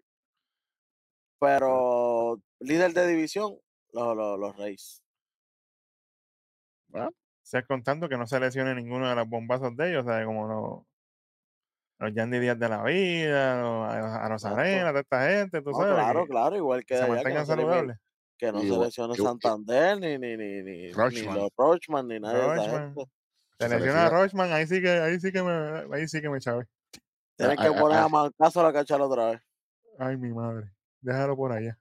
Pero 1.40 2.40
líder 2.60 2.92
de 2.92 3.08
división, 3.08 3.58
los, 3.92 4.16
los, 4.16 4.38
los 4.38 4.56
Reyes. 4.56 5.02
Bueno, 6.86 7.08
O 7.08 7.12
sea, 7.42 7.64
contando 7.66 8.08
que 8.08 8.16
no 8.16 8.28
se 8.28 8.38
lesione 8.38 8.72
ninguno 8.76 9.08
de 9.08 9.16
los 9.16 9.28
bombazos 9.28 9.76
de 9.76 9.90
ellos, 9.90 10.04
¿sabes? 10.04 10.26
Como 10.26 10.46
los, 10.46 10.86
los 12.04 12.14
Yandy 12.14 12.38
Díaz 12.38 12.58
de 12.58 12.68
la 12.68 12.82
vida, 12.82 13.60
los, 13.60 13.88
a 13.88 14.28
los- 14.28 14.44
a. 14.44 14.50
Arenas, 14.50 14.94
de 14.94 15.00
esta 15.00 15.28
gente, 15.28 15.62
tú 15.62 15.70
No, 15.70 15.78
sabes. 15.78 15.94
claro, 15.94 16.26
claro, 16.26 16.56
igual 16.56 16.80
que 16.84 16.94
que, 16.94 16.98
se 16.98 17.08
mantengan 17.08 17.46
saludables. 17.46 17.96
que 18.38 18.52
no 18.52 18.60
se 18.60 18.78
lesione 18.78 19.14
Santander, 19.14 19.98
ni, 19.98 20.18
ni, 20.18 20.36
ni, 20.36 20.62
ni, 20.62 20.62
ni 20.62 20.92
Rochman. 20.92 21.34
los 21.36 21.50
Rochman, 21.56 22.08
ni 22.08 22.20
nadie 22.20 22.38
de 22.38 22.44
esa 22.44 22.56
Rochman. 22.56 22.94
gente. 22.94 23.10
Se 23.58 23.68
lesiona 23.68 24.06
a 24.06 24.10
Rochman, 24.10 24.52
ahí 24.52 24.66
sí 24.66 24.82
que, 24.82 24.90
ahí 24.90 25.20
sí 25.20 25.32
que 25.32 25.42
me, 25.42 25.96
ahí 25.96 26.08
sí 26.08 26.20
que 26.20 26.28
me 26.28 26.40
chave. 26.40 26.66
Ah, 27.38 27.56
que 27.56 27.66
ah, 27.66 27.80
poner 27.80 27.98
ah. 27.98 28.04
a 28.04 28.08
Mancaso 28.08 28.62
la 28.62 28.72
cachar 28.72 29.00
otra 29.00 29.30
vez. 29.30 29.40
Ay, 29.98 30.16
mi 30.16 30.32
madre. 30.32 30.70
Déjalo 31.00 31.36
por 31.36 31.52
allá. 31.52 31.78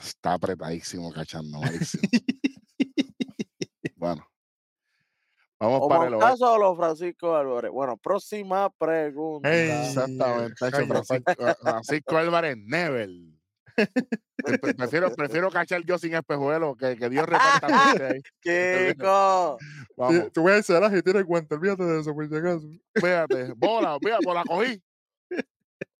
Está 0.00 0.34
apretadísimo 0.34 1.12
cachando, 1.12 1.58
malísimo. 1.60 2.02
bueno. 3.96 4.26
Vamos 5.62 5.80
O 5.82 5.88
para 5.88 6.06
el 6.08 6.14
oeste. 6.14 6.24
Mancaso 6.24 6.52
o 6.54 6.58
los 6.58 6.76
Francisco 6.76 7.36
Álvarez. 7.36 7.70
Bueno, 7.70 7.96
próxima 7.96 8.68
pregunta. 8.70 9.48
Exactamente, 9.48 10.54
Francisco, 10.56 11.34
Francisco 11.60 12.16
Álvarez 12.16 12.56
pre- 14.58 14.74
Prefiero, 14.74 15.14
prefiero 15.14 15.50
cachar 15.50 15.84
yo 15.84 15.98
sin 15.98 16.14
espejuelo, 16.14 16.74
que, 16.74 16.96
que 16.96 17.08
Dios 17.08 17.26
reparta 17.26 17.68
ahí. 18.08 18.20
Chico, 18.42 19.56
Vamos, 19.96 20.32
Tú 20.32 20.42
ves 20.42 20.56
el 20.56 20.64
y 20.98 21.02
tienes 21.02 21.24
guante, 21.24 21.54
olvídate 21.54 21.84
de 21.84 22.00
eso, 22.00 22.12
por 22.12 22.28
si 22.28 22.34
acaso. 22.36 22.66
fíjate, 22.96 23.52
bola, 23.56 23.96
fíjate, 24.02 24.24
pues 24.24 24.34
la 24.34 24.42
cogí. 24.44 24.82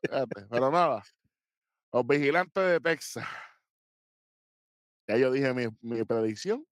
Fíjate, 0.03 0.47
pero 0.51 0.71
nada. 0.73 1.05
Los 1.93 2.05
vigilantes 2.05 2.65
de 2.65 2.81
Texas. 2.81 3.25
Ya 5.07 5.17
yo 5.19 5.31
dije 5.31 5.55
mi, 5.55 5.67
mi 5.83 6.03
predicción. 6.05 6.67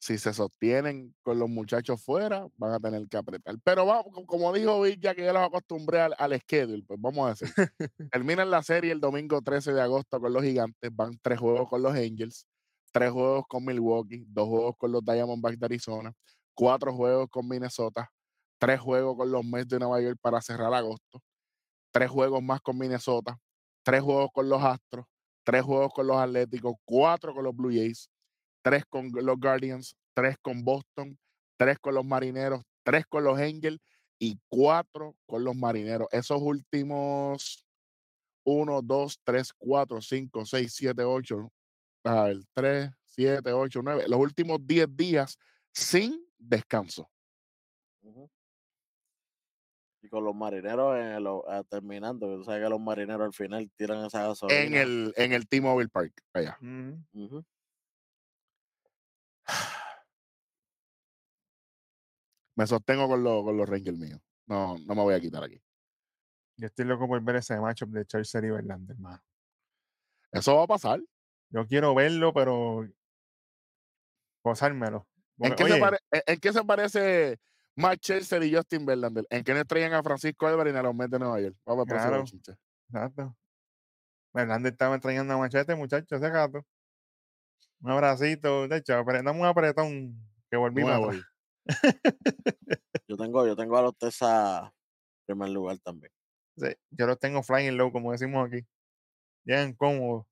Si 0.00 0.16
se 0.16 0.32
sostienen 0.32 1.14
con 1.22 1.38
los 1.40 1.48
muchachos 1.48 2.00
fuera, 2.02 2.46
van 2.56 2.72
a 2.72 2.78
tener 2.80 3.08
que 3.08 3.16
apretar. 3.16 3.56
Pero 3.64 3.84
vamos, 3.84 4.06
co- 4.12 4.26
como 4.26 4.52
dijo 4.52 4.80
Vic, 4.80 5.00
ya 5.00 5.14
que 5.14 5.24
ya 5.24 5.32
los 5.32 5.42
acostumbré 5.42 6.00
al, 6.00 6.14
al 6.18 6.38
schedule, 6.40 6.84
pues 6.86 7.00
vamos 7.00 7.26
a 7.26 7.30
decir. 7.30 7.48
Terminan 8.12 8.50
la 8.50 8.62
serie 8.62 8.92
el 8.92 9.00
domingo 9.00 9.42
13 9.42 9.72
de 9.72 9.80
agosto 9.82 10.20
con 10.20 10.32
los 10.32 10.42
gigantes, 10.44 10.90
van 10.94 11.18
tres 11.20 11.40
juegos 11.40 11.68
con 11.68 11.82
los 11.82 11.92
Angels, 11.94 12.46
tres 12.92 13.10
juegos 13.10 13.44
con 13.48 13.64
Milwaukee, 13.64 14.24
dos 14.28 14.46
juegos 14.48 14.76
con 14.78 14.92
los 14.92 15.04
Diamondbacks 15.04 15.58
de 15.58 15.66
Arizona, 15.66 16.12
cuatro 16.54 16.92
juegos 16.94 17.28
con 17.28 17.48
Minnesota, 17.48 18.08
tres 18.58 18.78
juegos 18.80 19.16
con 19.16 19.30
los 19.32 19.44
Mets 19.44 19.68
de 19.68 19.78
Nueva 19.80 20.00
York 20.00 20.18
para 20.20 20.40
cerrar 20.40 20.72
agosto, 20.74 21.20
tres 21.90 22.08
juegos 22.10 22.40
más 22.42 22.60
con 22.60 22.78
Minnesota, 22.78 23.36
tres 23.82 24.00
juegos 24.02 24.30
con 24.32 24.48
los 24.48 24.62
Astros, 24.62 25.06
tres 25.44 25.62
juegos 25.64 25.92
con 25.92 26.06
los 26.06 26.16
Atléticos, 26.18 26.74
cuatro 26.84 27.34
con 27.34 27.42
los 27.44 27.54
Blue 27.56 27.70
Jays, 27.70 28.08
tres 28.68 28.84
con 28.86 29.10
los 29.14 29.40
Guardians, 29.40 29.96
tres 30.14 30.36
con 30.42 30.62
Boston, 30.62 31.18
tres 31.56 31.78
con 31.78 31.94
los 31.94 32.04
Marineros, 32.04 32.62
tres 32.82 33.06
con 33.06 33.24
los 33.24 33.38
Angels 33.38 33.78
y 34.18 34.38
cuatro 34.50 35.16
con 35.26 35.42
los 35.42 35.56
Marineros. 35.56 36.06
Esos 36.12 36.38
últimos 36.42 37.64
1, 38.44 38.82
2, 38.82 39.20
3, 39.24 39.52
4, 39.56 40.00
5, 40.02 40.44
6, 40.44 40.72
7, 40.74 41.02
8, 41.02 41.50
a 42.04 42.24
ver, 42.24 42.36
3, 42.52 42.90
7, 43.06 43.52
8, 43.52 43.80
9, 43.82 44.04
los 44.06 44.20
últimos 44.20 44.58
10 44.66 44.86
días 44.94 45.38
sin 45.72 46.26
descanso. 46.38 47.08
Y 50.02 50.08
con 50.08 50.24
los 50.24 50.34
marineros 50.34 50.94
en 50.96 51.06
el 51.06 51.26
o- 51.26 51.44
ah, 51.48 51.64
terminando, 51.64 52.28
que 52.28 52.36
tú 52.36 52.44
sabes 52.44 52.62
que 52.62 52.68
los 52.70 52.80
marineros 52.80 53.26
al 53.26 53.32
final 53.32 53.70
tiran 53.76 54.04
esa 54.04 54.26
gasolina. 54.28 54.60
En 54.62 54.74
el, 54.74 55.12
en 55.16 55.32
el 55.32 55.48
T-Mobile 55.48 55.88
Park, 55.88 56.12
allá. 56.34 56.58
Me 62.58 62.66
sostengo 62.66 63.06
con, 63.06 63.22
los 63.22 63.44
con 63.44 63.56
los 63.56 63.68
Rangers 63.68 63.96
míos. 63.96 64.20
No, 64.46 64.76
no 64.78 64.94
me 64.96 65.02
voy 65.02 65.14
a 65.14 65.20
quitar 65.20 65.44
aquí. 65.44 65.62
Yo 66.56 66.66
estoy 66.66 66.86
loco 66.86 67.06
por 67.06 67.20
ver 67.22 67.36
ese 67.36 67.56
matchup 67.60 67.90
de 67.90 68.04
Churchill 68.04 68.46
y 68.46 68.50
Verlander, 68.50 68.96
hermano. 68.96 69.22
Eso 70.32 70.56
va 70.56 70.64
a 70.64 70.66
pasar. 70.66 71.00
Yo 71.50 71.64
quiero 71.68 71.94
verlo, 71.94 72.32
pero 72.34 72.84
gozármelo. 74.42 75.06
¿En 75.38 75.54
qué, 75.54 75.64
se 75.64 75.72
oye, 75.72 75.80
pare- 75.80 75.98
en- 76.10 76.22
en 76.26 76.40
qué 76.40 76.52
se 76.52 76.64
parece 76.64 77.38
Matt 77.76 78.00
Chelsea 78.00 78.44
y 78.44 78.52
Justin 78.52 78.84
Verlander? 78.86 79.24
¿En 79.30 79.44
qué 79.44 79.54
no 79.54 79.64
traían 79.64 79.92
a 79.92 80.02
Francisco 80.02 80.48
Álvarez 80.48 80.74
y 80.74 80.76
a 80.78 80.82
los 80.82 80.94
Mets 80.96 81.12
de 81.12 81.18
Nueva 81.20 81.40
York? 81.40 81.56
Vamos 81.64 81.86
próximo 81.86 82.10
Claro. 82.10 82.24
exacto. 82.88 83.36
Hernández 84.34 84.72
estaba 84.72 84.96
extrañando 84.96 85.32
a 85.34 85.38
Machete, 85.38 85.76
muchacho, 85.76 86.16
ese 86.16 86.28
gato. 86.30 86.66
Un 87.82 87.90
abracito, 87.92 88.66
de 88.66 88.78
hecho, 88.78 88.96
apretamos 88.96 89.40
un 89.40 89.46
apretón 89.46 90.28
que 90.50 90.56
volvimos. 90.56 91.14
Yo 93.08 93.16
tengo, 93.16 93.46
yo 93.46 93.56
tengo 93.56 93.76
a 93.78 93.82
los 93.82 93.96
Tesa 93.96 94.64
en 94.66 94.72
primer 95.26 95.50
lugar 95.50 95.78
también. 95.78 96.12
Sí, 96.56 96.68
yo 96.90 97.06
los 97.06 97.18
tengo 97.18 97.42
flying 97.42 97.76
low, 97.76 97.90
como 97.92 98.12
decimos 98.12 98.46
aquí. 98.46 98.66
Llegan 99.44 99.72
cómodos, 99.74 100.26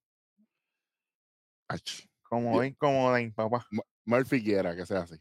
como 2.22 2.62
incómodos, 2.64 3.20
papá. 3.34 3.66
Murphy 4.04 4.42
quiera 4.42 4.74
que 4.76 4.84
sea 4.84 5.00
así. 5.00 5.16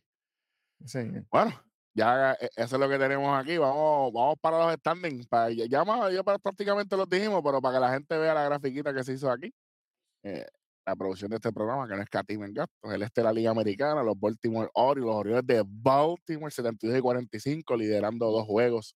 Sí. 0.85 0.99
Bueno, 1.31 1.53
ya 1.93 2.33
eh, 2.33 2.49
eso 2.55 2.75
es 2.75 2.79
lo 2.79 2.89
que 2.89 2.97
tenemos 2.97 3.39
aquí. 3.39 3.57
Vamos, 3.57 4.11
vamos 4.11 4.35
para 4.41 4.57
los 4.65 4.73
standings. 4.75 5.27
Para, 5.27 5.51
ya, 5.51 5.65
ya 5.65 5.83
más- 5.85 6.13
ya 6.13 6.23
prácticamente 6.23 6.97
los 6.97 7.09
dijimos, 7.09 7.41
pero 7.43 7.61
para 7.61 7.75
que 7.75 7.81
la 7.81 7.93
gente 7.93 8.17
vea 8.17 8.33
la 8.33 8.43
grafiquita 8.45 8.93
que 8.93 9.03
se 9.03 9.13
hizo 9.13 9.29
aquí. 9.31 9.53
Eh, 10.23 10.45
la 10.85 10.95
producción 10.95 11.31
de 11.31 11.37
este 11.37 11.51
programa, 11.51 11.87
que 11.87 11.95
no 11.95 12.01
es 12.01 12.09
Catima 12.09 12.45
en 12.45 12.53
gastos. 12.53 12.93
El 12.93 13.01
este 13.01 13.21
de 13.21 13.25
la 13.25 13.33
Liga 13.33 13.51
Americana, 13.51 14.03
los 14.03 14.19
Baltimore 14.19 14.69
Orioles, 14.73 15.07
los 15.07 15.15
Orioles 15.15 15.47
de 15.47 15.63
Baltimore, 15.65 16.51
72 16.51 16.97
y 16.97 17.01
45, 17.01 17.75
liderando 17.75 18.29
dos 18.31 18.45
juegos 18.45 18.95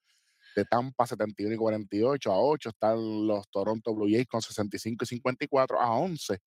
de 0.55 0.65
Tampa, 0.65 1.07
71 1.07 1.55
y 1.55 1.57
48. 1.57 2.31
A 2.31 2.39
8 2.39 2.69
están 2.69 3.27
los 3.27 3.49
Toronto 3.49 3.95
Blue 3.95 4.07
Jays 4.09 4.27
con 4.27 4.41
65 4.41 5.03
y 5.03 5.07
54. 5.07 5.79
A 5.79 5.91
11 5.95 6.39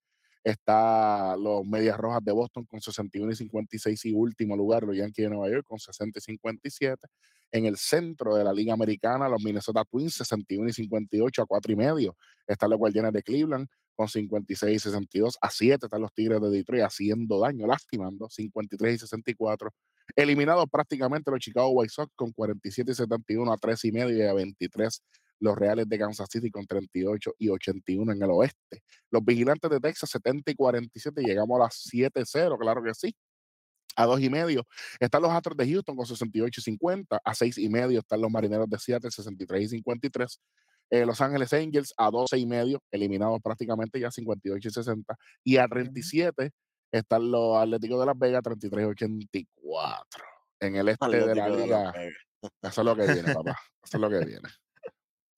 está 0.45 1.37
los 1.37 1.65
Medias 1.65 1.97
Rojas 1.97 2.23
de 2.25 2.33
Boston 2.33 2.65
con 2.65 2.81
61 2.81 3.33
y 3.33 3.37
56 3.37 4.05
y 4.07 4.13
último 4.13 4.57
lugar 4.57 4.83
los 4.85 4.97
Yankees 4.97 5.25
de 5.25 5.31
Nueva 5.31 5.51
York 5.51 5.67
con 5.67 5.79
60 5.79 6.19
y 6.19 6.23
57. 6.23 7.09
En 7.51 7.67
el 7.67 7.77
centro 7.77 8.35
de 8.35 8.45
la 8.45 8.53
Liga 8.53 8.73
Americana, 8.73 9.29
los 9.29 9.43
Minnesota 9.43 9.85
Twins 9.85 10.15
61 10.15 10.71
y 10.71 10.73
58 10.73 11.43
a 11.43 11.47
4 11.47 11.73
y 11.73 11.77
medio. 11.77 12.17
Están 12.47 12.71
los 12.71 12.79
Guardianes 12.79 13.13
de 13.13 13.23
Cleveland 13.23 13.69
con 13.95 14.09
56 14.09 14.77
y 14.77 14.79
62 14.79 15.39
a 15.41 15.51
7. 15.51 15.87
Están 15.87 16.01
los 16.01 16.13
Tigres 16.13 16.41
de 16.41 16.51
Detroit 16.51 16.83
haciendo 16.85 17.41
daño, 17.41 17.67
lastimando 17.67 18.29
53 18.29 18.95
y 18.95 18.99
64. 18.99 19.71
Eliminados 20.17 20.67
prácticamente 20.71 21.31
los 21.31 21.41
Chicago 21.41 21.71
White 21.71 21.93
Sox 21.93 22.13
con 22.17 22.33
47 22.33 22.91
y 22.91 22.95
71 22.95 23.53
a 23.53 23.57
3 23.57 23.85
y 23.85 23.93
medio 23.93 24.17
y 24.17 24.23
a 24.23 24.33
23 24.33 25.03
los 25.43 25.59
Reales 25.59 25.89
de 25.89 25.99
Kansas 25.99 26.29
City 26.31 26.51
con 26.51 26.67
38 26.67 27.35
y 27.39 27.49
81 27.49 28.13
en 28.13 28.23
el 28.23 28.31
oeste. 28.31 28.83
Los 29.11 29.25
Vigilantes 29.25 29.69
de 29.71 29.81
Texas 29.81 30.11
70 30.11 30.53
y 30.53 30.55
47, 30.55 31.21
llegamos 31.21 31.57
a 31.57 31.65
las 31.65 31.75
7-0, 31.93 32.59
claro 32.59 32.83
que 32.83 32.95
sí. 32.95 33.15
A 33.97 34.07
dos 34.07 34.21
y 34.21 34.31
medio 34.31 34.67
están 35.01 35.21
los 35.21 35.31
Astros 35.31 35.57
de 35.57 35.69
Houston 35.69 35.97
con 35.97 36.07
68 36.07 36.61
y 36.61 36.63
50. 36.63 37.21
A 37.23 37.35
seis 37.35 37.59
y 37.59 37.69
medio 37.69 37.99
están 37.99 38.23
los 38.23 38.31
Marineros 38.31 38.71
de 38.71 38.79
Seattle 38.79 39.11
63 39.11 39.65
y 39.65 39.69
53. 39.69 40.41
Eh, 40.93 41.07
los 41.07 41.23
Ángeles 41.23 41.51
Angels 41.55 41.95
a 41.97 42.11
12 42.11 42.37
y 42.37 42.45
medio, 42.45 42.83
eliminados 42.91 43.41
prácticamente 43.41 43.99
ya 43.99 44.11
58 44.11 44.69
y 44.69 44.71
60. 44.71 45.17
Y 45.43 45.57
a 45.57 45.67
37 45.67 46.51
están 46.93 47.31
los 47.31 47.57
Atléticos 47.57 47.99
de 47.99 48.05
Las 48.05 48.19
Vegas 48.19 48.43
33 48.43 48.83
y 48.83 48.87
84. 48.89 50.25
En 50.61 50.77
el 50.77 50.91
este 50.91 51.07
de 51.07 51.35
la 51.35 51.45
Atlético 51.45 51.57
de 51.57 51.63
liga. 51.63 51.93
Vegas. 51.93 52.15
Eso 52.61 52.81
es 52.83 52.85
lo 52.85 52.95
que 52.95 53.11
viene, 53.11 53.35
papá. 53.35 53.59
Eso 53.83 53.97
es 53.97 54.01
lo 54.03 54.11
que 54.11 54.19
viene. 54.27 54.49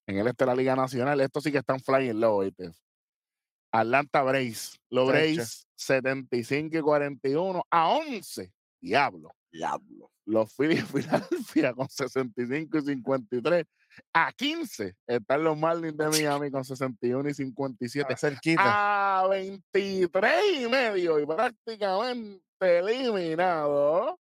En 0.09 0.19
el 0.19 0.27
este 0.27 0.45
de 0.45 0.47
la 0.47 0.57
Liga 0.57 0.75
Nacional, 0.75 1.21
estos 1.21 1.45
sí 1.45 1.53
que 1.53 1.59
están 1.59 1.79
flying 1.79 2.19
low, 2.19 2.43
¿viste? 2.43 2.73
Atlanta 3.71 4.23
Braves. 4.25 4.81
Los 4.91 5.07
Chacho. 5.07 5.13
Braves 5.13 5.69
75 5.77 6.79
y 6.79 6.81
41 6.81 7.65
a 7.71 7.89
11. 7.91 8.53
Diablo. 8.81 9.31
Diablo. 9.53 10.11
Los 10.25 10.53
Phillies 10.53 10.93
de 10.93 11.03
Filadelfia 11.03 11.75
con 11.75 11.89
65 11.89 12.79
y 12.79 12.83
53 12.83 13.65
a 14.13 14.33
15. 14.33 14.95
Están 15.07 15.45
los 15.45 15.57
Marlins 15.59 15.97
de 15.97 16.09
Miami 16.09 16.51
con 16.53 16.65
61 16.65 17.29
y 17.29 17.35
57 17.35 18.13
Está 18.13 18.29
cerquita. 18.29 19.21
a 19.21 19.29
23 19.29 20.33
y 20.61 20.69
medio 20.69 21.19
y 21.21 21.27
prácticamente 21.27 22.41
eliminado 22.61 24.19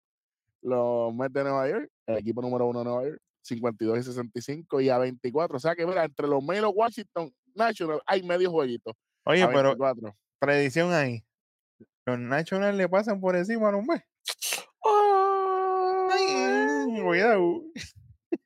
los 0.63 1.15
Mets 1.15 1.33
de 1.35 1.45
Nueva 1.45 1.69
York, 1.69 1.91
el 2.07 2.19
equipo 2.19 2.41
número 2.43 2.67
uno 2.67 2.79
de 2.81 2.85
Nueva 2.87 3.05
York, 3.05 3.21
52 3.43 3.99
y 3.99 4.03
65 4.03 4.81
y 4.81 4.89
a 4.89 4.99
24. 4.99 5.57
O 5.57 5.61
sea 5.61 5.75
que 5.77 5.87
mira, 5.87 6.05
entre 6.05 6.27
los 6.27 6.43
Mets 6.43 6.59
y 6.59 6.63
los 6.63 6.73
Washington 6.75 7.33
Nationals 7.55 8.03
hay 8.07 8.23
medio 8.23 8.51
jueguito. 8.51 8.97
Oye, 9.27 9.47
pero 9.49 9.77
24. 9.77 10.17
predicción 10.39 10.93
ahí. 10.93 11.23
Los 12.07 12.19
Nationals 12.19 12.77
le 12.77 12.89
pasan 12.89 13.21
por 13.21 13.37
encima 13.37 13.69
a 13.69 13.73
los 13.73 13.85
Mets. 13.85 14.05
Ay, 16.11 17.03
Cuidado. 17.03 17.63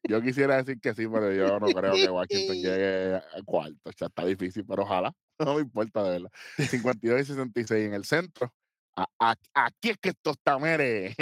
Yo 0.08 0.20
quisiera 0.22 0.56
decir 0.56 0.80
que 0.80 0.94
sí, 0.94 1.06
pero 1.06 1.32
yo 1.32 1.58
no 1.60 1.66
creo 1.68 1.92
que 1.94 2.08
Washington 2.10 2.56
llegue 2.62 3.14
a 3.16 3.42
cuarto. 3.44 3.90
Ya 3.98 4.06
está 4.06 4.24
difícil, 4.24 4.64
pero 4.66 4.82
ojalá. 4.82 5.12
No 5.40 5.54
me 5.54 5.60
importa 5.60 6.02
de 6.02 6.10
verdad. 6.10 6.30
52 6.58 7.20
y 7.20 7.24
66 7.24 7.86
en 7.86 7.94
el 7.94 8.04
centro. 8.04 8.52
A- 8.96 9.34
aquí 9.54 9.90
es 9.90 9.98
que 9.98 10.08
estos 10.08 10.36
tameres. 10.42 11.14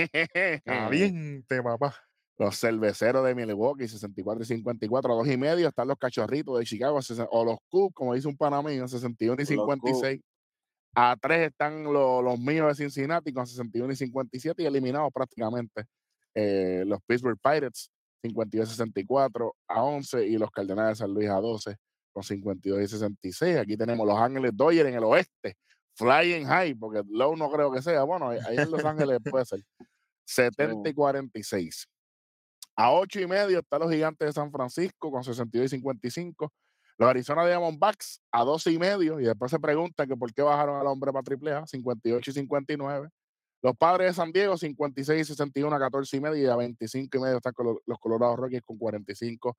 Caliente, 0.64 1.62
papá. 1.62 1.94
Los 2.38 2.58
cerveceros 2.58 3.24
de 3.26 3.34
Milwaukee, 3.34 3.88
64 3.88 4.42
y 4.42 4.46
54, 4.46 5.12
a 5.12 5.16
dos 5.16 5.28
y 5.28 5.36
medio. 5.36 5.68
Están 5.68 5.88
los 5.88 5.98
cachorritos 5.98 6.58
de 6.58 6.64
Chicago, 6.66 6.98
o 7.30 7.44
los 7.44 7.58
Cubs, 7.68 7.94
como 7.94 8.14
dice 8.14 8.28
un 8.28 8.36
panameño, 8.36 8.86
61 8.88 9.34
y 9.42 9.54
Los 9.54 9.66
Cubs. 9.66 9.74
56. 10.00 10.20
A 10.94 11.16
tres 11.20 11.48
están 11.50 11.84
los, 11.84 12.24
los 12.24 12.38
míos 12.38 12.68
de 12.68 12.74
Cincinnati 12.74 13.32
con 13.32 13.46
61 13.46 13.92
y 13.92 13.96
57 13.96 14.62
y 14.62 14.66
eliminados 14.66 15.10
prácticamente. 15.12 15.84
eh, 16.34 16.84
los 16.86 17.00
Pittsburgh 17.06 17.38
Pirates, 17.42 17.90
52 18.22 18.68
y 18.68 18.70
64 18.70 19.54
a 19.68 19.82
11 19.82 20.26
y 20.26 20.38
los 20.38 20.50
Cardenales 20.50 20.98
de 20.98 21.04
San 21.04 21.14
Luis 21.14 21.28
a 21.28 21.40
12 21.40 21.76
con 22.12 22.22
52 22.22 22.82
y 22.82 22.88
66. 22.88 23.58
Aquí 23.58 23.76
tenemos 23.76 24.06
los 24.06 24.18
Ángeles 24.18 24.52
Dodgers 24.54 24.88
en 24.88 24.94
el 24.94 25.04
oeste, 25.04 25.56
flying 25.94 26.46
high, 26.46 26.74
porque 26.74 27.02
low 27.08 27.36
no 27.36 27.50
creo 27.50 27.70
que 27.70 27.82
sea. 27.82 28.04
Bueno, 28.04 28.30
ahí 28.30 28.56
en 28.56 28.70
Los 28.70 28.84
Ángeles 28.84 29.18
puede 29.30 29.44
ser. 29.44 29.60
70 30.24 30.88
y 30.88 30.94
46. 30.94 31.86
A 32.76 32.92
8 32.92 33.20
y 33.20 33.26
medio 33.26 33.58
están 33.58 33.80
los 33.80 33.90
Gigantes 33.90 34.26
de 34.26 34.32
San 34.32 34.50
Francisco 34.50 35.10
con 35.10 35.24
62 35.24 35.66
y 35.66 35.68
55. 35.76 36.52
Los 36.98 37.08
Arizona 37.08 37.46
Diamondbacks 37.46 38.20
a 38.32 38.44
12 38.44 38.72
y 38.72 38.78
medio. 38.78 39.20
Y 39.20 39.24
después 39.24 39.50
se 39.50 39.58
preguntan 39.58 40.08
que 40.08 40.16
por 40.16 40.32
qué 40.32 40.42
bajaron 40.42 40.80
al 40.80 40.86
hombre 40.86 41.12
para 41.12 41.22
triple 41.22 41.52
A, 41.52 41.66
58 41.66 42.30
y 42.30 42.34
59. 42.34 43.08
Los 43.66 43.76
Padres 43.76 44.10
de 44.10 44.14
San 44.14 44.30
Diego, 44.30 44.56
56 44.56 45.22
y 45.22 45.24
61 45.24 45.74
a 45.74 45.80
14 45.80 46.16
y 46.16 46.20
medio. 46.20 46.36
Y 46.36 46.46
a 46.46 46.54
25 46.54 47.16
y 47.16 47.20
medio 47.20 47.38
están 47.38 47.52
con 47.52 47.66
los, 47.66 47.78
los 47.84 47.98
Colorado 47.98 48.36
Rockies 48.36 48.62
con 48.64 48.78
45 48.78 49.56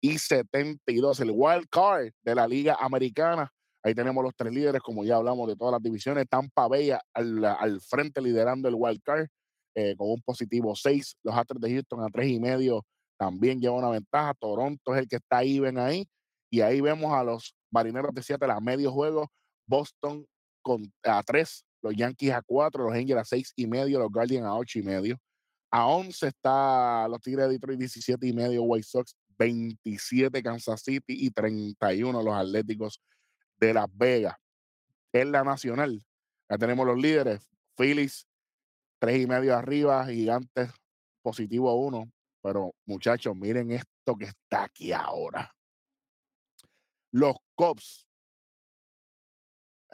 y 0.00 0.18
72. 0.18 1.20
El 1.20 1.30
wild 1.30 1.68
card 1.70 2.10
de 2.20 2.34
la 2.34 2.48
Liga 2.48 2.76
Americana. 2.80 3.48
Ahí 3.84 3.94
tenemos 3.94 4.24
los 4.24 4.34
tres 4.36 4.52
líderes, 4.52 4.82
como 4.82 5.04
ya 5.04 5.14
hablamos 5.14 5.46
de 5.46 5.54
todas 5.54 5.70
las 5.70 5.80
divisiones. 5.80 6.26
Tampa 6.28 6.66
Bay 6.66 6.90
al, 7.12 7.44
al 7.44 7.80
frente 7.80 8.20
liderando 8.20 8.66
el 8.68 8.74
wild 8.76 9.00
card 9.04 9.28
eh, 9.76 9.94
con 9.96 10.10
un 10.10 10.20
positivo 10.22 10.74
6. 10.74 11.18
Los 11.22 11.36
Astros 11.36 11.60
de 11.60 11.70
Houston 11.74 12.02
a 12.02 12.08
3 12.08 12.28
y 12.28 12.40
medio 12.40 12.84
también 13.16 13.60
lleva 13.60 13.76
una 13.76 13.90
ventaja. 13.90 14.34
Toronto 14.34 14.96
es 14.96 15.02
el 15.02 15.08
que 15.08 15.14
está 15.14 15.38
ahí, 15.38 15.60
ven 15.60 15.78
ahí. 15.78 16.08
Y 16.50 16.60
ahí 16.60 16.80
vemos 16.80 17.12
a 17.12 17.22
los 17.22 17.54
Marineros 17.70 18.12
de 18.12 18.22
Seattle 18.24 18.50
a 18.50 18.58
medio 18.58 18.90
juego. 18.90 19.30
Boston 19.64 20.26
con, 20.60 20.92
a 21.04 21.22
3, 21.22 21.64
los 21.84 21.94
Yankees 21.94 22.32
a 22.32 22.40
4, 22.40 22.84
los 22.84 22.94
Angels 22.94 23.20
a 23.20 23.24
6 23.24 23.52
y 23.56 23.66
medio, 23.66 23.98
los 23.98 24.10
Guardians 24.10 24.46
a 24.46 24.54
8 24.54 24.78
y 24.78 24.82
medio. 24.82 25.18
A 25.70 25.86
11 25.86 26.28
está 26.28 27.06
los 27.08 27.20
Tigres 27.20 27.46
de 27.46 27.52
Detroit, 27.52 27.78
17 27.78 28.26
y 28.26 28.32
medio, 28.32 28.62
White 28.62 28.86
Sox, 28.86 29.14
27 29.38 30.42
Kansas 30.42 30.80
City 30.82 31.26
y 31.26 31.30
31 31.30 32.22
los 32.22 32.34
Atléticos 32.34 33.02
de 33.58 33.74
Las 33.74 33.86
Vegas. 33.92 34.34
En 35.12 35.30
la 35.30 35.44
nacional, 35.44 36.02
ya 36.48 36.56
tenemos 36.56 36.86
los 36.86 36.98
líderes, 36.98 37.50
Phillies, 37.76 38.26
3 39.00 39.22
y 39.22 39.26
medio 39.26 39.54
arriba, 39.54 40.06
Gigantes, 40.06 40.70
positivo 41.20 41.74
1. 41.74 42.10
Pero 42.42 42.74
muchachos, 42.86 43.36
miren 43.36 43.72
esto 43.72 44.16
que 44.18 44.24
está 44.24 44.64
aquí 44.64 44.92
ahora. 44.92 45.54
Los 47.10 47.36
Cubs, 47.54 48.06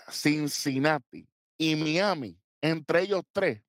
Cincinnati 0.08 1.29
y 1.60 1.76
Miami, 1.76 2.40
entre 2.62 3.02
ellos 3.02 3.22
tres, 3.32 3.62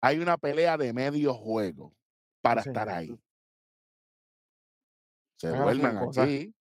hay 0.00 0.20
una 0.20 0.38
pelea 0.38 0.76
de 0.76 0.92
medio 0.92 1.34
juego 1.34 1.92
para 2.40 2.62
Sí, 2.62 2.68
estar 2.68 2.88
ahí. 2.88 3.18
Se 5.36 5.48
duerman 5.48 5.98
aquí. 5.98 6.54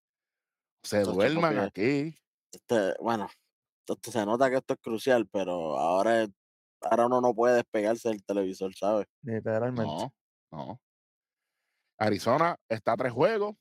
Se 0.83 1.01
duerman 1.01 1.59
aquí. 1.59 2.15
Este, 2.51 2.95
bueno, 2.99 3.29
esto 3.87 4.11
se 4.11 4.25
nota 4.25 4.49
que 4.49 4.57
esto 4.57 4.73
es 4.73 4.79
crucial, 4.81 5.27
pero 5.31 5.77
ahora, 5.77 6.23
es- 6.23 6.31
ahora 6.81 7.05
uno 7.05 7.21
no 7.21 7.33
puede 7.35 7.55
despegarse 7.57 8.09
del 8.09 8.23
televisor, 8.25 8.73
¿sabes? 8.75 9.05
Literalmente. 9.21 9.83
No, 9.83 10.13
no. 10.51 10.81
Arizona 11.99 12.57
está 12.69 12.93
a 12.93 12.97
tres 12.97 13.11
juegos. 13.13 13.55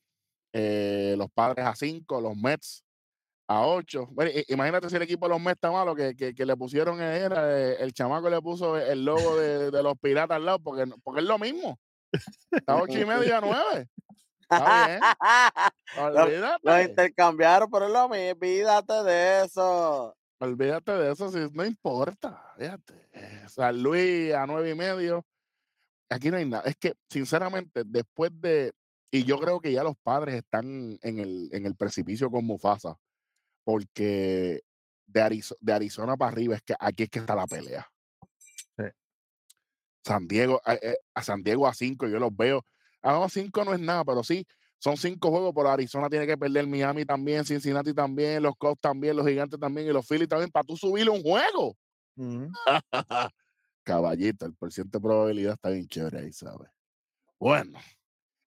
eh, 0.56 1.16
los 1.18 1.28
padres 1.32 1.66
a 1.66 1.74
cinco, 1.74 2.20
los 2.20 2.36
Mets 2.36 2.85
a 3.49 3.66
ocho. 3.66 4.07
Bueno, 4.11 4.31
i- 4.31 4.45
imagínate 4.49 4.89
si 4.89 4.97
el 4.97 5.03
equipo 5.03 5.27
de 5.27 5.31
los 5.35 5.41
Mets 5.41 5.57
está 5.57 5.71
malo, 5.71 5.95
que, 5.95 6.15
que, 6.16 6.35
que 6.35 6.47
le 6.47 6.57
pusieron, 6.57 7.01
eh, 7.03 7.19
era, 7.19 7.59
eh, 7.59 7.77
el 7.81 7.93
chamaco 7.93 8.29
le 8.31 8.41
puso 8.41 8.77
el 8.79 9.05
logo 9.05 9.37
de, 9.37 9.71
de 9.71 9.83
los 9.83 9.95
piratas 9.99 10.37
al 10.37 10.45
lado, 10.47 10.59
porque, 10.61 10.85
porque 11.03 11.21
es 11.21 11.27
lo 11.27 11.39
mismo. 11.39 11.79
Está 12.51 12.75
a 12.75 12.83
ocho 12.83 12.99
y 12.99 13.05
medio 13.05 13.37
a 13.37 13.41
nueve. 13.41 13.89
Está 14.43 14.87
bien. 14.87 15.01
Los- 16.15 16.15
Los 16.62 16.75
intercambiaron, 16.91 17.71
pero 17.71 17.87
es 17.87 17.93
lo 17.93 18.09
mismo. 18.09 18.31
Olvídate 18.41 18.93
de 19.05 19.45
eso. 19.45 20.16
Olvídate 20.39 20.93
de 20.93 21.12
eso, 21.12 21.31
si 21.31 21.39
no 21.53 21.65
importa. 21.65 22.53
Fíjate. 22.59 23.09
San 23.49 23.83
Luis 23.83 24.33
a 24.35 24.47
nueve 24.47 24.71
y 24.71 24.75
medio. 24.75 25.25
Aquí 26.11 26.31
no 26.31 26.37
hay 26.37 26.45
nada. 26.49 26.65
Es 26.66 26.77
que, 26.77 26.95
sinceramente, 27.09 27.83
después 27.87 28.31
de. 28.41 28.73
Y 29.11 29.25
yo 29.25 29.39
creo 29.39 29.61
que 29.61 29.73
ya 29.73 29.83
los 29.83 29.97
padres 30.03 30.35
están 30.35 30.99
en 31.03 31.19
el, 31.19 31.49
en 31.53 31.66
el 31.66 31.75
precipicio 31.77 32.31
con 32.31 32.45
Mufasa. 32.45 32.97
Porque 33.65 34.62
de, 35.07 35.23
Arizo- 35.23 35.57
de 35.61 35.73
Arizona 35.73 36.16
para 36.16 36.31
arriba 36.32 36.57
es 36.57 36.62
que 36.62 36.74
aquí 36.78 37.05
es 37.05 37.11
que 37.11 37.19
está 37.20 37.35
la 37.35 37.47
pelea. 37.47 37.86
Sí. 38.77 38.85
San 40.05 40.28
Diego, 40.28 40.61
a, 40.65 40.74
eh, 40.74 40.99
a 41.15 41.23
San 41.23 41.43
Diego 41.43 41.66
a 41.66 41.74
cinco, 41.74 42.07
yo 42.07 42.19
los 42.19 42.35
veo. 42.36 42.65
A 43.03 43.12
no, 43.12 43.28
cinco 43.28 43.65
no 43.65 43.74
es 43.74 43.81
nada, 43.81 44.05
pero 44.05 44.23
sí, 44.23 44.47
son 44.78 44.97
cinco 44.97 45.31
juegos, 45.31 45.53
pero 45.55 45.70
Arizona 45.70 46.11
tiene 46.11 46.27
que 46.27 46.36
perder 46.36 46.66
Miami 46.66 47.05
también, 47.07 47.45
Cincinnati 47.45 47.95
también, 47.95 48.43
los 48.43 48.55
Cubs 48.57 48.81
también, 48.81 49.16
los 49.16 49.27
Gigantes 49.27 49.59
también 49.59 49.86
y 49.86 49.93
los 49.93 50.07
Phillies 50.07 50.28
también, 50.28 50.51
para 50.51 50.65
tú 50.65 50.77
subirle 50.77 51.11
un 51.11 51.23
juego. 51.23 51.77
Caballito, 53.82 54.47
el 54.47 54.55
porcentaje 54.55 55.01
de 55.01 55.03
probabilidad 55.03 55.55
está 55.55 55.70
bien 55.70 55.86
chévere 55.89 56.19
ahí, 56.20 56.32
¿sabes? 56.32 56.70
Bueno, 57.39 57.78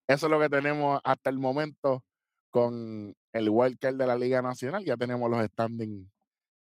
eso 0.08 0.26
es 0.28 0.32
lo 0.32 0.40
que 0.40 0.50
tenemos 0.50 1.00
hasta 1.04 1.30
el 1.30 1.38
momento 1.38 2.04
con 2.50 3.14
el 3.34 3.50
wildcard 3.50 3.96
de 3.96 4.08
la 4.08 4.16
Liga 4.16 4.42
Nacional. 4.42 4.84
Ya 4.86 4.98
tenemos 4.98 5.30
los 5.30 5.46
standings 5.46 6.08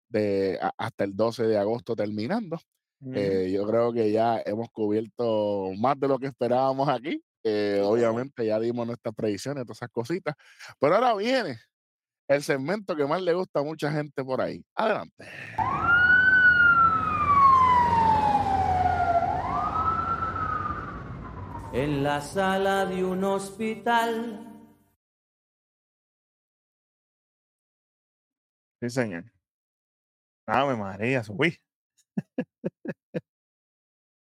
de 0.08 0.58
a- 0.60 0.72
hasta 0.78 1.04
el 1.04 1.14
12 1.16 1.44
de 1.46 1.58
agosto 1.58 1.94
terminando. 1.96 2.58
Ujú. 3.00 3.12
Eh, 3.14 3.50
yo 3.52 3.66
creo 3.66 3.92
que 3.92 4.10
ya 4.12 4.40
hemos 4.46 4.70
cubierto 4.70 5.70
más 5.78 5.98
de 5.98 6.08
lo 6.08 6.18
que 6.18 6.26
esperábamos 6.26 6.88
aquí. 6.88 7.22
Eh, 7.42 7.82
obviamente 7.84 8.46
ya 8.46 8.58
dimos 8.58 8.86
nuestras 8.86 9.14
predicciones, 9.14 9.64
todas 9.64 9.78
esas 9.78 9.90
cositas. 9.90 10.34
Pero 10.78 10.94
ahora 10.94 11.14
viene 11.14 11.58
el 12.28 12.42
segmento 12.42 12.96
que 12.96 13.04
más 13.04 13.20
le 13.20 13.34
gusta 13.34 13.60
a 13.60 13.64
mucha 13.64 13.92
gente 13.92 14.24
por 14.24 14.40
ahí. 14.40 14.64
Adelante. 14.74 15.24
en 21.72 22.04
la 22.04 22.20
sala 22.20 22.86
de 22.86 23.04
un 23.04 23.24
hospital. 23.24 24.53
Sí, 28.84 28.90
señor. 28.90 29.24
Ave 30.46 30.76
María, 30.76 31.24
subí. 31.24 31.58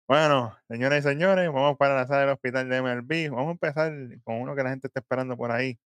bueno, 0.08 0.58
señoras 0.68 1.00
y 1.00 1.10
señores, 1.10 1.48
vamos 1.52 1.78
para 1.78 1.96
la 1.96 2.08
sala 2.08 2.22
del 2.22 2.30
hospital 2.32 2.68
de 2.68 2.82
MLB. 2.82 3.30
Vamos 3.30 3.50
a 3.50 3.52
empezar 3.52 3.94
con 4.24 4.42
uno 4.42 4.56
que 4.56 4.64
la 4.64 4.72
gente 4.72 4.88
está 4.88 5.00
esperando 5.02 5.38
por 5.38 5.52
ahí. 5.52 5.78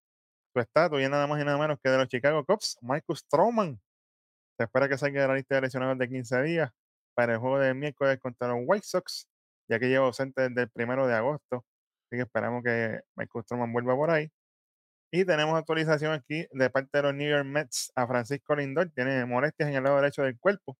Su 0.54 0.62
estatus 0.62 1.02
y 1.02 1.10
nada 1.10 1.28
más 1.28 1.42
y 1.42 1.46
nada 1.46 1.58
menos 1.58 1.80
que 1.84 1.90
de 1.90 1.98
los 1.98 2.08
Chicago 2.08 2.46
Cubs, 2.46 2.78
Marcus 2.82 3.20
Stroman. 3.20 3.78
Se 4.58 4.64
espera 4.64 4.88
que 4.88 4.98
salga 4.98 5.22
de 5.22 5.28
la 5.28 5.36
lista 5.36 5.56
de 5.56 5.62
lesionados 5.62 5.98
de 5.98 6.08
15 6.08 6.42
días 6.44 6.72
para 7.14 7.34
el 7.34 7.40
juego 7.40 7.60
de 7.60 7.74
miércoles 7.74 8.20
contra 8.22 8.48
los 8.50 8.60
White 8.66 8.86
Sox, 8.88 9.28
ya 9.70 9.80
que 9.80 9.90
lleva 9.90 10.06
ausente 10.06 10.48
desde 10.48 10.62
el 10.62 10.70
primero 10.70 11.08
de 11.08 11.16
agosto. 11.16 11.66
Así 12.08 12.18
que 12.18 12.22
esperamos 12.22 12.64
que 12.64 13.02
Marcus 13.18 13.44
Stroman 13.44 13.74
vuelva 13.74 13.96
por 13.98 14.12
ahí. 14.12 14.32
Y 15.12 15.26
tenemos 15.26 15.58
actualización 15.58 16.14
aquí 16.14 16.48
de 16.52 16.70
parte 16.70 16.98
de 16.98 17.04
los 17.04 17.14
New 17.14 17.30
York 17.30 17.46
Mets 17.46 17.92
a 17.96 18.08
Francisco 18.08 18.56
Lindor. 18.56 18.90
Tiene 18.92 19.26
molestias 19.26 19.70
en 19.70 19.76
el 19.76 19.84
lado 19.84 19.98
derecho 19.98 20.24
del 20.24 20.40
cuerpo. 20.40 20.78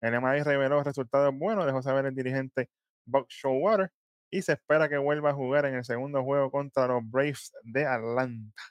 El 0.00 0.14
MRI 0.20 0.42
reveló 0.42 0.82
resultados 0.82 1.34
buenos, 1.36 1.66
dejó 1.66 1.82
saber 1.82 2.06
el 2.06 2.14
dirigente 2.14 2.70
Buck 3.06 3.28
Showalter. 3.28 3.90
Y 4.30 4.40
se 4.42 4.52
espera 4.52 4.88
que 4.88 4.96
vuelva 4.98 5.30
a 5.30 5.34
jugar 5.34 5.66
en 5.66 5.74
el 5.74 5.84
segundo 5.84 6.22
juego 6.22 6.50
contra 6.50 6.86
los 6.86 7.02
Braves 7.04 7.52
de 7.64 7.84
Atlanta. 7.86 8.62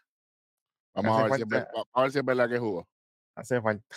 Vamos 0.95 1.11
Hace 1.17 1.21
a 1.21 1.23
ver, 1.29 1.35
si 1.35 1.41
es, 1.43 1.47
ver- 1.47 1.63
falta- 1.73 1.89
a 1.93 2.01
ver 2.01 2.11
si 2.11 2.17
es 2.19 2.25
verdad 2.25 2.49
que 2.49 2.57
jugó. 2.59 2.87
Hace 3.35 3.61
falta. 3.61 3.95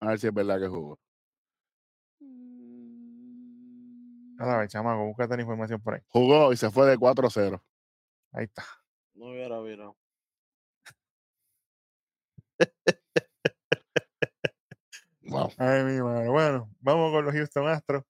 A 0.00 0.06
ver 0.08 0.18
si 0.20 0.26
es 0.28 0.34
verdad 0.34 0.60
que 0.60 0.68
jugó. 0.68 0.98
A 4.40 4.56
ver, 4.58 4.68
chamaco, 4.68 5.04
búscate 5.04 5.34
la 5.36 5.42
información 5.42 5.80
por 5.80 5.94
ahí. 5.94 6.00
Jugó 6.08 6.52
y 6.52 6.56
se 6.56 6.70
fue 6.70 6.86
de 6.86 6.96
4-0. 6.96 7.60
Ahí 8.32 8.44
está. 8.44 8.62
No 9.18 9.30
hubiera 9.30 9.60
virado. 9.60 9.96
Wow. 15.22 15.50
Ay, 15.58 15.84
mi 15.84 16.00
madre. 16.00 16.28
Bueno, 16.28 16.70
vamos 16.80 17.12
con 17.12 17.24
los 17.24 17.34
Houston 17.34 17.68
Astros. 17.68 18.04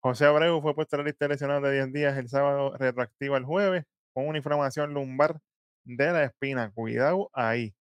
José 0.00 0.24
Abreu 0.24 0.60
fue 0.62 0.74
puesto 0.74 0.96
en 0.96 1.02
la 1.02 1.08
lista 1.10 1.26
de 1.26 1.34
lesionados 1.34 1.62
de 1.64 1.72
10 1.74 1.92
días 1.92 2.16
el 2.18 2.28
sábado, 2.28 2.76
retroactiva 2.78 3.36
el 3.36 3.44
jueves, 3.44 3.84
con 4.14 4.26
una 4.26 4.38
inflamación 4.38 4.94
lumbar 4.94 5.38
de 5.84 6.12
la 6.12 6.24
espina. 6.24 6.72
Cuidado 6.72 7.30
ahí. 7.34 7.74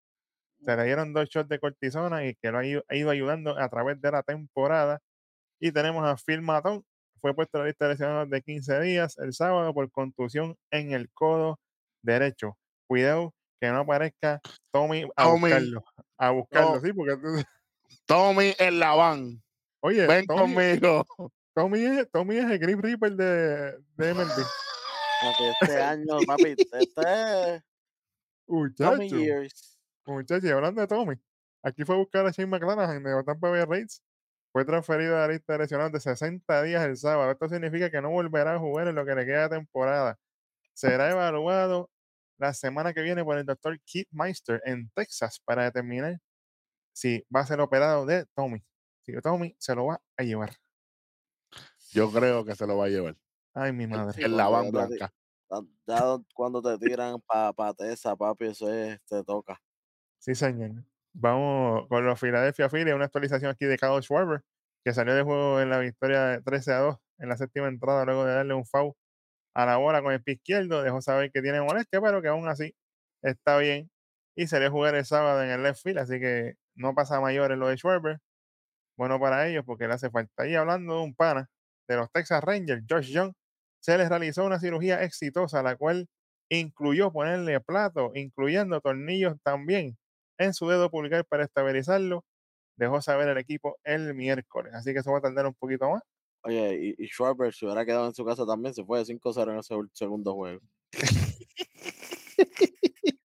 Se 0.65 0.75
le 0.75 0.83
dieron 0.83 1.13
dos 1.13 1.29
shots 1.29 1.49
de 1.49 1.59
cortisona 1.59 2.25
y 2.25 2.35
que 2.35 2.51
lo 2.51 2.59
ha 2.59 2.65
ido, 2.65 2.83
ha 2.89 2.95
ido 2.95 3.09
ayudando 3.09 3.57
a 3.57 3.69
través 3.69 4.01
de 4.01 4.11
la 4.11 4.21
temporada. 4.21 4.99
Y 5.61 5.71
tenemos 5.71 6.05
a 6.05 6.17
Phil 6.17 6.41
Matón, 6.41 6.83
fue 7.21 7.33
puesto 7.33 7.57
en 7.57 7.63
la 7.63 7.67
lista 7.69 7.85
de 7.85 7.93
lesionados 7.93 8.29
de 8.29 8.41
15 8.41 8.81
días 8.81 9.17
el 9.17 9.33
sábado 9.33 9.73
por 9.73 9.89
contusión 9.91 10.57
en 10.71 10.91
el 10.91 11.09
codo 11.11 11.57
derecho. 12.01 12.57
Cuidado 12.87 13.33
que 13.61 13.67
no 13.69 13.79
aparezca 13.79 14.39
Tommy 14.71 15.03
a 15.15 15.23
Tommy. 15.23 15.41
buscarlo. 15.41 15.83
A 16.17 16.29
buscarlo, 16.31 16.75
No. 16.75 16.81
sí, 16.81 16.93
porque 16.93 17.17
Tommy 18.05 18.53
en 18.57 18.79
la 18.79 18.93
van. 18.95 19.43
Oye, 19.81 20.07
Ven 20.07 20.25
Tommy, 20.25 20.53
conmigo. 20.55 21.05
Tommy 21.55 21.79
es, 21.85 22.11
Tommy 22.11 22.37
es 22.37 22.45
el 22.45 22.59
Grim 22.59 22.81
Reaper 22.81 23.13
de, 23.15 23.71
de 23.97 24.13
MLB. 24.13 24.43
Este 25.61 25.77
año, 25.81 26.17
papi, 26.25 26.55
este 26.57 26.79
es 26.79 26.93
Tommy 26.93 27.61
Muchacho, 28.47 29.03
Years. 29.03 29.79
muchacho, 30.05 30.47
y 30.47 30.49
hablando 30.49 30.81
de 30.81 30.87
Tommy, 30.87 31.15
aquí 31.63 31.83
fue 31.83 31.95
a 31.95 31.97
buscar 31.99 32.25
a 32.25 32.31
Shane 32.31 32.47
McClanahan 32.49 33.03
de 33.03 33.23
Tampa 33.23 33.49
Bay 33.49 33.63
Rays. 33.65 34.01
Fue 34.51 34.65
transferido 34.65 35.15
a 35.17 35.27
la 35.27 35.33
lista 35.33 35.53
de 35.53 35.59
lesionados 35.59 35.91
de 35.91 35.99
60 35.99 36.63
días 36.63 36.83
el 36.83 36.97
sábado. 36.97 37.29
Esto 37.31 37.47
significa 37.49 37.91
que 37.91 38.01
no 38.01 38.09
volverá 38.09 38.55
a 38.55 38.59
jugar 38.59 38.87
en 38.87 38.95
lo 38.95 39.05
que 39.05 39.13
le 39.13 39.25
queda 39.25 39.47
de 39.47 39.57
temporada. 39.57 40.17
Será 40.79 41.11
evaluado 41.11 41.91
la 42.37 42.53
semana 42.53 42.93
que 42.93 43.01
viene 43.01 43.21
por 43.21 43.37
el 43.37 43.45
doctor 43.45 43.77
Keith 43.81 44.07
Meister 44.11 44.61
en 44.63 44.89
Texas 44.91 45.41
para 45.43 45.65
determinar 45.65 46.21
si 46.93 47.21
va 47.35 47.41
a 47.41 47.45
ser 47.45 47.59
operado 47.59 48.05
de 48.05 48.25
Tommy. 48.33 48.63
Si 49.01 49.11
Tommy 49.21 49.53
se 49.59 49.75
lo 49.75 49.87
va 49.87 50.01
a 50.15 50.23
llevar. 50.23 50.55
Yo 51.91 52.09
creo 52.09 52.45
que 52.45 52.55
se 52.55 52.65
lo 52.65 52.77
va 52.77 52.85
a 52.85 52.87
llevar. 52.87 53.17
Ay, 53.53 53.73
mi 53.73 53.87
madre. 53.87 54.23
En 54.23 54.37
la 54.37 54.47
van 54.47 54.71
blanca. 54.71 55.13
Ya 55.85 56.17
cuando 56.33 56.61
te 56.61 56.77
tiran 56.77 57.19
para 57.27 57.51
pa 57.51 57.73
Tesa, 57.73 58.15
papi, 58.15 58.45
eso 58.45 58.71
es, 58.71 59.01
te 59.03 59.21
toca. 59.25 59.61
Sí, 60.19 60.33
señor. 60.33 60.85
Vamos 61.11 61.89
con 61.89 62.05
los 62.05 62.17
Philadelphia 62.17 62.69
Phillies, 62.69 62.95
una 62.95 63.03
actualización 63.03 63.51
aquí 63.51 63.65
de 63.65 63.77
Kyle 63.77 64.01
Schwarber, 64.01 64.45
que 64.85 64.93
salió 64.93 65.13
de 65.13 65.23
juego 65.23 65.59
en 65.59 65.71
la 65.71 65.79
victoria 65.79 66.21
de 66.27 66.41
13 66.41 66.71
a 66.71 66.79
2 66.79 66.97
en 67.17 67.27
la 67.27 67.35
séptima 67.35 67.67
entrada 67.67 68.05
luego 68.05 68.23
de 68.23 68.33
darle 68.33 68.53
un 68.53 68.65
foul 68.65 68.93
a 69.53 69.65
la 69.65 69.77
bola 69.77 70.01
con 70.01 70.13
el 70.13 70.23
pie 70.23 70.35
izquierdo. 70.35 70.83
Dejó 70.83 71.01
saber 71.01 71.31
que 71.31 71.41
tiene 71.41 71.61
molestia, 71.61 72.01
pero 72.01 72.21
que 72.21 72.29
aún 72.29 72.47
así 72.47 72.75
está 73.21 73.57
bien. 73.57 73.89
Y 74.35 74.47
salió 74.47 74.69
a 74.69 74.71
jugar 74.71 74.95
el 74.95 75.05
sábado 75.05 75.43
en 75.43 75.49
el 75.49 75.63
left 75.63 75.81
field, 75.83 75.99
así 75.99 76.19
que 76.19 76.55
no 76.75 76.95
pasa 76.95 77.19
mayores 77.21 77.57
lo 77.57 77.67
de 77.67 77.77
Schwarber. 77.77 78.19
Bueno 78.97 79.19
para 79.19 79.47
ellos 79.47 79.63
porque 79.65 79.87
le 79.87 79.93
hace 79.95 80.09
falta. 80.11 80.47
Y 80.47 80.55
hablando 80.55 80.95
de 80.95 81.01
un 81.03 81.15
pana 81.15 81.49
de 81.87 81.97
los 81.97 82.11
Texas 82.11 82.43
Rangers, 82.43 82.83
Josh 82.89 83.11
Young, 83.11 83.33
se 83.81 83.97
les 83.97 84.09
realizó 84.09 84.45
una 84.45 84.59
cirugía 84.59 85.03
exitosa, 85.03 85.63
la 85.63 85.75
cual 85.77 86.07
incluyó 86.49 87.11
ponerle 87.11 87.59
plato, 87.61 88.11
incluyendo 88.15 88.81
tornillos 88.81 89.35
también 89.43 89.97
en 90.37 90.53
su 90.53 90.67
dedo 90.69 90.89
pulgar 90.91 91.25
para 91.25 91.45
estabilizarlo. 91.45 92.25
Dejó 92.77 93.01
saber 93.01 93.29
el 93.29 93.37
equipo 93.37 93.77
el 93.83 94.15
miércoles, 94.15 94.73
así 94.75 94.93
que 94.93 94.99
eso 94.99 95.11
va 95.11 95.19
a 95.19 95.21
tardar 95.21 95.47
un 95.47 95.55
poquito 95.55 95.89
más. 95.91 96.03
Oye, 96.43 96.95
y, 96.97 97.03
y 97.03 97.07
Schwarber, 97.07 97.53
si 97.53 97.65
hubiera 97.65 97.85
quedado 97.85 98.07
en 98.07 98.13
su 98.13 98.25
casa 98.25 98.45
también, 98.45 98.73
se 98.73 98.83
fue 98.83 98.99
de 98.99 99.05
5-0 99.05 99.51
en 99.51 99.59
ese 99.59 99.75
segundo 99.93 100.33
juego. 100.33 100.61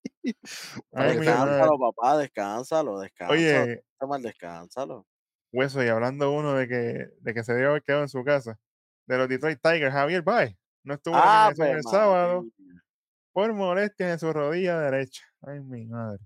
Ay, 0.93 1.17
descánsalo, 1.17 1.79
papá, 1.79 2.19
descánsalo, 2.19 2.99
descánsalo. 2.99 3.35
Oye, 3.35 3.85
Toma 3.99 4.17
el 4.17 4.23
descánsalo. 4.23 5.07
Hueso, 5.53 5.85
y 5.85 5.89
hablando 5.89 6.33
uno 6.33 6.55
de 6.55 6.67
que, 6.67 7.07
de 7.21 7.35
que 7.35 7.45
se 7.45 7.55
debe 7.55 7.69
haber 7.69 7.83
quedado 7.83 8.03
en 8.03 8.09
su 8.09 8.25
casa, 8.25 8.59
de 9.07 9.19
los 9.19 9.29
Detroit 9.29 9.61
Tigers, 9.63 9.93
Javier 9.93 10.23
Baez, 10.23 10.57
no 10.83 10.95
estuvo 10.95 11.15
en 11.15 11.21
la 11.21 11.47
alineación 11.47 11.69
Ave 11.69 11.79
el 11.79 11.83
sábado 11.85 12.47
por 13.33 13.53
molestias 13.53 14.13
en 14.13 14.19
su 14.19 14.33
rodilla 14.33 14.81
derecha. 14.81 15.25
Ay, 15.43 15.61
mi 15.61 15.87
madre. 15.87 16.21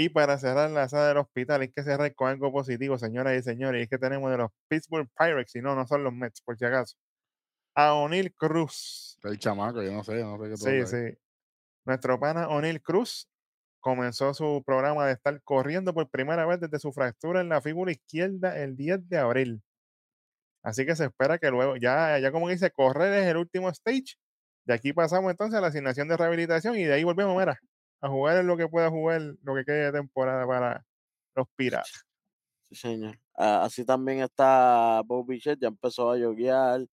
Y 0.00 0.10
para 0.10 0.38
cerrar 0.38 0.70
la 0.70 0.88
sala 0.88 1.08
del 1.08 1.16
hospital, 1.16 1.60
hay 1.60 1.72
que 1.72 1.82
cerrar 1.82 2.14
con 2.14 2.28
algo 2.28 2.52
positivo, 2.52 2.96
señoras 2.98 3.36
y 3.36 3.42
señores, 3.42 3.80
y 3.80 3.82
es 3.82 3.88
que 3.88 3.98
tenemos 3.98 4.30
de 4.30 4.38
los 4.38 4.50
Pittsburgh 4.68 5.08
Pirates, 5.18 5.56
y 5.56 5.60
no, 5.60 5.74
no 5.74 5.88
son 5.88 6.04
los 6.04 6.12
Mets, 6.12 6.40
por 6.40 6.56
si 6.56 6.64
acaso. 6.66 6.96
A 7.74 7.94
O'Neill 7.94 8.32
Cruz. 8.32 9.18
El 9.24 9.40
chamaco, 9.40 9.82
yo 9.82 9.90
no 9.90 10.04
sé, 10.04 10.20
yo 10.20 10.36
no 10.36 10.44
sé 10.44 10.50
qué 10.50 10.56
Sí, 10.56 10.68
ahí. 10.68 10.86
sí. 10.86 11.18
Nuestro 11.84 12.20
pana 12.20 12.46
O'Neill 12.46 12.80
Cruz 12.80 13.28
comenzó 13.80 14.32
su 14.34 14.62
programa 14.64 15.04
de 15.04 15.14
estar 15.14 15.42
corriendo 15.42 15.92
por 15.92 16.08
primera 16.08 16.46
vez 16.46 16.60
desde 16.60 16.78
su 16.78 16.92
fractura 16.92 17.40
en 17.40 17.48
la 17.48 17.60
fíbula 17.60 17.90
izquierda 17.90 18.56
el 18.56 18.76
10 18.76 19.08
de 19.08 19.18
abril. 19.18 19.62
Así 20.62 20.86
que 20.86 20.94
se 20.94 21.06
espera 21.06 21.38
que 21.38 21.50
luego, 21.50 21.74
ya, 21.76 22.20
ya 22.20 22.30
como 22.30 22.48
dice, 22.48 22.70
correr 22.70 23.14
es 23.14 23.26
el 23.26 23.36
último 23.36 23.68
stage. 23.70 24.14
De 24.64 24.74
aquí 24.74 24.92
pasamos 24.92 25.28
entonces 25.32 25.58
a 25.58 25.60
la 25.60 25.68
asignación 25.68 26.06
de 26.06 26.16
rehabilitación 26.16 26.76
y 26.76 26.84
de 26.84 26.94
ahí 26.94 27.02
volvemos, 27.02 27.36
mira, 27.36 27.58
a 28.00 28.08
jugar 28.08 28.38
en 28.38 28.46
lo 28.46 28.56
que 28.56 28.68
pueda 28.68 28.90
jugar, 28.90 29.20
lo 29.42 29.54
que 29.54 29.64
quede 29.64 29.86
de 29.86 29.92
temporada 29.92 30.46
para 30.46 30.84
los 31.34 31.48
piratas. 31.56 32.04
Sí, 32.68 32.74
señor. 32.76 33.18
Ah, 33.34 33.64
así 33.64 33.84
también 33.84 34.20
está 34.20 35.02
Bob 35.04 35.26
Bichette, 35.26 35.60
ya 35.60 35.68
empezó 35.68 36.10
a 36.10 36.18
yoguear 36.18 36.86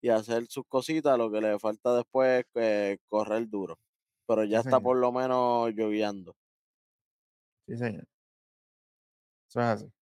y 0.00 0.08
a 0.08 0.16
hacer 0.16 0.46
sus 0.46 0.64
cositas, 0.66 1.16
lo 1.18 1.30
que 1.30 1.40
le 1.40 1.58
falta 1.58 1.94
después 1.94 2.40
es 2.40 2.46
que 2.52 2.98
correr 3.06 3.48
duro. 3.48 3.78
Pero 4.26 4.44
ya 4.44 4.58
está 4.58 4.70
señor. 4.70 4.82
por 4.82 4.96
lo 4.96 5.12
menos 5.12 5.72
yogueando. 5.74 6.36
Sí, 7.66 7.76
señor. 7.76 8.06
Eso 9.48 9.60
es 9.60 9.66
así. 9.66 9.92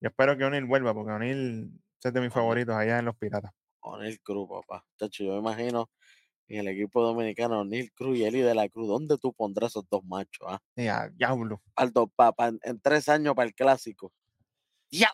Yo 0.00 0.08
espero 0.08 0.36
que 0.36 0.44
O'Neill 0.44 0.64
vuelva, 0.64 0.94
porque 0.94 1.12
O'Neill 1.12 1.70
es 2.02 2.12
de 2.12 2.20
mis 2.20 2.32
favoritos 2.32 2.74
allá 2.74 2.98
en 2.98 3.04
los 3.04 3.16
piratas. 3.16 3.52
O'Neill 3.80 4.20
Cruz, 4.20 4.48
papá. 4.48 4.84
Chacho, 4.96 5.24
yo 5.24 5.32
me 5.32 5.38
imagino 5.38 5.90
en 6.48 6.60
el 6.60 6.68
equipo 6.68 7.02
dominicano, 7.02 7.60
O'Neill 7.60 7.92
Cruz 7.92 8.16
y 8.18 8.24
Eli 8.24 8.40
de 8.40 8.54
la 8.54 8.68
Cruz. 8.68 8.88
¿Dónde 8.88 9.18
tú 9.18 9.32
pondrás 9.32 9.72
esos 9.72 9.84
dos 9.90 10.02
machos? 10.04 10.46
Ah? 10.48 10.60
Y 10.76 10.86
a 10.86 11.08
diablo. 11.08 11.60
Aldo, 11.76 12.06
papá, 12.08 12.48
en, 12.48 12.58
en 12.62 12.80
tres 12.80 13.08
años 13.08 13.34
para 13.34 13.46
el 13.48 13.54
clásico. 13.54 14.12
¡Ya! 14.90 15.10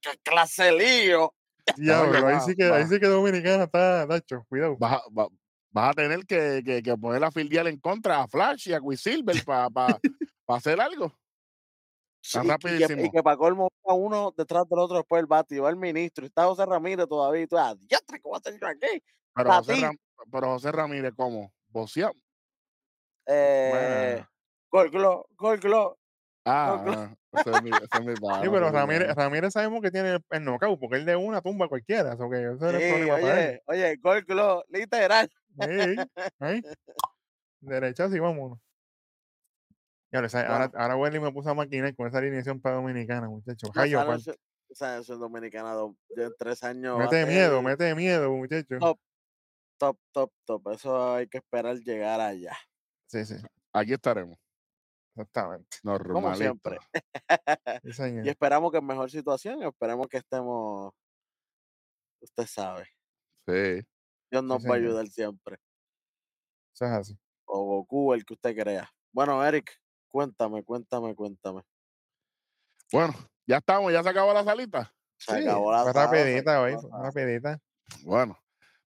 ¡Qué 0.00 0.18
clase 0.22 0.72
lío! 0.72 1.34
Diablo, 1.76 2.26
ahí 2.28 2.36
sí 2.46 2.54
que, 2.54 2.64
ahí 2.64 2.86
sí 2.86 2.98
que 3.00 3.06
Dominicana 3.06 3.64
está, 3.64 4.06
Nacho, 4.06 4.44
cuidado. 4.48 4.76
Vas, 4.78 4.94
a- 4.94 5.02
va- 5.10 5.28
vas 5.70 5.90
a 5.90 5.94
tener 5.94 6.24
que, 6.26 6.62
que, 6.64 6.82
que 6.82 6.96
poner 6.96 7.22
a 7.24 7.30
fildear 7.30 7.66
en 7.66 7.78
contra 7.78 8.22
a 8.22 8.28
Flash 8.28 8.68
y 8.68 8.72
a 8.72 8.80
Quisilver 8.80 9.36
para 9.44 9.68
hacer 10.46 10.80
algo. 10.80 11.12
Sí, 12.26 12.38
y 12.42 12.86
que- 12.86 13.10
y 13.12 13.22
para 13.22 13.36
colmo 13.36 13.68
uno 13.84 14.34
detrás 14.36 14.68
del 14.68 14.80
otro 14.80 14.96
después 14.96 15.20
el 15.20 15.26
bate 15.26 15.54
y 15.54 15.58
va 15.60 15.70
el 15.70 15.76
ministro 15.76 16.24
y 16.24 16.26
está 16.26 16.44
José 16.46 16.66
Ramírez 16.66 17.06
todavía 17.06 17.42
y 17.42 17.46
tú, 17.46 17.56
ah, 17.56 17.74
ya 17.88 17.98
¿qué 18.04 18.20
voy 18.24 18.34
a 18.34 18.38
hacer 18.38 18.58
yo 18.60 18.66
aquí? 18.66 19.02
Pero 19.32 19.52
José. 19.52 19.76
Ram- 19.76 19.98
pero 20.32 20.46
José 20.48 20.72
Ramírez, 20.72 21.12
¿cómo? 21.16 21.52
¿Boceado? 21.68 22.14
Eh, 23.26 24.24
gol, 24.70 24.90
glo, 24.90 25.26
gol, 25.36 25.58
glo. 25.60 25.98
Ah, 26.44 26.82
no. 26.84 27.16
ese 27.40 27.50
es 27.56 27.62
mi, 27.62 27.70
ese 27.70 27.84
es 27.98 28.04
mi 28.04 28.14
pana, 28.20 28.42
Sí, 28.42 28.48
pero 28.50 28.70
Ramírez. 28.70 29.14
Ramírez 29.14 29.52
sabemos 29.52 29.80
que 29.82 29.90
tiene 29.90 30.14
el, 30.14 30.24
el 30.30 30.44
knockout, 30.44 30.80
porque 30.80 30.96
él 30.96 31.04
de 31.04 31.14
una 31.16 31.40
tumba 31.42 31.68
cualquiera. 31.68 32.14
eso 32.14 32.28
que 32.28 32.42
es 32.42 32.58
Sí, 32.58 33.10
oye, 33.10 33.62
oye, 33.66 33.96
gol, 33.96 34.22
glo, 34.24 34.64
literal. 34.68 35.30
Ey, 35.58 35.96
ey. 36.40 36.62
Derechazo 37.60 38.16
y 38.16 38.20
vámonos. 38.20 38.58
Y 40.12 40.16
ahora, 40.16 40.26
esa- 40.28 40.46
ahora, 40.46 40.70
ahora 40.74 40.96
Welly 40.96 41.20
me 41.20 41.32
puso 41.32 41.50
a 41.50 41.54
maquinar 41.54 41.94
con 41.94 42.06
esa 42.08 42.18
alineación 42.18 42.60
para 42.60 42.76
Dominicana, 42.76 43.28
muchachos. 43.28 43.70
No, 43.74 43.80
Jayo, 43.80 44.00
esa 44.68 44.96
nación 44.96 45.20
dominicana 45.20 45.72
do- 45.74 45.96
de 46.10 46.30
tres 46.38 46.62
años. 46.62 46.98
mete 46.98 47.24
miedo, 47.26 47.56
ser 47.56 47.64
mete 47.64 47.94
miedo, 47.94 48.30
muchachos. 48.32 48.78
No. 48.80 48.98
Top, 49.78 49.98
top, 50.12 50.32
top. 50.44 50.68
Eso 50.72 51.14
hay 51.14 51.28
que 51.28 51.38
esperar 51.38 51.76
llegar 51.76 52.20
allá. 52.20 52.56
Sí, 53.08 53.24
sí, 53.24 53.34
Aquí 53.72 53.92
estaremos, 53.92 54.38
exactamente. 55.14 55.76
normalito. 55.82 56.36
siempre. 56.38 56.78
Sí, 57.84 57.92
señor. 57.92 58.26
Y 58.26 58.28
esperamos 58.28 58.72
que 58.72 58.78
en 58.78 58.86
mejor 58.86 59.10
situación, 59.10 59.60
y 59.60 59.66
esperemos 59.66 60.06
que 60.08 60.16
estemos. 60.18 60.92
Usted 62.22 62.46
sabe. 62.46 62.88
Sí. 63.46 63.86
Dios 64.30 64.42
nos 64.42 64.64
va 64.64 64.74
a 64.74 64.76
ayudar 64.78 65.06
siempre. 65.08 65.58
Eso 66.74 66.84
es 66.86 66.90
así. 66.92 67.18
O 67.44 67.62
Goku, 67.64 68.14
el 68.14 68.24
que 68.24 68.34
usted 68.34 68.56
crea. 68.56 68.90
Bueno, 69.12 69.44
Eric, 69.44 69.70
cuéntame, 70.16 70.64
cuéntame, 70.64 71.14
cuéntame. 71.14 71.60
Bueno, 72.90 73.12
ya 73.46 73.58
estamos, 73.58 73.92
ya 73.92 74.02
se 74.02 74.08
acabó 74.08 74.32
la 74.32 74.44
salita. 74.44 74.90
Se 75.18 75.42
Sí, 75.42 75.46
acabó 75.46 75.70
la 75.70 75.82
fue 75.82 75.92
sala, 75.92 76.06
rapidita 76.06 76.62
hoy, 76.62 76.74
fue 76.80 76.90
rapidita. 77.02 77.58
Bueno, 78.02 78.38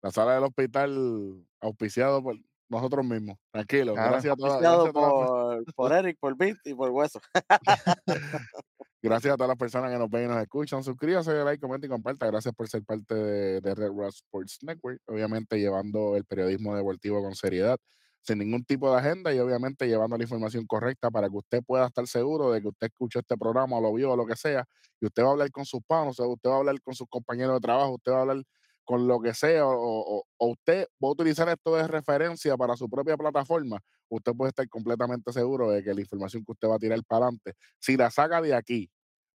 la 0.02 0.12
sala 0.12 0.34
del 0.34 0.44
hospital 0.44 1.44
auspiciado 1.60 2.22
por 2.22 2.36
nosotros 2.68 3.04
mismos. 3.04 3.38
Tranquilo. 3.50 3.94
Claro. 3.94 4.10
Gracias 4.12 4.32
a 4.32 4.36
todas 4.36 4.52
Auspiciado 4.52 4.84
gracias 4.84 5.04
a 5.04 5.08
por, 5.08 5.74
por 5.74 5.92
Eric, 5.92 6.18
por 6.20 6.36
Beat 6.36 6.58
y 6.64 6.74
por 6.74 6.90
Hueso. 6.90 7.20
Gracias 9.02 9.34
a 9.34 9.36
todas 9.36 9.48
las 9.48 9.58
personas 9.58 9.90
que 9.90 9.98
nos 9.98 10.08
ven 10.08 10.26
y 10.26 10.28
nos 10.28 10.40
escuchan. 10.40 10.84
Suscríbase, 10.84 11.32
like, 11.42 11.60
comenta 11.60 11.86
y 11.86 11.90
comparta. 11.90 12.26
Gracias 12.26 12.54
por 12.54 12.68
ser 12.68 12.84
parte 12.84 13.14
de, 13.16 13.60
de 13.60 13.74
Red 13.74 13.88
Rock 13.88 14.14
Sports 14.14 14.58
Network. 14.62 15.00
Obviamente 15.06 15.58
llevando 15.58 16.16
el 16.16 16.24
periodismo 16.24 16.76
deportivo 16.76 17.20
con 17.20 17.34
seriedad, 17.34 17.78
sin 18.26 18.38
ningún 18.38 18.64
tipo 18.64 18.90
de 18.90 18.98
agenda 18.98 19.32
y 19.34 19.38
obviamente 19.38 19.86
llevando 19.86 20.16
la 20.16 20.24
información 20.24 20.66
correcta 20.66 21.10
para 21.10 21.28
que 21.28 21.36
usted 21.36 21.62
pueda 21.64 21.86
estar 21.86 22.06
seguro 22.06 22.50
de 22.52 22.60
que 22.62 22.68
usted 22.68 22.88
escuchó 22.88 23.20
este 23.20 23.36
programa 23.36 23.76
o 23.78 23.80
lo 23.80 23.92
vio 23.94 24.12
o 24.12 24.16
lo 24.16 24.26
que 24.26 24.36
sea. 24.36 24.64
Y 25.00 25.06
usted 25.06 25.22
va 25.22 25.28
a 25.28 25.30
hablar 25.32 25.50
con 25.50 25.64
sus 25.64 25.80
panos, 25.86 26.18
o 26.20 26.28
usted 26.28 26.50
va 26.50 26.54
a 26.56 26.58
hablar 26.58 26.80
con 26.82 26.94
sus 26.94 27.06
compañeros 27.08 27.54
de 27.56 27.60
trabajo, 27.60 27.94
usted 27.94 28.12
va 28.12 28.18
a 28.18 28.20
hablar 28.22 28.42
con 28.84 29.06
lo 29.08 29.20
que 29.20 29.34
sea, 29.34 29.66
o, 29.66 30.18
o- 30.20 30.24
o 30.38 30.46
usted 30.48 30.86
va 31.02 31.08
a 31.08 31.12
utilizar 31.12 31.48
esto 31.48 31.74
de 31.76 31.86
referencia 31.88 32.56
para 32.56 32.76
su 32.76 32.88
propia 32.88 33.16
plataforma, 33.16 33.80
usted 34.08 34.32
puede 34.32 34.50
estar 34.50 34.68
completamente 34.68 35.32
seguro 35.32 35.70
de 35.70 35.82
que 35.82 35.92
la 35.94 36.00
información 36.00 36.44
que 36.44 36.52
usted 36.52 36.68
va 36.68 36.76
a 36.76 36.78
tirar 36.78 37.00
para 37.06 37.26
adelante, 37.26 37.54
si 37.80 37.96
la 37.96 38.10
saca 38.10 38.40
de 38.40 38.54
aquí, 38.54 38.90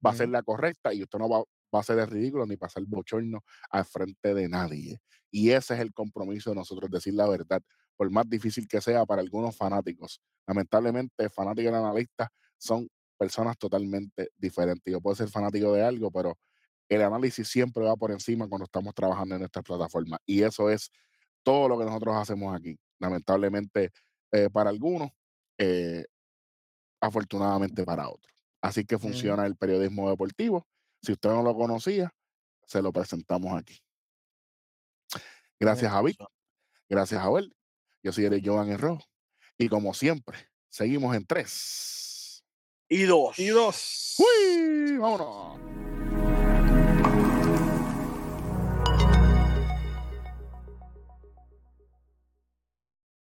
va 0.05 0.11
a 0.11 0.15
ser 0.15 0.29
la 0.29 0.43
correcta 0.43 0.93
y 0.95 1.03
usted 1.03 1.19
no 1.19 1.29
va, 1.29 1.39
va 1.75 1.81
a 1.81 1.83
ser 1.83 1.99
el 1.99 2.07
ridículo 2.09 2.47
ni 2.47 2.57
pasar 2.57 2.85
bochorno 2.87 3.41
al 3.71 3.85
frente 3.85 4.35
de 4.35 4.49
nadie. 4.49 4.99
Y 5.31 5.51
ese 5.51 5.75
es 5.75 5.81
el 5.81 5.93
compromiso 5.93 6.51
de 6.51 6.57
nosotros, 6.57 6.91
decir 6.91 7.15
la 7.15 7.29
verdad, 7.29 7.63
por 7.97 8.11
más 8.11 8.29
difícil 8.29 8.69
que 8.69 8.81
sea 8.81 9.05
para 9.07 9.23
algunos 9.23 9.57
fanáticos. 9.57 10.21
Lamentablemente, 10.47 11.31
fanáticos 11.31 11.73
y 11.73 11.75
analistas 11.75 12.29
son 12.59 12.89
personas 13.19 13.57
totalmente 13.59 14.31
diferentes. 14.37 14.93
Yo 14.93 15.01
puedo 15.01 15.17
ser 15.17 15.29
fanático 15.29 15.73
de 15.73 15.83
algo, 15.83 16.11
pero 16.11 16.39
el 16.89 17.03
análisis 17.03 17.49
siempre 17.49 17.85
va 17.85 17.97
por 17.97 18.11
encima 18.11 18.49
cuando 18.49 18.65
estamos 18.65 18.95
trabajando 18.95 19.35
en 19.35 19.43
esta 19.43 19.63
plataforma. 19.63 20.19
Y 20.27 20.43
eso 20.43 20.71
es 20.71 20.91
todo 21.43 21.69
lo 21.69 21.79
que 21.79 21.85
nosotros 21.85 22.15
hacemos 22.17 22.55
aquí. 22.55 22.79
Lamentablemente 22.99 23.91
eh, 24.33 24.51
para 24.51 24.71
algunos, 24.71 25.11
eh, 25.59 26.05
afortunadamente 27.01 27.85
para 27.85 28.09
otros. 28.09 28.33
Así 28.61 28.85
que 28.85 28.99
funciona 28.99 29.47
el 29.47 29.57
periodismo 29.57 30.11
deportivo. 30.11 30.67
Si 31.03 31.13
usted 31.13 31.31
no 31.31 31.43
lo 31.43 31.55
conocía, 31.55 32.13
se 32.67 32.83
lo 32.83 32.93
presentamos 32.93 33.57
aquí. 33.57 33.79
Gracias, 35.59 35.91
Javi. 35.91 36.17
Gracias, 36.89 37.23
Joel. 37.23 37.56
Yo 38.07 38.13
soy 38.13 38.27
Eric 38.27 38.45
Joan 38.47 38.71
Herro. 38.71 39.01
Y 39.59 39.69
como 39.69 39.93
siempre, 39.93 40.39
seguimos 40.69 41.17
en 41.17 41.27
tres. 41.27 42.45
Y 42.89 43.03
dos. 43.03 43.37
Y 43.37 43.49
dos. 43.49 44.15
¡Uy! 44.21 44.97
¡Vámonos! 44.97 45.66